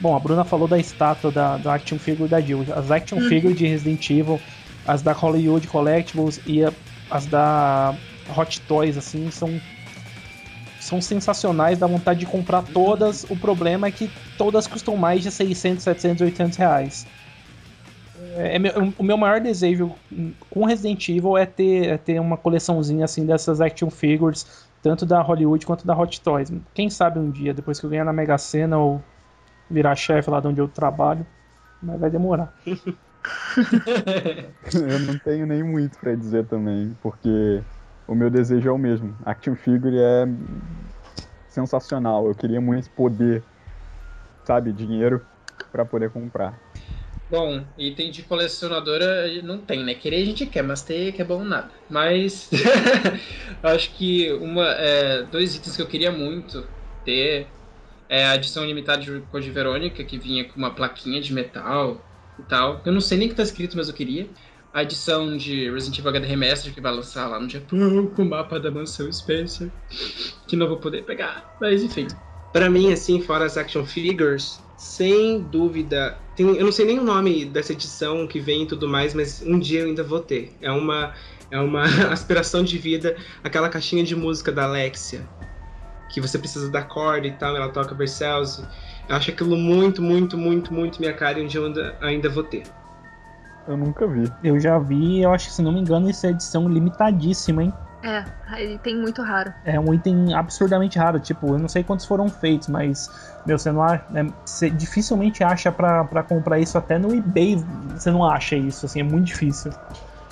Bom, 0.00 0.14
a 0.14 0.18
Bruna 0.18 0.44
falou 0.44 0.68
da 0.68 0.78
estátua 0.78 1.30
da, 1.30 1.56
da 1.56 1.74
Action 1.74 1.98
Figure 1.98 2.28
da 2.28 2.40
Jill. 2.40 2.66
As 2.74 2.90
Action 2.90 3.18
uhum. 3.18 3.28
Figure 3.28 3.54
de 3.54 3.66
Resident 3.66 4.10
Evil, 4.10 4.40
as 4.86 5.02
da 5.02 5.12
Hollywood 5.12 5.66
Collectibles 5.68 6.40
e 6.46 6.64
a 6.64 6.72
as 7.10 7.26
da 7.26 7.94
Hot 8.36 8.60
Toys, 8.62 8.96
assim, 8.96 9.30
são 9.30 9.60
são 10.80 11.00
sensacionais, 11.00 11.78
dá 11.78 11.86
vontade 11.86 12.20
de 12.20 12.26
comprar 12.26 12.62
todas. 12.62 13.24
O 13.30 13.36
problema 13.36 13.86
é 13.86 13.90
que 13.90 14.10
todas 14.36 14.66
custam 14.66 14.98
mais 14.98 15.22
de 15.22 15.30
600, 15.30 15.82
700, 15.82 16.20
800 16.20 16.58
reais. 16.58 17.06
É, 18.36 18.56
é, 18.56 18.60
o 18.98 19.02
meu 19.02 19.16
maior 19.16 19.40
desejo 19.40 19.94
com 20.50 20.64
Resident 20.64 21.08
Evil 21.08 21.36
é 21.36 21.46
ter, 21.46 21.88
é 21.88 21.98
ter 21.98 22.20
uma 22.20 22.36
coleçãozinha 22.36 23.04
assim 23.04 23.24
dessas 23.24 23.60
action 23.60 23.90
figures, 23.90 24.68
tanto 24.82 25.06
da 25.06 25.20
Hollywood 25.22 25.64
quanto 25.64 25.86
da 25.86 25.96
Hot 25.96 26.20
Toys. 26.20 26.52
Quem 26.74 26.90
sabe 26.90 27.18
um 27.18 27.30
dia, 27.30 27.54
depois 27.54 27.78
que 27.78 27.86
eu 27.86 27.90
ganhar 27.90 28.04
na 28.04 28.12
Mega 28.12 28.36
Sena 28.38 28.78
ou 28.78 29.00
virar 29.70 29.94
chefe 29.94 30.30
lá 30.30 30.40
de 30.40 30.48
onde 30.48 30.60
eu 30.60 30.68
trabalho, 30.68 31.26
mas 31.82 32.00
vai 32.00 32.10
demorar. 32.10 32.52
eu 34.74 34.98
não 35.00 35.18
tenho 35.18 35.46
nem 35.46 35.62
muito 35.62 35.98
para 35.98 36.14
dizer 36.14 36.46
também, 36.46 36.94
porque 37.00 37.62
o 38.06 38.14
meu 38.14 38.30
desejo 38.30 38.68
é 38.68 38.72
o 38.72 38.78
mesmo. 38.78 39.14
Action 39.24 39.54
Figure 39.54 39.96
é 39.98 40.26
sensacional. 41.48 42.26
Eu 42.26 42.34
queria 42.34 42.60
muito 42.60 42.90
poder, 42.90 43.42
sabe, 44.44 44.72
dinheiro 44.72 45.24
para 45.72 45.84
poder 45.84 46.10
comprar. 46.10 46.63
Bom, 47.28 47.72
item 47.76 48.10
de 48.10 48.22
colecionadora 48.22 49.42
não 49.42 49.64
tem, 49.64 49.82
né? 49.82 49.94
Querer 49.94 50.22
a 50.22 50.24
gente 50.26 50.46
quer, 50.46 50.62
mas 50.62 50.82
ter 50.82 51.12
que 51.12 51.22
é 51.22 51.24
bom 51.24 51.42
nada. 51.44 51.74
Mas 51.88 52.50
acho 53.62 53.94
que 53.96 54.32
uma, 54.34 54.66
é, 54.72 55.24
dois 55.24 55.54
itens 55.54 55.74
que 55.74 55.82
eu 55.82 55.88
queria 55.88 56.12
muito 56.12 56.70
ter 57.02 57.54
é 58.08 58.26
a 58.26 58.36
edição 58.36 58.64
limitada 58.66 59.02
de 59.02 59.22
Code 59.28 59.50
Verônica, 59.50 60.04
que 60.04 60.18
vinha 60.18 60.48
com 60.48 60.58
uma 60.58 60.74
plaquinha 60.74 61.20
de 61.20 61.32
metal 61.32 62.06
e 62.38 62.44
tal. 62.44 62.82
Eu 62.86 62.92
não 62.92 63.00
sei 63.00 63.18
nem 63.18 63.28
o 63.28 63.30
que 63.30 63.36
tá 63.36 63.42
escrito, 63.42 63.76
mas 63.76 63.88
eu 63.88 63.94
queria. 63.94 64.32
a 64.72 64.82
edição 64.82 65.36
de 65.36 65.70
Resident 65.70 65.98
Evil 66.00 66.10
HD 66.10 66.26
Remaster 66.26 66.74
que 66.74 66.80
vai 66.80 66.92
lançar 66.94 67.28
lá 67.28 67.40
no 67.40 67.48
Japão 67.48 68.12
com 68.14 68.22
o 68.22 68.28
mapa 68.28 68.60
da 68.60 68.70
mansão 68.70 69.10
Spencer, 69.12 69.72
que 70.48 70.56
não 70.56 70.68
vou 70.68 70.80
poder 70.80 71.04
pegar, 71.04 71.52
mas 71.60 71.82
enfim. 71.82 72.16
Pra 72.52 72.70
mim, 72.70 72.92
assim, 72.92 73.20
fora 73.20 73.44
as 73.46 73.56
action 73.56 73.84
figures, 73.84 74.63
sem 74.76 75.40
dúvida. 75.40 76.18
Tem, 76.34 76.46
eu 76.46 76.64
não 76.64 76.72
sei 76.72 76.86
nem 76.86 76.98
o 76.98 77.04
nome 77.04 77.44
dessa 77.44 77.72
edição 77.72 78.26
que 78.26 78.40
vem 78.40 78.62
e 78.62 78.66
tudo 78.66 78.88
mais, 78.88 79.14
mas 79.14 79.42
um 79.46 79.58
dia 79.58 79.80
eu 79.80 79.86
ainda 79.86 80.02
vou 80.02 80.20
ter. 80.20 80.52
É 80.60 80.70
uma, 80.70 81.12
é 81.50 81.58
uma 81.58 81.84
aspiração 82.12 82.62
de 82.62 82.78
vida, 82.78 83.16
aquela 83.42 83.68
caixinha 83.68 84.04
de 84.04 84.16
música 84.16 84.50
da 84.50 84.64
Alexia, 84.64 85.22
que 86.10 86.20
você 86.20 86.38
precisa 86.38 86.70
da 86.70 86.82
corda 86.82 87.26
e 87.26 87.32
tal, 87.32 87.56
ela 87.56 87.68
toca 87.68 87.94
Vercells. 87.94 88.62
Eu 89.08 89.16
acho 89.16 89.30
aquilo 89.30 89.56
muito, 89.56 90.02
muito, 90.02 90.36
muito, 90.36 90.72
muito 90.72 91.00
minha 91.00 91.12
cara 91.12 91.38
e 91.38 91.44
um 91.44 91.46
dia 91.46 91.60
eu 91.60 91.66
ainda, 91.66 91.96
ainda 92.00 92.28
vou 92.28 92.42
ter. 92.42 92.64
Eu 93.66 93.76
nunca 93.76 94.06
vi. 94.06 94.30
Eu 94.42 94.60
já 94.60 94.78
vi, 94.78 95.22
eu 95.22 95.32
acho 95.32 95.48
que 95.48 95.54
se 95.54 95.62
não 95.62 95.72
me 95.72 95.80
engano, 95.80 96.08
essa 96.08 96.26
é 96.26 96.30
edição 96.30 96.68
limitadíssima, 96.68 97.62
hein? 97.62 97.72
É, 98.04 98.22
ele 98.60 98.78
tem 98.78 98.94
muito 98.94 99.22
raro. 99.22 99.52
É 99.64 99.80
um 99.80 99.94
item 99.94 100.34
absurdamente 100.34 100.98
raro. 100.98 101.18
Tipo, 101.18 101.54
eu 101.54 101.58
não 101.58 101.68
sei 101.68 101.82
quantos 101.82 102.04
foram 102.04 102.28
feitos, 102.28 102.68
mas, 102.68 103.10
meu, 103.46 103.58
você 103.58 103.72
não 103.72 103.82
acha. 103.82 104.04
Né, 104.10 104.30
você 104.44 104.68
dificilmente 104.68 105.42
acha 105.42 105.72
pra, 105.72 106.04
pra 106.04 106.22
comprar 106.22 106.60
isso 106.60 106.76
até 106.76 106.98
no 106.98 107.14
eBay. 107.14 107.56
Você 107.94 108.10
não 108.10 108.22
acha 108.22 108.56
isso, 108.56 108.84
assim, 108.84 109.00
é 109.00 109.02
muito 109.02 109.24
difícil. 109.24 109.72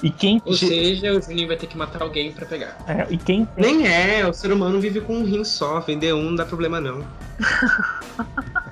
E 0.02 0.10
quem. 0.10 0.42
Ou 0.44 0.52
seja, 0.52 1.12
o 1.12 1.22
Juninho 1.22 1.48
vai 1.48 1.56
ter 1.56 1.66
que 1.66 1.78
matar 1.78 2.02
alguém 2.02 2.30
pra 2.32 2.44
pegar. 2.44 2.76
É, 2.86 3.06
e 3.08 3.16
quem. 3.16 3.48
Nem 3.56 3.86
é, 3.86 4.26
o 4.26 4.34
ser 4.34 4.52
humano 4.52 4.78
vive 4.78 5.00
com 5.00 5.14
um 5.14 5.24
rim 5.24 5.44
só. 5.44 5.80
Vender 5.80 6.12
um 6.12 6.24
não 6.24 6.34
dá 6.34 6.44
problema 6.44 6.80
não. 6.80 7.02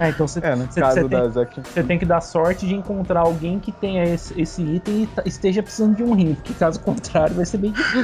É, 0.00 0.08
então 0.08 0.26
você 0.26 0.40
É, 0.42 0.54
no 0.56 0.64
você- 0.66 0.80
caso 0.80 1.00
você 1.08 1.60
tem- 1.74 1.84
tem 1.86 1.98
que 1.98 2.04
dar 2.04 2.20
sorte 2.20 2.66
de 2.66 2.74
encontrar 2.74 3.20
alguém 3.20 3.58
que 3.60 3.70
tenha 3.72 4.04
esse, 4.04 4.38
esse 4.40 4.62
item 4.62 5.08
e 5.24 5.28
esteja 5.28 5.62
precisando 5.62 5.94
de 5.96 6.02
um 6.02 6.14
rim, 6.14 6.34
porque 6.34 6.52
caso 6.54 6.80
contrário 6.80 7.34
vai 7.36 7.46
ser 7.46 7.58
bem 7.58 7.72
difícil. 7.72 8.02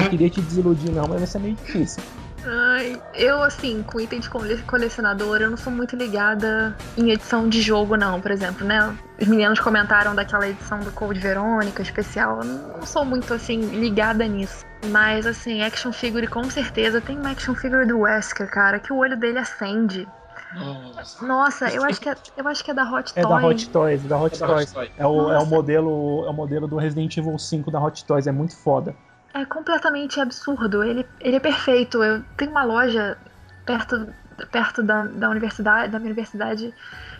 não 0.00 0.08
queria 0.08 0.30
te 0.30 0.40
desiludir, 0.40 0.90
não, 0.92 1.06
mas 1.08 1.18
vai 1.18 1.26
ser 1.26 1.38
meio 1.38 1.54
difícil. 1.56 2.02
Ai, 2.46 3.00
eu, 3.14 3.42
assim, 3.42 3.82
com 3.82 3.98
item 3.98 4.20
de 4.20 4.28
cole- 4.28 4.58
colecionador, 4.66 5.38
eu 5.40 5.48
não 5.50 5.56
sou 5.56 5.72
muito 5.72 5.96
ligada 5.96 6.76
em 6.96 7.10
edição 7.10 7.48
de 7.48 7.62
jogo, 7.62 7.96
não, 7.96 8.20
por 8.20 8.30
exemplo, 8.30 8.66
né? 8.66 8.94
Os 9.18 9.26
meninos 9.26 9.58
comentaram 9.60 10.14
daquela 10.14 10.46
edição 10.46 10.78
do 10.80 10.92
Code 10.92 11.18
Verônica 11.18 11.80
especial. 11.80 12.40
Eu 12.40 12.44
não 12.44 12.84
sou 12.86 13.02
muito, 13.02 13.32
assim, 13.32 13.60
ligada 13.60 14.26
nisso. 14.26 14.62
Mas, 14.90 15.26
assim, 15.26 15.62
action 15.62 15.90
figure 15.90 16.26
com 16.26 16.44
certeza. 16.44 17.00
Tem 17.00 17.18
uma 17.18 17.30
action 17.30 17.54
figure 17.54 17.86
do 17.86 18.00
Wesker, 18.00 18.50
cara, 18.50 18.78
que 18.78 18.92
o 18.92 18.96
olho 18.96 19.16
dele 19.16 19.38
acende. 19.38 20.06
Nossa. 20.52 21.26
Nossa, 21.26 21.68
eu 21.68 21.84
acho 21.84 22.00
que 22.00 22.08
é, 22.08 22.16
eu 22.36 22.46
acho 22.46 22.64
que 22.64 22.70
é 22.70 22.74
da 22.74 22.84
Hot 22.84 23.12
É 23.16 23.22
Toy. 23.22 23.30
da 23.30 23.46
Hot 23.46 23.70
Toys, 23.70 24.04
é 24.04 24.08
da 24.08 24.16
Hot 24.18 24.36
É 24.36 24.38
da 24.38 24.46
Toys. 24.46 24.64
Hot 24.64 24.74
Toy. 24.74 24.92
É 24.96 25.06
o, 25.06 25.32
é, 25.32 25.38
o 25.38 25.46
modelo, 25.46 26.24
é 26.26 26.30
o 26.30 26.32
modelo 26.32 26.68
do 26.68 26.76
Resident 26.76 27.16
Evil 27.16 27.38
5 27.38 27.70
da 27.70 27.80
Hot 27.80 28.04
Toys, 28.04 28.26
é 28.26 28.32
muito 28.32 28.56
foda. 28.56 28.94
É 29.34 29.44
completamente 29.44 30.20
absurdo. 30.20 30.84
Ele, 30.84 31.04
ele 31.20 31.36
é 31.36 31.40
perfeito. 31.40 32.02
Eu 32.04 32.22
tenho 32.36 32.52
uma 32.52 32.62
loja 32.62 33.18
perto, 33.66 34.06
perto 34.52 34.80
da, 34.80 35.06
da 35.06 35.28
universidade, 35.28 35.90
da 35.90 35.98
minha 35.98 36.10
universidade. 36.10 36.72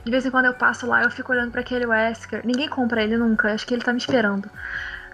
De 0.05 0.11
vez 0.11 0.25
em 0.25 0.31
quando 0.31 0.45
eu 0.45 0.55
passo 0.55 0.87
lá, 0.87 1.03
eu 1.03 1.11
fico 1.11 1.33
olhando 1.33 1.51
pra 1.51 1.63
aquele 1.63 1.87
Wesker. 1.87 2.47
Ninguém 2.47 2.69
compra 2.69 3.03
ele 3.03 3.17
nunca. 3.17 3.53
Acho 3.53 3.67
que 3.67 3.75
ele 3.75 3.83
tá 3.83 3.93
me 3.93 3.99
esperando. 3.99 4.49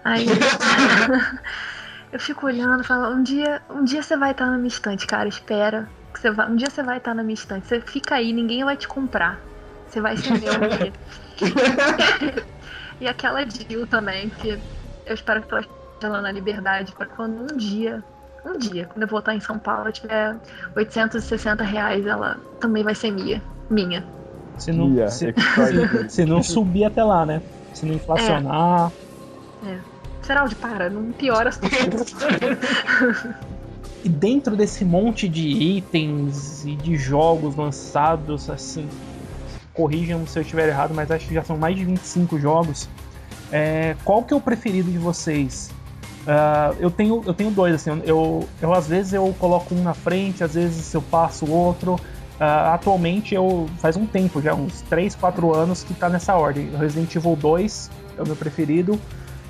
Aí 0.03 0.27
eu 2.13 2.19
fico 2.19 2.45
olhando, 2.45 2.83
falo, 2.83 3.15
um 3.15 3.23
dia, 3.23 3.63
um 3.69 3.83
dia 3.83 4.03
você 4.03 4.15
vai 4.15 4.31
estar 4.31 4.45
na 4.45 4.57
minha 4.57 4.67
estante, 4.67 5.07
cara. 5.07 5.27
Espera. 5.27 5.89
Você 6.13 6.31
vai, 6.31 6.49
um 6.49 6.55
dia 6.55 6.69
você 6.69 6.83
vai 6.83 6.97
estar 6.97 7.13
na 7.13 7.23
minha 7.23 7.33
estante. 7.33 7.67
Você 7.67 7.81
fica 7.81 8.15
aí, 8.15 8.33
ninguém 8.33 8.63
vai 8.63 8.77
te 8.77 8.87
comprar. 8.87 9.39
Você 9.87 10.01
vai 10.01 10.15
ser 10.17 10.39
meu 10.39 10.53
um 10.53 10.77
dia. 10.77 10.93
E 13.01 13.07
aquela 13.07 13.43
Jill 13.43 13.87
também, 13.87 14.29
que 14.29 14.59
eu 15.07 15.13
espero 15.15 15.41
que 15.41 15.51
ela 15.51 15.61
esteja 15.61 16.13
lá 16.13 16.21
na 16.21 16.31
liberdade 16.31 16.91
para 16.91 17.07
quando 17.07 17.51
um 17.51 17.57
dia, 17.57 18.03
um 18.45 18.55
dia, 18.59 18.85
quando 18.85 19.01
eu 19.01 19.07
voltar 19.07 19.33
em 19.33 19.39
São 19.39 19.57
Paulo, 19.57 19.87
eu 19.87 19.91
tiver 19.91 20.35
860 20.75 21.63
reais, 21.63 22.05
ela 22.05 22.37
também 22.59 22.83
vai 22.83 22.93
ser 22.93 23.09
minha. 23.09 23.41
Minha. 23.71 24.05
Se 24.59 24.71
não, 24.71 24.93
Ia, 24.93 25.07
se, 25.07 25.29
Extraordinary. 25.29 26.09
se 26.13 26.25
não 26.25 26.43
subir 26.43 26.85
até 26.85 27.03
lá, 27.03 27.25
né? 27.25 27.41
Se 27.73 27.87
não 27.87 27.95
inflacionar. 27.95 28.91
Seraldi, 30.21 30.55
para, 30.55 30.87
não 30.87 31.11
piora 31.11 31.49
as 31.49 31.57
coisas. 31.59 32.13
E 34.03 34.09
dentro 34.09 34.55
desse 34.55 34.83
monte 34.83 35.29
de 35.29 35.47
itens 35.47 36.65
e 36.65 36.75
de 36.75 36.95
jogos 36.95 37.55
lançados, 37.55 38.49
assim, 38.49 38.87
corrijam 39.73 40.25
se 40.25 40.39
eu 40.39 40.41
estiver 40.41 40.69
errado, 40.69 40.93
mas 40.93 41.11
acho 41.11 41.27
que 41.27 41.33
já 41.33 41.43
são 41.43 41.57
mais 41.57 41.75
de 41.75 41.85
25 41.85 42.39
jogos. 42.39 42.89
É, 43.51 43.95
qual 44.03 44.23
que 44.23 44.33
é 44.33 44.37
o 44.37 44.41
preferido 44.41 44.89
de 44.89 44.97
vocês? 44.97 45.69
Ah, 46.27 46.73
eu, 46.79 46.91
tenho, 46.91 47.21
eu 47.25 47.33
tenho 47.33 47.51
dois, 47.51 47.75
assim, 47.75 48.01
eu, 48.05 48.47
eu 48.61 48.73
às 48.73 48.87
vezes 48.87 49.13
eu 49.13 49.35
coloco 49.39 49.73
um 49.73 49.83
na 49.83 49.93
frente, 49.93 50.43
às 50.43 50.53
vezes 50.53 50.93
eu 50.93 51.01
passo 51.01 51.45
o 51.45 51.51
outro. 51.51 51.99
Ah, 52.39 52.73
atualmente 52.73 53.35
eu 53.35 53.69
faz 53.77 53.95
um 53.95 54.05
tempo, 54.05 54.41
já 54.41 54.53
uns 54.53 54.81
3, 54.81 55.15
4 55.15 55.53
anos 55.53 55.83
que 55.83 55.93
tá 55.93 56.09
nessa 56.09 56.35
ordem. 56.35 56.69
Resident 56.77 57.13
Evil 57.15 57.35
2 57.35 57.91
é 58.17 58.21
o 58.21 58.25
meu 58.25 58.35
preferido. 58.35 58.99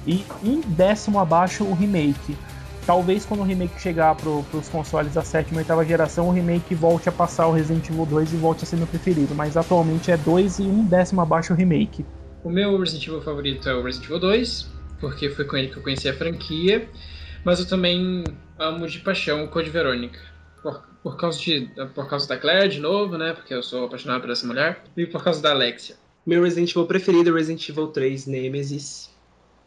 E 0.06 0.26
um 0.44 0.62
décimo 0.62 1.20
abaixo 1.20 1.64
o 1.64 1.74
remake. 1.74 2.36
Talvez 2.86 3.26
quando 3.26 3.42
o 3.42 3.44
remake 3.44 3.80
chegar 3.80 4.16
pro, 4.16 4.44
pros 4.50 4.68
consoles 4.68 5.14
da 5.14 5.24
sétima 5.24 5.58
e 5.58 5.60
oitava 5.60 5.86
geração, 5.86 6.28
o 6.30 6.32
remake 6.32 6.74
volte 6.74 7.08
a 7.08 7.12
passar 7.12 7.48
o 7.48 7.52
Resident 7.52 7.90
Evil 7.90 8.06
2 8.06 8.34
e 8.34 8.38
volte 8.38 8.64
a 8.64 8.68
ser 8.68 8.78
meu 8.78 8.88
preferido. 8.88 9.36
Mas 9.36 9.56
atualmente 9.56 10.12
é 10.12 10.18
2 10.18 10.60
e 10.60 10.64
um 10.64 10.86
décimo 10.86 11.22
abaixo 11.22 11.54
o 11.54 11.56
remake. 11.56 12.06
O 12.44 12.50
meu 12.50 12.78
Resident 12.80 13.08
Evil 13.08 13.22
favorito 13.22 13.70
é 13.70 13.76
o 13.76 13.84
Resident 13.84 14.08
Evil 14.08 14.20
2, 14.20 14.70
porque 15.00 15.30
foi 15.30 15.46
com 15.46 15.58
ele 15.58 15.68
que 15.68 15.78
eu 15.78 15.84
conheci 15.84 16.10
a 16.10 16.14
franquia. 16.14 16.90
Mas 17.44 17.60
eu 17.60 17.68
também 17.68 18.24
amo 18.58 18.88
de 18.88 19.00
paixão 19.00 19.44
o 19.44 19.48
Code 19.48 19.70
Verônica. 19.70 20.20
Por, 20.62 20.82
por, 21.04 21.18
causa 21.18 21.40
de, 21.40 21.70
por 21.94 22.08
causa 22.08 22.28
da 22.28 22.38
Claire, 22.38 22.70
de 22.70 22.80
novo, 22.80 23.18
né? 23.18 23.34
Porque 23.34 23.54
eu 23.54 23.64
sou 23.64 23.86
apaixonado 23.86 24.22
por 24.22 24.30
essa 24.30 24.46
mulher. 24.46 24.84
E 24.96 25.06
por 25.06 25.24
causa 25.24 25.42
da 25.42 25.52
Alexia. 25.52 25.96
Meu 26.26 26.44
Resident 26.44 26.72
Evil 26.72 26.86
preferido 26.86 27.30
é 27.30 27.34
Resident 27.34 27.68
Evil 27.68 27.88
3 27.88 28.28
Nemesis, 28.28 29.10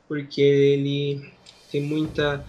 porque 0.09 0.41
ele 0.41 1.33
tem 1.71 1.83
muita 1.83 2.45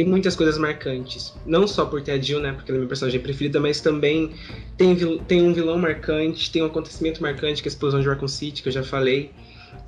tem 0.00 0.08
muitas 0.08 0.34
coisas 0.34 0.56
marcantes. 0.56 1.34
Não 1.44 1.66
só 1.66 1.84
por 1.84 2.00
ter 2.00 2.12
a 2.12 2.18
Jill, 2.18 2.40
né, 2.40 2.52
porque 2.52 2.70
ela 2.70 2.78
é 2.78 2.80
minha 2.80 2.88
personagem 2.88 3.20
preferida, 3.20 3.60
mas 3.60 3.82
também 3.82 4.30
tem, 4.74 4.96
tem 5.28 5.42
um 5.42 5.52
vilão 5.52 5.78
marcante, 5.78 6.50
tem 6.50 6.62
um 6.62 6.66
acontecimento 6.66 7.20
marcante, 7.20 7.60
que 7.60 7.68
é 7.68 7.70
a 7.70 7.72
explosão 7.72 8.00
de 8.00 8.08
Raccoon 8.08 8.26
City, 8.26 8.62
que 8.62 8.68
eu 8.68 8.72
já 8.72 8.82
falei. 8.82 9.30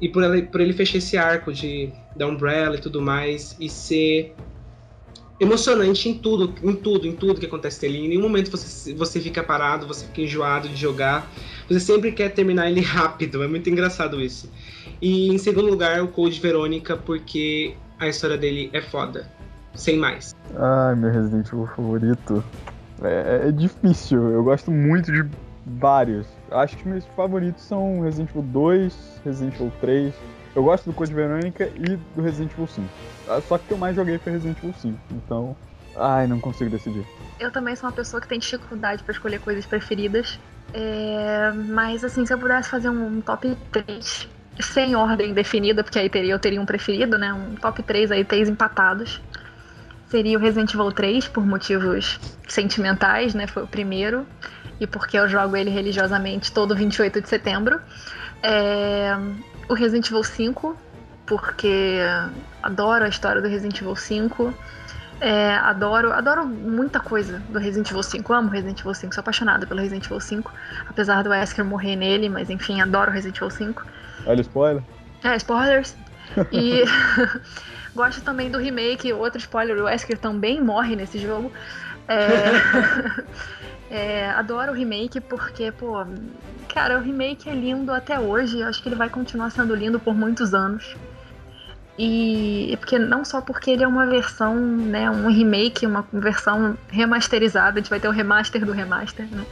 E 0.03 0.11
por, 0.11 0.23
ela, 0.23 0.41
por 0.43 0.61
ele 0.61 0.75
fechar 0.75 0.99
esse 0.99 1.17
arco 1.17 1.51
de 1.51 1.91
da 2.15 2.27
Umbrella 2.27 2.77
e 2.77 2.79
tudo 2.79 3.01
mais, 3.01 3.57
e 3.59 3.71
ser 3.71 4.35
emocionante 5.41 6.11
em 6.11 6.15
tudo, 6.19 6.53
em 6.63 6.75
tudo, 6.75 7.07
em 7.07 7.13
tudo 7.13 7.41
que 7.41 7.47
acontece 7.47 7.87
ali. 7.87 8.05
Em 8.05 8.09
nenhum 8.09 8.23
momento 8.23 8.51
você, 8.51 8.93
você 8.93 9.19
fica 9.19 9.43
parado, 9.43 9.87
você 9.87 10.05
fica 10.05 10.21
enjoado 10.21 10.69
de 10.69 10.77
jogar. 10.77 11.33
Você 11.67 11.81
sempre 11.81 12.13
quer 12.13 12.35
terminar 12.35 12.71
ele 12.71 12.83
rápido, 12.85 13.43
é 13.43 13.49
muito 13.49 13.71
engraçado 13.71 14.21
isso. 14.21 14.53
E 15.01 15.29
em 15.29 15.39
segundo 15.39 15.71
lugar, 15.71 16.03
o 16.03 16.09
Code 16.09 16.39
Verônica, 16.39 16.99
porque 16.99 17.75
a 17.99 18.09
história 18.09 18.37
dele 18.37 18.69
é 18.75 18.83
foda. 18.83 19.41
Sem 19.75 19.99
mais. 19.99 20.35
Ai, 20.57 20.95
meu 20.95 21.11
Resident 21.11 21.47
Evil 21.49 21.67
favorito. 21.67 22.45
É, 23.03 23.49
é 23.49 23.53
difícil, 23.53 24.31
eu 24.31 24.45
gosto 24.45 24.71
muito 24.71 25.11
de 25.11 25.29
vários. 25.67 26.27
Acho 26.51 26.77
que 26.77 26.87
meus 26.87 27.05
favoritos 27.17 27.63
são 27.63 28.01
Resident 28.01 28.31
Evil 28.31 28.43
2, 28.43 29.21
Resident 29.25 29.55
Evil 29.55 29.73
3. 29.81 30.15
Eu 30.55 30.63
gosto 30.63 30.85
do 30.85 30.93
Code 30.93 31.15
Verônica 31.15 31.65
e 31.65 31.97
do 32.15 32.23
Resident 32.23 32.53
Evil 32.53 32.67
5. 32.67 32.89
Ah, 33.29 33.41
Só 33.41 33.57
que 33.57 33.65
o 33.65 33.67
que 33.69 33.75
eu 33.75 33.79
mais 33.79 33.97
joguei 33.97 34.19
foi 34.19 34.33
Resident 34.33 34.59
Evil 34.59 34.75
5, 34.75 34.99
então. 35.13 35.57
Ai, 35.97 36.27
não 36.27 36.41
consigo 36.41 36.71
decidir. 36.71 37.05
Eu 37.39 37.51
também 37.51 37.75
sou 37.77 37.89
uma 37.89 37.95
pessoa 37.95 38.21
que 38.21 38.29
tem 38.29 38.39
dificuldade 38.39 39.03
pra 39.03 39.13
escolher 39.13 39.41
coisas 39.41 39.67
preferidas. 39.67 40.39
É, 40.73 41.53
mas 41.53 42.05
assim, 42.05 42.25
se 42.25 42.33
eu 42.33 42.39
pudesse 42.39 42.71
fazer 42.71 42.89
um 42.89 43.21
top 43.21 43.57
3 43.71 44.29
sem 44.61 44.95
ordem 44.95 45.33
definida, 45.35 45.83
porque 45.83 45.99
aí 45.99 46.09
teria, 46.09 46.33
eu 46.33 46.39
teria 46.39 46.61
um 46.61 46.67
preferido, 46.67 47.19
né? 47.19 47.33
Um 47.33 47.55
top 47.57 47.83
3 47.83 48.11
aí, 48.11 48.25
três 48.25 48.49
empatados. 48.49 49.21
Seria 50.13 50.37
o 50.37 50.41
Resident 50.43 50.75
Evil 50.75 50.93
3, 50.93 51.27
por 51.29 51.47
motivos 51.47 52.21
sentimentais, 52.47 53.33
né? 53.33 53.47
Foi 53.47 53.63
o 53.63 53.67
primeiro. 53.67 54.27
E 54.79 54.87
porque 54.87 55.19
eu 55.19 55.27
jogo 55.27 55.57
ele 55.57 55.71
religiosamente 55.71 56.53
todo 56.53 56.77
28 56.77 57.23
de 57.23 57.27
setembro. 57.31 57.81
É, 58.43 59.17
o 59.71 59.73
Resident 59.73 60.07
Evil 60.11 60.23
5, 60.23 60.77
porque 61.25 61.99
adoro 62.63 63.07
a 63.07 63.09
história 63.09 63.41
do 63.41 63.49
Resident 63.49 63.81
Evil 63.81 63.97
5. 63.97 64.53
É, 65.19 65.55
adoro, 65.55 66.13
adoro 66.13 66.45
muita 66.45 67.01
coisa 67.01 67.39
do 67.49 67.59
Resident 67.59 67.91
Evil 67.91 68.03
5. 68.03 68.35
Amo 68.35 68.51
Resident 68.51 68.81
Evil 68.81 68.93
5, 68.93 69.15
sou 69.15 69.23
apaixonada 69.23 69.67
pelo 69.67 69.81
Resident 69.81 70.05
Evil 70.05 70.21
5. 70.21 70.53
Apesar 70.91 71.25
do 71.25 71.31
Wesker 71.31 71.65
morrer 71.65 71.97
nele, 71.97 72.29
mas 72.29 72.51
enfim, 72.51 72.83
adoro 72.83 73.11
Resident 73.11 73.39
Evil 73.39 73.49
5. 73.49 73.83
Olha 74.27 74.37
o 74.37 74.43
spoiler. 74.43 74.83
É, 75.25 75.37
spoilers. 75.37 75.97
E 76.53 76.83
gosto 77.95 78.23
também 78.23 78.51
do 78.51 78.59
remake, 78.59 79.13
outro 79.13 79.39
spoiler, 79.39 79.79
o 79.79 79.85
Wesker 79.85 80.19
também 80.19 80.61
morre 80.61 80.97
nesse 80.97 81.19
jogo. 81.19 81.53
É, 82.09 82.25
é, 83.91 84.31
adoro 84.31 84.73
o 84.73 84.75
remake 84.75 85.21
porque, 85.21 85.71
pô, 85.73 86.05
Cara, 86.73 86.99
o 86.99 87.03
remake 87.03 87.51
é 87.51 87.55
lindo 87.55 87.93
até 87.93 88.19
hoje. 88.19 88.61
Eu 88.61 88.69
acho 88.69 88.83
que 88.83 88.89
ele 88.89 88.97
vai 88.97 89.11
continuar 89.11 89.51
sendo 89.51 89.75
lindo 89.75 90.01
por 90.01 90.15
muitos 90.15 90.55
anos. 90.55 90.97
E 91.99 92.75
porque 92.81 92.99
não 92.99 93.25
só 93.25 93.43
porque 93.43 93.71
ele 93.71 93.85
é 93.85 93.87
uma 93.87 94.07
versão, 94.07 94.57
né, 94.57 95.11
um 95.11 95.29
remake, 95.29 95.85
uma 95.85 96.07
versão 96.11 96.77
remasterizada, 96.89 97.79
a 97.79 97.83
gente 97.83 97.91
vai 97.91 98.01
ter 98.01 98.09
o 98.09 98.11
remaster 98.11 98.65
do 98.65 98.73
remaster, 98.73 99.27
né? 99.31 99.45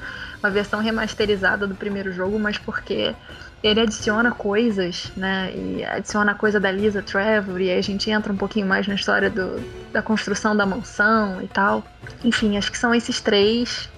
Uma 0.43 0.51
versão 0.51 0.81
remasterizada 0.81 1.67
do 1.67 1.75
primeiro 1.75 2.11
jogo, 2.11 2.39
mas 2.39 2.57
porque 2.57 3.15
ele 3.63 3.81
adiciona 3.81 4.31
coisas, 4.33 5.13
né? 5.17 5.53
E 5.55 5.85
adiciona 5.85 6.33
a 6.33 6.35
coisa 6.35 6.59
da 6.59 6.71
Lisa 6.71 7.03
Trevor, 7.03 7.61
e 7.61 7.71
aí 7.71 7.79
a 7.79 7.83
gente 7.83 8.11
entra 8.11 8.33
um 8.33 8.37
pouquinho 8.37 8.67
mais 8.67 8.87
na 8.87 8.95
história 8.95 9.29
do, 9.29 9.63
da 9.93 10.01
construção 10.01 10.57
da 10.57 10.65
mansão 10.65 11.43
e 11.43 11.49
tal. 11.49 11.85
Enfim, 12.25 12.57
acho 12.57 12.71
que 12.73 12.79
são 12.79 12.95
esses 12.95 13.21
três 13.21 13.89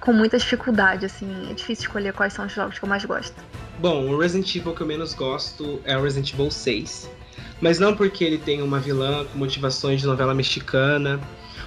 com 0.00 0.12
muita 0.12 0.38
dificuldade, 0.38 1.04
assim. 1.04 1.48
É 1.50 1.54
difícil 1.54 1.86
escolher 1.86 2.12
quais 2.12 2.32
são 2.32 2.46
os 2.46 2.52
jogos 2.52 2.78
que 2.78 2.84
eu 2.84 2.88
mais 2.88 3.04
gosto. 3.04 3.34
Bom, 3.80 4.08
o 4.08 4.18
Resident 4.18 4.54
Evil 4.54 4.74
que 4.74 4.82
eu 4.82 4.86
menos 4.86 5.14
gosto 5.14 5.80
é 5.84 5.96
o 5.96 6.02
Resident 6.02 6.32
Evil 6.32 6.50
6. 6.50 7.10
Mas 7.60 7.80
não 7.80 7.96
porque 7.96 8.22
ele 8.22 8.38
tem 8.38 8.62
uma 8.62 8.78
vilã 8.78 9.24
com 9.24 9.36
motivações 9.36 10.00
de 10.00 10.06
novela 10.06 10.32
mexicana, 10.32 11.20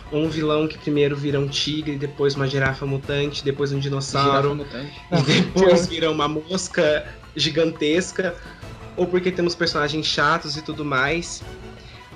ou 0.10 0.24
um 0.24 0.30
vilão 0.30 0.68
que 0.68 0.78
primeiro 0.78 1.16
vira 1.16 1.40
um 1.40 1.48
tigre, 1.48 1.98
depois 1.98 2.36
uma 2.36 2.48
girafa 2.48 2.86
mutante, 2.86 3.44
depois 3.44 3.72
um 3.72 3.80
dinossauro, 3.80 4.66
e 5.12 5.22
depois 5.22 5.88
vira 5.88 6.10
uma 6.10 6.28
mosca 6.28 7.06
gigantesca, 7.36 8.36
ou 8.96 9.08
porque 9.08 9.32
temos 9.32 9.56
personagens 9.56 10.06
chatos 10.06 10.58
e 10.58 10.62
tudo 10.62 10.84
mais, 10.84 11.42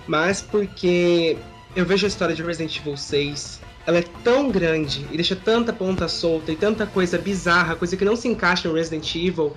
mas 0.08 0.42
porque 0.42 1.38
eu 1.76 1.86
vejo 1.86 2.06
a 2.06 2.10
história 2.10 2.36
de 2.36 2.44
Resident 2.44 2.78
Evil 2.78 2.98
6 2.98 3.62
ela 3.86 4.00
é 4.00 4.04
tão 4.24 4.50
grande 4.50 5.06
e 5.12 5.16
deixa 5.16 5.36
tanta 5.36 5.72
ponta 5.72 6.08
solta 6.08 6.52
e 6.52 6.56
tanta 6.56 6.86
coisa 6.86 7.18
bizarra, 7.18 7.76
coisa 7.76 7.96
que 7.96 8.04
não 8.04 8.16
se 8.16 8.28
encaixa 8.28 8.68
no 8.68 8.74
Resident 8.74 9.14
Evil, 9.16 9.54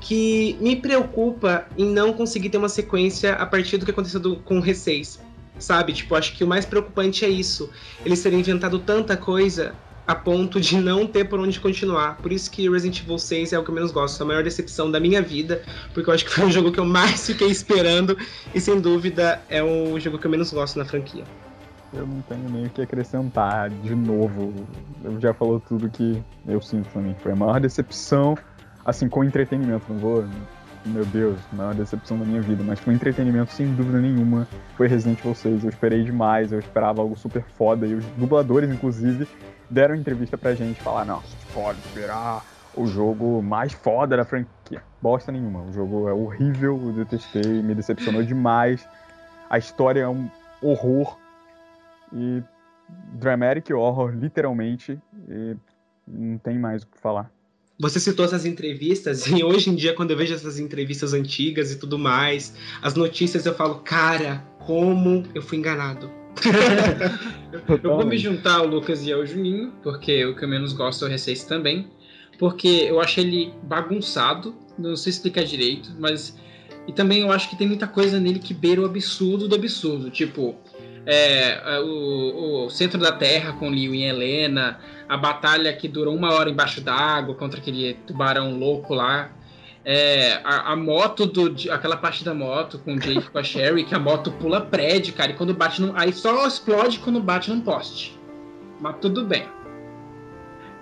que 0.00 0.56
me 0.60 0.76
preocupa 0.76 1.66
em 1.76 1.86
não 1.86 2.12
conseguir 2.12 2.50
ter 2.50 2.58
uma 2.58 2.68
sequência 2.68 3.32
a 3.34 3.46
partir 3.46 3.78
do 3.78 3.84
que 3.84 3.90
aconteceu 3.90 4.20
do, 4.20 4.36
com 4.36 4.58
o 4.58 4.62
R6. 4.62 5.18
Sabe? 5.58 5.92
Tipo, 5.92 6.14
acho 6.14 6.36
que 6.36 6.42
o 6.42 6.46
mais 6.46 6.64
preocupante 6.64 7.24
é 7.24 7.28
isso. 7.28 7.70
Eles 8.04 8.22
terem 8.22 8.40
inventado 8.40 8.78
tanta 8.80 9.16
coisa 9.16 9.74
a 10.06 10.14
ponto 10.14 10.60
de 10.60 10.76
não 10.76 11.06
ter 11.06 11.24
por 11.24 11.40
onde 11.40 11.58
continuar. 11.58 12.16
Por 12.18 12.32
isso 12.32 12.50
que 12.50 12.68
Resident 12.68 13.00
Evil 13.00 13.18
6 13.18 13.52
é 13.52 13.58
o 13.58 13.64
que 13.64 13.70
eu 13.70 13.74
menos 13.74 13.90
gosto, 13.90 14.22
a 14.22 14.26
maior 14.26 14.42
decepção 14.42 14.90
da 14.90 15.00
minha 15.00 15.22
vida, 15.22 15.62
porque 15.92 16.10
eu 16.10 16.14
acho 16.14 16.24
que 16.24 16.30
foi 16.30 16.46
o 16.46 16.50
jogo 16.50 16.70
que 16.70 16.80
eu 16.80 16.84
mais 16.84 17.24
fiquei 17.26 17.48
esperando 17.48 18.16
e 18.54 18.60
sem 18.60 18.80
dúvida 18.80 19.40
é 19.48 19.62
o 19.62 19.98
jogo 19.98 20.18
que 20.18 20.26
eu 20.26 20.30
menos 20.30 20.52
gosto 20.52 20.78
na 20.78 20.84
franquia. 20.84 21.24
Eu 21.92 22.06
não 22.06 22.20
tenho 22.22 22.48
nem 22.50 22.66
o 22.66 22.70
que 22.70 22.82
acrescentar 22.82 23.70
de 23.70 23.94
novo. 23.94 24.52
Eu 25.02 25.20
já 25.20 25.32
falou 25.32 25.60
tudo 25.60 25.88
que 25.88 26.20
eu 26.46 26.60
sinto 26.60 26.88
também. 26.92 27.14
Foi 27.22 27.32
a 27.32 27.36
maior 27.36 27.60
decepção, 27.60 28.36
assim, 28.84 29.08
com 29.08 29.22
entretenimento. 29.22 29.84
Não 29.88 29.98
vou 29.98 30.24
meu 30.86 31.04
Deus, 31.06 31.38
maior 31.52 31.74
decepção 31.74 32.18
da 32.18 32.24
minha 32.24 32.42
vida, 32.42 32.62
mas 32.62 32.78
com 32.80 32.92
entretenimento, 32.92 33.52
sem 33.52 33.72
dúvida 33.74 33.98
nenhuma, 34.00 34.46
foi 34.76 34.86
Resident 34.86 35.18
Evil 35.20 35.34
6. 35.34 35.64
Eu 35.64 35.70
esperei 35.70 36.04
demais, 36.04 36.52
eu 36.52 36.58
esperava 36.58 37.00
algo 37.00 37.16
super 37.16 37.42
foda, 37.56 37.86
e 37.86 37.94
os 37.94 38.04
dubladores, 38.18 38.70
inclusive, 38.70 39.26
deram 39.70 39.94
entrevista 39.94 40.36
pra 40.36 40.54
gente 40.54 40.80
falar, 40.80 41.04
não, 41.04 41.22
pode 41.52 41.78
esperar 41.80 42.44
o 42.76 42.86
jogo 42.86 43.42
mais 43.42 43.72
foda 43.72 44.16
da 44.16 44.24
franquia. 44.24 44.82
Bosta 45.00 45.30
nenhuma, 45.30 45.62
o 45.62 45.72
jogo 45.72 46.08
é 46.08 46.12
horrível, 46.12 46.80
eu 46.86 46.92
detestei, 46.92 47.62
me 47.62 47.74
decepcionou 47.74 48.22
demais. 48.24 48.86
A 49.48 49.58
história 49.58 50.00
é 50.00 50.08
um 50.08 50.28
horror 50.62 51.16
e 52.12 52.42
dramatic 53.12 53.70
horror, 53.70 54.10
literalmente, 54.10 54.98
e 55.28 55.56
não 56.06 56.38
tem 56.38 56.58
mais 56.58 56.82
o 56.82 56.86
que 56.86 56.98
falar. 56.98 57.30
Você 57.78 57.98
citou 57.98 58.24
essas 58.24 58.46
entrevistas, 58.46 59.26
e 59.26 59.42
hoje 59.42 59.68
em 59.68 59.74
dia, 59.74 59.94
quando 59.94 60.12
eu 60.12 60.16
vejo 60.16 60.32
essas 60.32 60.60
entrevistas 60.60 61.12
antigas 61.12 61.72
e 61.72 61.76
tudo 61.76 61.98
mais, 61.98 62.54
as 62.80 62.94
notícias, 62.94 63.44
eu 63.46 63.54
falo, 63.54 63.80
cara, 63.80 64.44
como 64.60 65.24
eu 65.34 65.42
fui 65.42 65.58
enganado. 65.58 66.23
Eu 67.82 67.96
vou 67.96 68.06
me 68.06 68.18
juntar 68.18 68.56
ao 68.56 68.66
Lucas 68.66 69.06
e 69.06 69.12
ao 69.12 69.24
Juninho, 69.24 69.72
porque 69.82 70.24
o 70.24 70.34
que 70.34 70.44
eu 70.44 70.48
menos 70.48 70.72
gosto 70.72 71.06
é 71.06 71.08
o 71.08 71.12
R6 71.12 71.46
também, 71.46 71.88
porque 72.38 72.86
eu 72.88 73.00
acho 73.00 73.20
ele 73.20 73.52
bagunçado, 73.62 74.54
não 74.78 74.96
sei 74.96 75.10
explicar 75.10 75.44
direito, 75.44 75.90
mas. 75.98 76.36
E 76.86 76.92
também 76.92 77.20
eu 77.20 77.32
acho 77.32 77.48
que 77.48 77.56
tem 77.56 77.66
muita 77.66 77.86
coisa 77.86 78.20
nele 78.20 78.38
que 78.38 78.52
beira 78.52 78.82
o 78.82 78.84
absurdo 78.84 79.48
do 79.48 79.54
absurdo. 79.54 80.10
Tipo, 80.10 80.54
é, 81.06 81.80
o, 81.80 82.66
o, 82.66 82.70
centro 82.70 82.98
da 82.98 83.12
Terra 83.12 83.52
com 83.54 83.70
Liu 83.70 83.94
e 83.94 84.02
Helena, 84.02 84.78
a 85.08 85.16
batalha 85.16 85.72
que 85.72 85.88
durou 85.88 86.14
uma 86.14 86.32
hora 86.32 86.50
embaixo 86.50 86.82
d'água 86.82 87.34
contra 87.34 87.58
aquele 87.58 87.94
tubarão 88.06 88.58
louco 88.58 88.94
lá. 88.94 89.30
É, 89.84 90.40
a, 90.44 90.72
a, 90.72 90.76
moto 90.76 91.26
do. 91.26 91.54
aquela 91.70 91.96
parte 91.96 92.24
da 92.24 92.32
moto 92.32 92.78
com 92.78 92.94
o 92.94 92.98
Jake 92.98 93.28
com 93.30 93.38
a 93.38 93.42
Sherry, 93.42 93.84
que 93.84 93.94
a 93.94 93.98
moto 93.98 94.32
pula 94.32 94.60
prédio, 94.60 95.12
cara, 95.12 95.32
e 95.32 95.34
quando 95.34 95.52
bate 95.52 95.82
num. 95.82 95.92
Aí 95.94 96.12
só 96.12 96.46
explode 96.46 96.98
quando 97.00 97.20
bate 97.20 97.50
num 97.50 97.60
poste. 97.60 98.18
Mas 98.80 98.96
tudo 99.00 99.24
bem. 99.24 99.46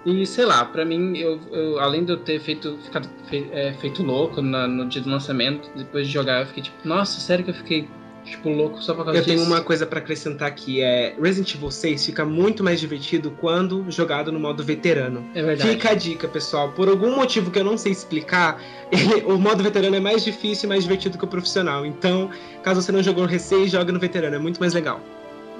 E 0.04 0.26
sei 0.26 0.44
lá, 0.44 0.64
pra 0.64 0.84
mim, 0.84 1.16
eu, 1.16 1.40
eu 1.50 1.78
além 1.80 2.04
de 2.04 2.12
eu 2.12 2.16
ter 2.16 2.40
feito, 2.40 2.76
ficado 2.78 3.08
fe, 3.28 3.48
é, 3.52 3.72
feito 3.74 4.02
louco 4.02 4.42
na, 4.42 4.66
no 4.66 4.86
dia 4.88 5.00
do 5.00 5.10
lançamento, 5.10 5.70
depois 5.76 6.06
de 6.06 6.12
jogar, 6.12 6.40
eu 6.40 6.46
fiquei 6.46 6.62
tipo, 6.64 6.76
nossa, 6.88 7.20
sério 7.20 7.44
que 7.44 7.50
eu 7.50 7.54
fiquei 7.54 7.88
tipo, 8.24 8.48
louco 8.48 8.80
só 8.82 8.94
por 8.94 9.04
causa 9.04 9.18
Eu 9.18 9.24
disso. 9.24 9.36
tenho 9.36 9.46
uma 9.46 9.60
coisa 9.60 9.86
para 9.86 9.98
acrescentar 9.98 10.48
aqui, 10.48 10.80
é 10.80 11.14
Resident 11.20 11.54
Evil 11.54 11.70
6 11.70 12.06
fica 12.06 12.24
muito 12.24 12.62
mais 12.62 12.80
divertido 12.80 13.30
quando 13.40 13.84
jogado 13.90 14.30
no 14.30 14.38
modo 14.38 14.62
veterano. 14.62 15.24
É 15.34 15.42
verdade. 15.42 15.70
Fica 15.70 15.90
a 15.90 15.94
dica, 15.94 16.28
pessoal. 16.28 16.72
Por 16.72 16.88
algum 16.88 17.16
motivo 17.16 17.50
que 17.50 17.58
eu 17.58 17.64
não 17.64 17.76
sei 17.76 17.92
explicar, 17.92 18.60
ele, 18.90 19.24
o 19.24 19.38
modo 19.38 19.62
veterano 19.62 19.96
é 19.96 20.00
mais 20.00 20.24
difícil 20.24 20.66
e 20.66 20.68
mais 20.68 20.82
divertido 20.82 21.18
que 21.18 21.24
o 21.24 21.28
profissional. 21.28 21.84
Então, 21.84 22.30
caso 22.62 22.80
você 22.80 22.92
não 22.92 23.02
jogou 23.02 23.24
no 23.24 23.30
R6, 23.30 23.68
joga 23.68 23.92
no 23.92 23.98
veterano, 23.98 24.36
é 24.36 24.38
muito 24.38 24.60
mais 24.60 24.72
legal. 24.74 25.00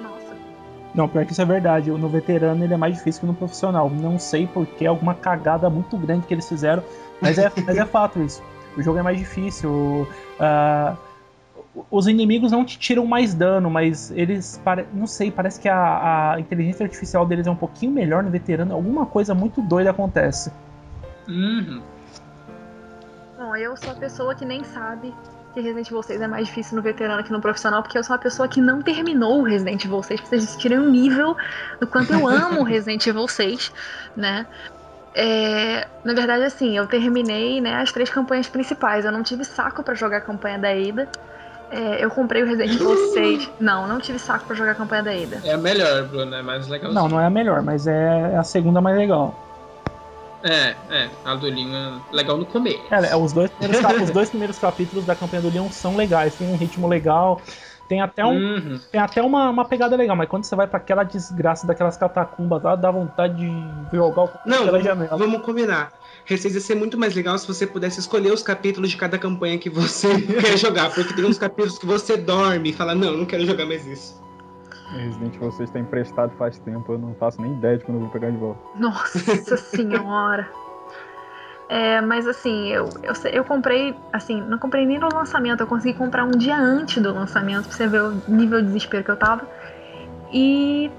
Nossa. 0.01 0.35
Não, 0.95 1.07
pior 1.07 1.25
que 1.25 1.31
isso 1.31 1.41
é 1.41 1.45
verdade. 1.45 1.91
No 1.91 2.09
veterano 2.09 2.63
ele 2.63 2.73
é 2.73 2.77
mais 2.77 2.95
difícil 2.95 3.21
que 3.21 3.27
no 3.27 3.33
profissional. 3.33 3.89
Não 3.89 4.17
sei 4.17 4.47
porque, 4.47 4.85
alguma 4.85 5.13
cagada 5.13 5.69
muito 5.69 5.97
grande 5.97 6.25
que 6.27 6.33
eles 6.33 6.47
fizeram, 6.47 6.83
mas 7.21 7.37
é, 7.37 7.51
mas 7.65 7.77
é 7.77 7.85
fato 7.85 8.21
isso. 8.21 8.41
O 8.77 8.81
jogo 8.81 8.99
é 8.99 9.03
mais 9.03 9.17
difícil. 9.17 10.07
Uh, 10.39 10.97
os 11.89 12.07
inimigos 12.07 12.51
não 12.51 12.63
te 12.63 12.77
tiram 12.77 13.05
mais 13.05 13.33
dano, 13.33 13.69
mas 13.69 14.11
eles. 14.11 14.61
Não 14.93 15.07
sei, 15.07 15.31
parece 15.31 15.59
que 15.59 15.67
a, 15.67 16.33
a, 16.33 16.39
inteligência 16.39 16.83
artificial 16.85 17.25
deles 17.25 17.47
é 17.47 17.51
um 17.51 17.55
pouquinho 17.55 17.91
melhor 17.91 18.23
no 18.23 18.29
veterano. 18.29 18.73
Alguma 18.73 19.05
coisa 19.05 19.33
muito 19.33 19.61
doida 19.61 19.89
acontece. 19.89 20.51
Uhum. 21.27 21.81
Bom, 23.37 23.55
eu 23.55 23.75
sou 23.75 23.91
a 23.91 23.95
pessoa 23.95 24.35
que 24.35 24.45
nem 24.45 24.63
sabe 24.63 25.13
que 25.53 25.61
Resident 25.61 25.87
Evil 25.87 26.03
6 26.03 26.21
é 26.21 26.27
mais 26.27 26.47
difícil 26.47 26.75
no 26.75 26.81
veterano 26.81 27.23
que 27.23 27.31
no 27.31 27.41
profissional, 27.41 27.81
porque 27.81 27.97
eu 27.97 28.03
sou 28.03 28.15
uma 28.15 28.21
pessoa 28.21 28.47
que 28.47 28.61
não 28.61 28.81
terminou 28.81 29.41
o 29.41 29.43
Resident 29.43 29.83
Evil 29.83 30.01
6, 30.01 30.21
pra 30.21 30.29
vocês 30.29 30.43
assistirem 30.43 30.79
o 30.79 30.89
nível 30.89 31.35
do 31.79 31.87
quanto 31.87 32.13
eu 32.13 32.27
amo 32.27 32.63
Resident 32.63 33.05
Evil 33.05 33.27
6, 33.27 33.71
né? 34.15 34.45
É, 35.15 35.87
na 36.03 36.13
verdade, 36.13 36.43
assim, 36.43 36.75
eu 36.75 36.87
terminei 36.87 37.61
né, 37.61 37.75
as 37.75 37.91
três 37.91 38.09
campanhas 38.09 38.47
principais. 38.47 39.05
Eu 39.05 39.11
não 39.11 39.21
tive 39.21 39.45
saco 39.45 39.83
para 39.83 39.93
jogar 39.93 40.17
a 40.17 40.21
campanha 40.21 40.57
da 40.57 40.69
Ada. 40.69 41.07
É, 41.71 42.03
eu 42.03 42.09
comprei 42.09 42.43
o 42.43 42.45
Resident 42.45 42.73
Evil 42.73 42.95
6. 43.13 43.49
Não, 43.59 43.87
não 43.87 43.99
tive 43.99 44.19
saco 44.19 44.45
pra 44.45 44.55
jogar 44.55 44.71
a 44.71 44.75
campanha 44.75 45.03
da 45.03 45.11
Ada. 45.11 45.41
É 45.43 45.53
a 45.53 45.57
melhor, 45.57 46.03
Bruno, 46.07 46.33
é 46.35 46.41
mais 46.41 46.67
legal. 46.67 46.93
Não, 46.93 47.07
não 47.07 47.19
é 47.19 47.25
a 47.25 47.29
melhor, 47.29 47.61
mas 47.61 47.87
é 47.87 48.35
a 48.35 48.43
segunda 48.43 48.81
mais 48.81 48.97
legal. 48.97 49.35
É, 50.43 50.75
é, 50.89 51.09
a 51.23 51.35
do 51.35 51.47
Leon 51.47 51.73
é 51.73 52.15
legal 52.15 52.37
no 52.37 52.45
começo. 52.45 52.81
É, 52.91 53.15
os 53.15 53.31
dois, 53.31 53.49
os 54.03 54.09
dois 54.11 54.29
primeiros 54.29 54.59
capítulos 54.59 55.05
da 55.05 55.15
campanha 55.15 55.41
do 55.41 55.49
Leon 55.49 55.69
são 55.71 55.95
legais, 55.95 56.35
tem 56.35 56.51
um 56.51 56.57
ritmo 56.57 56.85
legal, 56.85 57.39
tem 57.87 58.01
até, 58.01 58.25
um, 58.25 58.35
uhum. 58.35 58.79
tem 58.91 58.99
até 58.99 59.21
uma, 59.21 59.49
uma 59.49 59.63
pegada 59.63 59.95
legal, 59.95 60.17
mas 60.17 60.27
quando 60.27 60.43
você 60.43 60.55
vai 60.55 60.67
para 60.67 60.77
aquela 60.77 61.03
desgraça 61.03 61.65
daquelas 61.65 61.95
catacumbas 61.95 62.61
lá, 62.61 62.75
dá 62.75 62.91
vontade 62.91 63.35
de 63.35 63.95
jogar 63.95 64.23
o 64.23 64.29
Não, 64.45 64.65
vamos, 64.65 64.83
janela. 64.83 65.17
vamos 65.17 65.41
combinar. 65.43 65.93
Receios 66.25 66.55
ia 66.55 66.61
ser 66.61 66.75
muito 66.75 66.97
mais 66.97 67.13
legal 67.13 67.37
se 67.37 67.47
você 67.47 67.67
pudesse 67.67 67.99
escolher 67.99 68.31
os 68.31 68.41
capítulos 68.41 68.89
de 68.89 68.97
cada 68.97 69.17
campanha 69.17 69.57
que 69.57 69.69
você 69.69 70.07
quer 70.41 70.57
jogar, 70.57 70.93
porque 70.93 71.13
tem 71.13 71.25
uns 71.25 71.37
capítulos 71.37 71.77
que 71.77 71.85
você 71.85 72.15
dorme 72.15 72.69
e 72.69 72.73
fala, 72.73 72.95
não, 72.95 73.17
não 73.17 73.25
quero 73.25 73.45
jogar 73.45 73.65
mais 73.65 73.85
isso. 73.85 74.21
Resident 74.91 75.35
Evil 75.35 75.51
6 75.51 75.69
está 75.69 75.79
emprestado 75.79 76.31
faz 76.37 76.57
tempo, 76.59 76.93
eu 76.93 76.97
não 76.97 77.15
faço 77.15 77.41
nem 77.41 77.53
ideia 77.53 77.77
de 77.77 77.83
quando 77.83 77.97
eu 77.97 78.01
vou 78.01 78.09
pegar 78.09 78.29
de 78.29 78.37
volta. 78.37 78.59
Nossa 78.75 79.57
senhora! 79.57 80.47
É, 81.69 82.01
mas 82.01 82.27
assim, 82.27 82.67
eu, 82.67 82.87
eu, 83.01 83.13
eu, 83.31 83.43
comprei, 83.43 83.95
assim, 84.11 84.39
não 84.41 84.59
comprei 84.59 84.85
nem 84.85 84.99
no 84.99 85.07
lançamento, 85.11 85.61
eu 85.61 85.67
consegui 85.67 85.97
comprar 85.97 86.23
um 86.23 86.31
dia 86.31 86.55
antes 86.55 87.01
do 87.01 87.11
lançamento 87.13 87.67
pra 87.67 87.75
você 87.75 87.87
ver 87.87 88.03
o 88.03 88.21
nível 88.27 88.61
de 88.61 88.67
desespero 88.67 89.03
que 89.03 89.11
eu 89.11 89.15
tava. 89.15 89.47
E 90.31 90.91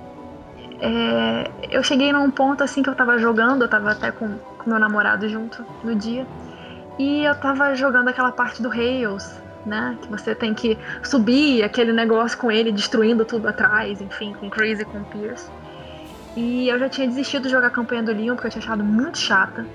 é, 0.80 1.50
eu 1.70 1.82
cheguei 1.82 2.12
num 2.12 2.30
ponto 2.30 2.64
assim 2.64 2.82
que 2.82 2.88
eu 2.88 2.94
tava 2.94 3.18
jogando, 3.18 3.62
eu 3.62 3.68
tava 3.68 3.92
até 3.92 4.10
com, 4.10 4.36
com 4.64 4.70
meu 4.70 4.78
namorado 4.78 5.28
junto 5.28 5.64
no 5.84 5.94
dia. 5.94 6.26
E 6.98 7.24
eu 7.24 7.34
tava 7.36 7.74
jogando 7.74 8.08
aquela 8.08 8.32
parte 8.32 8.62
do 8.62 8.68
Rails, 8.68 9.40
né? 9.66 9.98
Que 10.00 10.08
você 10.08 10.34
tem 10.34 10.54
que 10.54 10.78
subir 11.02 11.62
aquele 11.62 11.92
negócio 11.92 12.38
com 12.38 12.50
ele, 12.50 12.72
destruindo 12.72 13.24
tudo 13.24 13.46
atrás, 13.48 14.00
enfim, 14.00 14.34
com 14.34 14.48
Crazy 14.48 14.84
com 14.84 15.04
Pierce. 15.04 15.50
E 16.36 16.68
eu 16.68 16.78
já 16.78 16.88
tinha 16.88 17.06
desistido 17.06 17.44
de 17.44 17.50
jogar 17.50 17.68
a 17.68 17.70
campanha 17.70 18.02
do 18.02 18.12
Leon 18.12 18.34
porque 18.34 18.48
eu 18.48 18.50
tinha 18.50 18.62
achado 18.62 18.82
muito 18.82 19.18
chata. 19.18 19.66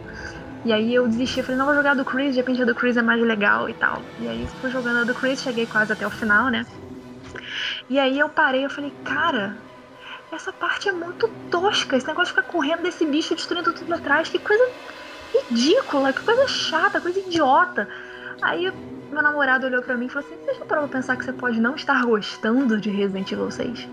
E 0.66 0.74
aí 0.74 0.94
eu 0.94 1.08
desisti, 1.08 1.42
falei, 1.42 1.58
não 1.58 1.66
vou 1.66 1.76
jogar 1.76 1.96
do 1.96 2.04
Chris, 2.04 2.34
de 2.34 2.42
repente 2.42 2.62
a 2.62 2.66
do 2.66 2.76
Chris 2.76 2.98
é 2.98 3.02
mais 3.02 3.22
legal 3.22 3.70
e 3.70 3.74
tal. 3.74 4.02
E 4.18 4.28
aí 4.28 4.46
fui 4.60 4.70
jogando 4.70 5.00
a 5.00 5.04
do 5.06 5.14
Chris, 5.14 5.42
cheguei 5.42 5.66
quase 5.66 5.94
até 5.94 6.06
o 6.06 6.10
final, 6.10 6.50
né? 6.50 6.66
E 7.90 7.98
aí 7.98 8.20
eu 8.20 8.28
parei, 8.28 8.66
eu 8.66 8.70
falei, 8.70 8.94
cara, 9.04 9.58
essa 10.32 10.54
parte 10.54 10.90
é 10.90 10.92
muito 10.92 11.28
tosca, 11.50 11.98
esse 11.98 12.08
negócio 12.08 12.34
de 12.34 12.42
ficar 12.42 12.52
correndo 12.52 12.84
desse 12.84 13.06
bicho 13.06 13.36
destruindo 13.36 13.74
tudo 13.74 13.94
atrás, 13.94 14.30
que 14.30 14.40
coisa 14.40 14.64
ridícula, 15.34 16.14
que 16.14 16.24
coisa 16.24 16.48
chata, 16.48 17.02
coisa 17.02 17.20
idiota. 17.20 17.88
Aí 18.42 18.72
meu 19.12 19.24
namorado 19.24 19.66
olhou 19.66 19.82
pra 19.82 19.98
mim 19.98 20.06
e 20.06 20.10
falou 20.10 20.28
assim: 20.28 20.38
Você 20.46 20.54
já 20.56 20.66
parou 20.66 20.88
pra 20.88 21.00
pensar 21.00 21.18
que 21.18 21.26
você 21.26 21.34
pode 21.34 21.60
não 21.60 21.76
estar 21.76 22.04
gostando 22.06 22.80
de 22.80 22.90
Resident 22.90 23.32
Evil 23.32 23.52
6? 23.52 23.88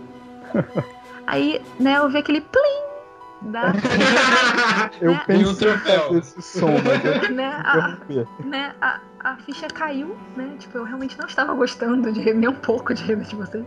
Aí, 1.27 1.61
né, 1.81 1.99
eu 1.99 2.09
vi 2.09 2.19
aquele 2.19 2.41
plim 2.41 3.51
da. 3.51 3.73
Eu 5.01 5.13
né, 5.13 5.23
pensei 5.27 5.47
um 5.47 5.55
troféu. 5.55 6.19
esse 6.19 6.41
som, 6.41 6.71
mas 6.85 7.05
eu 7.05 7.29
né, 7.35 7.61
a, 7.65 7.99
né, 8.45 8.75
a, 8.81 9.01
a 9.21 9.37
ficha 9.39 9.67
caiu, 9.69 10.17
né? 10.37 10.57
Tipo, 10.59 10.79
eu 10.79 10.85
realmente 10.85 11.19
não 11.19 11.27
estava 11.27 11.53
gostando 11.53 12.11
de 12.13 12.33
nem 12.33 12.49
um 12.49 12.55
pouco 12.55 12.95
de 12.95 13.03
Resident 13.03 13.33
Evil 13.33 13.47
6. 13.47 13.67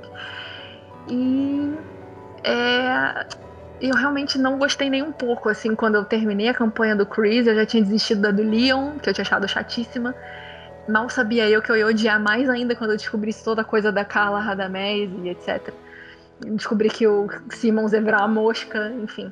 E. 1.09 1.78
É, 2.44 3.26
eu 3.82 3.96
realmente 3.96 4.38
não 4.38 4.58
gostei 4.58 4.90
nem 4.90 5.02
um 5.02 5.12
pouco, 5.12 5.50
assim, 5.50 5.76
quando 5.76 5.96
eu 5.96 6.06
terminei 6.06 6.50
a 6.50 6.54
campanha 6.54 6.96
do 6.96 7.06
Chris, 7.06 7.48
eu 7.48 7.56
já 7.56 7.66
tinha 7.66 7.84
desistido 7.84 8.22
da 8.22 8.32
do 8.32 8.44
Leon, 8.44 9.00
que 9.00 9.10
eu 9.10 9.14
tinha 9.14 9.24
achado 9.24 9.48
chatíssima. 9.48 10.14
Mal 10.88 11.10
sabia 11.10 11.50
eu 11.50 11.62
que 11.62 11.72
eu 11.72 11.78
ia 11.78 11.86
odiar 11.86 12.20
mais 12.20 12.50
ainda 12.50 12.76
quando 12.76 12.92
eu 12.92 12.98
descobrisse 12.98 13.44
toda 13.44 13.62
a 13.62 13.64
coisa 13.64 13.92
da 13.92 14.04
Carla 14.04 14.40
Radamés 14.40 15.10
e 15.24 15.30
etc. 15.30 15.74
Descobri 16.40 16.90
que 16.90 17.06
o 17.06 17.28
Simmons 17.52 17.92
virar 17.92 18.20
uma 18.20 18.28
mosca, 18.28 18.92
enfim. 19.02 19.32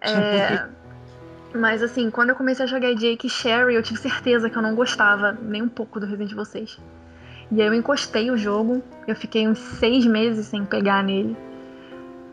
É, 0.00 0.64
mas 1.54 1.82
assim, 1.82 2.10
quando 2.10 2.30
eu 2.30 2.36
comecei 2.36 2.64
a 2.64 2.68
jogar 2.68 2.94
Jake 2.94 3.26
e 3.26 3.30
Sherry, 3.30 3.74
eu 3.74 3.82
tive 3.82 4.00
certeza 4.00 4.48
que 4.48 4.56
eu 4.56 4.62
não 4.62 4.74
gostava 4.74 5.36
nem 5.42 5.62
um 5.62 5.68
pouco 5.68 6.00
do 6.00 6.06
Resident 6.06 6.32
Evil 6.32 6.44
6. 6.44 6.78
E 7.52 7.62
aí 7.62 7.68
eu 7.68 7.74
encostei 7.74 8.30
o 8.30 8.36
jogo, 8.36 8.82
eu 9.06 9.14
fiquei 9.14 9.46
uns 9.46 9.58
seis 9.58 10.04
meses 10.04 10.46
sem 10.46 10.64
pegar 10.64 11.02
nele. 11.04 11.36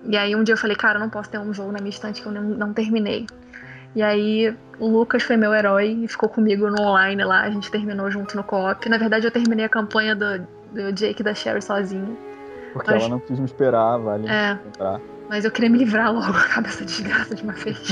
E 0.06 0.18
aí 0.18 0.36
um 0.36 0.44
dia 0.44 0.54
eu 0.54 0.58
falei, 0.58 0.76
cara, 0.76 0.98
eu 0.98 1.02
não 1.02 1.10
posso 1.10 1.30
ter 1.30 1.38
um 1.40 1.54
jogo 1.54 1.72
na 1.72 1.80
minha 1.80 1.90
estante 1.90 2.22
que 2.22 2.28
eu 2.28 2.32
não, 2.32 2.42
não 2.44 2.74
terminei. 2.74 3.26
E 3.96 4.02
aí 4.02 4.54
o 4.80 4.88
Lucas 4.88 5.24
foi 5.24 5.38
meu 5.38 5.54
herói 5.54 6.00
e 6.04 6.08
ficou 6.08 6.28
comigo 6.28 6.70
no 6.70 6.82
online 6.82 7.24
lá, 7.24 7.42
a 7.42 7.50
gente 7.50 7.70
terminou 7.72 8.10
junto 8.12 8.36
no 8.36 8.44
co-op. 8.44 8.90
Na 8.90 8.98
verdade 8.98 9.26
eu 9.28 9.32
terminei 9.32 9.66
a 9.66 9.70
campanha 9.70 10.16
do, 10.16 10.40
do 10.72 10.92
Jake 10.92 11.22
e 11.22 11.24
da 11.24 11.34
Sherry 11.34 11.62
sozinho. 11.62 12.18
Porque 12.74 12.92
Mas- 12.92 13.02
ela 13.02 13.10
não 13.10 13.20
quis 13.20 13.38
me 13.40 13.46
esperar, 13.46 13.98
vale 13.98 14.28
É. 14.28 14.58
entrar. 14.68 15.00
Mas 15.30 15.46
eu 15.46 15.52
queria 15.52 15.70
me 15.70 15.78
livrar 15.78 16.12
logo, 16.14 16.26
acabar 16.38 16.68
essa 16.68 16.84
desgraça 16.84 17.34
de 17.34 17.44
uma 17.44 17.54
vez. 17.54 17.78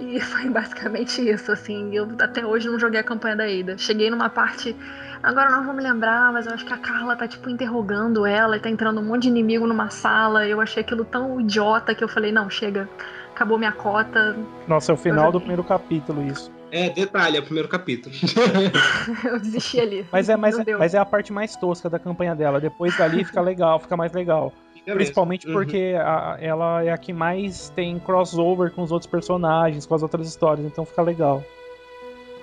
e 0.00 0.20
foi 0.20 0.48
basicamente 0.50 1.28
isso, 1.28 1.50
assim. 1.50 1.94
Eu 1.94 2.08
até 2.20 2.44
hoje 2.44 2.68
não 2.68 2.78
joguei 2.78 3.00
a 3.00 3.04
campanha 3.04 3.36
da 3.36 3.44
Ada. 3.44 3.76
Cheguei 3.78 4.10
numa 4.10 4.28
parte. 4.28 4.76
Agora 5.22 5.50
eu 5.50 5.56
não 5.56 5.64
vou 5.64 5.72
me 5.74 5.82
lembrar, 5.82 6.32
mas 6.32 6.46
eu 6.46 6.52
acho 6.54 6.64
que 6.66 6.72
a 6.72 6.76
Carla 6.78 7.14
tá, 7.14 7.28
tipo, 7.28 7.48
interrogando 7.48 8.26
ela 8.26 8.56
e 8.56 8.60
tá 8.60 8.68
entrando 8.68 9.00
um 9.00 9.04
monte 9.04 9.22
de 9.22 9.28
inimigo 9.28 9.66
numa 9.66 9.88
sala. 9.88 10.46
Eu 10.46 10.60
achei 10.60 10.82
aquilo 10.82 11.04
tão 11.04 11.40
idiota 11.40 11.94
que 11.94 12.02
eu 12.02 12.08
falei, 12.08 12.32
não, 12.32 12.50
chega. 12.50 12.88
Acabou 13.34 13.56
minha 13.56 13.72
cota. 13.72 14.36
Nossa, 14.66 14.90
é 14.92 14.94
o 14.94 14.98
final 14.98 15.26
do 15.26 15.38
joguei. 15.38 15.40
primeiro 15.40 15.64
capítulo 15.64 16.22
isso. 16.26 16.50
É, 16.70 16.88
detalhe, 16.90 17.36
é 17.36 17.40
o 17.40 17.44
primeiro 17.44 17.68
capítulo. 17.68 18.14
eu 19.24 19.38
desisti 19.38 19.78
ali. 19.78 20.06
Mas 20.10 20.28
é, 20.28 20.36
mas, 20.36 20.58
deu. 20.64 20.78
mas 20.78 20.94
é 20.94 20.98
a 20.98 21.04
parte 21.04 21.32
mais 21.32 21.54
tosca 21.54 21.88
da 21.88 21.98
campanha 21.98 22.34
dela. 22.34 22.60
Depois 22.60 22.96
dali 22.96 23.24
fica 23.24 23.40
legal, 23.40 23.78
fica 23.78 23.96
mais 23.96 24.12
legal. 24.12 24.52
Fica 24.74 24.94
Principalmente. 24.94 25.46
Uhum. 25.46 25.52
porque 25.52 25.94
a- 25.98 26.36
ela 26.40 26.82
é 26.82 26.90
a 26.90 26.98
que 26.98 27.12
mais 27.12 27.68
tem 27.70 27.98
crossover 27.98 28.72
com 28.72 28.82
os 28.82 28.90
outros 28.90 29.10
personagens, 29.10 29.86
com 29.86 29.94
as 29.94 30.02
outras 30.02 30.26
histórias, 30.26 30.66
então 30.66 30.84
fica 30.84 31.02
legal. 31.02 31.42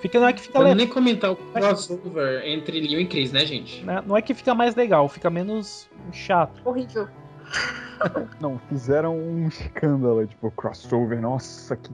Fica, 0.02 0.20
não 0.20 0.28
é 0.28 0.34
que 0.34 0.42
fica 0.42 0.58
Vamos 0.60 0.72
le- 0.74 0.78
nem 0.78 0.88
comentar 0.88 1.32
o 1.32 1.36
crossover 1.36 2.42
entre 2.46 2.80
Leon 2.80 3.02
e 3.02 3.06
Chris, 3.08 3.32
né, 3.32 3.46
gente? 3.46 3.84
né, 3.84 4.02
não 4.06 4.16
é 4.16 4.22
que 4.22 4.34
fica 4.34 4.56
mais 4.56 4.76
legal, 4.76 5.08
fica 5.10 5.30
menos 5.30 5.90
chato. 6.14 6.62
Horrível. 6.66 7.08
Não, 8.40 8.58
fizeram 8.70 9.18
um 9.18 9.48
escândalo, 9.50 10.26
tipo, 10.26 10.50
crossover, 10.52 11.20
nossa, 11.20 11.76
que. 11.76 11.90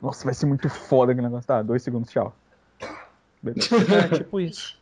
Nossa, 0.00 0.24
vai 0.24 0.32
ser 0.34 0.46
muito 0.46 0.68
foda 0.68 1.10
aquele 1.12 1.26
negócio. 1.26 1.46
Tá, 1.48 1.62
dois 1.62 1.82
segundos, 1.82 2.10
tchau. 2.10 2.36
Beleza. 3.42 3.68
É 4.12 4.18
tipo 4.18 4.38
isso. 4.40 4.78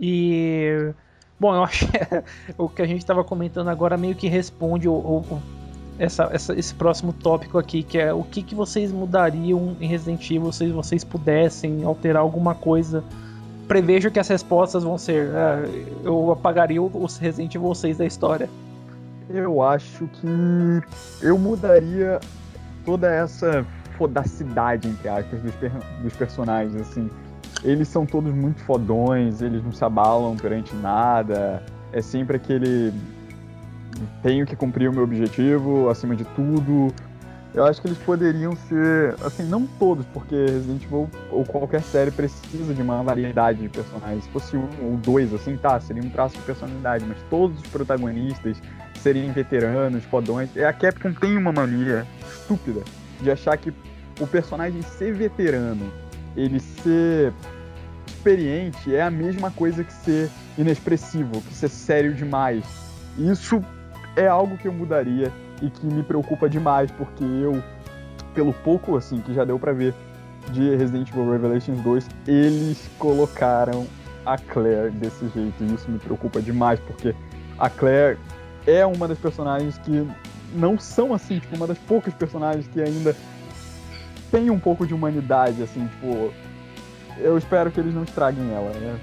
E. 0.00 0.92
Bom, 1.38 1.54
eu 1.54 1.62
acho 1.62 1.86
que 1.86 1.98
o 2.58 2.68
que 2.68 2.82
a 2.82 2.86
gente 2.86 2.98
estava 3.00 3.22
comentando 3.22 3.68
agora 3.68 3.96
meio 3.96 4.16
que 4.16 4.26
responde 4.26 4.88
o- 4.88 4.94
o- 4.94 5.42
essa, 5.98 6.28
essa- 6.32 6.54
esse 6.58 6.74
próximo 6.74 7.12
tópico 7.12 7.58
aqui, 7.58 7.82
que 7.82 7.98
é 7.98 8.12
o 8.12 8.22
que, 8.22 8.42
que 8.42 8.54
vocês 8.54 8.92
mudariam 8.92 9.76
em 9.80 9.86
Resident 9.86 10.30
Evil 10.30 10.52
se 10.52 10.70
vocês 10.70 11.02
pudessem 11.04 11.84
alterar 11.84 12.22
alguma 12.22 12.54
coisa. 12.54 13.02
Prevejo 13.68 14.10
que 14.10 14.20
as 14.20 14.28
respostas 14.28 14.84
vão 14.84 14.96
ser: 14.98 15.28
ah, 15.34 15.62
eu 16.04 16.30
apagaria 16.30 16.80
os 16.82 17.16
Resident 17.18 17.54
Evil 17.54 17.74
6 17.74 17.98
da 17.98 18.06
história. 18.06 18.48
Eu 19.28 19.60
acho 19.62 20.06
que 20.06 20.26
eu 21.20 21.36
mudaria 21.36 22.20
toda 22.84 23.12
essa 23.12 23.66
fodacidade, 23.98 24.86
entre 24.86 25.08
aspas, 25.08 25.40
dos, 25.42 25.54
per- 25.56 25.72
dos 26.02 26.12
personagens, 26.14 26.76
assim. 26.76 27.10
Eles 27.64 27.88
são 27.88 28.06
todos 28.06 28.32
muito 28.32 28.60
fodões, 28.62 29.40
eles 29.42 29.64
não 29.64 29.72
se 29.72 29.82
abalam 29.84 30.36
perante 30.36 30.74
nada. 30.76 31.62
É 31.92 32.00
sempre 32.00 32.36
aquele. 32.36 32.92
Tenho 34.22 34.46
que 34.46 34.56
cumprir 34.56 34.88
o 34.88 34.92
meu 34.92 35.04
objetivo 35.04 35.88
acima 35.88 36.14
de 36.16 36.24
tudo. 36.24 36.92
Eu 37.54 37.64
acho 37.64 37.80
que 37.80 37.88
eles 37.88 37.98
poderiam 37.98 38.54
ser, 38.54 39.14
assim, 39.24 39.42
não 39.44 39.66
todos, 39.66 40.04
porque 40.12 40.34
Resident 40.34 40.82
Evil 40.82 41.08
ou 41.30 41.42
qualquer 41.44 41.80
série 41.80 42.10
precisa 42.10 42.74
de 42.74 42.82
uma 42.82 43.02
variedade 43.02 43.60
de 43.60 43.68
personagens. 43.70 44.24
Se 44.24 44.30
fosse 44.30 44.56
um 44.56 44.68
ou 44.82 44.96
dois, 44.98 45.32
assim, 45.32 45.56
tá, 45.56 45.80
seria 45.80 46.02
um 46.02 46.10
traço 46.10 46.36
de 46.36 46.42
personalidade, 46.42 47.06
mas 47.08 47.16
todos 47.30 47.58
os 47.58 47.66
protagonistas 47.68 48.60
serem 49.00 49.32
veteranos, 49.32 50.04
fodões. 50.04 50.54
É, 50.54 50.66
A 50.66 50.72
Capcom 50.72 51.12
tem 51.14 51.36
uma 51.36 51.50
mania 51.50 52.06
estúpida 52.30 52.82
de 53.22 53.30
achar 53.30 53.56
que 53.56 53.72
o 54.20 54.26
personagem 54.26 54.82
ser 54.82 55.14
veterano, 55.14 55.90
ele 56.36 56.60
ser 56.60 57.32
experiente, 58.06 58.94
é 58.94 59.00
a 59.00 59.10
mesma 59.10 59.50
coisa 59.50 59.82
que 59.82 59.92
ser 59.92 60.28
inexpressivo, 60.58 61.40
que 61.40 61.54
ser 61.54 61.68
sério 61.68 62.12
demais. 62.12 62.64
Isso 63.16 63.64
é 64.16 64.26
algo 64.26 64.56
que 64.56 64.66
eu 64.68 64.72
mudaria 64.72 65.32
e 65.62 65.70
que 65.70 65.86
me 65.86 66.02
preocupa 66.02 66.48
demais, 66.48 66.90
porque 66.90 67.22
eu, 67.24 67.62
pelo 68.34 68.52
pouco 68.52 68.96
assim 68.96 69.20
que 69.20 69.32
já 69.34 69.44
deu 69.44 69.58
pra 69.58 69.72
ver 69.72 69.94
de 70.52 70.74
Resident 70.76 71.08
Evil 71.10 71.30
Revelations 71.32 71.80
2, 71.80 72.08
eles 72.26 72.88
colocaram 72.98 73.86
a 74.24 74.36
Claire 74.38 74.90
desse 74.90 75.28
jeito. 75.28 75.54
E 75.62 75.74
isso 75.74 75.90
me 75.90 75.98
preocupa 75.98 76.40
demais, 76.40 76.78
porque 76.80 77.14
a 77.58 77.68
Claire 77.70 78.18
é 78.66 78.84
uma 78.86 79.06
das 79.08 79.18
personagens 79.18 79.78
que 79.78 80.06
não 80.54 80.78
são 80.78 81.12
assim, 81.12 81.38
tipo, 81.38 81.56
uma 81.56 81.66
das 81.66 81.78
poucas 81.78 82.14
personagens 82.14 82.66
que 82.68 82.80
ainda 82.80 83.14
tem 84.30 84.50
um 84.50 84.58
pouco 84.58 84.86
de 84.86 84.94
humanidade, 84.94 85.62
assim, 85.62 85.86
tipo. 85.88 86.32
Eu 87.18 87.38
espero 87.38 87.70
que 87.70 87.80
eles 87.80 87.94
não 87.94 88.02
estraguem 88.04 88.52
ela, 88.52 88.70
é 88.70 88.94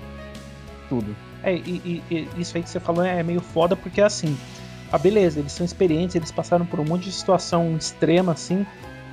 tudo. 0.88 1.16
É, 1.42 1.56
e, 1.56 2.02
e- 2.10 2.28
e 2.36 2.42
isso 2.42 2.56
aí 2.56 2.64
que 2.64 2.70
você 2.70 2.80
falou 2.80 3.04
é 3.04 3.22
meio 3.24 3.42
foda 3.42 3.76
porque 3.76 4.00
assim, 4.02 4.38
ah, 4.94 4.98
beleza, 5.00 5.40
eles 5.40 5.52
são 5.52 5.66
experientes, 5.66 6.16
eles 6.16 6.32
passaram 6.32 6.68
por 6.68 6.80
um 6.80 6.86
monte 6.86 7.06
de 7.06 7.12
situação 7.12 7.76
extrema 7.76 8.34
assim, 8.34 8.64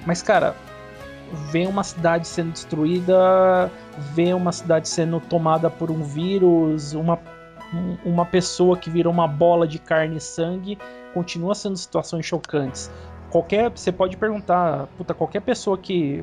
mas 0.04 0.20
cara, 0.20 0.54
vê 1.50 1.66
uma 1.66 1.82
cidade 1.82 2.28
sendo 2.28 2.52
destruída, 2.52 3.70
vê 4.12 4.34
uma 4.34 4.52
cidade 4.52 4.86
sendo 4.90 5.18
tomada 5.20 5.70
por 5.70 5.90
um 5.90 6.02
vírus, 6.02 6.92
uma, 6.92 7.18
um- 7.72 7.96
uma 8.04 8.26
pessoa 8.26 8.76
que 8.76 8.90
virou 8.90 9.10
uma 9.10 9.26
bola 9.26 9.66
de 9.66 9.78
carne 9.78 10.18
e 10.18 10.20
sangue, 10.20 10.76
continua 11.14 11.54
sendo 11.54 11.78
situações 11.78 12.26
chocantes. 12.26 12.90
Qualquer, 13.30 13.70
você 13.70 13.90
pode 13.90 14.18
perguntar, 14.18 14.86
puta, 14.98 15.14
qualquer 15.14 15.40
pessoa 15.40 15.78
que 15.78 16.22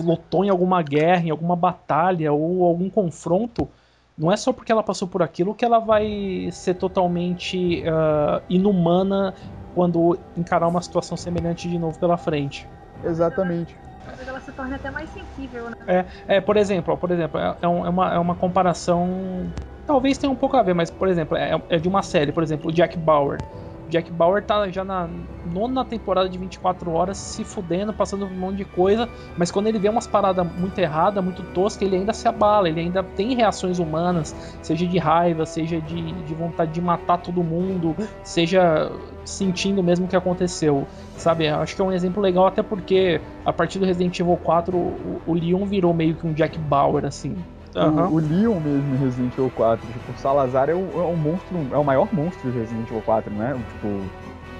lutou 0.00 0.44
em 0.44 0.48
alguma 0.48 0.80
guerra, 0.80 1.26
em 1.26 1.30
alguma 1.30 1.56
batalha 1.56 2.32
ou 2.32 2.64
algum 2.64 2.88
confronto, 2.88 3.68
não 4.16 4.30
é 4.32 4.36
só 4.36 4.52
porque 4.52 4.70
ela 4.70 4.82
passou 4.82 5.08
por 5.08 5.22
aquilo 5.22 5.54
que 5.54 5.64
ela 5.64 5.78
vai 5.78 6.48
ser 6.52 6.74
totalmente 6.74 7.82
ah, 7.86 8.40
inumana 8.48 9.34
quando 9.74 10.16
encarar 10.36 10.68
uma 10.68 10.80
situação 10.80 11.16
semelhante 11.16 11.68
de 11.68 11.78
novo 11.78 11.98
pela 11.98 12.16
frente. 12.16 12.66
Exatamente. 13.02 13.74
Talvez 14.06 14.28
ela 14.28 14.40
se 14.40 14.52
torne 14.52 14.74
até 14.74 14.90
mais 14.90 15.08
sensível, 15.10 15.70
né? 15.86 16.06
É, 16.28 16.40
por 16.40 16.56
exemplo, 16.56 16.96
por 16.96 17.10
exemplo, 17.10 17.40
é, 17.40 17.56
é 17.62 17.68
um- 17.68 17.84
é 17.86 17.88
uma, 17.88 18.14
é 18.14 18.18
uma 18.18 18.34
comparação. 18.34 19.52
Talvez 19.86 20.16
tenha 20.16 20.30
um 20.32 20.36
pouco 20.36 20.56
a 20.56 20.62
ver, 20.62 20.74
mas, 20.74 20.90
por 20.90 21.08
exemplo, 21.08 21.36
é, 21.36 21.60
é 21.68 21.78
de 21.78 21.88
uma 21.88 22.02
série, 22.02 22.30
por 22.32 22.42
exemplo, 22.42 22.70
o 22.70 22.72
Jack 22.72 22.96
Bauer. 22.98 23.40
Jack 23.88 24.10
Bauer 24.12 24.42
tá 24.42 24.68
já 24.70 24.84
na 24.84 25.08
nona 25.52 25.84
temporada 25.84 26.28
de 26.28 26.38
24 26.38 26.90
horas 26.90 27.16
se 27.16 27.44
fudendo, 27.44 27.92
passando 27.92 28.26
um 28.26 28.30
monte 28.30 28.56
de 28.56 28.64
coisa, 28.64 29.08
mas 29.36 29.50
quando 29.50 29.66
ele 29.66 29.78
vê 29.78 29.88
umas 29.88 30.06
paradas 30.06 30.46
muito 30.56 30.78
erradas, 30.78 31.22
muito 31.22 31.42
toscas, 31.52 31.82
ele 31.82 31.96
ainda 31.96 32.12
se 32.12 32.26
abala, 32.26 32.68
ele 32.68 32.80
ainda 32.80 33.02
tem 33.02 33.34
reações 33.34 33.78
humanas, 33.78 34.34
seja 34.62 34.86
de 34.86 34.98
raiva, 34.98 35.46
seja 35.46 35.80
de, 35.80 36.12
de 36.22 36.34
vontade 36.34 36.72
de 36.72 36.80
matar 36.80 37.18
todo 37.18 37.42
mundo, 37.42 37.94
seja 38.22 38.90
sentindo 39.24 39.82
mesmo 39.82 40.06
o 40.06 40.08
que 40.08 40.16
aconteceu, 40.16 40.86
sabe? 41.16 41.48
Acho 41.48 41.74
que 41.74 41.82
é 41.82 41.84
um 41.84 41.92
exemplo 41.92 42.22
legal, 42.22 42.46
até 42.46 42.62
porque 42.62 43.20
a 43.44 43.52
partir 43.52 43.78
do 43.78 43.84
Resident 43.84 44.18
Evil 44.18 44.38
4, 44.42 44.76
o, 44.76 45.20
o 45.26 45.34
Leon 45.34 45.64
virou 45.64 45.94
meio 45.94 46.14
que 46.14 46.26
um 46.26 46.32
Jack 46.32 46.58
Bauer, 46.58 47.04
assim. 47.04 47.36
Uhum. 47.74 48.06
O, 48.06 48.14
o, 48.14 48.18
Leon 48.18 48.60
mesmo 48.60 48.94
em 48.94 48.98
Resident 48.98 49.32
Evil 49.32 49.50
4, 49.54 49.86
tipo, 49.86 50.12
o 50.12 50.16
Salazar 50.16 50.70
é 50.70 50.74
o, 50.74 50.90
é 50.94 51.04
o 51.04 51.16
monstro, 51.16 51.56
é 51.72 51.76
o 51.76 51.84
maior 51.84 52.08
monstro 52.12 52.50
de 52.50 52.58
Resident 52.58 52.88
Evil 52.88 53.02
4, 53.02 53.32
né? 53.32 53.60
Tipo. 53.72 54.00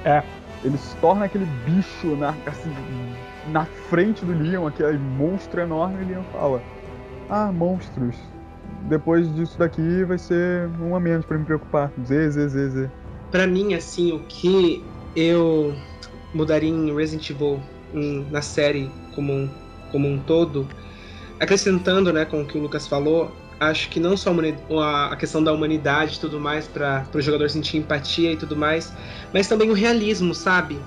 É. 0.04 0.22
Ele 0.64 0.78
se 0.78 0.96
torna 0.96 1.26
aquele 1.26 1.44
bicho 1.66 2.16
na, 2.16 2.34
assim, 2.46 2.72
na 3.48 3.66
frente 3.66 4.24
do 4.24 4.32
Leon, 4.32 4.66
aquele 4.66 4.98
monstro 4.98 5.60
enorme, 5.60 6.00
e 6.00 6.04
o 6.04 6.08
Leon 6.08 6.22
fala. 6.32 6.62
Ah, 7.28 7.52
monstros. 7.52 8.16
Depois 8.88 9.32
disso 9.34 9.58
daqui 9.58 10.04
vai 10.04 10.18
ser 10.18 10.68
um 10.80 10.94
a 10.94 11.00
menos 11.00 11.24
para 11.24 11.38
me 11.38 11.44
preocupar. 11.44 11.90
Z, 12.04 12.30
Z, 12.30 12.48
Z, 12.48 12.68
Z. 12.70 12.90
Pra 13.30 13.46
mim, 13.46 13.74
assim, 13.74 14.12
o 14.12 14.20
que 14.20 14.84
eu 15.14 15.74
mudaria 16.34 16.68
em 16.68 16.94
Resident 16.94 17.28
Evil 17.30 17.60
em, 17.94 18.26
na 18.30 18.42
série 18.42 18.90
como 19.14 19.32
um, 19.32 19.50
como 19.90 20.08
um 20.08 20.18
todo 20.18 20.66
acrescentando, 21.40 22.12
né, 22.12 22.24
com 22.24 22.42
o 22.42 22.46
que 22.46 22.56
o 22.56 22.60
Lucas 22.60 22.86
falou, 22.86 23.34
acho 23.60 23.88
que 23.88 24.00
não 24.00 24.16
só 24.16 24.34
a 24.80 25.16
questão 25.16 25.42
da 25.42 25.52
humanidade 25.52 26.16
e 26.16 26.20
tudo 26.20 26.40
mais, 26.40 26.66
para 26.66 27.06
o 27.14 27.20
jogador 27.20 27.48
sentir 27.50 27.78
empatia 27.78 28.32
e 28.32 28.36
tudo 28.36 28.56
mais, 28.56 28.92
mas 29.32 29.46
também 29.46 29.70
o 29.70 29.74
realismo, 29.74 30.34
sabe? 30.34 30.78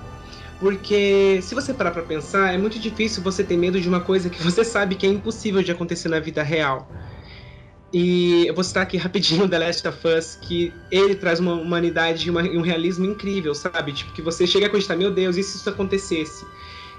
Porque 0.60 1.38
se 1.42 1.54
você 1.54 1.72
parar 1.72 1.92
para 1.92 2.02
pensar, 2.02 2.52
é 2.52 2.58
muito 2.58 2.78
difícil 2.78 3.22
você 3.22 3.44
ter 3.44 3.56
medo 3.56 3.80
de 3.80 3.88
uma 3.88 4.00
coisa 4.00 4.28
que 4.28 4.42
você 4.42 4.64
sabe 4.64 4.96
que 4.96 5.06
é 5.06 5.10
impossível 5.10 5.62
de 5.62 5.70
acontecer 5.70 6.08
na 6.08 6.20
vida 6.20 6.42
real. 6.42 6.90
E 7.92 8.46
eu 8.46 8.54
vou 8.54 8.62
citar 8.62 8.82
aqui 8.82 8.96
rapidinho 8.96 9.48
The 9.48 9.58
Last 9.58 9.88
of 9.88 9.98
Us, 10.06 10.36
que 10.36 10.72
ele 10.90 11.14
traz 11.14 11.40
uma 11.40 11.54
humanidade 11.54 12.26
e, 12.26 12.30
uma, 12.30 12.42
um 12.42 12.60
realismo 12.60 13.06
incrível, 13.06 13.54
sabe? 13.54 13.92
Tipo, 13.92 14.12
que 14.12 14.20
você 14.20 14.46
chega 14.46 14.66
a 14.66 14.68
acreditar, 14.68 14.96
meu 14.96 15.10
Deus, 15.10 15.36
e 15.36 15.42
se 15.42 15.56
isso 15.56 15.70
acontecesse? 15.70 16.44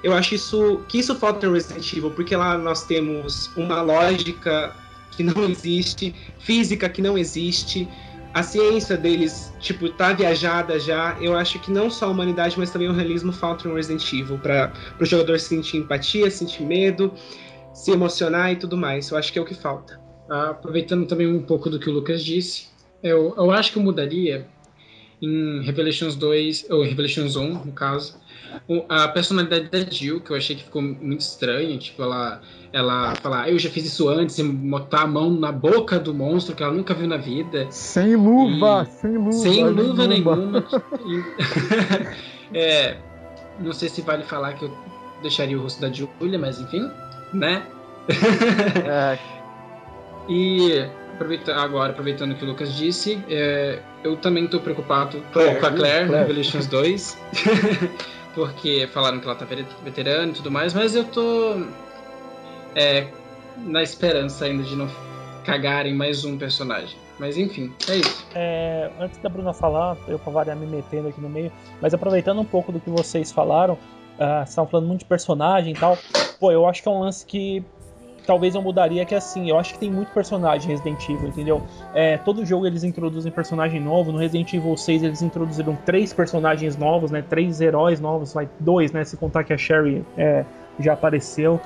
Eu 0.03 0.13
acho 0.13 0.35
isso 0.35 0.81
que 0.87 0.99
isso 0.99 1.15
falta 1.15 1.47
no 1.47 1.53
Resident 1.53 1.91
Evil, 1.93 2.11
porque 2.11 2.35
lá 2.35 2.57
nós 2.57 2.83
temos 2.83 3.51
uma 3.55 3.81
lógica 3.81 4.75
que 5.11 5.23
não 5.23 5.43
existe, 5.49 6.15
física 6.39 6.87
que 6.87 7.01
não 7.01 7.17
existe, 7.17 7.87
a 8.33 8.43
ciência 8.43 8.95
deles, 8.95 9.53
tipo, 9.59 9.89
tá 9.89 10.13
viajada 10.13 10.79
já. 10.79 11.17
Eu 11.19 11.35
acho 11.35 11.59
que 11.59 11.71
não 11.71 11.89
só 11.89 12.05
a 12.05 12.09
humanidade, 12.09 12.57
mas 12.57 12.69
também 12.69 12.87
o 12.87 12.93
realismo 12.93 13.33
falta 13.33 13.67
no 13.67 13.75
Resident 13.75 14.05
Evil, 14.13 14.37
para 14.37 14.71
o 14.99 15.05
jogador 15.05 15.39
sentir 15.39 15.77
empatia, 15.77 16.29
sentir 16.29 16.63
medo, 16.63 17.11
se 17.73 17.91
emocionar 17.91 18.51
e 18.51 18.55
tudo 18.55 18.77
mais. 18.77 19.09
Eu 19.09 19.17
acho 19.17 19.33
que 19.33 19.39
é 19.39 19.41
o 19.41 19.45
que 19.45 19.55
falta. 19.55 19.99
Aproveitando 20.29 21.07
também 21.07 21.27
um 21.27 21.41
pouco 21.41 21.69
do 21.69 21.79
que 21.79 21.89
o 21.89 21.93
Lucas 21.93 22.23
disse, 22.23 22.67
eu, 23.01 23.33
eu 23.35 23.49
acho 23.51 23.71
que 23.71 23.79
eu 23.79 23.83
mudaria 23.83 24.45
em 25.21 25.61
Revelations 25.63 26.15
2, 26.15 26.67
ou 26.69 26.83
Revelations 26.83 27.35
1, 27.35 27.65
no 27.65 27.71
caso, 27.71 28.15
a 28.87 29.07
personalidade 29.07 29.69
da 29.69 29.79
Jill, 29.79 30.21
que 30.21 30.31
eu 30.31 30.35
achei 30.35 30.55
que 30.55 30.63
ficou 30.63 30.81
muito 30.81 31.21
estranha, 31.21 31.77
tipo, 31.77 32.01
ela, 32.01 32.41
ela 32.71 33.15
falar, 33.15 33.43
ah, 33.43 33.49
eu 33.49 33.59
já 33.59 33.69
fiz 33.69 33.85
isso 33.85 34.09
antes, 34.09 34.37
e 34.37 34.43
botar 34.43 35.01
a 35.01 35.07
mão 35.07 35.31
na 35.31 35.51
boca 35.51 35.99
do 35.99 36.13
monstro 36.13 36.55
que 36.55 36.63
ela 36.63 36.73
nunca 36.73 36.93
viu 36.93 37.07
na 37.07 37.17
vida. 37.17 37.67
Sem 37.69 38.15
luva, 38.15 38.87
e... 38.87 38.91
sem 38.99 39.17
luva. 39.17 39.31
Sem 39.31 39.65
luva 39.65 40.07
nenhuma. 40.07 40.65
é, 42.53 42.97
não 43.59 43.73
sei 43.73 43.89
se 43.89 44.01
vale 44.01 44.23
falar 44.23 44.53
que 44.53 44.65
eu 44.65 44.77
deixaria 45.21 45.57
o 45.57 45.61
rosto 45.61 45.81
da 45.81 45.91
Julia, 45.91 46.39
mas 46.39 46.59
enfim, 46.59 46.89
né? 47.33 47.63
é. 48.85 49.19
E 50.29 50.85
aproveita, 51.15 51.55
agora, 51.55 51.91
aproveitando 51.91 52.33
o 52.33 52.35
que 52.35 52.45
o 52.45 52.47
Lucas 52.47 52.75
disse, 52.75 53.19
é, 53.27 53.79
eu 54.03 54.15
também 54.15 54.45
estou 54.45 54.59
preocupado 54.59 55.21
Claire, 55.33 55.59
com 55.59 55.65
a 55.65 55.71
Claire, 55.71 56.07
Claire. 56.07 56.27
Revelations 56.27 56.67
2. 56.67 57.17
Porque 58.33 58.87
falaram 58.91 59.19
que 59.19 59.25
ela 59.25 59.35
tá 59.35 59.45
veterana 59.45 60.31
e 60.31 60.35
tudo 60.35 60.51
mais, 60.51 60.73
mas 60.73 60.95
eu 60.95 61.03
tô 61.05 61.65
é, 62.75 63.07
na 63.57 63.83
esperança 63.83 64.45
ainda 64.45 64.63
de 64.63 64.75
não 64.75 64.87
cagarem 65.43 65.93
mais 65.93 66.23
um 66.23 66.37
personagem. 66.37 66.97
Mas 67.19 67.37
enfim, 67.37 67.73
é 67.89 67.97
isso. 67.97 68.25
É, 68.33 68.89
antes 68.99 69.19
da 69.19 69.27
Bruna 69.27 69.53
falar, 69.53 69.97
eu 70.07 70.17
pra 70.17 70.31
variar 70.31 70.55
me 70.55 70.65
metendo 70.65 71.09
aqui 71.09 71.19
no 71.19 71.29
meio, 71.29 71.51
mas 71.81 71.93
aproveitando 71.93 72.39
um 72.39 72.45
pouco 72.45 72.71
do 72.71 72.79
que 72.79 72.89
vocês 72.89 73.31
falaram, 73.31 73.73
uh, 73.73 74.43
estavam 74.43 74.69
falando 74.69 74.87
muito 74.87 75.01
de 75.01 75.05
personagem 75.05 75.73
e 75.73 75.75
tal, 75.75 75.97
pô, 76.39 76.51
eu 76.51 76.65
acho 76.65 76.81
que 76.81 76.87
é 76.87 76.91
um 76.91 77.01
lance 77.01 77.25
que 77.25 77.63
talvez 78.29 78.53
eu 78.53 78.61
mudaria 78.61 79.03
que 79.05 79.15
assim, 79.15 79.49
eu 79.49 79.57
acho 79.57 79.73
que 79.73 79.79
tem 79.79 79.89
muito 79.89 80.11
personagem 80.11 80.69
Resident 80.69 81.03
Evil, 81.09 81.29
entendeu? 81.29 81.63
É, 81.95 82.15
todo 82.15 82.45
jogo 82.45 82.67
eles 82.67 82.83
introduzem 82.83 83.31
personagem 83.31 83.79
novo. 83.81 84.11
No 84.11 84.19
Resident 84.19 84.53
Evil 84.53 84.77
6 84.77 85.01
eles 85.01 85.23
introduziram 85.23 85.75
três 85.83 86.13
personagens 86.13 86.77
novos, 86.77 87.09
né? 87.09 87.23
Três 87.27 87.59
heróis 87.59 87.99
novos, 87.99 88.31
vai 88.31 88.47
dois, 88.59 88.91
né? 88.91 89.03
Se 89.03 89.17
contar 89.17 89.43
que 89.43 89.51
a 89.51 89.57
Sherry 89.57 90.05
é, 90.15 90.45
já 90.79 90.93
apareceu. 90.93 91.59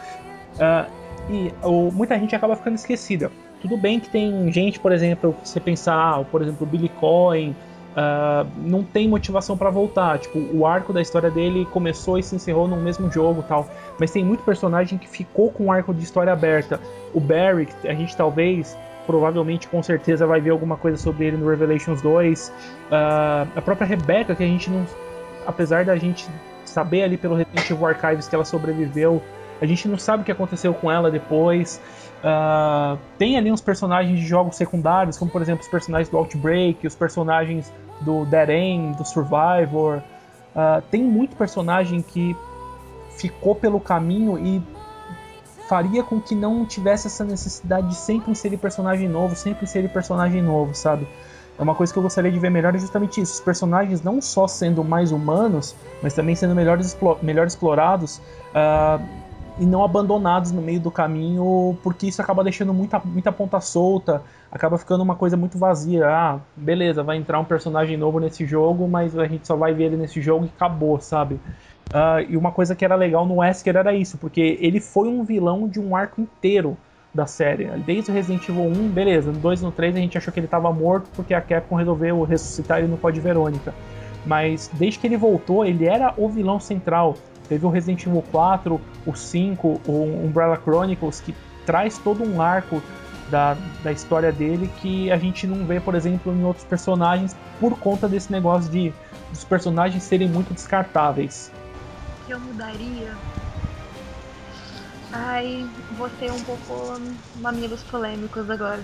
Uh, 0.55 0.89
e 1.30 1.53
muita 1.91 2.18
gente 2.18 2.34
acaba 2.34 2.55
ficando 2.55 2.76
esquecida. 2.76 3.30
Tudo 3.61 3.76
bem 3.76 3.99
que 3.99 4.09
tem 4.09 4.49
gente, 4.49 4.80
por 4.80 4.93
exemplo, 4.93 5.36
você 5.43 5.59
pensar, 5.59 5.95
ah, 5.95 6.24
por 6.24 6.41
exemplo, 6.41 6.66
o 6.66 6.70
Billy 6.70 6.88
Coin, 6.88 7.53
uh, 7.94 8.48
não 8.58 8.84
tem 8.84 9.08
motivação 9.08 9.58
para 9.58 9.70
voltar. 9.70 10.20
Tipo, 10.20 10.39
o 10.54 10.66
arco 10.66 10.91
da 10.91 11.02
história 11.02 11.30
dele 11.30 11.66
começou 11.72 12.18
e 12.18 12.24
se 12.24 12.36
encerrou 12.36 12.68
no 12.68 12.76
mesmo 12.76 13.12
jogo 13.12 13.44
tal. 13.48 13.68
Mas 14.00 14.12
tem 14.12 14.24
muito 14.24 14.44
personagem 14.44 14.98
que 14.98 15.08
ficou 15.08 15.52
com 15.52 15.66
o 15.66 15.72
arco 15.72 15.94
de 15.94 16.04
história 16.04 16.34
aberta. 16.34 16.80
O 17.14 17.20
Barry, 17.20 17.68
a 17.84 17.94
gente 17.94 18.16
talvez, 18.16 18.78
provavelmente, 19.06 19.68
com 19.68 19.82
certeza 19.82 20.26
vai 20.26 20.41
ver 20.41 20.52
alguma 20.52 20.78
coisa 20.78 20.98
sobre 20.98 21.28
ele 21.28 21.38
no 21.38 21.50
Revelations 21.50 22.02
2. 22.02 22.50
Uh, 22.50 22.52
ah, 22.91 23.48
a 23.56 23.62
própria 23.62 23.86
Rebecca, 23.86 24.36
que 24.36 24.44
a 24.44 24.48
gente 24.48 24.70
não. 24.70 24.86
Apesar 25.46 25.84
da 25.84 25.96
gente 25.98 26.28
saber 26.64 27.04
ali 27.04 27.18
pelo 27.18 27.36
Resident 27.36 27.70
Evil 27.70 27.86
Archives 27.86 28.28
que 28.30 28.36
ela 28.36 28.46
sobreviveu, 28.46 29.22
a 29.62 29.66
gente 29.66 29.88
não 29.88 29.98
sabe 29.98 30.24
o 30.24 30.26
que 30.26 30.32
aconteceu 30.32 30.74
com 30.74 30.91
ela 30.91 31.12
depois. 31.12 31.82
Uh, 32.24 32.98
tem 33.18 33.38
ali 33.38 33.52
uns 33.52 33.62
personagens 33.62 34.18
de 34.18 34.26
jogos 34.26 34.56
secundários, 34.56 35.18
como 35.18 35.30
por 35.30 35.41
exemplo 35.41 35.62
os 35.62 35.68
personagens 35.68 36.10
do 36.10 36.18
Outbreak, 36.18 36.88
os 36.88 36.96
personagens 36.96 37.72
do 38.04 38.26
Dead 38.26 38.49
End, 38.49 38.97
do 38.97 39.06
Survivor. 39.06 40.01
Uh, 40.56 40.82
tem 40.91 41.04
muito 41.04 41.36
personagem 41.36 42.01
que 42.01 42.36
ficou 43.18 43.56
pelo 43.56 43.80
caminho 43.80 44.38
e 44.38 44.62
faria 45.68 46.04
com 46.04 46.20
que 46.20 46.36
não 46.36 46.66
tivesse 46.66 47.08
essa 47.08 47.24
necessidade 47.24 47.88
de 47.88 47.95
sempre 47.95 48.32
inserir 48.32 48.58
personagem 48.58 49.08
novo, 49.08 49.36
sempre 49.36 49.64
inserir 49.64 49.89
personagem 49.89 50.41
novo, 50.41 50.74
sabe? 50.76 51.08
É 51.58 51.62
uma 51.62 51.76
coisa 51.76 51.93
que 51.93 51.99
eu 51.99 52.04
gostaria 52.04 52.32
de 52.32 52.39
ver 52.39 52.49
melhor 52.49 52.76
é 52.76 52.80
justamente 52.80 53.22
isso. 53.22 53.34
Os 53.34 53.39
personagens 53.39 54.01
não 54.01 54.22
só 54.22 54.47
sendo 54.47 54.84
mais 54.84 55.12
humanos, 55.12 55.76
mas 56.01 56.14
também 56.14 56.36
sendo 56.36 56.56
melhor, 56.56 56.80
melhor 57.22 57.45
explorados 57.45 58.18
uh, 58.18 59.23
e 59.60 59.66
não 59.66 59.84
abandonados 59.84 60.51
no 60.51 60.62
meio 60.62 60.80
do 60.80 60.89
caminho, 60.89 61.78
porque 61.84 62.08
isso 62.08 62.22
acaba 62.22 62.43
deixando 62.43 62.74
muita, 62.74 62.99
muita 62.99 63.32
ponta 63.32 63.60
solta, 63.60 64.22
acaba 64.51 64.78
ficando 64.78 65.01
uma 65.01 65.16
coisa 65.16 65.38
muito 65.38 65.58
vazia. 65.58 66.08
Ah, 66.08 66.39
beleza, 66.56 67.04
vai 67.04 67.18
entrar 67.18 67.39
um 67.39 67.45
personagem 67.45 67.95
novo 67.95 68.20
nesse 68.20 68.45
jogo, 68.45 68.88
mas 68.88 69.18
a 69.18 69.28
gente 69.28 69.45
só 69.45 69.56
vai 69.56 69.74
ver 69.74 69.86
ele 69.86 69.97
nesse 69.97 70.22
jogo 70.22 70.45
e 70.45 70.49
acabou, 70.49 70.99
sabe? 70.99 71.36
Uh, 71.36 72.26
e 72.28 72.38
uma 72.38 72.51
coisa 72.51 72.76
que 72.76 72.84
era 72.84 72.95
legal 72.95 73.26
no 73.26 73.38
Wesker 73.38 73.76
era 73.76 73.93
isso, 73.93 74.18
porque 74.18 74.58
ele 74.60 74.80
foi 74.80 75.08
um 75.08 75.24
vilão 75.24 75.68
de 75.68 75.80
um 75.80 75.95
arco 75.95 76.20
inteiro 76.20 76.76
da 77.14 77.28
série. 77.28 77.66
Desde 77.86 78.10
o 78.10 78.14
Resident 78.14 78.47
Evil 78.49 78.64
1, 78.64 78.89
beleza, 78.89 79.32
no 79.32 79.38
2 79.38 79.62
e 79.62 79.64
no 79.64 79.72
3 79.72 79.95
a 79.95 79.99
gente 79.99 80.18
achou 80.18 80.34
que 80.34 80.39
ele 80.39 80.47
estava 80.47 80.72
morto 80.74 81.10
porque 81.16 81.34
a 81.34 81.41
Capcom 81.41 81.76
resolveu 81.76 82.24
ressuscitar 82.24 82.80
ele 82.80 82.88
no 82.88 82.97
Code 82.97 83.20
Verônica. 83.20 83.74
Mas 84.26 84.72
desde 84.74 84.99
que 84.99 85.06
ele 85.06 85.18
voltou, 85.18 85.66
ele 85.66 85.86
era 85.86 86.14
o 86.18 86.28
vilão 86.28 86.60
central. 86.60 87.16
Teve 87.48 87.66
o 87.66 87.70
Resident 87.70 88.06
Evil 88.06 88.24
4, 88.32 88.80
o 89.06 89.16
5, 89.16 89.82
o 89.86 90.26
Umbrella 90.26 90.58
Chronicles, 90.58 91.20
que 91.22 91.36
traz 91.66 91.98
todo 91.98 92.24
um 92.24 92.41
arco 92.41 92.82
da, 93.30 93.56
da 93.84 93.91
história 93.91 94.32
dele 94.32 94.70
que 94.82 95.12
a 95.12 95.18
gente 95.18 95.48
não 95.48 95.66
vê, 95.66 95.80
por 95.80 95.96
exemplo, 95.96 96.34
em 96.34 96.44
outros 96.44 96.66
personagens 96.66 97.36
por 97.60 97.78
conta 97.80 98.08
desse 98.08 98.32
negócio 98.32 98.72
de 98.72 98.94
os 99.32 99.44
personagens 99.44 100.04
serem 100.04 100.30
muito 100.30 100.54
descartáveis 100.54 101.52
que 102.26 102.34
eu 102.34 102.39
mudaria? 102.39 103.16
Ai, 105.12 105.68
vou 105.98 106.10
ter 106.10 106.32
um 106.32 106.44
pouco 106.44 107.00
mamilos 107.36 107.84
polêmicos 107.84 108.50
agora. 108.50 108.82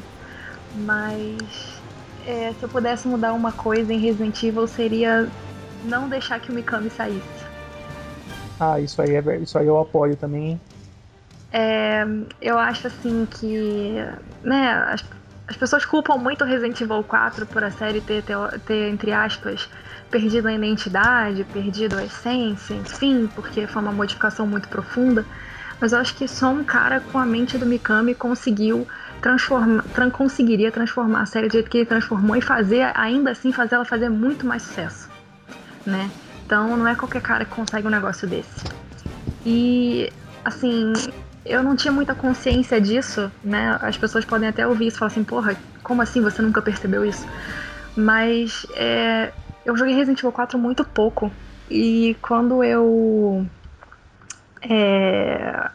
Mas 0.75 1.81
é, 2.25 2.53
se 2.53 2.63
eu 2.63 2.69
pudesse 2.69 3.07
mudar 3.07 3.33
uma 3.33 3.51
coisa 3.51 3.93
em 3.93 3.99
Resident 3.99 4.41
Evil 4.43 4.67
seria 4.67 5.27
não 5.85 6.07
deixar 6.07 6.39
que 6.39 6.51
o 6.51 6.53
Mikami 6.53 6.89
saísse. 6.89 7.48
Ah, 8.59 8.79
isso 8.79 9.01
aí 9.01 9.15
é 9.15 9.37
isso 9.41 9.57
aí 9.57 9.65
eu 9.67 9.79
apoio 9.79 10.15
também. 10.17 10.59
É, 11.51 12.03
eu 12.41 12.57
acho 12.59 12.87
assim 12.87 13.25
que, 13.25 13.95
né, 14.43 14.93
as 15.47 15.57
pessoas 15.57 15.83
culpam 15.85 16.17
muito 16.17 16.45
Resident 16.45 16.79
Evil 16.81 17.03
4 17.03 17.47
por 17.47 17.63
a 17.63 17.71
série 17.71 18.01
ter, 18.01 18.23
ter, 18.23 18.35
ter, 18.65 18.89
entre 18.89 19.11
aspas, 19.11 19.67
perdido 20.11 20.47
a 20.47 20.53
identidade, 20.53 21.43
perdido 21.45 21.97
a 21.97 22.05
essência, 22.05 22.75
enfim, 22.75 23.27
porque 23.27 23.65
foi 23.67 23.81
uma 23.81 23.91
modificação 23.91 24.45
muito 24.45 24.69
profunda. 24.69 25.25
Mas 25.81 25.93
eu 25.93 25.99
acho 25.99 26.15
que 26.15 26.27
só 26.27 26.51
um 26.51 26.63
cara 26.63 26.99
com 27.01 27.17
a 27.17 27.25
mente 27.25 27.57
do 27.57 27.65
Mikami 27.65 28.13
conseguiu 28.13 28.87
transformar, 29.21 29.83
tran 29.93 30.11
conseguiria 30.11 30.71
transformar 30.71 31.21
a 31.21 31.25
série 31.25 31.47
do 31.47 31.53
jeito 31.53 31.69
que 31.69 31.77
ele 31.79 31.85
transformou 31.85 32.35
e 32.35 32.41
fazer, 32.41 32.91
ainda 32.95 33.31
assim, 33.31 33.51
fazer 33.53 33.75
ela 33.75 33.85
fazer 33.85 34.09
muito 34.09 34.45
mais 34.45 34.63
sucesso, 34.63 35.09
né? 35.85 36.13
Então 36.49 36.75
não 36.75 36.87
é 36.87 36.95
qualquer 36.95 37.21
cara 37.21 37.45
que 37.45 37.53
consegue 37.53 37.85
um 37.85 37.91
negócio 37.91 38.27
desse. 38.27 38.65
E, 39.45 40.11
assim, 40.43 40.93
eu 41.45 41.61
não 41.61 41.75
tinha 41.75 41.91
muita 41.91 42.15
consciência 42.15 42.81
disso, 42.81 43.31
né? 43.43 43.77
As 43.79 43.95
pessoas 43.95 44.25
podem 44.25 44.49
até 44.49 44.65
ouvir 44.65 44.87
isso 44.87 44.97
e 44.97 44.99
falar 44.99 45.11
assim, 45.11 45.23
porra, 45.23 45.55
como 45.83 46.01
assim 46.01 46.23
você 46.23 46.41
nunca 46.41 46.59
percebeu 46.59 47.05
isso? 47.05 47.23
Mas 47.95 48.65
é, 48.73 49.31
eu 49.63 49.77
joguei 49.77 49.93
Resident 49.93 50.17
Evil 50.17 50.31
4 50.31 50.57
muito 50.57 50.83
pouco. 50.83 51.31
E 51.69 52.17
quando 52.19 52.63
eu 52.63 53.45
é, 54.63 55.69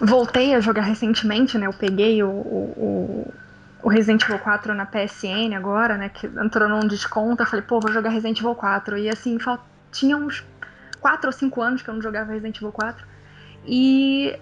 voltei 0.00 0.54
a 0.54 0.60
jogar 0.60 0.82
recentemente, 0.82 1.58
né? 1.58 1.66
Eu 1.66 1.72
peguei 1.72 2.22
o, 2.22 2.28
o, 2.28 3.34
o, 3.86 3.88
Resident 3.88 4.22
Evil 4.24 4.40
4 4.40 4.74
na 4.74 4.84
PSN 4.84 5.54
agora, 5.56 5.96
né? 5.96 6.08
Que 6.08 6.26
entrou 6.26 6.68
num 6.68 6.86
desconto. 6.88 7.42
Eu 7.42 7.46
falei, 7.46 7.64
pô, 7.64 7.78
vou 7.78 7.92
jogar 7.92 8.10
Resident 8.10 8.40
Evil 8.40 8.54
4. 8.54 8.98
E 8.98 9.08
assim, 9.08 9.38
tinha 9.92 10.16
uns 10.16 10.44
4 11.00 11.28
ou 11.28 11.32
5 11.32 11.62
anos 11.62 11.82
que 11.82 11.88
eu 11.88 11.94
não 11.94 12.02
jogava 12.02 12.32
Resident 12.32 12.56
Evil 12.56 12.72
4. 12.72 13.06
E 13.64 14.36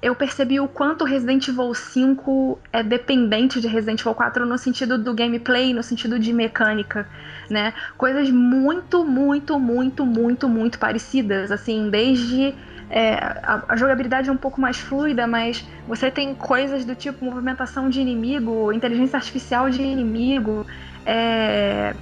eu 0.00 0.14
percebi 0.14 0.60
o 0.60 0.68
quanto 0.68 1.04
Resident 1.04 1.48
Evil 1.48 1.74
5 1.74 2.58
é 2.72 2.82
dependente 2.82 3.60
de 3.60 3.66
Resident 3.66 4.00
Evil 4.00 4.14
4 4.14 4.46
no 4.46 4.56
sentido 4.56 4.96
do 4.96 5.12
gameplay, 5.14 5.74
no 5.74 5.82
sentido 5.82 6.18
de 6.18 6.32
mecânica, 6.32 7.08
né? 7.50 7.74
Coisas 7.96 8.30
muito, 8.30 9.04
muito, 9.04 9.58
muito, 9.58 10.06
muito, 10.06 10.48
muito 10.48 10.78
parecidas, 10.78 11.50
assim, 11.50 11.90
desde 11.90 12.54
é, 12.94 13.14
a, 13.42 13.64
a, 13.70 13.76
jogabilidade 13.76 14.28
é 14.28 14.32
um 14.32 14.36
pouco 14.36 14.60
mais 14.60 14.76
fluida, 14.76 15.26
mas 15.26 15.66
você 15.88 16.10
tem 16.10 16.34
coisas 16.34 16.84
do 16.84 16.94
tipo 16.94 17.24
movimentação 17.24 17.88
de 17.88 18.02
inimigo, 18.02 18.70
inteligência 18.70 19.16
artificial 19.16 19.70
de 19.70 19.80
inimigo, 19.80 20.66
é, 21.06 21.94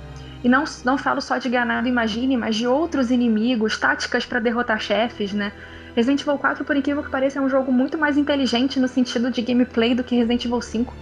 e 0.42 0.48
não, 0.48 0.64
não 0.84 0.98
falo 0.98 1.20
só 1.20 1.38
de 1.38 1.48
ganado 1.48 1.86
imagine, 1.86 2.36
mas 2.36 2.56
de 2.56 2.66
outros 2.66 3.12
inimigos, 3.12 3.78
táticas 3.78 4.26
para 4.26 4.40
derrotar 4.40 4.80
chefes, 4.80 5.32
né? 5.32 5.52
Resident 5.94 6.22
Evil 6.22 6.38
4, 6.38 6.64
por 6.64 6.74
incrível 6.74 7.04
que 7.04 7.10
pareça, 7.10 7.38
é 7.38 7.42
um 7.42 7.48
jogo 7.48 7.70
muito 7.70 7.96
mais 7.96 8.18
inteligente 8.18 8.80
no 8.80 8.88
sentido 8.88 9.30
de 9.30 9.42
gameplay 9.42 9.94
do 9.94 10.02
que 10.02 10.16
Resident 10.16 10.44
Evil 10.44 10.60
5. 10.60 10.92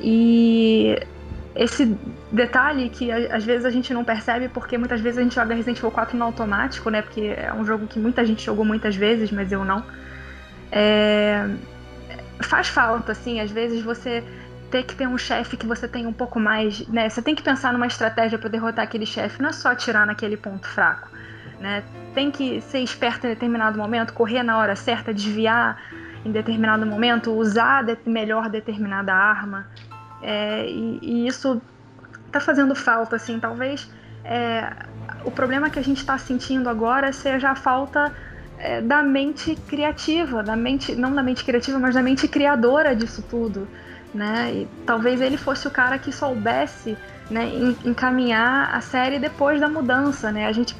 E 0.00 0.98
esse 1.54 1.96
detalhe 2.30 2.88
que 2.88 3.10
às 3.10 3.44
vezes 3.44 3.64
a 3.64 3.70
gente 3.70 3.92
não 3.92 4.04
percebe 4.04 4.48
porque 4.48 4.78
muitas 4.78 5.00
vezes 5.00 5.18
a 5.18 5.22
gente 5.22 5.34
joga 5.34 5.54
Resident 5.54 5.78
Evil 5.78 5.90
4 5.90 6.16
no 6.16 6.24
automático, 6.24 6.90
né? 6.90 7.02
Porque 7.02 7.34
é 7.36 7.52
um 7.52 7.64
jogo 7.64 7.86
que 7.86 7.98
muita 7.98 8.24
gente 8.24 8.44
jogou 8.44 8.64
muitas 8.64 8.94
vezes, 8.94 9.30
mas 9.30 9.50
eu 9.50 9.64
não. 9.64 9.84
É... 10.70 11.48
Faz 12.42 12.68
falta, 12.68 13.12
assim, 13.12 13.40
às 13.40 13.50
vezes 13.50 13.82
você 13.82 14.24
ter 14.70 14.84
que 14.84 14.94
ter 14.94 15.08
um 15.08 15.18
chefe 15.18 15.56
que 15.56 15.66
você 15.66 15.88
tem 15.88 16.06
um 16.06 16.12
pouco 16.12 16.38
mais, 16.38 16.86
né? 16.88 17.08
Você 17.08 17.20
tem 17.20 17.34
que 17.34 17.42
pensar 17.42 17.72
numa 17.72 17.86
estratégia 17.86 18.38
para 18.38 18.48
derrotar 18.48 18.84
aquele 18.84 19.04
chefe, 19.04 19.42
não 19.42 19.50
é 19.50 19.52
só 19.52 19.72
atirar 19.72 20.06
naquele 20.06 20.36
ponto 20.36 20.66
fraco, 20.68 21.08
né? 21.58 21.82
tem 22.14 22.30
que 22.30 22.60
ser 22.60 22.80
esperto 22.80 23.26
em 23.26 23.30
determinado 23.30 23.78
momento, 23.78 24.12
correr 24.12 24.42
na 24.42 24.58
hora 24.58 24.74
certa, 24.76 25.12
desviar 25.12 25.80
em 26.24 26.30
determinado 26.30 26.84
momento, 26.84 27.32
usar 27.32 27.82
de 27.82 27.96
melhor 28.04 28.48
determinada 28.48 29.14
arma. 29.14 29.66
É, 30.22 30.68
e, 30.68 30.98
e, 31.02 31.26
isso 31.26 31.60
tá 32.30 32.40
fazendo 32.40 32.74
falta, 32.74 33.16
assim, 33.16 33.38
talvez 33.40 33.90
é, 34.24 34.70
o 35.24 35.30
problema 35.30 35.70
que 35.70 35.78
a 35.78 35.82
gente 35.82 35.98
está 35.98 36.16
sentindo 36.18 36.68
agora 36.68 37.12
seja 37.12 37.50
a 37.50 37.54
falta 37.54 38.14
é, 38.58 38.80
da 38.80 39.02
mente 39.02 39.56
criativa, 39.66 40.42
da 40.42 40.54
mente, 40.54 40.94
não 40.94 41.14
da 41.14 41.22
mente 41.22 41.44
criativa, 41.44 41.78
mas 41.78 41.94
da 41.94 42.02
mente 42.02 42.28
criadora 42.28 42.94
disso 42.94 43.24
tudo, 43.28 43.66
né? 44.14 44.52
E 44.52 44.68
talvez 44.84 45.20
ele 45.20 45.36
fosse 45.36 45.66
o 45.66 45.70
cara 45.70 45.98
que 45.98 46.12
soubesse 46.12 46.96
né, 47.30 47.48
encaminhar 47.84 48.74
a 48.74 48.80
série 48.80 49.18
depois 49.18 49.60
da 49.60 49.68
mudança, 49.68 50.30
né? 50.30 50.46
A 50.46 50.52
gente 50.52 50.76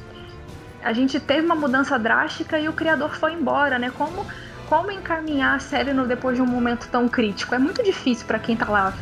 a 0.83 0.93
gente 0.93 1.19
teve 1.19 1.45
uma 1.45 1.55
mudança 1.55 1.97
drástica 1.97 2.59
e 2.59 2.67
o 2.67 2.73
criador 2.73 3.15
foi 3.15 3.33
embora, 3.33 3.77
né? 3.77 3.91
Como, 3.95 4.25
como 4.67 4.91
encaminhar 4.91 5.55
a 5.55 5.59
série 5.59 5.93
no, 5.93 6.07
depois 6.07 6.35
de 6.35 6.41
um 6.41 6.45
momento 6.45 6.87
tão 6.91 7.07
crítico? 7.07 7.53
É 7.53 7.59
muito 7.59 7.83
difícil 7.83 8.25
para 8.25 8.39
quem 8.39 8.55
tá 8.55 8.67
lá, 8.67 8.93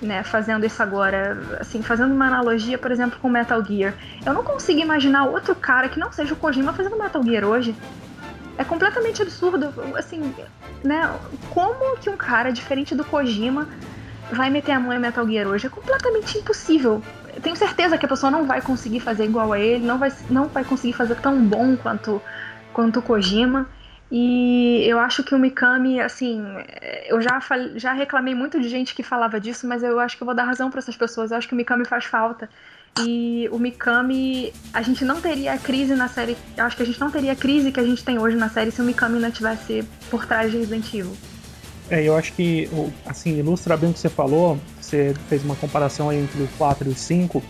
né, 0.00 0.22
fazendo 0.22 0.64
isso 0.64 0.82
agora. 0.82 1.38
Assim, 1.60 1.82
fazendo 1.82 2.12
uma 2.12 2.26
analogia, 2.26 2.78
por 2.78 2.90
exemplo, 2.90 3.18
com 3.20 3.28
Metal 3.28 3.64
Gear. 3.64 3.94
Eu 4.24 4.32
não 4.32 4.42
consigo 4.42 4.80
imaginar 4.80 5.24
outro 5.24 5.54
cara 5.54 5.88
que 5.88 5.98
não 5.98 6.12
seja 6.12 6.34
o 6.34 6.36
Kojima 6.36 6.72
fazendo 6.72 6.98
Metal 6.98 7.22
Gear 7.22 7.44
hoje. 7.44 7.74
É 8.58 8.64
completamente 8.64 9.20
absurdo, 9.20 9.72
assim, 9.96 10.34
né? 10.82 11.10
Como 11.50 11.96
que 11.98 12.08
um 12.08 12.16
cara 12.16 12.50
diferente 12.50 12.94
do 12.94 13.04
Kojima 13.04 13.68
vai 14.32 14.48
meter 14.48 14.72
a 14.72 14.80
mão 14.80 14.92
em 14.92 14.98
Metal 14.98 15.26
Gear 15.26 15.46
hoje? 15.46 15.66
É 15.66 15.70
completamente 15.70 16.38
impossível 16.38 17.02
tenho 17.40 17.56
certeza 17.56 17.98
que 17.98 18.06
a 18.06 18.08
pessoa 18.08 18.30
não 18.30 18.46
vai 18.46 18.60
conseguir 18.60 19.00
fazer 19.00 19.24
igual 19.24 19.52
a 19.52 19.58
ele, 19.58 19.84
não 19.84 19.98
vai, 19.98 20.12
não 20.30 20.48
vai 20.48 20.64
conseguir 20.64 20.94
fazer 20.94 21.16
tão 21.16 21.42
bom 21.44 21.76
quanto, 21.76 22.20
quanto 22.72 22.98
o 22.98 23.02
Kojima. 23.02 23.68
E 24.10 24.84
eu 24.86 24.98
acho 25.00 25.24
que 25.24 25.34
o 25.34 25.38
Mikami, 25.38 26.00
assim, 26.00 26.40
eu 27.06 27.20
já, 27.20 27.40
já 27.74 27.92
reclamei 27.92 28.34
muito 28.34 28.60
de 28.60 28.68
gente 28.68 28.94
que 28.94 29.02
falava 29.02 29.40
disso, 29.40 29.66
mas 29.66 29.82
eu 29.82 29.98
acho 29.98 30.16
que 30.16 30.22
eu 30.22 30.26
vou 30.26 30.34
dar 30.34 30.44
razão 30.44 30.70
para 30.70 30.78
essas 30.78 30.96
pessoas. 30.96 31.30
Eu 31.30 31.38
acho 31.38 31.48
que 31.48 31.54
o 31.54 31.56
Mikami 31.56 31.84
faz 31.84 32.04
falta. 32.04 32.48
E 33.00 33.48
o 33.52 33.58
Mikami, 33.58 34.52
a 34.72 34.80
gente 34.80 35.04
não 35.04 35.20
teria 35.20 35.52
a 35.52 35.58
crise 35.58 35.94
na 35.94 36.08
série. 36.08 36.36
Eu 36.56 36.64
acho 36.64 36.76
que 36.76 36.82
a 36.82 36.86
gente 36.86 37.00
não 37.00 37.10
teria 37.10 37.32
a 37.32 37.36
crise 37.36 37.72
que 37.72 37.80
a 37.80 37.84
gente 37.84 38.02
tem 38.04 38.18
hoje 38.18 38.36
na 38.36 38.48
série 38.48 38.70
se 38.70 38.80
o 38.80 38.84
Mikami 38.84 39.18
não 39.18 39.30
tivesse 39.30 39.84
por 40.08 40.24
trás 40.24 40.50
de 40.50 40.58
Resident 40.58 40.86
Evil. 40.94 41.12
É, 41.90 42.02
eu 42.02 42.16
acho 42.16 42.32
que, 42.32 42.68
assim, 43.04 43.38
ilustra 43.38 43.76
bem 43.76 43.90
o 43.90 43.92
que 43.92 43.98
você 43.98 44.08
falou. 44.08 44.58
Você 44.80 45.14
fez 45.28 45.44
uma 45.44 45.56
comparação 45.56 46.08
aí 46.08 46.18
entre 46.18 46.42
o 46.42 46.48
4 46.56 46.88
e 46.88 46.92
o 46.92 46.96
5. 46.96 47.42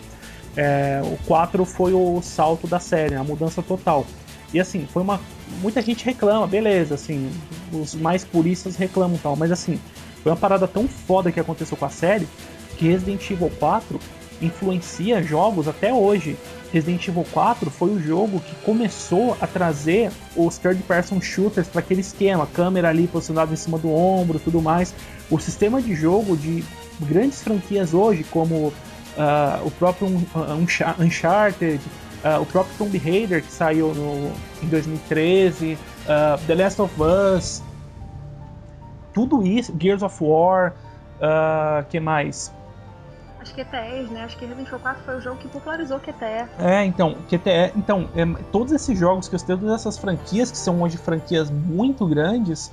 É, 0.55 1.01
o 1.03 1.17
4 1.25 1.63
foi 1.65 1.93
o 1.93 2.19
salto 2.21 2.67
da 2.67 2.79
série, 2.79 3.15
a 3.15 3.23
mudança 3.23 3.61
total. 3.61 4.05
E 4.53 4.59
assim, 4.59 4.87
foi 4.91 5.01
uma. 5.01 5.19
Muita 5.61 5.81
gente 5.81 6.05
reclama, 6.05 6.47
beleza, 6.47 6.95
assim, 6.95 7.29
os 7.71 7.95
mais 7.95 8.23
puristas 8.23 8.75
reclamam 8.75 9.17
tal, 9.17 9.35
mas 9.35 9.51
assim, 9.51 9.79
foi 10.23 10.31
uma 10.31 10.37
parada 10.37 10.67
tão 10.67 10.87
foda 10.87 11.31
que 11.31 11.39
aconteceu 11.39 11.77
com 11.77 11.85
a 11.85 11.89
série 11.89 12.27
que 12.77 12.87
Resident 12.87 13.29
Evil 13.29 13.51
4 13.59 13.99
influencia 14.41 15.21
jogos 15.23 15.67
até 15.67 15.93
hoje. 15.93 16.37
Resident 16.71 17.07
Evil 17.07 17.25
4 17.31 17.71
foi 17.71 17.89
o 17.89 17.99
jogo 17.99 18.39
que 18.39 18.53
começou 18.63 19.37
a 19.39 19.47
trazer 19.47 20.11
os 20.35 20.57
third 20.57 20.81
person 20.83 21.19
shooters 21.21 21.67
para 21.67 21.79
aquele 21.79 22.01
esquema, 22.01 22.45
câmera 22.45 22.89
ali 22.89 23.07
posicionada 23.07 23.53
em 23.53 23.55
cima 23.55 23.77
do 23.77 23.91
ombro, 23.91 24.37
tudo 24.39 24.61
mais. 24.61 24.93
O 25.29 25.39
sistema 25.39 25.81
de 25.81 25.95
jogo 25.95 26.35
de 26.35 26.63
grandes 26.99 27.41
franquias 27.41 27.93
hoje, 27.93 28.23
como 28.25 28.67
uh, 29.17 29.65
o 29.65 29.71
próprio 29.71 30.07
Uncharted, 30.99 31.81
uh, 32.23 32.41
o 32.41 32.45
próprio 32.45 32.75
Tomb 32.77 32.97
Raider 32.97 33.43
que 33.43 33.51
saiu 33.51 33.93
no, 33.93 34.31
em 34.63 34.67
2013, 34.69 35.73
uh, 35.73 35.77
ah, 36.07 36.39
The 36.45 36.55
Last 36.55 36.81
of 36.81 36.93
Us, 37.01 37.63
tudo 39.13 39.45
isso, 39.45 39.75
Gears 39.79 40.03
of 40.03 40.23
War, 40.23 40.73
uh, 41.17 41.85
que 41.89 41.99
mais? 41.99 42.53
Acho 43.39 43.53
que 43.53 43.63
QTEs, 43.63 44.09
né? 44.09 44.23
Acho 44.25 44.37
que 44.37 44.45
Resident 44.45 44.67
Evil 44.67 44.79
4 44.79 45.03
foi 45.03 45.17
o 45.17 45.21
jogo 45.21 45.37
que 45.37 45.47
popularizou 45.47 45.99
QTE. 45.99 46.49
É, 46.59 46.83
então, 46.83 47.15
QTE, 47.29 47.71
então, 47.75 48.09
é, 48.15 48.25
todos 48.51 48.73
esses 48.73 48.97
jogos 48.99 49.29
que 49.29 49.37
todas 49.45 49.71
essas 49.71 49.97
franquias, 49.97 50.51
que 50.51 50.57
são 50.57 50.81
hoje 50.81 50.97
franquias 50.97 51.49
muito 51.49 52.05
grandes, 52.05 52.71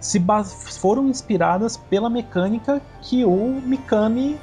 se 0.00 0.22
foram 0.80 1.08
inspiradas 1.08 1.76
pela 1.76 2.08
mecânica 2.08 2.80
que 3.02 3.24
o 3.24 3.60
Mikami 3.62 4.38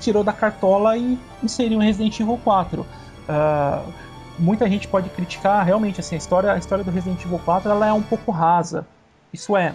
tirou 0.00 0.22
da 0.22 0.32
cartola 0.32 0.96
e 0.96 1.18
inseriu 1.42 1.82
em 1.82 1.84
Resident 1.84 2.18
Evil 2.20 2.38
4. 2.42 2.86
Uh, 3.28 3.92
muita 4.38 4.68
gente 4.68 4.88
pode 4.88 5.08
criticar, 5.10 5.64
realmente, 5.64 6.00
assim, 6.00 6.14
a 6.14 6.18
história, 6.18 6.52
a 6.52 6.58
história 6.58 6.82
do 6.82 6.90
Resident 6.90 7.24
Evil 7.24 7.38
4 7.38 7.70
ela 7.70 7.86
é 7.86 7.92
um 7.92 8.02
pouco 8.02 8.30
rasa. 8.30 8.86
Isso 9.32 9.56
é, 9.56 9.74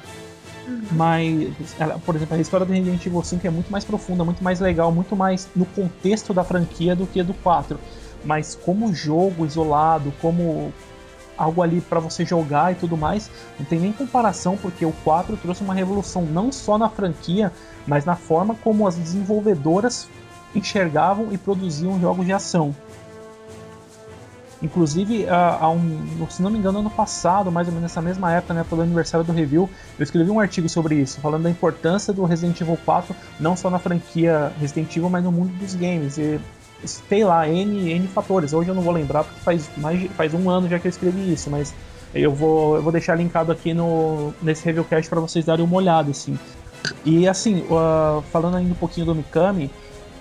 mas, 0.91 1.75
ela, 1.79 1.99
por 1.99 2.15
exemplo, 2.15 2.37
a 2.37 2.39
história 2.39 2.65
do 2.65 2.71
Resident 2.71 3.05
Evil 3.05 3.23
5 3.23 3.45
é 3.45 3.49
muito 3.49 3.71
mais 3.71 3.83
profunda, 3.83 4.23
muito 4.23 4.43
mais 4.43 4.59
legal, 4.59 4.91
muito 4.91 5.15
mais 5.15 5.47
no 5.55 5.65
contexto 5.65 6.33
da 6.33 6.43
franquia 6.43 6.95
do 6.95 7.05
que 7.05 7.21
do 7.21 7.33
4. 7.33 7.77
Mas 8.23 8.55
como 8.55 8.93
jogo 8.93 9.45
isolado, 9.45 10.13
como 10.21 10.73
algo 11.37 11.61
ali 11.61 11.81
para 11.81 11.99
você 11.99 12.23
jogar 12.23 12.71
e 12.71 12.75
tudo 12.75 12.95
mais, 12.95 13.29
não 13.59 13.65
tem 13.65 13.79
nem 13.79 13.91
comparação, 13.91 14.55
porque 14.55 14.85
o 14.85 14.93
4 15.03 15.35
trouxe 15.37 15.63
uma 15.63 15.73
revolução 15.73 16.21
não 16.21 16.51
só 16.51 16.77
na 16.77 16.87
franquia, 16.89 17.51
mas 17.85 18.05
na 18.05 18.15
forma 18.15 18.55
como 18.63 18.87
as 18.87 18.95
desenvolvedoras 18.95 20.07
enxergavam 20.55 21.33
e 21.33 21.37
produziam 21.37 21.99
jogos 21.99 22.25
de 22.25 22.31
ação. 22.31 22.73
Inclusive, 24.63 25.25
um, 25.61 26.25
se 26.29 26.41
não 26.41 26.49
me 26.49 26.57
engano, 26.57 26.79
ano 26.79 26.89
passado, 26.89 27.51
mais 27.51 27.67
ou 27.67 27.73
menos 27.73 27.83
nessa 27.83 28.01
mesma 28.01 28.31
época, 28.31 28.53
né, 28.53 28.65
pelo 28.67 28.81
aniversário 28.81 29.25
do 29.25 29.33
review, 29.33 29.69
eu 29.99 30.03
escrevi 30.03 30.31
um 30.31 30.39
artigo 30.39 30.69
sobre 30.69 30.95
isso, 30.95 31.19
falando 31.19 31.43
da 31.43 31.49
importância 31.49 32.13
do 32.13 32.23
Resident 32.23 32.61
Evil 32.61 32.79
4, 32.85 33.13
não 33.41 33.57
só 33.57 33.69
na 33.69 33.77
franquia 33.77 34.53
Resident 34.61 34.95
Evil, 34.95 35.09
mas 35.09 35.21
no 35.21 35.33
mundo 35.33 35.51
dos 35.59 35.75
games. 35.75 36.17
E 36.17 36.39
sei 36.85 37.25
lá, 37.25 37.47
N, 37.47 37.91
N 37.91 38.07
fatores. 38.07 38.53
Hoje 38.53 38.69
eu 38.69 38.75
não 38.75 38.81
vou 38.81 38.93
lembrar 38.93 39.25
porque 39.25 39.39
faz, 39.41 39.69
mais, 39.75 40.09
faz 40.13 40.33
um 40.33 40.49
ano 40.49 40.69
já 40.69 40.79
que 40.79 40.87
eu 40.87 40.89
escrevi 40.89 41.33
isso, 41.33 41.49
mas 41.49 41.73
eu 42.15 42.33
vou, 42.33 42.77
eu 42.77 42.81
vou 42.81 42.91
deixar 42.91 43.15
linkado 43.15 43.51
aqui 43.51 43.73
no, 43.73 44.33
nesse 44.41 44.63
reviewcast 44.63 45.09
para 45.09 45.19
vocês 45.19 45.43
darem 45.43 45.65
uma 45.65 45.75
olhada, 45.75 46.09
assim. 46.09 46.39
E 47.03 47.27
assim, 47.27 47.65
uh, 47.69 48.21
falando 48.31 48.55
ainda 48.55 48.71
um 48.71 48.77
pouquinho 48.77 49.07
do 49.07 49.15
Mikami, 49.15 49.69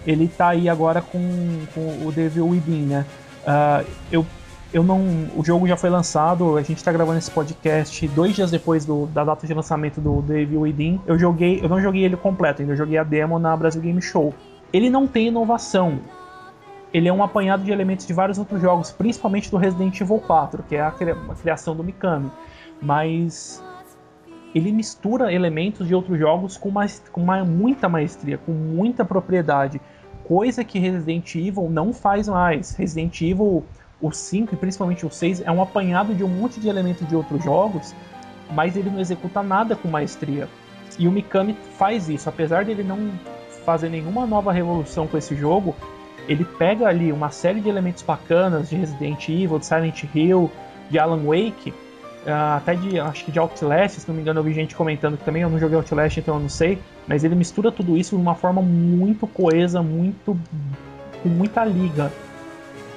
ele 0.05 0.27
tá 0.27 0.49
aí 0.49 0.69
agora 0.69 1.01
com, 1.01 1.61
com 1.73 2.07
o 2.07 2.11
Devil 2.11 2.49
Within, 2.49 2.87
né? 2.87 3.07
Uh, 3.43 3.87
eu, 4.11 4.27
eu 4.73 4.83
não. 4.83 5.01
O 5.37 5.45
jogo 5.45 5.67
já 5.67 5.77
foi 5.77 5.91
lançado, 5.91 6.57
a 6.57 6.63
gente 6.63 6.83
tá 6.83 6.91
gravando 6.93 7.19
esse 7.19 7.31
podcast 7.31 8.07
dois 8.09 8.35
dias 8.35 8.51
depois 8.51 8.85
do, 8.85 9.07
da 9.07 9.25
data 9.25 9.47
de 9.47 9.53
lançamento 9.53 10.01
do 10.01 10.23
Devil 10.23 10.61
Within. 10.61 11.01
Eu 11.07 11.19
joguei. 11.19 11.61
Eu 11.63 11.69
não 11.69 11.81
joguei 11.81 12.05
ele 12.05 12.17
completo, 12.17 12.63
ainda 12.63 12.77
joguei 12.77 12.99
a 12.99 13.05
demo 13.05 13.39
na 13.39 13.57
Brasil 13.57 13.83
Game 13.83 14.01
Show. 14.01 14.35
Ele 14.73 14.89
não 14.89 15.07
tem 15.07 15.29
inovação. 15.29 15.99
Ele 16.93 17.09
é 17.09 17.13
um 17.13 17.23
apanhado 17.23 17.65
de 17.65 17.71
elementos 17.71 18.07
de 18.07 18.13
vários 18.13 18.39
outros 18.39 18.61
jogos, 18.61 18.91
principalmente 18.91 19.51
do 19.51 19.57
Resident 19.57 19.99
Evil 19.99 20.19
4, 20.19 20.63
que 20.69 20.77
é 20.77 20.83
a 20.83 20.93
criação 21.41 21.75
do 21.75 21.83
Mikami. 21.83 22.31
Mas 22.81 23.63
ele 24.55 24.71
mistura 24.71 25.33
elementos 25.33 25.87
de 25.89 25.95
outros 25.95 26.19
jogos 26.19 26.57
com, 26.57 26.71
mais, 26.71 27.03
com 27.11 27.23
uma, 27.23 27.43
muita 27.45 27.89
maestria, 27.89 28.37
com 28.37 28.53
muita 28.53 29.05
propriedade 29.05 29.81
coisa 30.25 30.65
que 30.65 30.79
Resident 30.79 31.35
Evil 31.35 31.69
não 31.71 31.93
faz 31.93 32.29
mais. 32.29 32.75
Resident 32.75 33.21
Evil, 33.21 33.65
o 34.01 34.11
5 34.11 34.55
e 34.55 34.57
principalmente 34.57 35.07
o 35.07 35.11
6, 35.11 35.43
é 35.43 35.51
um 35.51 35.63
apanhado 35.63 36.15
de 36.15 36.25
um 36.25 36.29
monte 36.29 36.61
de 36.61 36.69
elementos 36.69 37.07
de 37.07 37.15
outros 37.15 37.43
jogos, 37.45 37.95
mas 38.51 38.77
ele 38.77 38.91
não 38.91 39.01
executa 39.01 39.43
nada 39.43 39.77
com 39.77 39.89
maestria. 39.89 40.49
E 40.99 41.09
o 41.09 41.11
Mikami 41.11 41.57
faz 41.79 42.09
isso, 42.09 42.29
apesar 42.29 42.65
dele 42.65 42.83
não 42.83 43.11
fazer 43.65 43.89
nenhuma 43.89 44.27
nova 44.27 44.53
revolução 44.53 45.07
com 45.07 45.17
esse 45.17 45.35
jogo, 45.37 45.75
ele 46.29 46.45
pega 46.45 46.87
ali 46.87 47.13
uma 47.13 47.31
série 47.31 47.61
de 47.61 47.69
elementos 47.69 48.03
bacanas 48.03 48.69
de 48.69 48.77
Resident 48.77 49.29
Evil, 49.29 49.59
de 49.59 49.67
Silent 49.67 50.05
Hill, 50.15 50.51
de 50.91 50.99
Alan 50.99 51.23
Wake, 51.25 51.73
até 52.27 52.75
de 52.75 53.01
acho 53.01 53.25
que 53.25 53.33
de 53.33 53.39
Outlast, 53.39 53.99
se 53.99 54.09
não 54.09 54.15
me 54.15 54.21
engano 54.21 54.41
eu 54.41 54.45
vi 54.45 54.53
gente 54.53 54.77
comentando 54.77 55.17
que 55.17 55.25
também 55.25 55.43
eu 55.43 55.51
não 55.51 55.59
joguei 55.59 55.77
Outlast, 55.77 56.19
então 56.19 56.37
eu 56.37 56.41
não 56.41 56.49
sei, 56.49 56.79
mas 57.07 57.25
ele 57.25 57.35
mistura 57.35 57.73
tudo 57.73 57.97
isso 57.97 58.15
de 58.15 58.23
uma 58.23 58.35
forma 58.35 58.63
muito 58.63 59.27
coesa, 59.27 59.83
muito 59.83 60.39
com 61.23 61.29
muita 61.29 61.65
liga. 61.65 62.13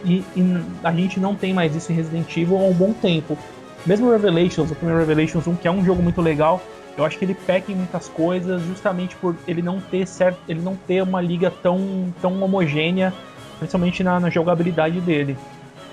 E, 0.03 0.23
e, 0.35 0.63
a 0.83 0.91
gente 0.91 1.19
não 1.19 1.33
tem 1.33 1.53
mais 1.53 1.75
isso 1.75 1.91
em 1.91 1.95
Resident 1.95 2.37
Evil 2.37 2.57
há 2.57 2.61
um 2.61 2.73
bom 2.73 2.93
tempo. 2.93 3.37
Mesmo 3.85 4.11
Revelations, 4.11 4.71
o 4.71 4.75
primeiro 4.75 4.99
Revelations 4.99 5.47
1, 5.47 5.55
que 5.55 5.67
é 5.67 5.71
um 5.71 5.83
jogo 5.83 6.01
muito 6.01 6.21
legal, 6.21 6.61
eu 6.97 7.03
acho 7.03 7.17
que 7.17 7.25
ele 7.25 7.33
peca 7.33 7.71
em 7.71 7.75
muitas 7.75 8.07
coisas 8.07 8.61
justamente 8.63 9.15
por 9.15 9.35
ele 9.47 9.61
não 9.61 9.81
ter 9.81 10.07
certo, 10.07 10.39
ele 10.47 10.61
não 10.61 10.75
ter 10.75 11.01
uma 11.01 11.21
liga 11.21 11.51
tão, 11.51 12.13
tão 12.21 12.41
homogênea, 12.41 13.13
principalmente 13.59 14.03
na, 14.03 14.19
na 14.19 14.29
jogabilidade 14.29 15.01
dele. 15.01 15.37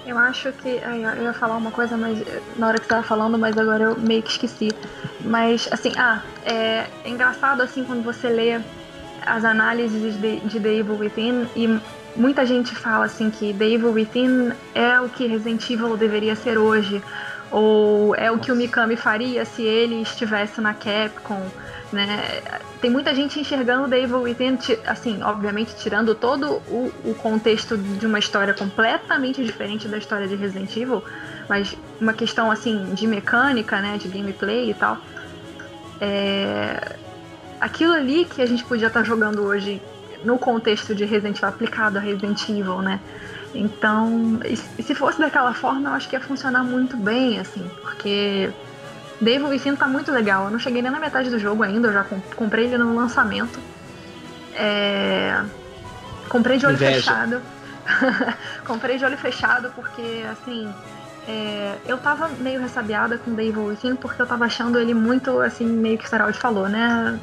Eu 0.05 0.19
acho 0.19 0.53
que. 0.53 0.69
Eu 0.69 1.23
ia 1.23 1.33
falar 1.33 1.57
uma 1.57 1.71
coisa 1.71 1.97
mas, 1.97 2.23
na 2.57 2.69
hora 2.69 2.79
que 2.79 2.85
você 2.85 2.91
tava 2.91 3.03
falando, 3.03 3.39
mas 3.39 3.57
agora 3.57 3.85
eu 3.85 3.99
meio 3.99 4.23
que 4.23 4.31
esqueci. 4.31 4.69
Mas, 5.21 5.69
assim, 5.71 5.93
ah, 5.97 6.23
é, 6.45 6.87
é 7.05 7.09
engraçado 7.09 7.63
assim 7.63 7.85
quando 7.85 8.03
você 8.03 8.29
lê 8.29 8.61
as 9.25 9.45
análises 9.45 10.21
de, 10.21 10.41
de 10.41 10.59
The 10.59 10.75
Evil 10.75 10.99
Within 10.99 11.47
e 11.55 11.81
muita 12.17 12.45
gente 12.45 12.75
fala 12.75 13.05
assim 13.05 13.31
que 13.31 13.55
The 13.55 13.65
Evil 13.65 13.93
Within 13.93 14.53
é 14.75 15.01
o 15.01 15.09
que 15.09 15.27
Resident 15.27 15.71
Evil 15.71 15.97
deveria 15.97 16.35
ser 16.35 16.59
hoje. 16.59 17.03
Ou 17.51 18.15
é 18.17 18.31
o 18.31 18.39
que 18.39 18.51
o 18.51 18.57
Mikami 18.57 18.97
faria 18.97 19.45
se 19.45 19.63
ele 19.63 20.01
estivesse 20.01 20.61
na 20.61 20.73
Capcom 20.73 21.47
né? 21.93 22.43
Tem 22.81 22.91
muita 22.91 23.15
gente 23.15 23.39
enxergando 23.39 23.89
The 23.89 24.03
Evil 24.03 24.23
Within, 24.23 24.59
assim, 24.87 25.23
obviamente 25.23 25.77
tirando 25.77 26.15
todo 26.15 26.63
o, 26.69 26.93
o 27.05 27.15
contexto 27.15 27.77
de 27.77 28.07
uma 28.07 28.19
história 28.19 28.55
completamente 28.55 29.45
diferente 29.45 29.87
da 29.87 29.99
história 29.99 30.27
de 30.27 30.35
Resident 30.35 30.75
Evil, 30.77 31.03
mas 31.49 31.77
uma 32.01 32.13
questão 32.13 32.51
assim 32.51 32.95
de 32.95 33.07
mecânica, 33.07 33.81
né, 33.81 33.99
de 33.99 34.09
gameplay 34.09 34.71
e 34.71 34.75
tal. 34.75 34.99
É... 36.01 36.97
Aquilo 37.61 37.93
ali 37.93 38.25
que 38.25 38.43
a 38.43 38.47
gente 38.47 38.65
podia 38.65 38.89
estar 38.89 39.05
jogando 39.05 39.43
hoje 39.43 39.81
no 40.25 40.39
contexto 40.39 40.95
de 40.95 41.05
Resident 41.05 41.37
Evil 41.37 41.49
aplicado 41.49 41.99
a 41.99 42.01
Resident 42.01 42.49
Evil, 42.49 42.81
né? 42.81 43.01
Então, 43.55 44.41
se 44.81 44.95
fosse 44.95 45.19
daquela 45.19 45.53
forma, 45.53 45.91
eu 45.91 45.93
acho 45.95 46.09
que 46.09 46.17
ia 46.17 46.21
funcionar 46.21 46.65
muito 46.65 46.97
bem, 46.97 47.39
assim, 47.39 47.71
porque 47.83 48.51
Devil 49.23 49.49
Within 49.49 49.77
tá 49.77 49.87
muito 49.87 50.11
legal. 50.11 50.47
Eu 50.47 50.51
não 50.51 50.59
cheguei 50.59 50.83
nem 50.83 50.91
na 50.91 50.99
metade 50.99 51.31
do 51.31 51.39
jogo 51.39 51.63
ainda, 51.63 51.89
eu 51.89 51.93
já 51.93 52.05
comprei 52.35 52.67
ele 52.67 52.79
no 52.79 52.95
lançamento. 52.95 53.61
É... 54.55 55.41
Comprei 56.29 56.59
de 56.59 56.67
olho 56.67 56.75
Inveja. 56.75 56.97
fechado. 56.97 57.41
comprei 58.67 58.99
de 58.99 59.05
olho 59.05 59.17
fechado 59.17 59.73
porque, 59.75 60.25
assim, 60.31 60.73
é... 61.29 61.77
eu 61.87 61.99
tava 61.99 62.29
meio 62.29 62.61
ressabiada 62.61 63.17
com 63.17 63.33
Devil 63.33 63.67
Within 63.67 63.95
porque 63.95 64.21
eu 64.21 64.27
tava 64.27 64.45
achando 64.45 64.79
ele 64.79 64.93
muito, 64.93 65.41
assim, 65.41 65.67
meio 65.67 65.97
que 65.99 66.05
o 66.05 66.09
Saraldi 66.09 66.39
falou, 66.39 66.69
né? 66.69 67.19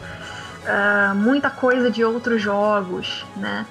Uh, 0.60 1.16
muita 1.16 1.50
coisa 1.50 1.90
de 1.90 2.04
outros 2.04 2.42
jogos, 2.42 3.26
né? 3.36 3.66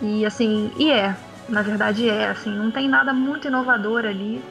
E 0.00 0.26
assim, 0.26 0.72
e 0.76 0.90
é, 0.90 1.14
na 1.48 1.62
verdade 1.62 2.08
é, 2.08 2.30
assim, 2.30 2.50
não 2.50 2.70
tem 2.70 2.88
nada 2.88 3.12
muito 3.12 3.46
inovador 3.46 4.04
ali 4.04 4.42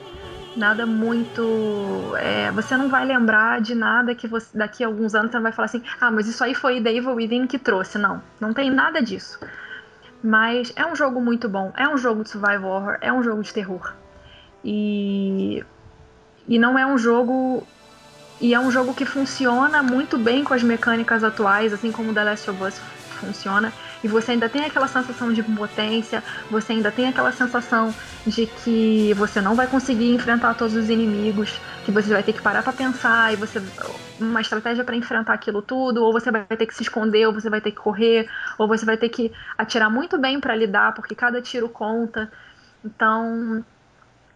nada 0.55 0.85
muito. 0.85 2.13
É, 2.17 2.51
você 2.51 2.75
não 2.75 2.89
vai 2.89 3.05
lembrar 3.05 3.61
de 3.61 3.75
nada 3.75 4.13
que 4.15 4.27
você, 4.27 4.57
daqui 4.57 4.83
a 4.83 4.87
alguns 4.87 5.15
anos 5.15 5.31
você 5.31 5.39
vai 5.39 5.51
falar 5.51 5.65
assim: 5.65 5.83
ah, 5.99 6.11
mas 6.11 6.27
isso 6.27 6.43
aí 6.43 6.53
foi 6.53 6.81
The 6.81 6.93
Evil 6.93 7.15
Within 7.15 7.47
que 7.47 7.57
trouxe. 7.57 7.97
Não, 7.97 8.21
não 8.39 8.53
tem 8.53 8.69
nada 8.69 9.01
disso. 9.01 9.39
Mas 10.23 10.71
é 10.75 10.85
um 10.85 10.95
jogo 10.95 11.19
muito 11.19 11.49
bom, 11.49 11.73
é 11.75 11.87
um 11.87 11.97
jogo 11.97 12.23
de 12.23 12.29
survival 12.29 12.69
horror, 12.69 12.97
é 13.01 13.11
um 13.11 13.23
jogo 13.23 13.41
de 13.41 13.53
terror. 13.53 13.93
E. 14.63 15.63
E 16.47 16.59
não 16.59 16.77
é 16.77 16.85
um 16.85 16.97
jogo. 16.97 17.65
E 18.39 18.53
é 18.53 18.59
um 18.59 18.71
jogo 18.71 18.93
que 18.93 19.05
funciona 19.05 19.83
muito 19.83 20.17
bem 20.17 20.43
com 20.43 20.53
as 20.53 20.63
mecânicas 20.63 21.23
atuais, 21.23 21.73
assim 21.73 21.91
como 21.91 22.13
The 22.13 22.23
Last 22.23 22.49
of 22.49 22.63
Us 22.63 22.81
funciona 23.19 23.71
e 24.03 24.07
você 24.07 24.31
ainda 24.31 24.49
tem 24.49 24.65
aquela 24.65 24.87
sensação 24.87 25.31
de 25.31 25.41
impotência, 25.41 26.23
você 26.49 26.73
ainda 26.73 26.91
tem 26.91 27.07
aquela 27.07 27.31
sensação 27.31 27.93
de 28.25 28.45
que 28.45 29.13
você 29.13 29.41
não 29.41 29.55
vai 29.55 29.67
conseguir 29.67 30.13
enfrentar 30.13 30.53
todos 30.55 30.75
os 30.75 30.89
inimigos, 30.89 31.59
que 31.85 31.91
você 31.91 32.09
vai 32.09 32.23
ter 32.23 32.33
que 32.33 32.41
parar 32.41 32.63
para 32.63 32.73
pensar 32.73 33.33
e 33.33 33.35
você 33.35 33.61
uma 34.19 34.41
estratégia 34.41 34.83
para 34.83 34.95
enfrentar 34.95 35.33
aquilo 35.33 35.61
tudo, 35.61 36.03
ou 36.03 36.11
você 36.13 36.31
vai 36.31 36.45
ter 36.45 36.65
que 36.65 36.75
se 36.75 36.83
esconder, 36.83 37.25
ou 37.27 37.33
você 37.33 37.49
vai 37.49 37.61
ter 37.61 37.71
que 37.71 37.77
correr, 37.77 38.29
ou 38.57 38.67
você 38.67 38.85
vai 38.85 38.97
ter 38.97 39.09
que 39.09 39.31
atirar 39.57 39.89
muito 39.89 40.17
bem 40.17 40.39
para 40.39 40.55
lidar, 40.55 40.93
porque 40.93 41.15
cada 41.15 41.41
tiro 41.41 41.69
conta. 41.69 42.31
Então, 42.83 43.63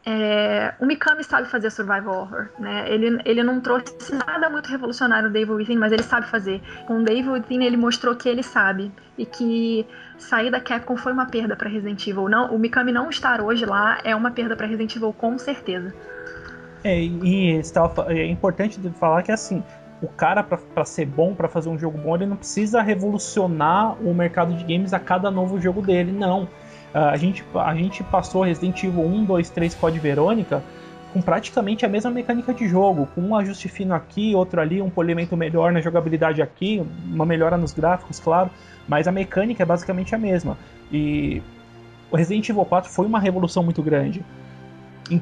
é, 0.08 0.76
o 0.80 0.86
Mikami 0.86 1.24
sabe 1.24 1.48
fazer 1.48 1.72
survival 1.72 2.16
horror, 2.16 2.50
né? 2.60 2.86
Ele, 2.88 3.20
ele 3.26 3.42
não 3.42 3.60
trouxe 3.60 4.14
nada 4.14 4.52
muito 4.52 4.70
revolucionário 4.70 5.30
no 5.30 5.34
Devil 5.34 5.56
Within, 5.56 5.78
mas 5.78 5.92
ele 5.92 6.04
sabe 6.04 6.28
fazer. 6.28 6.62
Com 6.86 7.00
o 7.00 7.04
Devil 7.04 7.32
Within 7.32 7.64
ele 7.64 7.76
mostrou 7.76 8.16
que 8.16 8.30
ele 8.30 8.44
sabe 8.44 8.92
e 9.18 9.26
que 9.26 9.84
sair 10.20 10.52
da 10.52 10.60
Capcom 10.60 10.96
foi 10.96 11.12
uma 11.12 11.26
perda 11.26 11.56
para 11.56 11.68
Resident 11.68 12.06
Evil. 12.06 12.30
Não, 12.30 12.54
o 12.54 12.60
Mikami 12.60 12.92
não 12.92 13.10
estar 13.10 13.42
hoje 13.42 13.66
lá 13.66 13.98
é 14.04 14.16
uma 14.16 14.30
perda 14.30 14.56
para 14.56 14.68
Resident 14.68 14.96
Evil 14.96 15.12
com 15.12 15.40
certeza. 15.40 15.92
É, 16.84 17.02
e 17.02 17.60
é 18.08 18.28
importante 18.28 18.80
falar 19.00 19.24
que 19.24 19.32
assim, 19.32 19.64
o 20.04 20.08
cara 20.08 20.44
para 20.44 20.86
ser 20.86 21.08
bom, 21.08 21.34
para 21.34 21.48
fazer 21.48 21.70
um 21.70 21.80
jogo 21.80 21.98
bom, 21.98 22.14
ele 22.16 22.28
não 22.28 22.38
precisa 22.38 22.80
revolucionar 22.80 24.00
o 24.00 24.14
mercado 24.14 24.54
de 24.54 24.64
games 24.64 24.94
a 24.94 25.00
cada 25.00 25.32
novo 25.32 25.60
jogo 25.60 25.82
dele, 25.82 26.12
não 26.12 26.48
a, 27.00 27.18
gente, 27.18 27.44
a 27.54 27.76
gente 27.76 28.04
passou 28.04 28.44
Resident 28.44 28.84
Evil 28.84 29.04
1, 29.04 29.26
2, 29.26 29.50
3 29.50 29.76
Code 29.76 30.00
Verônica 30.00 30.64
com 31.16 31.22
praticamente 31.22 31.86
a 31.86 31.90
mesma 31.90 32.12
mecânica 32.12 32.54
de 32.54 32.68
jogo, 32.68 33.08
com 33.16 33.22
um 33.22 33.36
ajuste 33.36 33.70
fino 33.70 33.94
aqui, 33.94 34.36
outro 34.36 34.60
ali, 34.60 34.82
um 34.82 34.90
polimento 34.90 35.38
melhor 35.38 35.72
na 35.72 35.80
jogabilidade 35.80 36.42
aqui, 36.42 36.86
uma 37.06 37.26
melhora 37.26 37.58
nos 37.58 37.72
gráficos, 37.72 38.20
claro, 38.20 38.50
mas 38.86 39.08
a 39.08 39.14
mecânica 39.14 39.64
é 39.64 39.66
basicamente 39.66 40.14
a 40.14 40.18
mesma. 40.18 40.58
E 40.92 41.42
o 42.12 42.18
Resident 42.18 42.50
Evil 42.50 42.66
4 42.66 42.92
foi 42.92 43.06
uma 43.06 43.18
revolução 43.18 43.64
muito 43.64 43.82
grande. 43.82 44.26
E, 45.10 45.22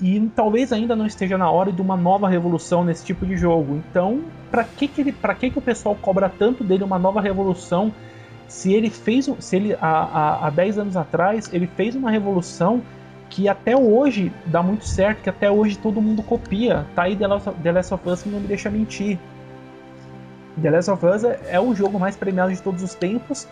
e 0.00 0.30
talvez 0.34 0.72
ainda 0.72 0.96
não 0.96 1.04
esteja 1.06 1.36
na 1.36 1.50
hora 1.50 1.70
de 1.70 1.82
uma 1.82 1.96
nova 1.96 2.26
revolução 2.26 2.82
nesse 2.82 3.04
tipo 3.04 3.26
de 3.26 3.36
jogo. 3.36 3.82
Então, 3.90 4.22
para 4.50 4.64
que 4.64 4.88
que, 4.88 5.02
ele, 5.02 5.14
que 5.38 5.50
que 5.50 5.58
o 5.58 5.62
pessoal 5.62 5.94
cobra 5.94 6.28
tanto 6.28 6.64
dele 6.64 6.84
uma 6.84 6.98
nova 6.98 7.20
revolução 7.20 7.92
se 8.48 8.72
ele 8.72 8.90
fez, 8.90 9.30
se 9.38 9.56
ele 9.56 9.74
há, 9.80 10.46
há, 10.46 10.50
10 10.50 10.78
anos 10.78 10.96
atrás, 10.96 11.50
ele 11.52 11.66
fez 11.66 11.94
uma 11.94 12.10
revolução 12.10 12.82
que 13.30 13.48
até 13.48 13.76
hoje 13.76 14.32
dá 14.46 14.62
muito 14.62 14.86
certo, 14.86 15.22
que 15.22 15.30
até 15.30 15.50
hoje 15.50 15.76
todo 15.78 16.00
mundo 16.00 16.22
copia. 16.22 16.86
Tá 16.94 17.04
aí 17.04 17.16
The 17.16 17.26
Last 17.26 17.48
of, 17.48 17.60
The 17.60 17.72
Last 17.72 17.94
of 17.94 18.08
Us 18.08 18.22
que 18.22 18.28
não 18.28 18.40
me 18.40 18.46
deixa 18.46 18.70
mentir. 18.70 19.18
The 20.60 20.70
Last 20.70 20.90
of 20.90 21.04
Us 21.04 21.24
é, 21.24 21.40
é 21.48 21.60
o 21.60 21.74
jogo 21.74 21.98
mais 21.98 22.14
premiado 22.14 22.52
de 22.52 22.62
todos 22.62 22.82
os 22.82 22.94
tempos 22.94 23.48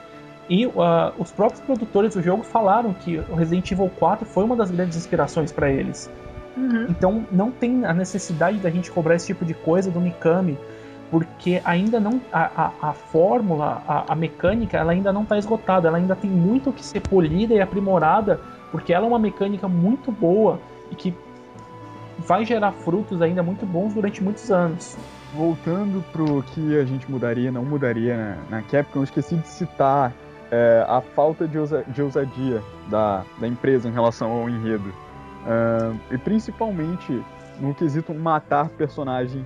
E 0.49 0.67
uh, 0.67 0.73
os 1.19 1.33
próprios 1.33 1.61
produtores 1.61 2.15
do 2.15 2.23
jogo 2.23 2.43
falaram 2.43 2.93
que 2.93 3.19
o 3.19 3.35
Resident 3.35 3.71
Evil 3.73 3.91
4 3.99 4.27
foi 4.27 4.45
uma 4.45 4.55
das 4.55 4.71
grandes 4.71 4.97
inspirações 4.97 5.51
para 5.51 5.71
eles. 5.71 6.11
Uhum. 6.57 6.87
Então 6.91 7.27
não 7.33 7.51
tem 7.51 7.85
a 7.85 7.93
necessidade 7.95 8.59
da 8.59 8.71
gente 8.71 8.91
cobrar 8.91 9.17
esse 9.17 9.27
tipo 9.27 9.45
de 9.45 9.55
coisa 9.55 9.91
do 9.91 10.01
Mikami, 10.01 10.59
porque 11.13 11.61
ainda 11.63 12.01
não 12.01 12.23
a, 12.33 12.73
a, 12.81 12.89
a 12.89 12.93
fórmula, 12.95 13.83
a, 13.87 14.15
a, 14.15 14.17
mecânica, 14.17 14.79
ela 14.79 14.93
ainda 14.93 15.13
não 15.13 15.25
está 15.25 15.37
esgotada, 15.37 15.87
ela 15.87 15.99
ainda 15.99 16.17
tem 16.17 16.31
muito 16.31 16.73
que 16.73 16.83
ser 16.83 17.01
polida 17.01 17.53
e 17.53 17.61
aprimorada, 17.61 18.41
porque 18.71 18.95
ela 18.95 19.05
é 19.05 19.09
uma 19.09 19.19
mecânica 19.19 19.69
muito 19.69 20.11
boa 20.11 20.59
e 20.91 20.95
que 20.95 21.15
vai 22.17 22.47
gerar 22.47 22.73
frutos 22.73 23.21
ainda 23.21 23.43
muito 23.43 23.67
bons 23.67 23.93
durante 23.93 24.25
muitos 24.25 24.51
anos. 24.51 24.97
Voltando 25.35 26.03
pro 26.13 26.43
que 26.45 26.79
a 26.79 26.85
gente 26.87 27.11
mudaria, 27.11 27.53
não 27.53 27.63
mudaria 27.63 28.17
na, 28.51 28.57
na 28.57 28.63
Capcom, 28.63 29.01
eu 29.01 29.05
esqueci 29.05 29.37
de 29.37 29.49
citar 29.49 30.15
é, 30.51 30.83
a 30.89 31.03
falta 31.03 31.47
de, 31.47 31.59
ousa, 31.59 31.85
de 31.89 32.01
ousadia 32.01 32.63
da, 32.89 33.23
da 33.39 33.47
empresa 33.47 33.87
em 33.87 33.93
relação 33.93 34.33
ao 34.33 34.49
enredo. 34.49 34.89
Uh, 35.45 35.99
e 36.11 36.17
principalmente 36.17 37.23
no 37.61 37.75
quesito 37.75 38.15
matar 38.15 38.71
personagem 38.71 39.45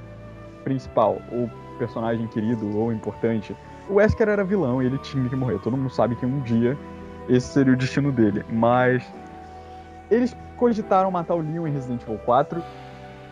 principal, 0.66 1.22
ou 1.30 1.48
personagem 1.78 2.26
querido 2.26 2.76
ou 2.76 2.92
importante. 2.92 3.56
O 3.88 3.94
Wesker 3.94 4.28
era 4.28 4.42
vilão 4.42 4.82
e 4.82 4.86
ele 4.86 4.98
tinha 4.98 5.28
que 5.28 5.36
morrer. 5.36 5.60
Todo 5.60 5.76
mundo 5.76 5.90
sabe 5.90 6.16
que 6.16 6.26
um 6.26 6.40
dia 6.40 6.76
esse 7.28 7.46
seria 7.46 7.72
o 7.72 7.76
destino 7.76 8.10
dele. 8.10 8.44
Mas 8.50 9.08
eles 10.10 10.36
cogitaram 10.56 11.08
matar 11.08 11.36
o 11.36 11.38
Leon 11.38 11.68
em 11.68 11.72
Resident 11.72 12.02
Evil 12.02 12.18
4, 12.24 12.60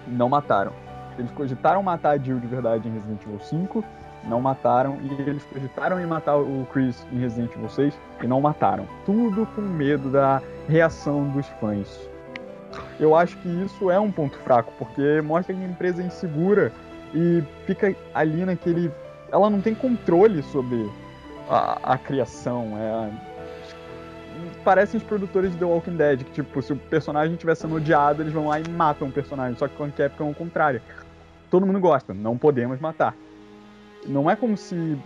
não 0.07 0.29
mataram. 0.29 0.73
Eles 1.19 1.31
cogitaram 1.33 1.83
matar 1.83 2.11
a 2.11 2.19
Jill 2.19 2.39
de 2.39 2.47
verdade 2.47 2.89
em 2.89 2.93
Resident 2.93 3.21
Evil 3.23 3.41
5, 3.41 3.85
não 4.29 4.41
mataram. 4.41 4.99
E 5.03 5.23
eles 5.23 5.43
cogitaram 5.45 6.01
em 6.01 6.07
matar 6.07 6.37
o 6.37 6.65
Chris 6.73 7.05
em 7.13 7.19
Resident 7.19 7.53
Evil 7.57 7.69
6 7.69 7.99
e 8.23 8.27
não 8.29 8.41
mataram. 8.41 8.87
Tudo 9.05 9.45
com 9.57 9.61
medo 9.61 10.09
da 10.09 10.41
reação 10.69 11.29
dos 11.31 11.49
fãs. 11.61 12.09
Eu 13.01 13.17
acho 13.17 13.37
que 13.39 13.49
isso 13.49 13.91
é 13.91 13.99
um 13.99 14.11
ponto 14.11 14.39
fraco, 14.39 14.73
porque 14.79 15.21
mostra 15.21 15.55
que 15.55 15.61
a 15.61 15.67
empresa 15.67 16.03
é 16.03 16.07
insegura 16.07 16.73
e 17.15 17.43
fica 17.67 17.95
ali 18.13 18.45
naquele. 18.45 18.91
Ela 19.31 19.49
não 19.49 19.61
tem 19.61 19.75
controle 19.75 20.43
sobre 20.43 20.91
a, 21.49 21.95
a 21.95 21.99
criação. 21.99 22.73
É... 22.77 23.35
Parecem 24.65 24.99
os 24.99 25.05
produtores 25.05 25.53
de 25.53 25.59
The 25.59 25.65
Walking 25.65 25.97
Dead, 25.97 26.25
que 26.25 26.33
tipo, 26.33 26.61
se 26.61 26.73
o 26.73 26.77
personagem 26.77 27.35
estiver 27.35 27.55
sendo 27.55 27.77
odiado, 27.77 28.23
eles 28.23 28.33
vão 28.33 28.49
lá 28.49 28.59
e 28.59 28.69
matam 28.69 29.09
o 29.09 29.13
personagem. 29.13 29.57
Só 29.57 29.69
que 29.69 29.77
com 29.77 29.91
Capcom 29.91 30.29
é 30.29 30.31
o 30.31 30.35
contrário. 30.35 30.83
Todo 31.51 31.67
mundo 31.67 31.79
gosta, 31.79 32.13
não 32.13 32.37
podemos 32.37 32.81
matar. 32.81 33.15
Não 34.07 34.31
é 34.31 34.35
como 34.35 34.57
se 34.57 34.99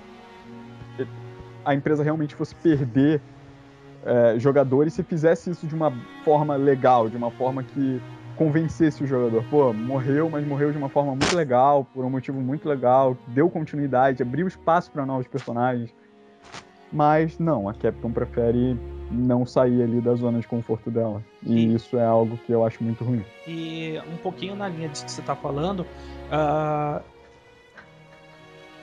a 1.64 1.74
empresa 1.74 2.02
realmente 2.02 2.34
fosse 2.34 2.54
perder 2.54 3.20
é, 4.04 4.38
jogadores 4.38 4.94
se 4.94 5.02
fizesse 5.02 5.50
isso 5.50 5.66
de 5.66 5.74
uma 5.74 5.92
forma 6.24 6.56
legal, 6.56 7.08
de 7.08 7.16
uma 7.16 7.30
forma 7.30 7.62
que 7.62 8.00
convencesse 8.38 9.02
o 9.02 9.06
jogador. 9.06 9.44
Pô, 9.50 9.72
morreu, 9.72 10.30
mas 10.30 10.46
morreu 10.46 10.70
de 10.70 10.78
uma 10.78 10.88
forma 10.88 11.10
muito 11.10 11.34
legal, 11.34 11.84
por 11.92 12.04
um 12.04 12.10
motivo 12.10 12.40
muito 12.40 12.68
legal, 12.68 13.16
deu 13.26 13.50
continuidade, 13.50 14.22
abriu 14.22 14.46
espaço 14.46 14.90
para 14.92 15.04
novos 15.04 15.26
personagens. 15.26 15.92
Mas 16.90 17.38
não, 17.38 17.68
a 17.68 17.74
Capcom 17.74 18.12
prefere 18.12 18.78
não 19.10 19.44
sair 19.44 19.82
ali 19.82 20.00
da 20.00 20.14
zona 20.14 20.38
de 20.38 20.46
conforto 20.46 20.90
dela. 20.90 21.22
E, 21.42 21.66
e 21.66 21.74
isso 21.74 21.98
é 21.98 22.04
algo 22.04 22.38
que 22.46 22.52
eu 22.52 22.64
acho 22.64 22.82
muito 22.82 23.04
ruim. 23.04 23.24
E 23.46 24.00
um 24.10 24.16
pouquinho 24.18 24.54
na 24.54 24.68
linha 24.68 24.88
disso 24.88 25.04
que 25.04 25.10
você 25.10 25.20
está 25.20 25.34
falando, 25.34 25.80
uh, 25.80 27.02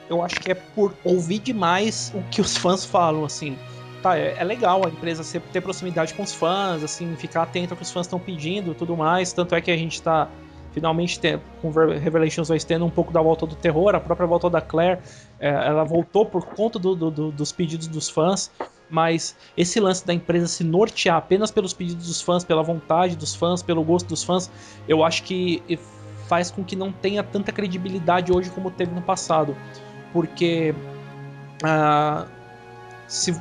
eu 0.08 0.22
acho 0.22 0.38
que 0.40 0.52
é 0.52 0.54
por 0.54 0.94
ouvir 1.02 1.38
demais 1.38 2.12
o 2.14 2.22
que 2.30 2.40
os 2.40 2.56
fãs 2.56 2.84
falam, 2.84 3.24
assim 3.24 3.56
tá, 4.02 4.18
é, 4.18 4.36
é 4.38 4.44
legal 4.44 4.84
a 4.84 4.88
empresa 4.88 5.40
ter 5.52 5.60
proximidade 5.60 6.14
com 6.14 6.22
os 6.22 6.34
fãs, 6.34 6.82
assim, 6.82 7.14
ficar 7.16 7.42
atento 7.42 7.72
ao 7.74 7.76
que 7.76 7.82
os 7.82 7.90
fãs 7.90 8.06
estão 8.06 8.18
pedindo 8.18 8.74
tudo 8.74 8.96
mais. 8.96 9.32
Tanto 9.32 9.54
é 9.54 9.60
que 9.60 9.70
a 9.70 9.76
gente 9.76 10.00
tá 10.02 10.28
finalmente 10.76 11.18
ter, 11.18 11.40
com 11.62 11.70
Revelations 11.70 12.48
2 12.48 12.62
tendo 12.64 12.84
um 12.84 12.90
pouco 12.90 13.10
da 13.10 13.22
volta 13.22 13.46
do 13.46 13.54
terror, 13.54 13.94
a 13.94 14.00
própria 14.00 14.26
volta 14.26 14.50
da 14.50 14.60
Claire, 14.60 15.00
é, 15.40 15.48
ela 15.48 15.84
voltou 15.84 16.26
por 16.26 16.44
conta 16.44 16.78
do, 16.78 16.94
do, 16.94 17.10
do, 17.10 17.32
dos 17.32 17.50
pedidos 17.50 17.86
dos 17.86 18.10
fãs, 18.10 18.50
mas 18.90 19.34
esse 19.56 19.80
lance 19.80 20.06
da 20.06 20.12
empresa 20.12 20.46
se 20.46 20.62
nortear 20.62 21.16
apenas 21.16 21.50
pelos 21.50 21.72
pedidos 21.72 22.06
dos 22.06 22.20
fãs, 22.20 22.44
pela 22.44 22.62
vontade 22.62 23.16
dos 23.16 23.34
fãs, 23.34 23.62
pelo 23.62 23.82
gosto 23.82 24.06
dos 24.06 24.22
fãs, 24.22 24.50
eu 24.86 25.02
acho 25.02 25.22
que 25.22 25.62
faz 26.28 26.50
com 26.50 26.62
que 26.62 26.76
não 26.76 26.92
tenha 26.92 27.22
tanta 27.22 27.52
credibilidade 27.52 28.30
hoje 28.30 28.50
como 28.50 28.70
teve 28.70 28.94
no 28.94 29.00
passado, 29.00 29.56
porque 30.12 30.74
uh, 31.64 32.28
se 33.08 33.34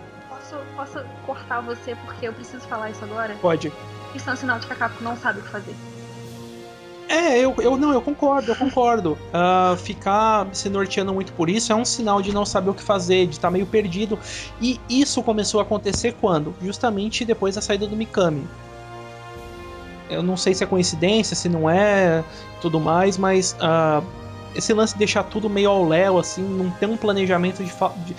posso 0.75 0.99
cortar 1.25 1.61
você 1.61 1.95
porque 2.05 2.27
eu 2.27 2.33
preciso 2.33 2.67
falar 2.67 2.89
isso 2.89 3.03
agora? 3.03 3.35
Pode. 3.41 3.71
Isso 4.13 4.29
é 4.29 4.33
um 4.33 4.35
sinal 4.35 4.59
de 4.59 4.67
que 4.67 4.73
a 4.73 4.75
Capcom 4.75 5.03
não 5.03 5.17
sabe 5.17 5.39
o 5.39 5.43
que 5.43 5.49
fazer. 5.49 5.75
É, 7.07 7.37
eu, 7.37 7.53
eu 7.59 7.77
não, 7.77 7.93
eu 7.93 8.01
concordo, 8.01 8.51
eu 8.51 8.55
concordo. 8.55 9.17
Uh, 9.33 9.75
ficar 9.77 10.47
se 10.53 10.69
norteando 10.69 11.13
muito 11.13 11.33
por 11.33 11.49
isso 11.49 11.71
é 11.71 11.75
um 11.75 11.85
sinal 11.85 12.21
de 12.21 12.33
não 12.33 12.45
saber 12.45 12.71
o 12.71 12.73
que 12.73 12.83
fazer, 12.83 13.27
de 13.27 13.33
estar 13.33 13.47
tá 13.47 13.51
meio 13.51 13.65
perdido. 13.65 14.17
E 14.61 14.79
isso 14.89 15.21
começou 15.21 15.59
a 15.59 15.63
acontecer 15.63 16.15
quando? 16.19 16.55
Justamente 16.61 17.23
depois 17.25 17.55
da 17.55 17.61
saída 17.61 17.85
do 17.87 17.95
Mikami. 17.95 18.47
Eu 20.09 20.21
não 20.21 20.37
sei 20.37 20.53
se 20.53 20.63
é 20.63 20.67
coincidência, 20.67 21.35
se 21.35 21.49
não 21.49 21.69
é, 21.69 22.23
tudo 22.61 22.79
mais, 22.79 23.17
mas 23.17 23.53
uh, 23.53 24.05
esse 24.55 24.71
lance 24.71 24.93
de 24.93 24.99
deixar 24.99 25.23
tudo 25.23 25.49
meio 25.49 25.69
ao 25.69 25.87
léu, 25.87 26.19
assim, 26.19 26.43
não 26.43 26.69
ter 26.69 26.85
um 26.85 26.95
planejamento 26.95 27.63
de, 27.63 27.71
de 28.05 28.15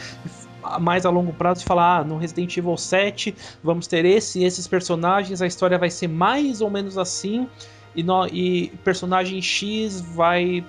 mais 0.80 1.06
a 1.06 1.10
longo 1.10 1.32
prazo 1.32 1.60
de 1.60 1.66
falar, 1.66 2.01
ah, 2.01 2.05
no 2.05 2.16
Resident 2.16 2.56
Evil 2.56 2.76
7 2.76 3.34
vamos 3.62 3.86
ter 3.86 4.05
esse 4.05 4.43
esses 4.43 4.66
personagens, 4.66 5.40
a 5.43 5.47
história 5.47 5.78
vai 5.78 5.90
ser 5.90 6.09
mais 6.09 6.60
ou 6.60 6.70
menos 6.70 6.98
assim, 6.98 7.48
e, 7.94 8.02
no, 8.02 8.26
e 8.26 8.68
personagem 8.84 9.40
X 9.40 10.01
vai 10.01 10.64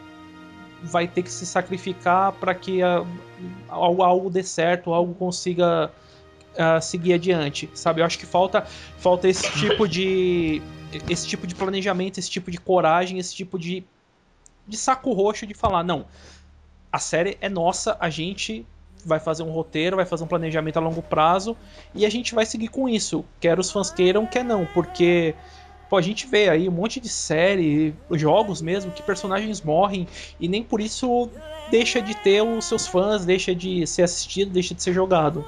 vai 0.82 1.08
ter 1.08 1.24
que 1.24 1.32
se 1.32 1.46
sacrificar 1.46 2.32
para 2.34 2.54
que 2.54 2.82
a, 2.84 3.04
algo, 3.68 4.04
algo 4.04 4.30
dê 4.30 4.44
certo, 4.44 4.94
algo 4.94 5.14
consiga 5.16 5.92
uh, 6.54 6.82
seguir 6.82 7.14
adiante, 7.14 7.70
sabe? 7.74 8.02
Eu 8.02 8.06
acho 8.06 8.18
que 8.18 8.26
falta 8.26 8.62
falta 8.98 9.28
esse 9.28 9.52
tipo 9.60 9.88
de 9.88 10.62
esse 11.10 11.28
tipo 11.28 11.46
de 11.46 11.56
planejamento, 11.56 12.20
esse 12.20 12.30
tipo 12.30 12.50
de 12.50 12.58
coragem, 12.58 13.20
esse 13.20 13.36
tipo 13.36 13.58
de 13.60 13.84
de 14.68 14.78
saco 14.78 15.14
roxo 15.14 15.48
de 15.48 15.54
falar, 15.54 15.84
não, 15.84 16.06
a 16.92 17.00
série 17.00 17.38
é 17.42 17.48
nossa, 17.48 17.96
a 18.00 18.10
gente 18.10 18.66
vai 19.06 19.20
fazer 19.20 19.44
um 19.44 19.52
roteiro, 19.52 19.96
vai 19.96 20.06
fazer 20.06 20.24
um 20.24 20.28
planejamento 20.28 20.78
a 20.78 20.82
longo 20.82 21.02
prazo 21.02 21.56
e 21.94 22.06
a 22.06 22.10
gente 22.10 22.34
vai 22.36 22.46
seguir 22.46 22.68
com 22.68 22.88
isso. 22.88 23.26
Quer 23.40 23.60
os 23.60 23.72
fãs 23.72 23.90
queiram, 23.90 24.26
quer 24.26 24.44
não, 24.44 24.66
porque 24.74 25.36
pô, 25.90 25.98
a 25.98 26.02
gente 26.02 26.28
vê 26.28 26.50
aí 26.50 26.68
um 26.68 26.72
monte 26.72 27.00
de 27.00 27.10
série, 27.10 27.96
jogos 28.12 28.62
mesmo, 28.62 28.92
que 28.92 29.02
personagens 29.02 29.62
morrem 29.62 30.08
e 30.40 30.48
nem 30.48 30.64
por 30.64 30.82
isso 30.82 31.30
deixa 31.70 32.02
de 32.02 32.16
ter 32.16 32.42
os 32.42 32.66
seus 32.66 32.88
fãs, 32.88 33.26
deixa 33.26 33.54
de 33.56 33.86
ser 33.88 34.04
assistido, 34.04 34.52
deixa 34.52 34.74
de 34.74 34.82
ser 34.82 34.94
jogado. 34.94 35.46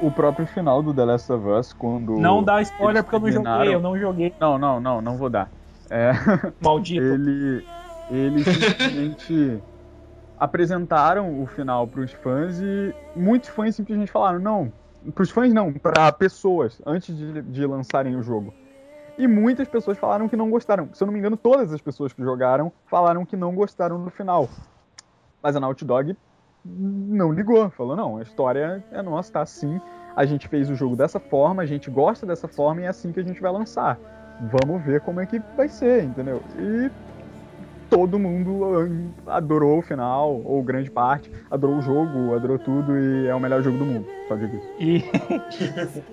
O 0.00 0.10
próprio 0.10 0.46
final 0.46 0.82
do 0.82 0.92
The 0.92 1.04
Last 1.04 1.32
of 1.32 1.48
Us, 1.48 1.72
quando. 1.72 2.18
Não 2.18 2.42
dá 2.42 2.60
spoiler 2.62 3.02
porque 3.02 3.16
eu 3.16 3.20
não 3.20 3.30
joguei, 3.32 3.74
eu 3.74 3.80
não 3.80 3.98
joguei. 3.98 4.34
Não, 4.40 4.58
não, 4.58 4.80
não, 4.80 5.00
não 5.00 5.16
vou 5.16 5.30
dar. 5.30 5.50
É... 5.88 6.12
Maldito. 6.60 7.00
ele. 7.04 7.64
Ele 8.10 8.44
simplesmente 8.44 9.62
apresentaram 10.44 11.42
o 11.42 11.46
final 11.46 11.86
para 11.86 12.02
os 12.02 12.12
fãs 12.12 12.60
e 12.60 12.94
muitos 13.16 13.48
fãs 13.48 13.74
simplesmente 13.74 14.12
falaram 14.12 14.38
não, 14.38 14.70
para 15.14 15.22
os 15.22 15.30
fãs 15.30 15.54
não, 15.54 15.72
para 15.72 16.12
pessoas 16.12 16.82
antes 16.84 17.16
de, 17.16 17.40
de 17.40 17.66
lançarem 17.66 18.14
o 18.14 18.22
jogo. 18.22 18.52
E 19.16 19.26
muitas 19.26 19.66
pessoas 19.68 19.96
falaram 19.96 20.28
que 20.28 20.36
não 20.36 20.50
gostaram. 20.50 20.90
Se 20.92 21.02
eu 21.02 21.06
não 21.06 21.12
me 21.12 21.18
engano, 21.18 21.36
todas 21.36 21.72
as 21.72 21.80
pessoas 21.80 22.12
que 22.12 22.22
jogaram 22.22 22.70
falaram 22.86 23.24
que 23.24 23.36
não 23.36 23.54
gostaram 23.54 24.02
do 24.02 24.10
final. 24.10 24.48
Mas 25.42 25.56
a 25.56 25.60
Naughty 25.60 25.84
Dog 25.84 26.16
não 26.62 27.32
ligou, 27.32 27.70
falou: 27.70 27.96
não, 27.96 28.18
a 28.18 28.22
história 28.22 28.84
é 28.90 29.00
nossa, 29.00 29.32
tá 29.32 29.40
assim. 29.40 29.80
A 30.14 30.26
gente 30.26 30.46
fez 30.46 30.68
o 30.68 30.74
jogo 30.74 30.94
dessa 30.94 31.18
forma, 31.18 31.62
a 31.62 31.66
gente 31.66 31.90
gosta 31.90 32.26
dessa 32.26 32.48
forma 32.48 32.82
e 32.82 32.84
é 32.84 32.88
assim 32.88 33.12
que 33.12 33.20
a 33.20 33.24
gente 33.24 33.40
vai 33.40 33.52
lançar. 33.52 33.98
Vamos 34.50 34.84
ver 34.84 35.00
como 35.00 35.20
é 35.20 35.26
que 35.26 35.40
vai 35.56 35.68
ser, 35.68 36.04
entendeu? 36.04 36.42
E 36.58 36.90
todo 37.90 38.18
mundo 38.18 39.10
adorou 39.26 39.78
o 39.78 39.82
final, 39.82 40.40
ou 40.44 40.62
grande 40.62 40.90
parte, 40.90 41.30
adorou 41.50 41.78
o 41.78 41.82
jogo, 41.82 42.34
adorou 42.34 42.58
tudo 42.58 42.98
e 42.98 43.26
é 43.26 43.34
o 43.34 43.40
melhor 43.40 43.62
jogo 43.62 43.78
do 43.78 43.84
mundo. 43.84 44.06
Só 44.28 44.36
digo 44.36 44.56
isso. 44.56 44.66
E, 44.78 45.04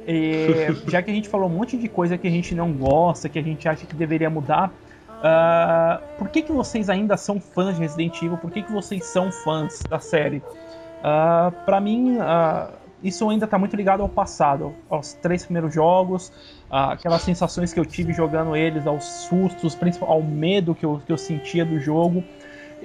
e 0.08 0.90
já 0.90 1.02
que 1.02 1.12
a 1.12 1.14
gente 1.14 1.30
falou 1.30 1.48
um 1.48 1.54
monte 1.54 1.78
de 1.78 1.88
coisa 1.88 2.18
que 2.18 2.28
a 2.28 2.32
gente 2.32 2.54
não 2.54 2.72
gosta, 2.72 3.30
que 3.30 3.40
a 3.40 3.44
gente 3.44 3.68
acha 3.68 3.86
que 3.86 3.96
deveria 3.96 4.30
mudar, 4.30 4.72
uh, 5.10 6.02
por 6.18 6.30
que, 6.30 6.42
que 6.42 6.52
vocês 6.52 6.90
ainda 6.90 7.18
são 7.18 7.40
fãs 7.40 7.76
de 7.76 7.82
Resident 7.82 8.22
Evil? 8.22 8.38
Por 8.38 8.52
que, 8.52 8.62
que 8.62 8.72
vocês 8.72 9.06
são 9.06 9.32
fãs 9.32 9.82
da 9.90 10.00
série? 10.00 10.38
Uh, 10.38 11.52
para 11.66 11.80
mim, 11.80 12.18
uh, 12.18 12.81
isso 13.04 13.30
ainda 13.30 13.46
está 13.46 13.58
muito 13.58 13.76
ligado 13.76 14.02
ao 14.02 14.10
passado, 14.10 14.74
aos 14.90 15.14
três 15.14 15.44
primeiros 15.44 15.74
jogos, 15.74 16.32
aquelas 16.70 17.22
sensações 17.22 17.74
que 17.74 17.80
eu 17.80 17.86
tive 17.86 18.14
jogando 18.14 18.56
eles, 18.56 18.86
aos 18.86 19.04
sustos, 19.04 19.78
ao 20.02 20.22
medo 20.22 20.76
que 20.76 20.86
eu, 20.86 21.02
que 21.06 21.12
eu 21.12 21.18
sentia 21.18 21.66
do 21.66 21.80
jogo, 21.80 22.24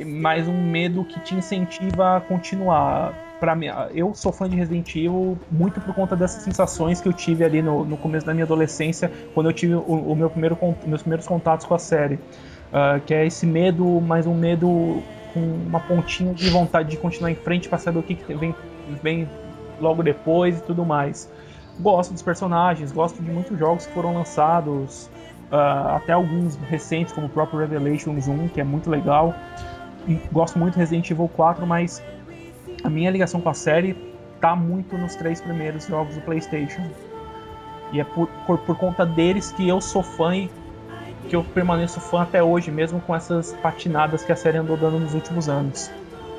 mas 0.05 0.48
um 0.48 0.70
medo 0.70 1.05
que 1.05 1.20
te 1.20 1.34
incentiva 1.34 2.16
a 2.16 2.20
continuar. 2.20 3.14
para 3.38 3.55
mim, 3.55 3.66
eu 3.94 4.14
sou 4.14 4.32
fã 4.32 4.48
de 4.48 4.56
Resident 4.56 4.94
Evil 4.97 5.38
muito 5.51 5.80
por 5.80 5.94
conta 5.94 6.16
dessas 6.16 6.43
sensações 6.43 7.01
que 7.01 7.09
eu 7.09 7.12
tive 7.12 7.44
ali 7.44 7.62
no, 7.62 7.84
no 7.84 7.97
começo 7.97 8.26
da 8.26 8.32
minha 8.32 8.44
adolescência, 8.44 9.10
quando 9.34 9.51
eu 9.51 9.52
tive 9.52 9.74
o, 9.74 9.80
o 9.80 10.16
meu 10.16 10.30
primeiro, 10.30 10.59
meus 10.86 11.02
primeiros 11.02 11.26
contatos 11.26 11.66
com 11.66 11.74
a 11.74 11.78
série. 11.78 12.18
Uh, 12.66 13.01
que 13.06 13.14
é 13.14 13.24
esse 13.24 13.47
medo, 13.47 14.01
mas 14.01 14.26
um 14.26 14.34
medo 14.34 15.01
com 15.32 15.40
uma 15.40 15.78
pontinha 15.78 16.34
de 16.34 16.51
vontade 16.51 16.90
de 16.90 16.97
continuar 16.97 17.30
em 17.30 17.34
frente 17.36 17.68
para 17.68 17.78
saber 17.78 17.98
o 18.01 18.02
que, 18.02 18.16
que 18.16 18.34
vem, 18.34 18.55
vem 19.02 19.28
logo 19.81 20.03
depois 20.03 20.59
e 20.59 20.62
tudo 20.62 20.85
mais. 20.85 21.31
Gosto 21.81 22.12
dos 22.12 22.23
personagens, 22.23 22.90
gosto 22.93 23.23
de 23.23 23.31
muitos 23.31 23.59
jogos 23.59 23.86
que 23.86 23.93
foram 23.93 24.15
lançados, 24.15 25.11
uh, 25.53 25.97
até 25.97 26.12
alguns 26.12 26.57
recentes, 26.57 27.12
como 27.12 27.27
o 27.27 27.31
próprio 27.31 27.59
Revelations 27.61 28.28
1, 28.28 28.48
que 28.48 28.61
é 28.61 28.65
muito 28.65 28.89
legal. 28.89 29.35
E 30.09 30.15
gosto 30.32 30.59
muito 30.59 30.74
de 30.74 30.81
Resident 30.81 31.11
Evil 31.11 31.28
4, 31.28 31.66
mas 31.66 32.03
a 32.82 32.89
minha 32.89 33.11
ligação 33.11 33.40
com 33.40 33.48
a 33.48 33.55
série 33.55 33.94
tá 34.40 34.55
muito 34.55 34.97
nos 34.97 35.15
três 35.16 35.40
primeiros 35.40 35.86
jogos 35.86 36.15
do 36.15 36.20
PlayStation. 36.23 36.82
E 37.93 38.01
é 38.01 38.05
por, 38.05 38.28
por, 38.47 38.59
por 38.59 38.77
conta 38.77 39.05
deles 39.05 39.53
que 39.53 39.69
eu 39.69 39.81
sou 39.81 40.03
fã 40.03 40.35
e 40.36 40.51
que 41.28 41.35
eu 41.35 41.43
permaneço 41.43 42.01
fã 42.01 42.23
até 42.23 42.43
hoje, 42.43 42.70
mesmo 42.70 43.01
com 43.01 43.15
essas 43.15 43.53
patinadas 43.55 44.24
que 44.24 44.32
a 44.32 44.36
série 44.36 44.59
andou 44.59 44.77
dando 44.77 45.01
nos 45.01 45.15
últimos 45.15 45.48
anos. 45.48 45.90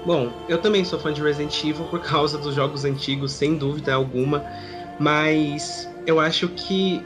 Bom, 0.05 0.31
eu 0.47 0.57
também 0.59 0.85
sou 0.85 0.99
fã 0.99 1.11
de 1.11 1.21
Resident 1.21 1.63
Evil 1.63 1.85
por 1.85 1.99
causa 1.99 2.37
dos 2.37 2.55
jogos 2.55 2.85
antigos, 2.85 3.33
sem 3.33 3.55
dúvida 3.55 3.93
alguma, 3.93 4.45
mas 4.99 5.89
eu 6.05 6.19
acho 6.19 6.47
que 6.49 7.03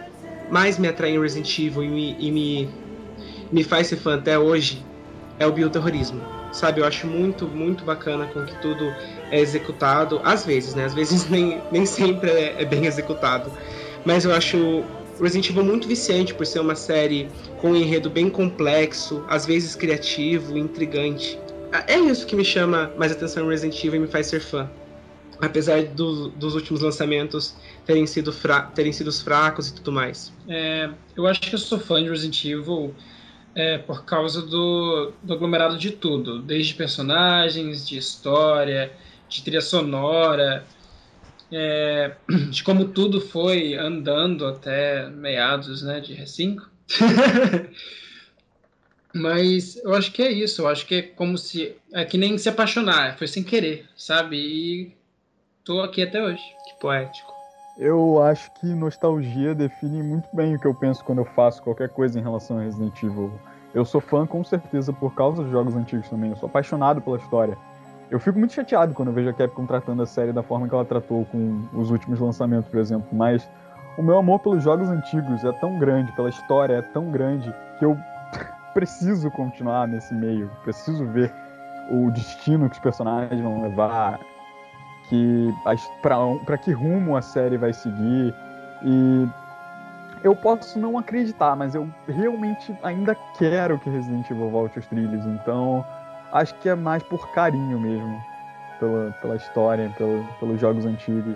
mais 0.52 0.78
me 0.78 0.88
atrai 0.88 1.12
em 1.12 1.20
Resident 1.20 1.58
Evil 1.58 1.84
e 1.84 1.88
me, 1.90 2.16
e 2.20 2.32
me, 2.32 2.70
me 3.52 3.64
faz 3.64 3.88
ser 3.88 3.98
fã 3.98 4.16
até 4.16 4.38
hoje 4.38 4.86
é 5.40 5.48
o 5.48 5.52
bioterrorismo. 5.52 6.22
Sabe, 6.52 6.82
eu 6.82 6.86
acho 6.86 7.08
muito, 7.08 7.48
muito 7.48 7.86
bacana 7.86 8.26
com 8.28 8.44
que 8.46 8.62
tudo 8.62 8.94
é 9.32 9.40
executado, 9.40 10.20
às 10.24 10.46
vezes, 10.46 10.76
né? 10.76 10.86
Às 10.86 10.94
vezes 10.94 11.28
nem, 11.32 11.62
nem 11.72 11.86
sempre 11.86 12.30
é, 12.30 12.62
é 12.62 12.66
bem 12.66 12.86
executado. 12.86 13.52
Mas 14.06 14.26
eu 14.26 14.34
acho 14.34 14.84
Resident 15.20 15.50
Evil 15.50 15.64
muito 15.64 15.88
viciante 15.88 16.34
por 16.34 16.46
ser 16.46 16.60
uma 16.60 16.76
série 16.76 17.30
com 17.62 17.72
um 17.72 17.76
enredo 17.76 18.10
bem 18.10 18.30
complexo, 18.30 19.24
às 19.30 19.46
vezes 19.46 19.76
criativo, 19.76 20.58
intrigante. 20.58 21.40
É 21.88 21.98
isso 22.00 22.26
que 22.26 22.36
me 22.36 22.44
chama 22.44 22.92
mais 22.98 23.12
atenção 23.12 23.46
em 23.46 23.50
Resident 23.50 23.84
Evil 23.84 23.96
e 23.96 24.00
me 24.00 24.08
faz 24.08 24.28
ser 24.28 24.42
fã. 24.42 24.70
Apesar 25.40 25.84
do, 25.84 26.30
dos 26.30 26.54
últimos 26.54 26.82
lançamentos 26.82 27.56
terem 27.86 28.06
sido, 28.06 28.32
fra 28.32 28.62
terem 28.62 28.94
sido 28.94 29.12
fracos 29.12 29.70
e 29.70 29.74
tudo 29.74 29.92
mais. 29.92 30.32
É, 30.48 30.90
eu 31.16 31.26
acho 31.26 31.42
que 31.42 31.56
eu 31.56 31.60
sou 31.60 31.80
fã 31.80 32.04
de 32.04 32.10
Resident 32.10 32.46
Evil 32.46 32.94
é, 33.56 33.78
por 33.80 34.06
causa 34.06 34.42
do, 34.42 35.14
do 35.24 35.34
aglomerado 35.34 35.78
de 35.78 35.92
tudo, 35.92 36.42
desde 36.42 36.74
personagens, 36.74 37.88
de 37.88 37.98
história, 37.98 38.92
de 39.28 39.42
trilha 39.42 39.62
sonora, 39.62 40.66
é, 41.52 42.16
de 42.50 42.64
como 42.64 42.86
tudo 42.90 43.20
foi 43.20 43.76
andando 43.76 44.46
até 44.46 45.10
meados 45.10 45.82
né, 45.82 46.00
de 46.00 46.16
R5. 46.16 46.62
Mas 49.14 49.78
eu 49.84 49.94
acho 49.94 50.12
que 50.12 50.22
é 50.22 50.32
isso, 50.32 50.62
eu 50.62 50.68
acho 50.68 50.86
que 50.86 50.96
é 50.96 51.02
como 51.02 51.38
se. 51.38 51.76
É 51.94 52.06
que 52.06 52.18
nem 52.18 52.38
se 52.38 52.48
apaixonar, 52.48 53.18
foi 53.18 53.28
sem 53.28 53.44
querer, 53.44 53.86
sabe? 53.96 54.38
E 54.38 54.96
tô 55.64 55.82
aqui 55.82 56.02
até 56.04 56.24
hoje. 56.24 56.44
Que 56.66 56.80
poético. 56.80 57.32
Eu 57.78 58.22
acho 58.22 58.52
que 58.60 58.68
nostalgia 58.68 59.56
define 59.56 60.04
muito 60.04 60.28
bem 60.34 60.56
o 60.56 60.60
que 60.60 60.68
eu 60.68 60.74
penso 60.74 61.04
quando 61.04 61.20
eu 61.20 61.26
faço 61.26 61.64
qualquer 61.64 61.90
coisa 61.90 62.20
em 62.20 62.22
relação 62.22 62.58
a 62.58 62.62
Resident 62.62 63.02
Evil. 63.02 63.32
Eu 63.74 63.86
sou 63.86 64.02
fã 64.02 64.28
com 64.28 64.44
certeza 64.44 64.92
por 64.92 65.16
causa 65.16 65.42
dos 65.42 65.52
jogos 65.52 65.76
antigos 65.76 66.10
também, 66.10 66.30
eu 66.30 66.36
sou 66.36 66.48
apaixonado 66.48 67.02
pela 67.02 67.18
história. 67.18 67.58
Eu 68.10 68.20
fico 68.20 68.38
muito 68.38 68.54
chateado 68.54 68.94
quando 68.94 69.08
eu 69.08 69.14
vejo 69.14 69.30
a 69.30 69.34
Capcom 69.34 69.66
tratando 69.66 70.04
a 70.04 70.06
série 70.06 70.34
da 70.34 70.44
forma 70.44 70.68
que 70.68 70.76
ela 70.76 70.84
tratou 70.84 71.26
com 71.26 71.66
os 71.74 71.90
últimos 71.90 72.20
lançamentos, 72.20 72.70
por 72.70 72.80
exemplo, 72.80 73.08
mas 73.14 73.48
o 73.98 74.04
meu 74.04 74.18
amor 74.18 74.40
pelos 74.40 74.62
jogos 74.62 74.90
antigos 74.90 75.44
é 75.46 75.52
tão 75.54 75.80
grande, 75.80 76.12
pela 76.12 76.30
história 76.30 76.76
é 76.76 76.82
tão 76.82 77.10
grande, 77.10 77.54
que 77.80 77.86
eu 77.86 77.98
preciso 78.74 79.30
continuar 79.32 79.88
nesse 79.88 80.14
meio, 80.14 80.50
preciso 80.64 81.06
ver 81.08 81.34
o 81.90 82.12
destino 82.12 82.70
que 82.70 82.76
os 82.76 82.82
personagens 82.82 83.42
vão 83.42 83.62
levar, 83.62 84.20
que 85.10 85.50
para 86.02 86.58
que 86.58 86.72
rumo 86.72 87.16
a 87.16 87.22
série 87.22 87.58
vai 87.58 87.74
seguir 87.74 88.34
e 88.84 89.28
eu 90.24 90.36
posso 90.36 90.78
não 90.80 90.98
acreditar, 90.98 91.56
mas 91.56 91.74
eu 91.74 91.90
realmente 92.08 92.76
ainda 92.84 93.16
quero 93.38 93.80
que 93.80 93.90
Resident 93.90 94.30
Evil 94.30 94.50
volte 94.50 94.78
aos 94.78 94.88
trilhos, 94.88 95.26
então 95.26 95.86
acho 96.32 96.54
que 96.56 96.70
é 96.70 96.76
mais 96.76 97.02
por 97.04 97.28
carinho 97.32 97.80
mesmo 97.80 98.24
pela, 98.80 99.12
pela 99.22 99.36
história, 99.36 99.94
pelo, 99.98 100.24
pelos 100.40 100.60
jogos 100.60 100.86
antigos. 100.86 101.36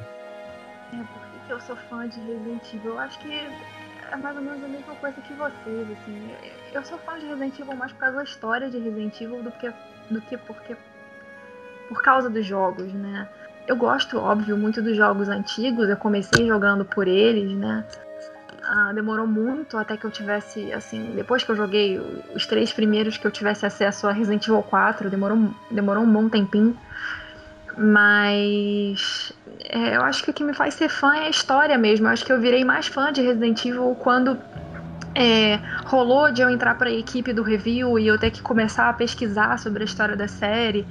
É, 0.93 0.97
porque 0.97 1.53
eu 1.53 1.59
sou 1.59 1.75
fã 1.75 2.07
de 2.07 2.19
Resident 2.21 2.73
Evil. 2.73 2.93
Eu 2.93 2.99
acho 2.99 3.19
que 3.19 3.47
é 4.11 4.15
mais 4.15 4.35
ou 4.35 4.41
menos 4.41 4.63
a 4.63 4.67
mesma 4.67 4.95
coisa 4.95 5.19
que 5.21 5.33
vocês, 5.33 5.91
assim. 5.91 6.31
Eu 6.73 6.83
sou 6.83 6.97
fã 6.99 7.17
de 7.17 7.25
Resident 7.25 7.59
Evil 7.59 7.75
mais 7.75 7.91
por 7.91 7.99
causa 7.99 8.17
da 8.17 8.23
história 8.23 8.69
de 8.69 8.77
Resident 8.77 9.19
Evil 9.21 9.43
do 9.43 9.51
que, 9.51 9.71
do 10.09 10.21
que 10.21 10.37
porque 10.37 10.75
por 11.87 12.01
causa 12.01 12.29
dos 12.29 12.45
jogos, 12.45 12.91
né? 12.93 13.27
Eu 13.67 13.75
gosto, 13.75 14.17
óbvio, 14.17 14.57
muito 14.57 14.81
dos 14.81 14.95
jogos 14.95 15.27
antigos. 15.27 15.89
Eu 15.89 15.97
comecei 15.97 16.45
jogando 16.47 16.85
por 16.85 17.07
eles, 17.07 17.51
né? 17.57 17.83
Ah, 18.63 18.91
demorou 18.93 19.27
muito 19.27 19.77
até 19.77 19.95
que 19.95 20.05
eu 20.05 20.11
tivesse, 20.11 20.71
assim, 20.73 21.13
depois 21.15 21.43
que 21.43 21.51
eu 21.51 21.55
joguei 21.55 21.99
os 22.33 22.45
três 22.47 22.73
primeiros 22.73 23.17
que 23.17 23.25
eu 23.25 23.31
tivesse 23.31 23.65
acesso 23.65 24.07
a 24.07 24.11
Resident 24.11 24.47
Evil 24.47 24.63
4, 24.63 25.09
demorou, 25.09 25.53
demorou 25.69 26.03
um 26.03 26.11
bom 26.11 26.29
tempinho. 26.29 26.77
Mas 27.77 29.24
é, 29.69 29.95
eu 29.95 30.01
acho 30.01 30.23
que 30.23 30.31
o 30.31 30.33
que 30.33 30.43
me 30.43 30.53
faz 30.53 30.73
ser 30.73 30.89
fã 30.89 31.15
é 31.15 31.27
a 31.27 31.29
história 31.29 31.77
mesmo. 31.77 32.07
Eu 32.07 32.11
acho 32.11 32.25
que 32.25 32.31
eu 32.31 32.39
virei 32.39 32.63
mais 32.63 32.87
fã 32.87 33.11
de 33.11 33.21
Resident 33.21 33.65
Evil 33.65 33.95
quando 33.99 34.37
é, 35.13 35.59
rolou 35.85 36.31
de 36.31 36.41
eu 36.41 36.49
entrar 36.49 36.75
para 36.75 36.89
a 36.89 36.93
equipe 36.93 37.33
do 37.33 37.43
review 37.43 37.97
e 37.97 38.07
eu 38.07 38.17
ter 38.17 38.31
que 38.31 38.41
começar 38.41 38.89
a 38.89 38.93
pesquisar 38.93 39.57
sobre 39.59 39.83
a 39.83 39.85
história 39.85 40.15
da 40.15 40.27
série 40.27 40.85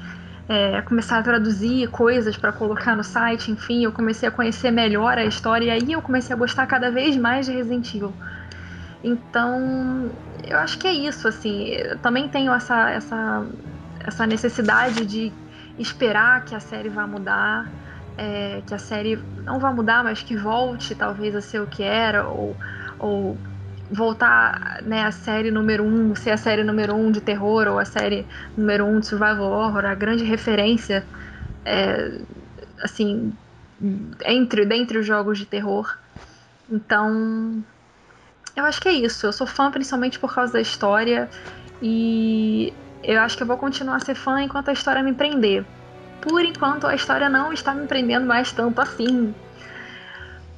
é, 0.48 0.82
começar 0.82 1.18
a 1.18 1.22
traduzir 1.22 1.88
coisas 1.88 2.36
para 2.36 2.52
colocar 2.52 2.94
no 2.94 3.04
site, 3.04 3.50
enfim, 3.50 3.84
eu 3.84 3.92
comecei 3.92 4.28
a 4.28 4.32
conhecer 4.32 4.70
melhor 4.70 5.16
a 5.16 5.24
história 5.24 5.66
e 5.66 5.70
aí 5.70 5.92
eu 5.92 6.02
comecei 6.02 6.34
a 6.34 6.38
gostar 6.38 6.66
cada 6.66 6.90
vez 6.90 7.16
mais 7.16 7.46
de 7.46 7.52
Resident 7.52 7.94
Evil. 7.94 8.12
Então, 9.02 10.10
eu 10.46 10.58
acho 10.58 10.78
que 10.78 10.86
é 10.86 10.92
isso, 10.92 11.28
assim, 11.28 11.68
eu 11.68 11.98
também 11.98 12.28
tenho 12.28 12.52
essa, 12.52 12.90
essa, 12.90 13.46
essa 14.00 14.26
necessidade 14.26 15.04
de 15.06 15.32
esperar 15.78 16.44
que 16.44 16.54
a 16.54 16.60
série 16.60 16.88
vá 16.88 17.06
mudar, 17.06 17.66
é, 18.16 18.62
que 18.62 18.74
a 18.74 18.78
série 18.78 19.18
não 19.44 19.58
vá 19.58 19.72
mudar, 19.72 20.04
mas 20.04 20.22
que 20.22 20.36
volte 20.36 20.94
talvez 20.94 21.34
a 21.34 21.40
ser 21.40 21.60
o 21.60 21.66
que 21.66 21.82
era, 21.82 22.28
ou, 22.28 22.56
ou 22.98 23.38
voltar 23.90 24.82
né, 24.82 25.04
a 25.04 25.10
série 25.10 25.50
número 25.50 25.84
um, 25.84 26.14
ser 26.14 26.30
a 26.30 26.36
série 26.36 26.64
número 26.64 26.94
um 26.94 27.10
de 27.10 27.20
terror 27.20 27.66
ou 27.68 27.78
a 27.78 27.84
série 27.84 28.26
número 28.56 28.84
um 28.84 29.00
de 29.00 29.06
survival 29.06 29.50
horror, 29.50 29.84
a 29.84 29.94
grande 29.94 30.24
referência 30.24 31.06
é, 31.64 32.22
assim 32.82 33.32
entre 34.24 34.64
dentre 34.64 34.98
os 34.98 35.06
jogos 35.06 35.38
de 35.38 35.46
terror. 35.46 35.96
Então, 36.70 37.62
eu 38.56 38.64
acho 38.64 38.80
que 38.80 38.88
é 38.88 38.92
isso. 38.92 39.26
Eu 39.26 39.32
sou 39.32 39.46
fã 39.46 39.70
principalmente 39.70 40.18
por 40.18 40.34
causa 40.34 40.52
da 40.52 40.60
história 40.60 41.28
e 41.80 42.72
eu 43.02 43.20
acho 43.20 43.36
que 43.36 43.42
eu 43.42 43.46
vou 43.46 43.58
continuar 43.58 43.96
a 43.96 44.00
ser 44.00 44.14
fã 44.14 44.42
enquanto 44.42 44.68
a 44.68 44.72
história 44.72 45.02
me 45.02 45.12
prender. 45.14 45.66
Por 46.24 46.42
enquanto, 46.42 46.86
a 46.86 46.94
história 46.94 47.28
não 47.28 47.52
está 47.52 47.74
me 47.74 47.86
prendendo 47.86 48.24
mais 48.24 48.50
tanto 48.50 48.80
assim. 48.80 49.34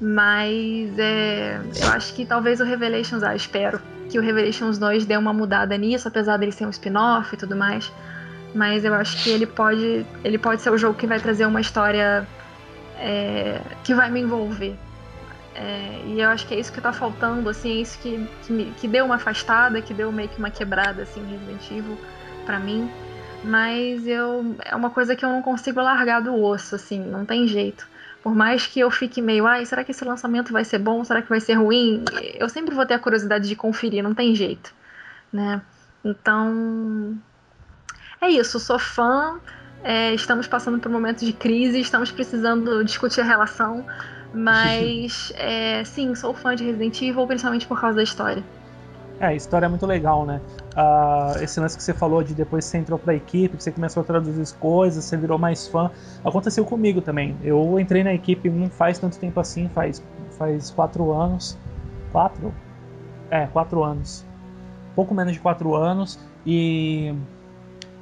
Mas 0.01 0.97
é, 0.97 1.61
eu 1.83 1.89
acho 1.89 2.15
que 2.15 2.25
talvez 2.25 2.61
o 2.61 2.65
Revelations, 2.65 3.25
ah, 3.25 3.35
espero 3.35 3.81
que 4.09 4.17
o 4.17 4.23
Revelations 4.23 4.79
2 4.79 5.05
dê 5.07 5.17
uma 5.17 5.33
mudada 5.33 5.77
nisso, 5.77 6.07
apesar 6.07 6.37
dele 6.37 6.53
ser 6.53 6.67
um 6.67 6.71
spin-off 6.71 7.35
e 7.35 7.37
tudo 7.37 7.57
mais. 7.57 7.91
Mas 8.55 8.85
eu 8.85 8.95
acho 8.95 9.25
que 9.25 9.31
ele 9.31 9.45
pode, 9.45 10.07
ele 10.23 10.39
pode 10.39 10.63
ser 10.63 10.71
o 10.71 10.79
jogo 10.79 10.97
que 10.97 11.07
vai 11.07 11.19
trazer 11.19 11.47
uma 11.47 11.61
história 11.61 12.25
é, 12.99 13.61
que 13.83 13.93
vai 13.93 14.09
me 14.09 14.21
envolver. 14.21 14.77
É, 15.53 16.03
e 16.07 16.21
eu 16.21 16.29
acho 16.29 16.47
que 16.47 16.55
é 16.55 16.61
isso 16.61 16.73
que 16.73 16.81
tá 16.81 16.93
faltando, 16.93 17.49
assim, 17.49 17.79
é 17.79 17.81
isso 17.81 17.99
que, 17.99 18.25
que, 18.47 18.53
me, 18.53 18.67
que 18.79 18.87
deu 18.87 19.05
uma 19.05 19.17
afastada, 19.17 19.83
que 19.83 19.93
deu 19.93 20.13
meio 20.13 20.29
que 20.29 20.39
uma 20.39 20.51
quebrada, 20.51 21.03
assim, 21.03 21.21
Resident 21.29 21.71
Evil 21.73 21.99
pra 22.45 22.61
mim. 22.61 22.89
Mas 23.45 24.07
eu 24.07 24.57
é 24.65 24.75
uma 24.75 24.91
coisa 24.91 25.15
que 25.15 25.25
eu 25.25 25.29
não 25.29 25.43
consigo 25.43 25.81
largar 25.81 26.21
do 26.21 26.35
osso, 26.35 26.75
assim, 26.75 26.99
não 26.99 27.25
tem 27.25 27.47
jeito 27.47 27.87
por 28.27 28.35
mais 28.35 28.67
que 28.67 28.81
eu 28.81 28.91
fique 28.91 29.23
meio, 29.23 29.47
ai, 29.47 29.65
será 29.65 29.85
que 29.85 29.93
esse 29.93 30.05
lançamento 30.05 30.53
vai 30.53 30.65
ser 30.65 30.81
bom? 30.81 31.05
Será 31.05 31.23
que 31.23 31.29
vai 31.29 31.39
ser 31.39 31.53
ruim? 31.53 32.05
Eu 32.35 32.49
sempre 32.49 32.75
vou 32.75 32.85
ter 32.85 32.95
a 32.95 32.99
curiosidade 32.99 33.49
de 33.49 33.55
conferir, 33.55 34.03
não 34.03 34.17
tem 34.17 34.35
jeito, 34.35 34.75
né? 35.33 35.63
Então, 36.05 37.17
é 38.21 38.29
isso, 38.29 38.59
sou 38.59 38.81
fã, 38.81 39.39
é, 39.85 40.13
estamos 40.13 40.49
passando 40.49 40.81
por 40.81 40.91
momentos 40.91 41.25
de 41.25 41.33
crise, 41.33 41.79
estamos 41.79 42.11
precisando 42.11 42.83
discutir 42.83 43.21
a 43.21 43.25
relação, 43.25 43.87
mas 44.35 45.33
é, 45.37 45.85
sim, 45.85 46.13
sou 46.17 46.35
fã 46.35 46.57
de 46.57 46.65
Resident 46.65 47.01
Evil, 47.01 47.29
principalmente 47.29 47.65
por 47.65 47.81
causa 47.81 47.99
da 47.99 48.03
história. 48.03 48.43
É, 49.19 49.27
a 49.29 49.35
história 49.35 49.67
é 49.67 49.69
muito 49.69 49.87
legal, 49.87 50.27
né? 50.27 50.41
Uh, 50.77 51.43
esse 51.43 51.59
lance 51.59 51.77
que 51.77 51.83
você 51.83 51.95
falou 51.95 52.23
de 52.23 52.35
depois 52.35 52.67
que 52.67 52.71
você 52.71 52.79
entrou 52.79 52.99
pra 52.99 53.15
equipe, 53.15 53.57
que 53.57 53.63
você 53.63 53.73
começou 53.73 54.03
a 54.03 54.05
traduzir 54.05 54.43
as 54.43 54.53
coisas, 54.53 55.05
você 55.05 55.17
virou 55.17 55.39
mais 55.39 55.67
fã. 55.67 55.91
Aconteceu 56.23 56.65
comigo 56.67 57.01
também. 57.01 57.35
Eu 57.43 57.81
entrei 57.81 58.05
na 58.05 58.13
equipe 58.13 58.51
não 58.51 58.69
faz 58.69 58.99
tanto 58.99 59.19
tempo 59.19 59.41
assim, 59.41 59.69
faz, 59.71 60.03
faz 60.37 60.71
quatro 60.71 61.13
anos. 61.13 61.57
Quatro? 62.13 62.53
É, 63.31 63.47
quatro 63.47 63.83
anos. 63.83 64.25
Pouco 64.95 65.15
menos 65.15 65.33
de 65.33 65.41
quatro 65.41 65.75
anos. 65.75 66.19
E 66.45 67.15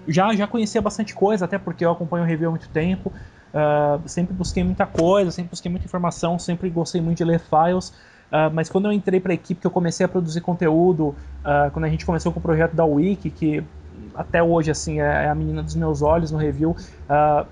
já, 0.09 0.35
já 0.35 0.49
conhecia 0.49 0.83
bastante 0.83 1.15
coisa, 1.15 1.45
até 1.45 1.59
porque 1.59 1.85
eu 1.85 1.93
acompanho 1.93 2.25
o 2.25 2.27
review 2.27 2.49
há 2.49 2.51
muito 2.51 2.69
tempo. 2.71 3.13
Uh, 3.55 4.09
sempre 4.09 4.35
busquei 4.35 4.65
muita 4.65 4.85
coisa, 4.85 5.31
sempre 5.31 5.51
busquei 5.51 5.71
muita 5.71 5.87
informação, 5.87 6.41
sempre 6.41 6.69
gostei 6.69 7.01
muito 7.01 7.19
de 7.19 7.25
ler 7.25 7.39
files. 7.39 7.95
Uh, 8.31 8.51
mas 8.53 8.69
quando 8.69 8.87
eu 8.87 8.93
entrei 8.93 9.21
para 9.21 9.33
a 9.33 9.35
equipe, 9.35 9.61
que 9.61 9.67
eu 9.67 9.71
comecei 9.71 10.05
a 10.05 10.09
produzir 10.09 10.41
conteúdo, 10.41 11.09
uh, 11.45 11.71
quando 11.73 11.85
a 11.85 11.89
gente 11.89 12.05
começou 12.05 12.33
com 12.33 12.41
o 12.41 12.43
projeto 12.43 12.75
da 12.75 12.85
Wiki, 12.85 13.31
que 13.31 13.65
até 14.15 14.43
hoje 14.43 14.71
assim 14.71 15.01
é, 15.01 15.25
é 15.25 15.29
a 15.29 15.35
menina 15.35 15.63
dos 15.63 15.75
meus 15.75 16.03
olhos 16.03 16.31
no 16.31 16.39
review, 16.39 16.77
uh, 17.09 17.47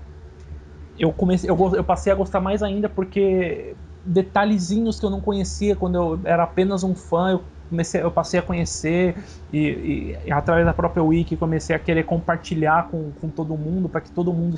eu 0.99 1.11
comecei, 1.11 1.49
eu, 1.49 1.75
eu, 1.75 1.83
passei 1.83 2.11
a 2.11 2.15
gostar 2.15 2.39
mais 2.39 2.61
ainda 2.61 2.87
porque 2.89 3.75
detalhezinhos 4.05 4.99
que 4.99 5.05
eu 5.05 5.09
não 5.09 5.21
conhecia 5.21 5.75
quando 5.75 5.95
eu 5.95 6.19
era 6.23 6.43
apenas 6.43 6.83
um 6.83 6.93
fã, 6.93 7.31
eu 7.31 7.43
comecei, 7.69 8.01
eu 8.03 8.11
passei 8.11 8.39
a 8.39 8.43
conhecer 8.43 9.15
e, 9.51 10.17
e, 10.25 10.31
através 10.31 10.65
da 10.65 10.73
própria 10.73 11.01
Wiki 11.01 11.37
comecei 11.37 11.75
a 11.75 11.79
querer 11.79 12.03
compartilhar 12.03 12.89
com, 12.89 13.11
com 13.19 13.29
todo 13.29 13.57
mundo 13.57 13.89
para 13.89 14.01
que 14.01 14.11
todo 14.11 14.31
mundo 14.33 14.57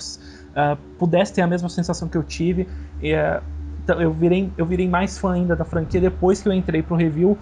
pudesse 0.98 1.34
ter 1.34 1.42
a 1.42 1.48
mesma 1.48 1.70
sensação 1.70 2.10
que 2.10 2.18
eu 2.18 2.24
tive. 2.24 2.68
E, 3.02 3.14
então, 3.14 3.55
eu 3.88 4.12
virei, 4.14 4.54
eu 4.58 4.66
virei 4.66 4.88
mais 4.88 5.18
fã 5.18 5.34
ainda 5.34 5.56
da 5.56 5.66
franquia 5.66 6.02
depois 6.02 6.42
que 6.42 6.48
eu 6.48 6.54
entrei 6.54 6.82
pro 6.84 6.96
review. 6.96 7.38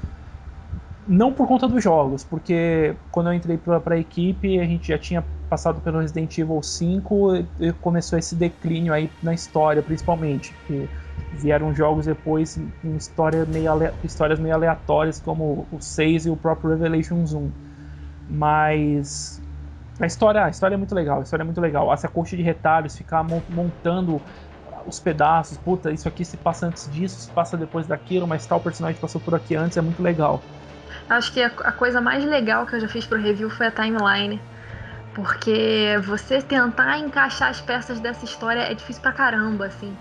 Não 1.06 1.34
por 1.34 1.48
conta 1.48 1.68
dos 1.68 1.84
jogos, 1.84 2.24
porque 2.24 2.96
quando 3.12 3.28
eu 3.28 3.34
entrei 3.34 3.58
pra, 3.58 3.80
pra 3.80 3.98
equipe, 3.98 4.60
a 4.60 4.64
gente 4.64 4.88
já 4.88 4.98
tinha 4.98 5.24
passado 5.50 5.82
pelo 5.82 6.00
Resident 6.00 6.38
Evil 6.38 6.62
5 6.64 7.36
e 7.60 7.74
começou 7.74 8.18
esse 8.18 8.36
declínio 8.36 8.94
aí 8.94 9.10
na 9.22 9.34
história, 9.34 9.84
principalmente. 9.84 10.56
Que 10.66 10.90
vieram 11.32 11.74
jogos 11.74 12.06
depois 12.06 12.58
em 12.58 12.96
história 12.96 13.46
meio 13.46 13.72
histórias 14.04 14.40
meio 14.40 14.56
aleatórias, 14.56 15.20
como 15.20 15.68
o 15.72 15.82
6 15.82 16.26
e 16.26 16.30
o 16.30 16.38
próprio 16.38 16.72
Revelations 16.72 17.34
1. 17.34 17.52
Mas 18.28 19.44
a 20.00 20.06
história, 20.06 20.46
a 20.46 20.50
história 20.50 20.76
é 20.76 20.78
muito 20.78 20.96
legal, 20.96 21.20
a 21.20 21.24
história 21.24 21.44
é 21.44 21.46
muito 21.46 21.62
legal. 21.62 21.92
Essa 21.94 22.08
coxa 22.08 22.36
de 22.36 22.44
retalhos, 22.44 22.98
ficar 22.98 23.24
montando 23.24 24.26
os 24.86 25.00
pedaços, 25.00 25.58
puta, 25.58 25.92
isso 25.92 26.08
aqui 26.08 26.24
se 26.26 26.38
passa 26.38 26.68
antes 26.68 26.92
disso, 26.92 27.20
se 27.20 27.30
passa 27.30 27.58
depois 27.58 27.88
daquilo, 27.88 28.28
mas 28.28 28.46
tal 28.46 28.60
personagem 28.60 29.00
passou 29.00 29.20
por 29.22 29.36
aqui 29.36 29.56
antes, 29.56 29.78
é 29.78 29.82
muito 29.82 30.02
legal. 30.02 30.42
Acho 31.10 31.32
que 31.32 31.42
a, 31.42 31.48
a 31.48 31.72
coisa 31.72 32.00
mais 32.00 32.24
legal 32.24 32.66
que 32.66 32.76
eu 32.76 32.80
já 32.80 32.88
fiz 32.88 33.06
pro 33.06 33.20
review 33.20 33.50
foi 33.50 33.68
a 33.68 33.72
timeline. 33.72 34.40
Porque 35.14 36.00
você 36.04 36.42
tentar 36.42 36.98
encaixar 36.98 37.50
as 37.50 37.62
peças 37.62 38.00
dessa 38.00 38.26
história 38.26 38.62
é 38.62 38.74
difícil 38.74 39.02
pra 39.02 39.12
caramba, 39.12 39.68
assim. 39.68 39.96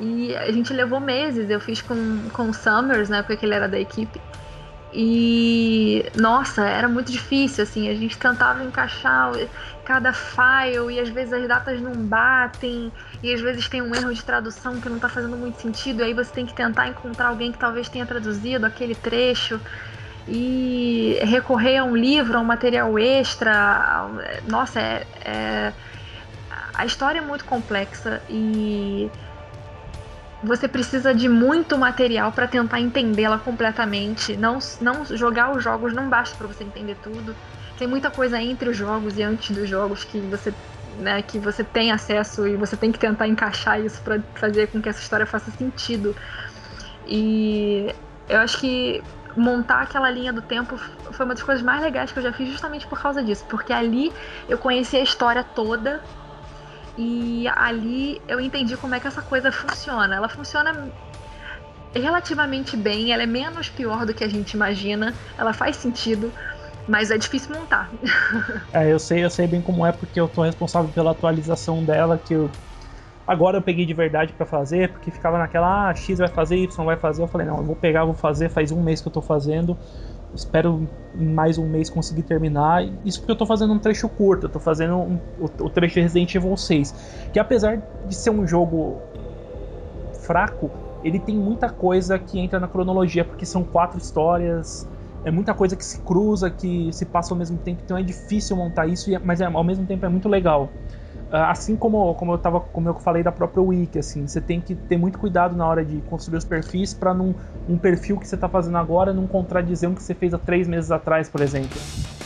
E 0.00 0.34
a 0.36 0.50
gente 0.50 0.72
levou 0.72 1.00
meses, 1.00 1.48
eu 1.48 1.60
fiz 1.60 1.80
com, 1.80 2.28
com 2.32 2.50
o 2.50 2.54
Summers, 2.54 3.08
né, 3.08 3.22
porque 3.22 3.46
ele 3.46 3.54
era 3.54 3.68
da 3.68 3.78
equipe. 3.78 4.20
E 4.92 6.04
nossa, 6.16 6.64
era 6.66 6.88
muito 6.88 7.12
difícil, 7.12 7.62
assim, 7.62 7.88
a 7.88 7.94
gente 7.94 8.16
tentava 8.16 8.64
encaixar 8.64 9.32
cada 9.84 10.12
file 10.12 10.94
e 10.94 11.00
às 11.00 11.08
vezes 11.08 11.32
as 11.32 11.46
datas 11.46 11.80
não 11.80 11.92
batem 11.92 12.90
e 13.22 13.32
às 13.32 13.40
vezes 13.40 13.68
tem 13.68 13.82
um 13.82 13.94
erro 13.94 14.12
de 14.12 14.24
tradução 14.24 14.80
que 14.80 14.88
não 14.88 14.96
está 14.96 15.08
fazendo 15.08 15.36
muito 15.36 15.60
sentido, 15.60 16.02
e 16.02 16.04
aí 16.04 16.14
você 16.14 16.32
tem 16.32 16.46
que 16.46 16.54
tentar 16.54 16.88
encontrar 16.88 17.28
alguém 17.28 17.52
que 17.52 17.58
talvez 17.58 17.88
tenha 17.88 18.06
traduzido 18.06 18.64
aquele 18.64 18.94
trecho 18.94 19.60
e 20.26 21.18
recorrer 21.22 21.78
a 21.78 21.84
um 21.84 21.96
livro, 21.96 22.36
a 22.36 22.40
um 22.40 22.44
material 22.44 22.98
extra. 22.98 24.08
Nossa, 24.46 24.80
é, 24.80 25.06
é... 25.24 25.72
a 26.74 26.84
história 26.84 27.18
é 27.18 27.22
muito 27.22 27.44
complexa 27.44 28.22
e 28.28 29.10
você 30.42 30.68
precisa 30.68 31.12
de 31.14 31.28
muito 31.28 31.76
material 31.76 32.30
para 32.32 32.46
tentar 32.46 32.78
entendê-la 32.78 33.38
completamente. 33.38 34.36
Não, 34.36 34.58
não 34.80 35.04
jogar 35.04 35.50
os 35.56 35.64
jogos 35.64 35.92
não 35.92 36.08
basta 36.08 36.36
para 36.36 36.46
você 36.46 36.62
entender 36.62 36.96
tudo. 36.96 37.34
Tem 37.76 37.88
muita 37.88 38.10
coisa 38.10 38.40
entre 38.40 38.68
os 38.68 38.76
jogos 38.76 39.16
e 39.16 39.22
antes 39.22 39.56
dos 39.56 39.68
jogos 39.68 40.04
que 40.04 40.20
você, 40.20 40.52
né, 40.98 41.22
que 41.22 41.38
você 41.38 41.62
tem 41.64 41.92
acesso 41.92 42.46
e 42.46 42.56
você 42.56 42.76
tem 42.76 42.92
que 42.92 42.98
tentar 42.98 43.26
encaixar 43.26 43.80
isso 43.80 44.00
para 44.02 44.20
fazer 44.34 44.68
com 44.68 44.80
que 44.80 44.88
essa 44.88 45.00
história 45.00 45.26
faça 45.26 45.50
sentido. 45.50 46.14
E 47.06 47.94
eu 48.28 48.38
acho 48.40 48.58
que 48.58 49.02
montar 49.36 49.82
aquela 49.82 50.10
linha 50.10 50.32
do 50.32 50.42
tempo 50.42 50.76
foi 50.76 51.24
uma 51.24 51.34
das 51.34 51.42
coisas 51.42 51.64
mais 51.64 51.80
legais 51.82 52.10
que 52.10 52.18
eu 52.18 52.22
já 52.22 52.32
fiz 52.32 52.48
justamente 52.48 52.86
por 52.86 53.00
causa 53.00 53.22
disso, 53.22 53.44
porque 53.48 53.72
ali 53.72 54.12
eu 54.48 54.58
conheci 54.58 54.96
a 54.96 55.02
história 55.02 55.44
toda 55.44 56.02
e 56.96 57.46
ali 57.54 58.20
eu 58.26 58.40
entendi 58.40 58.76
como 58.76 58.94
é 58.94 59.00
que 59.00 59.06
essa 59.06 59.22
coisa 59.22 59.52
funciona. 59.52 60.16
Ela 60.16 60.28
funciona 60.28 60.90
relativamente 61.94 62.76
bem, 62.76 63.12
ela 63.12 63.22
é 63.22 63.26
menos 63.26 63.68
pior 63.68 64.04
do 64.04 64.12
que 64.12 64.24
a 64.24 64.28
gente 64.28 64.52
imagina, 64.52 65.14
ela 65.38 65.52
faz 65.52 65.76
sentido, 65.76 66.32
mas 66.88 67.10
é 67.10 67.18
difícil 67.18 67.54
montar. 67.54 67.92
é, 68.72 68.90
eu 68.90 68.98
sei, 68.98 69.24
eu 69.24 69.30
sei 69.30 69.46
bem 69.46 69.60
como 69.60 69.84
é 69.84 69.92
porque 69.92 70.18
eu 70.18 70.26
tô 70.26 70.42
responsável 70.42 70.90
pela 70.90 71.10
atualização 71.10 71.84
dela 71.84 72.18
que 72.18 72.34
eu 72.34 72.50
agora 73.26 73.58
eu 73.58 73.62
peguei 73.62 73.84
de 73.84 73.92
verdade 73.92 74.32
para 74.32 74.46
fazer, 74.46 74.90
porque 74.90 75.10
ficava 75.10 75.36
naquela 75.36 75.90
ah, 75.90 75.94
X 75.94 76.18
vai 76.18 76.28
fazer, 76.28 76.56
Y 76.56 76.84
vai 76.86 76.96
fazer. 76.96 77.22
Eu 77.22 77.28
falei, 77.28 77.46
não, 77.46 77.58
eu 77.58 77.64
vou 77.64 77.76
pegar, 77.76 78.06
vou 78.06 78.14
fazer, 78.14 78.48
faz 78.48 78.72
um 78.72 78.82
mês 78.82 79.02
que 79.02 79.08
eu 79.08 79.12
tô 79.12 79.20
fazendo. 79.20 79.76
Espero 80.34 80.88
em 81.14 81.28
mais 81.28 81.58
um 81.58 81.68
mês 81.68 81.90
conseguir 81.90 82.22
terminar. 82.22 82.82
Isso 83.04 83.20
porque 83.20 83.32
eu 83.32 83.36
tô 83.36 83.44
fazendo 83.44 83.72
um 83.74 83.78
trecho 83.78 84.08
curto, 84.08 84.46
eu 84.46 84.50
tô 84.50 84.58
fazendo 84.58 84.96
um, 84.96 85.20
o, 85.38 85.44
o 85.44 85.70
trecho 85.70 86.00
Resident 86.00 86.34
Evil 86.34 86.56
6. 86.56 87.28
Que 87.32 87.38
apesar 87.38 87.82
de 88.02 88.14
ser 88.14 88.30
um 88.30 88.46
jogo 88.46 89.02
fraco, 90.20 90.70
ele 91.02 91.18
tem 91.18 91.36
muita 91.36 91.68
coisa 91.68 92.18
que 92.18 92.38
entra 92.38 92.58
na 92.58 92.68
cronologia, 92.68 93.24
porque 93.24 93.44
são 93.44 93.62
quatro 93.62 93.98
histórias, 93.98 94.86
é 95.24 95.30
muita 95.30 95.54
coisa 95.54 95.76
que 95.76 95.84
se 95.84 95.98
cruza, 95.98 96.50
que 96.50 96.92
se 96.92 97.04
passa 97.04 97.34
ao 97.34 97.38
mesmo 97.38 97.58
tempo, 97.58 97.80
então 97.84 97.96
é 97.96 98.02
difícil 98.02 98.56
montar 98.56 98.86
isso, 98.86 99.10
mas 99.24 99.40
é, 99.40 99.44
ao 99.44 99.64
mesmo 99.64 99.86
tempo 99.86 100.06
é 100.06 100.08
muito 100.08 100.28
legal. 100.28 100.72
Ah, 101.30 101.50
assim 101.50 101.76
como, 101.76 102.14
como 102.14 102.32
eu 102.32 102.38
tava, 102.38 102.58
como 102.58 102.88
eu 102.88 102.94
falei 102.94 103.22
da 103.22 103.30
própria 103.30 103.62
wiki, 103.62 103.98
assim, 103.98 104.26
você 104.26 104.40
tem 104.40 104.60
que 104.60 104.74
ter 104.74 104.96
muito 104.96 105.18
cuidado 105.18 105.54
na 105.54 105.66
hora 105.66 105.84
de 105.84 106.00
construir 106.02 106.38
os 106.38 106.44
perfis 106.44 106.94
para 106.94 107.12
um 107.12 107.76
perfil 107.76 108.18
que 108.18 108.26
você 108.26 108.34
está 108.34 108.48
fazendo 108.48 108.78
agora 108.78 109.12
não 109.12 109.26
contradizer 109.26 109.90
um 109.90 109.94
que 109.94 110.02
você 110.02 110.14
fez 110.14 110.32
há 110.32 110.38
três 110.38 110.66
meses 110.66 110.90
atrás, 110.90 111.28
por 111.28 111.42
exemplo. 111.42 111.78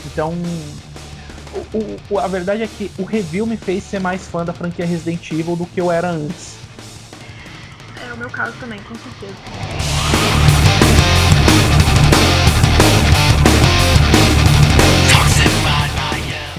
Então, 0.05 0.33
o, 1.73 2.13
o, 2.13 2.19
a 2.19 2.27
verdade 2.27 2.63
é 2.63 2.67
que 2.67 2.89
o 2.97 3.03
review 3.03 3.45
me 3.45 3.57
fez 3.57 3.83
ser 3.83 3.99
mais 3.99 4.27
fã 4.27 4.45
da 4.45 4.53
franquia 4.53 4.85
Resident 4.85 5.31
Evil 5.31 5.57
do 5.57 5.65
que 5.65 5.81
eu 5.81 5.91
era 5.91 6.09
antes. 6.09 6.57
É 8.01 8.13
o 8.13 8.17
meu 8.17 8.29
caso 8.29 8.57
também, 8.59 8.79
com 8.83 8.95
certeza. 8.95 10.02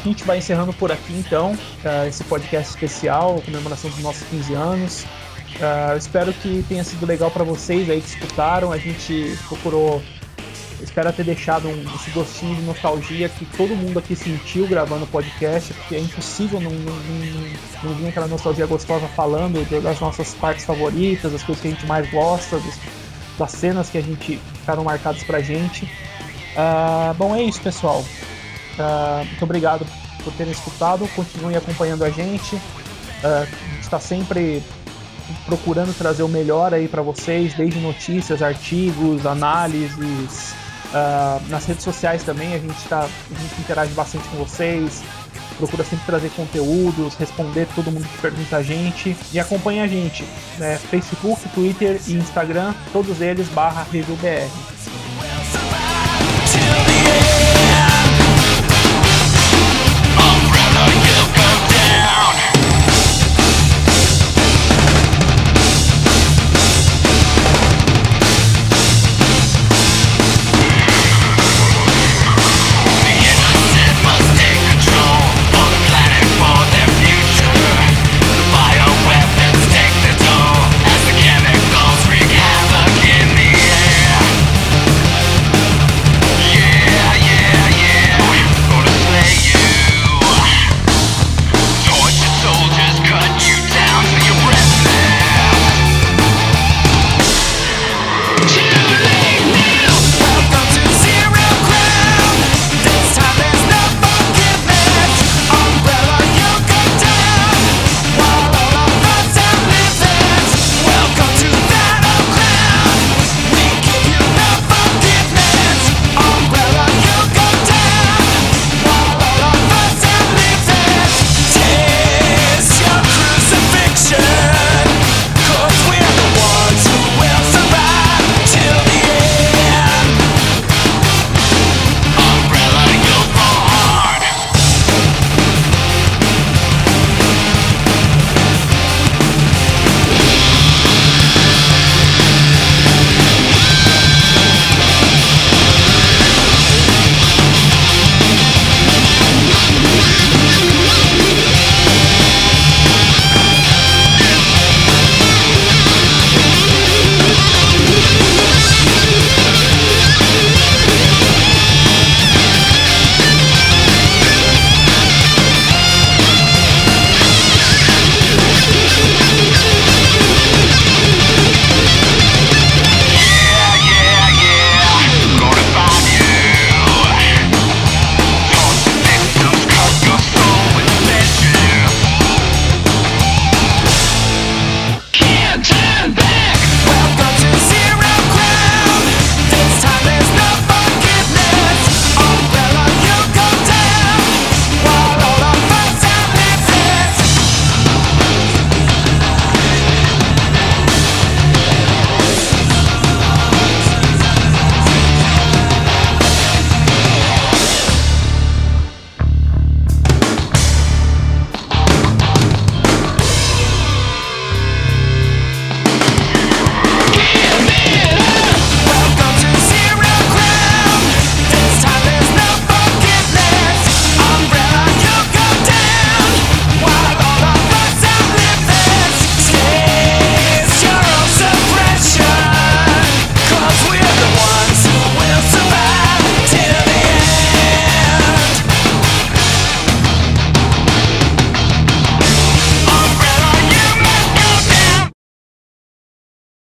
Gente 0.08 0.24
vai 0.24 0.38
encerrando 0.38 0.72
por 0.72 0.92
aqui 0.92 1.12
então 1.14 1.52
uh, 1.52 2.06
esse 2.08 2.22
podcast 2.24 2.70
especial, 2.70 3.40
comemoração 3.44 3.90
dos 3.90 4.00
nossos 4.00 4.22
15 4.28 4.54
anos. 4.54 5.06
Uh, 5.54 5.96
espero 5.96 6.32
que 6.32 6.64
tenha 6.68 6.82
sido 6.82 7.06
legal 7.06 7.30
para 7.30 7.44
vocês 7.44 7.88
aí 7.88 8.00
que 8.00 8.08
escutaram. 8.08 8.72
A 8.72 8.78
gente 8.78 9.38
procurou, 9.48 10.02
espero 10.82 11.12
ter 11.12 11.24
deixado 11.24 11.68
um, 11.68 11.94
esse 11.94 12.10
gostinho 12.10 12.56
de 12.56 12.62
nostalgia 12.62 13.28
que 13.28 13.46
todo 13.56 13.74
mundo 13.76 13.98
aqui 13.98 14.16
sentiu 14.16 14.66
gravando 14.66 15.04
o 15.04 15.06
podcast, 15.06 15.72
porque 15.72 15.94
é 15.94 16.00
impossível 16.00 16.60
não, 16.60 16.70
não, 16.70 16.92
não, 16.92 17.50
não 17.84 17.94
vir 17.94 18.08
aquela 18.08 18.26
nostalgia 18.26 18.66
gostosa 18.66 19.06
falando 19.08 19.64
das 19.82 20.00
nossas 20.00 20.34
partes 20.34 20.64
favoritas, 20.64 21.32
das 21.32 21.42
coisas 21.42 21.62
que 21.62 21.68
a 21.68 21.70
gente 21.70 21.86
mais 21.86 22.10
gosta, 22.10 22.58
dos, 22.58 22.74
das 23.38 23.52
cenas 23.52 23.88
que 23.88 23.98
a 23.98 24.02
gente 24.02 24.40
ficaram 24.60 24.84
marcadas 24.84 25.22
pra 25.22 25.40
gente. 25.40 25.84
Uh, 25.84 27.14
bom, 27.14 27.34
é 27.34 27.42
isso, 27.42 27.60
pessoal. 27.60 28.04
Uh, 28.78 29.24
muito 29.24 29.42
obrigado 29.42 29.86
por 30.22 30.32
terem 30.34 30.52
escutado. 30.52 31.08
Continuem 31.14 31.56
acompanhando 31.56 32.04
a 32.04 32.10
gente. 32.10 32.56
Uh, 32.56 33.42
a 33.42 33.44
gente 33.44 33.82
está 33.82 34.00
sempre 34.00 34.62
procurando 35.46 35.96
trazer 35.96 36.22
o 36.22 36.28
melhor 36.28 36.74
aí 36.74 36.88
para 36.88 37.02
vocês, 37.02 37.54
desde 37.54 37.78
notícias, 37.80 38.42
artigos, 38.42 39.24
análises. 39.26 40.54
Uh, 40.94 41.42
nas 41.48 41.64
redes 41.66 41.82
sociais 41.82 42.22
também 42.22 42.54
a 42.54 42.58
gente, 42.58 42.88
tá, 42.88 43.00
a 43.00 43.40
gente 43.40 43.60
interage 43.60 43.92
bastante 43.94 44.28
com 44.28 44.36
vocês. 44.36 45.02
Procura 45.56 45.84
sempre 45.84 46.04
trazer 46.06 46.30
conteúdos, 46.30 47.14
responder 47.14 47.68
todo 47.74 47.90
mundo 47.90 48.06
que 48.08 48.18
pergunta 48.18 48.56
a 48.56 48.62
gente. 48.62 49.16
E 49.32 49.38
acompanhe 49.38 49.80
a 49.80 49.86
gente. 49.86 50.24
Né? 50.58 50.78
Facebook, 50.90 51.48
Twitter 51.50 52.00
e 52.06 52.14
Instagram, 52.14 52.74
todos 52.92 53.20
eles 53.20 53.48
barra 53.48 53.86
ReviewBR. 53.90 54.50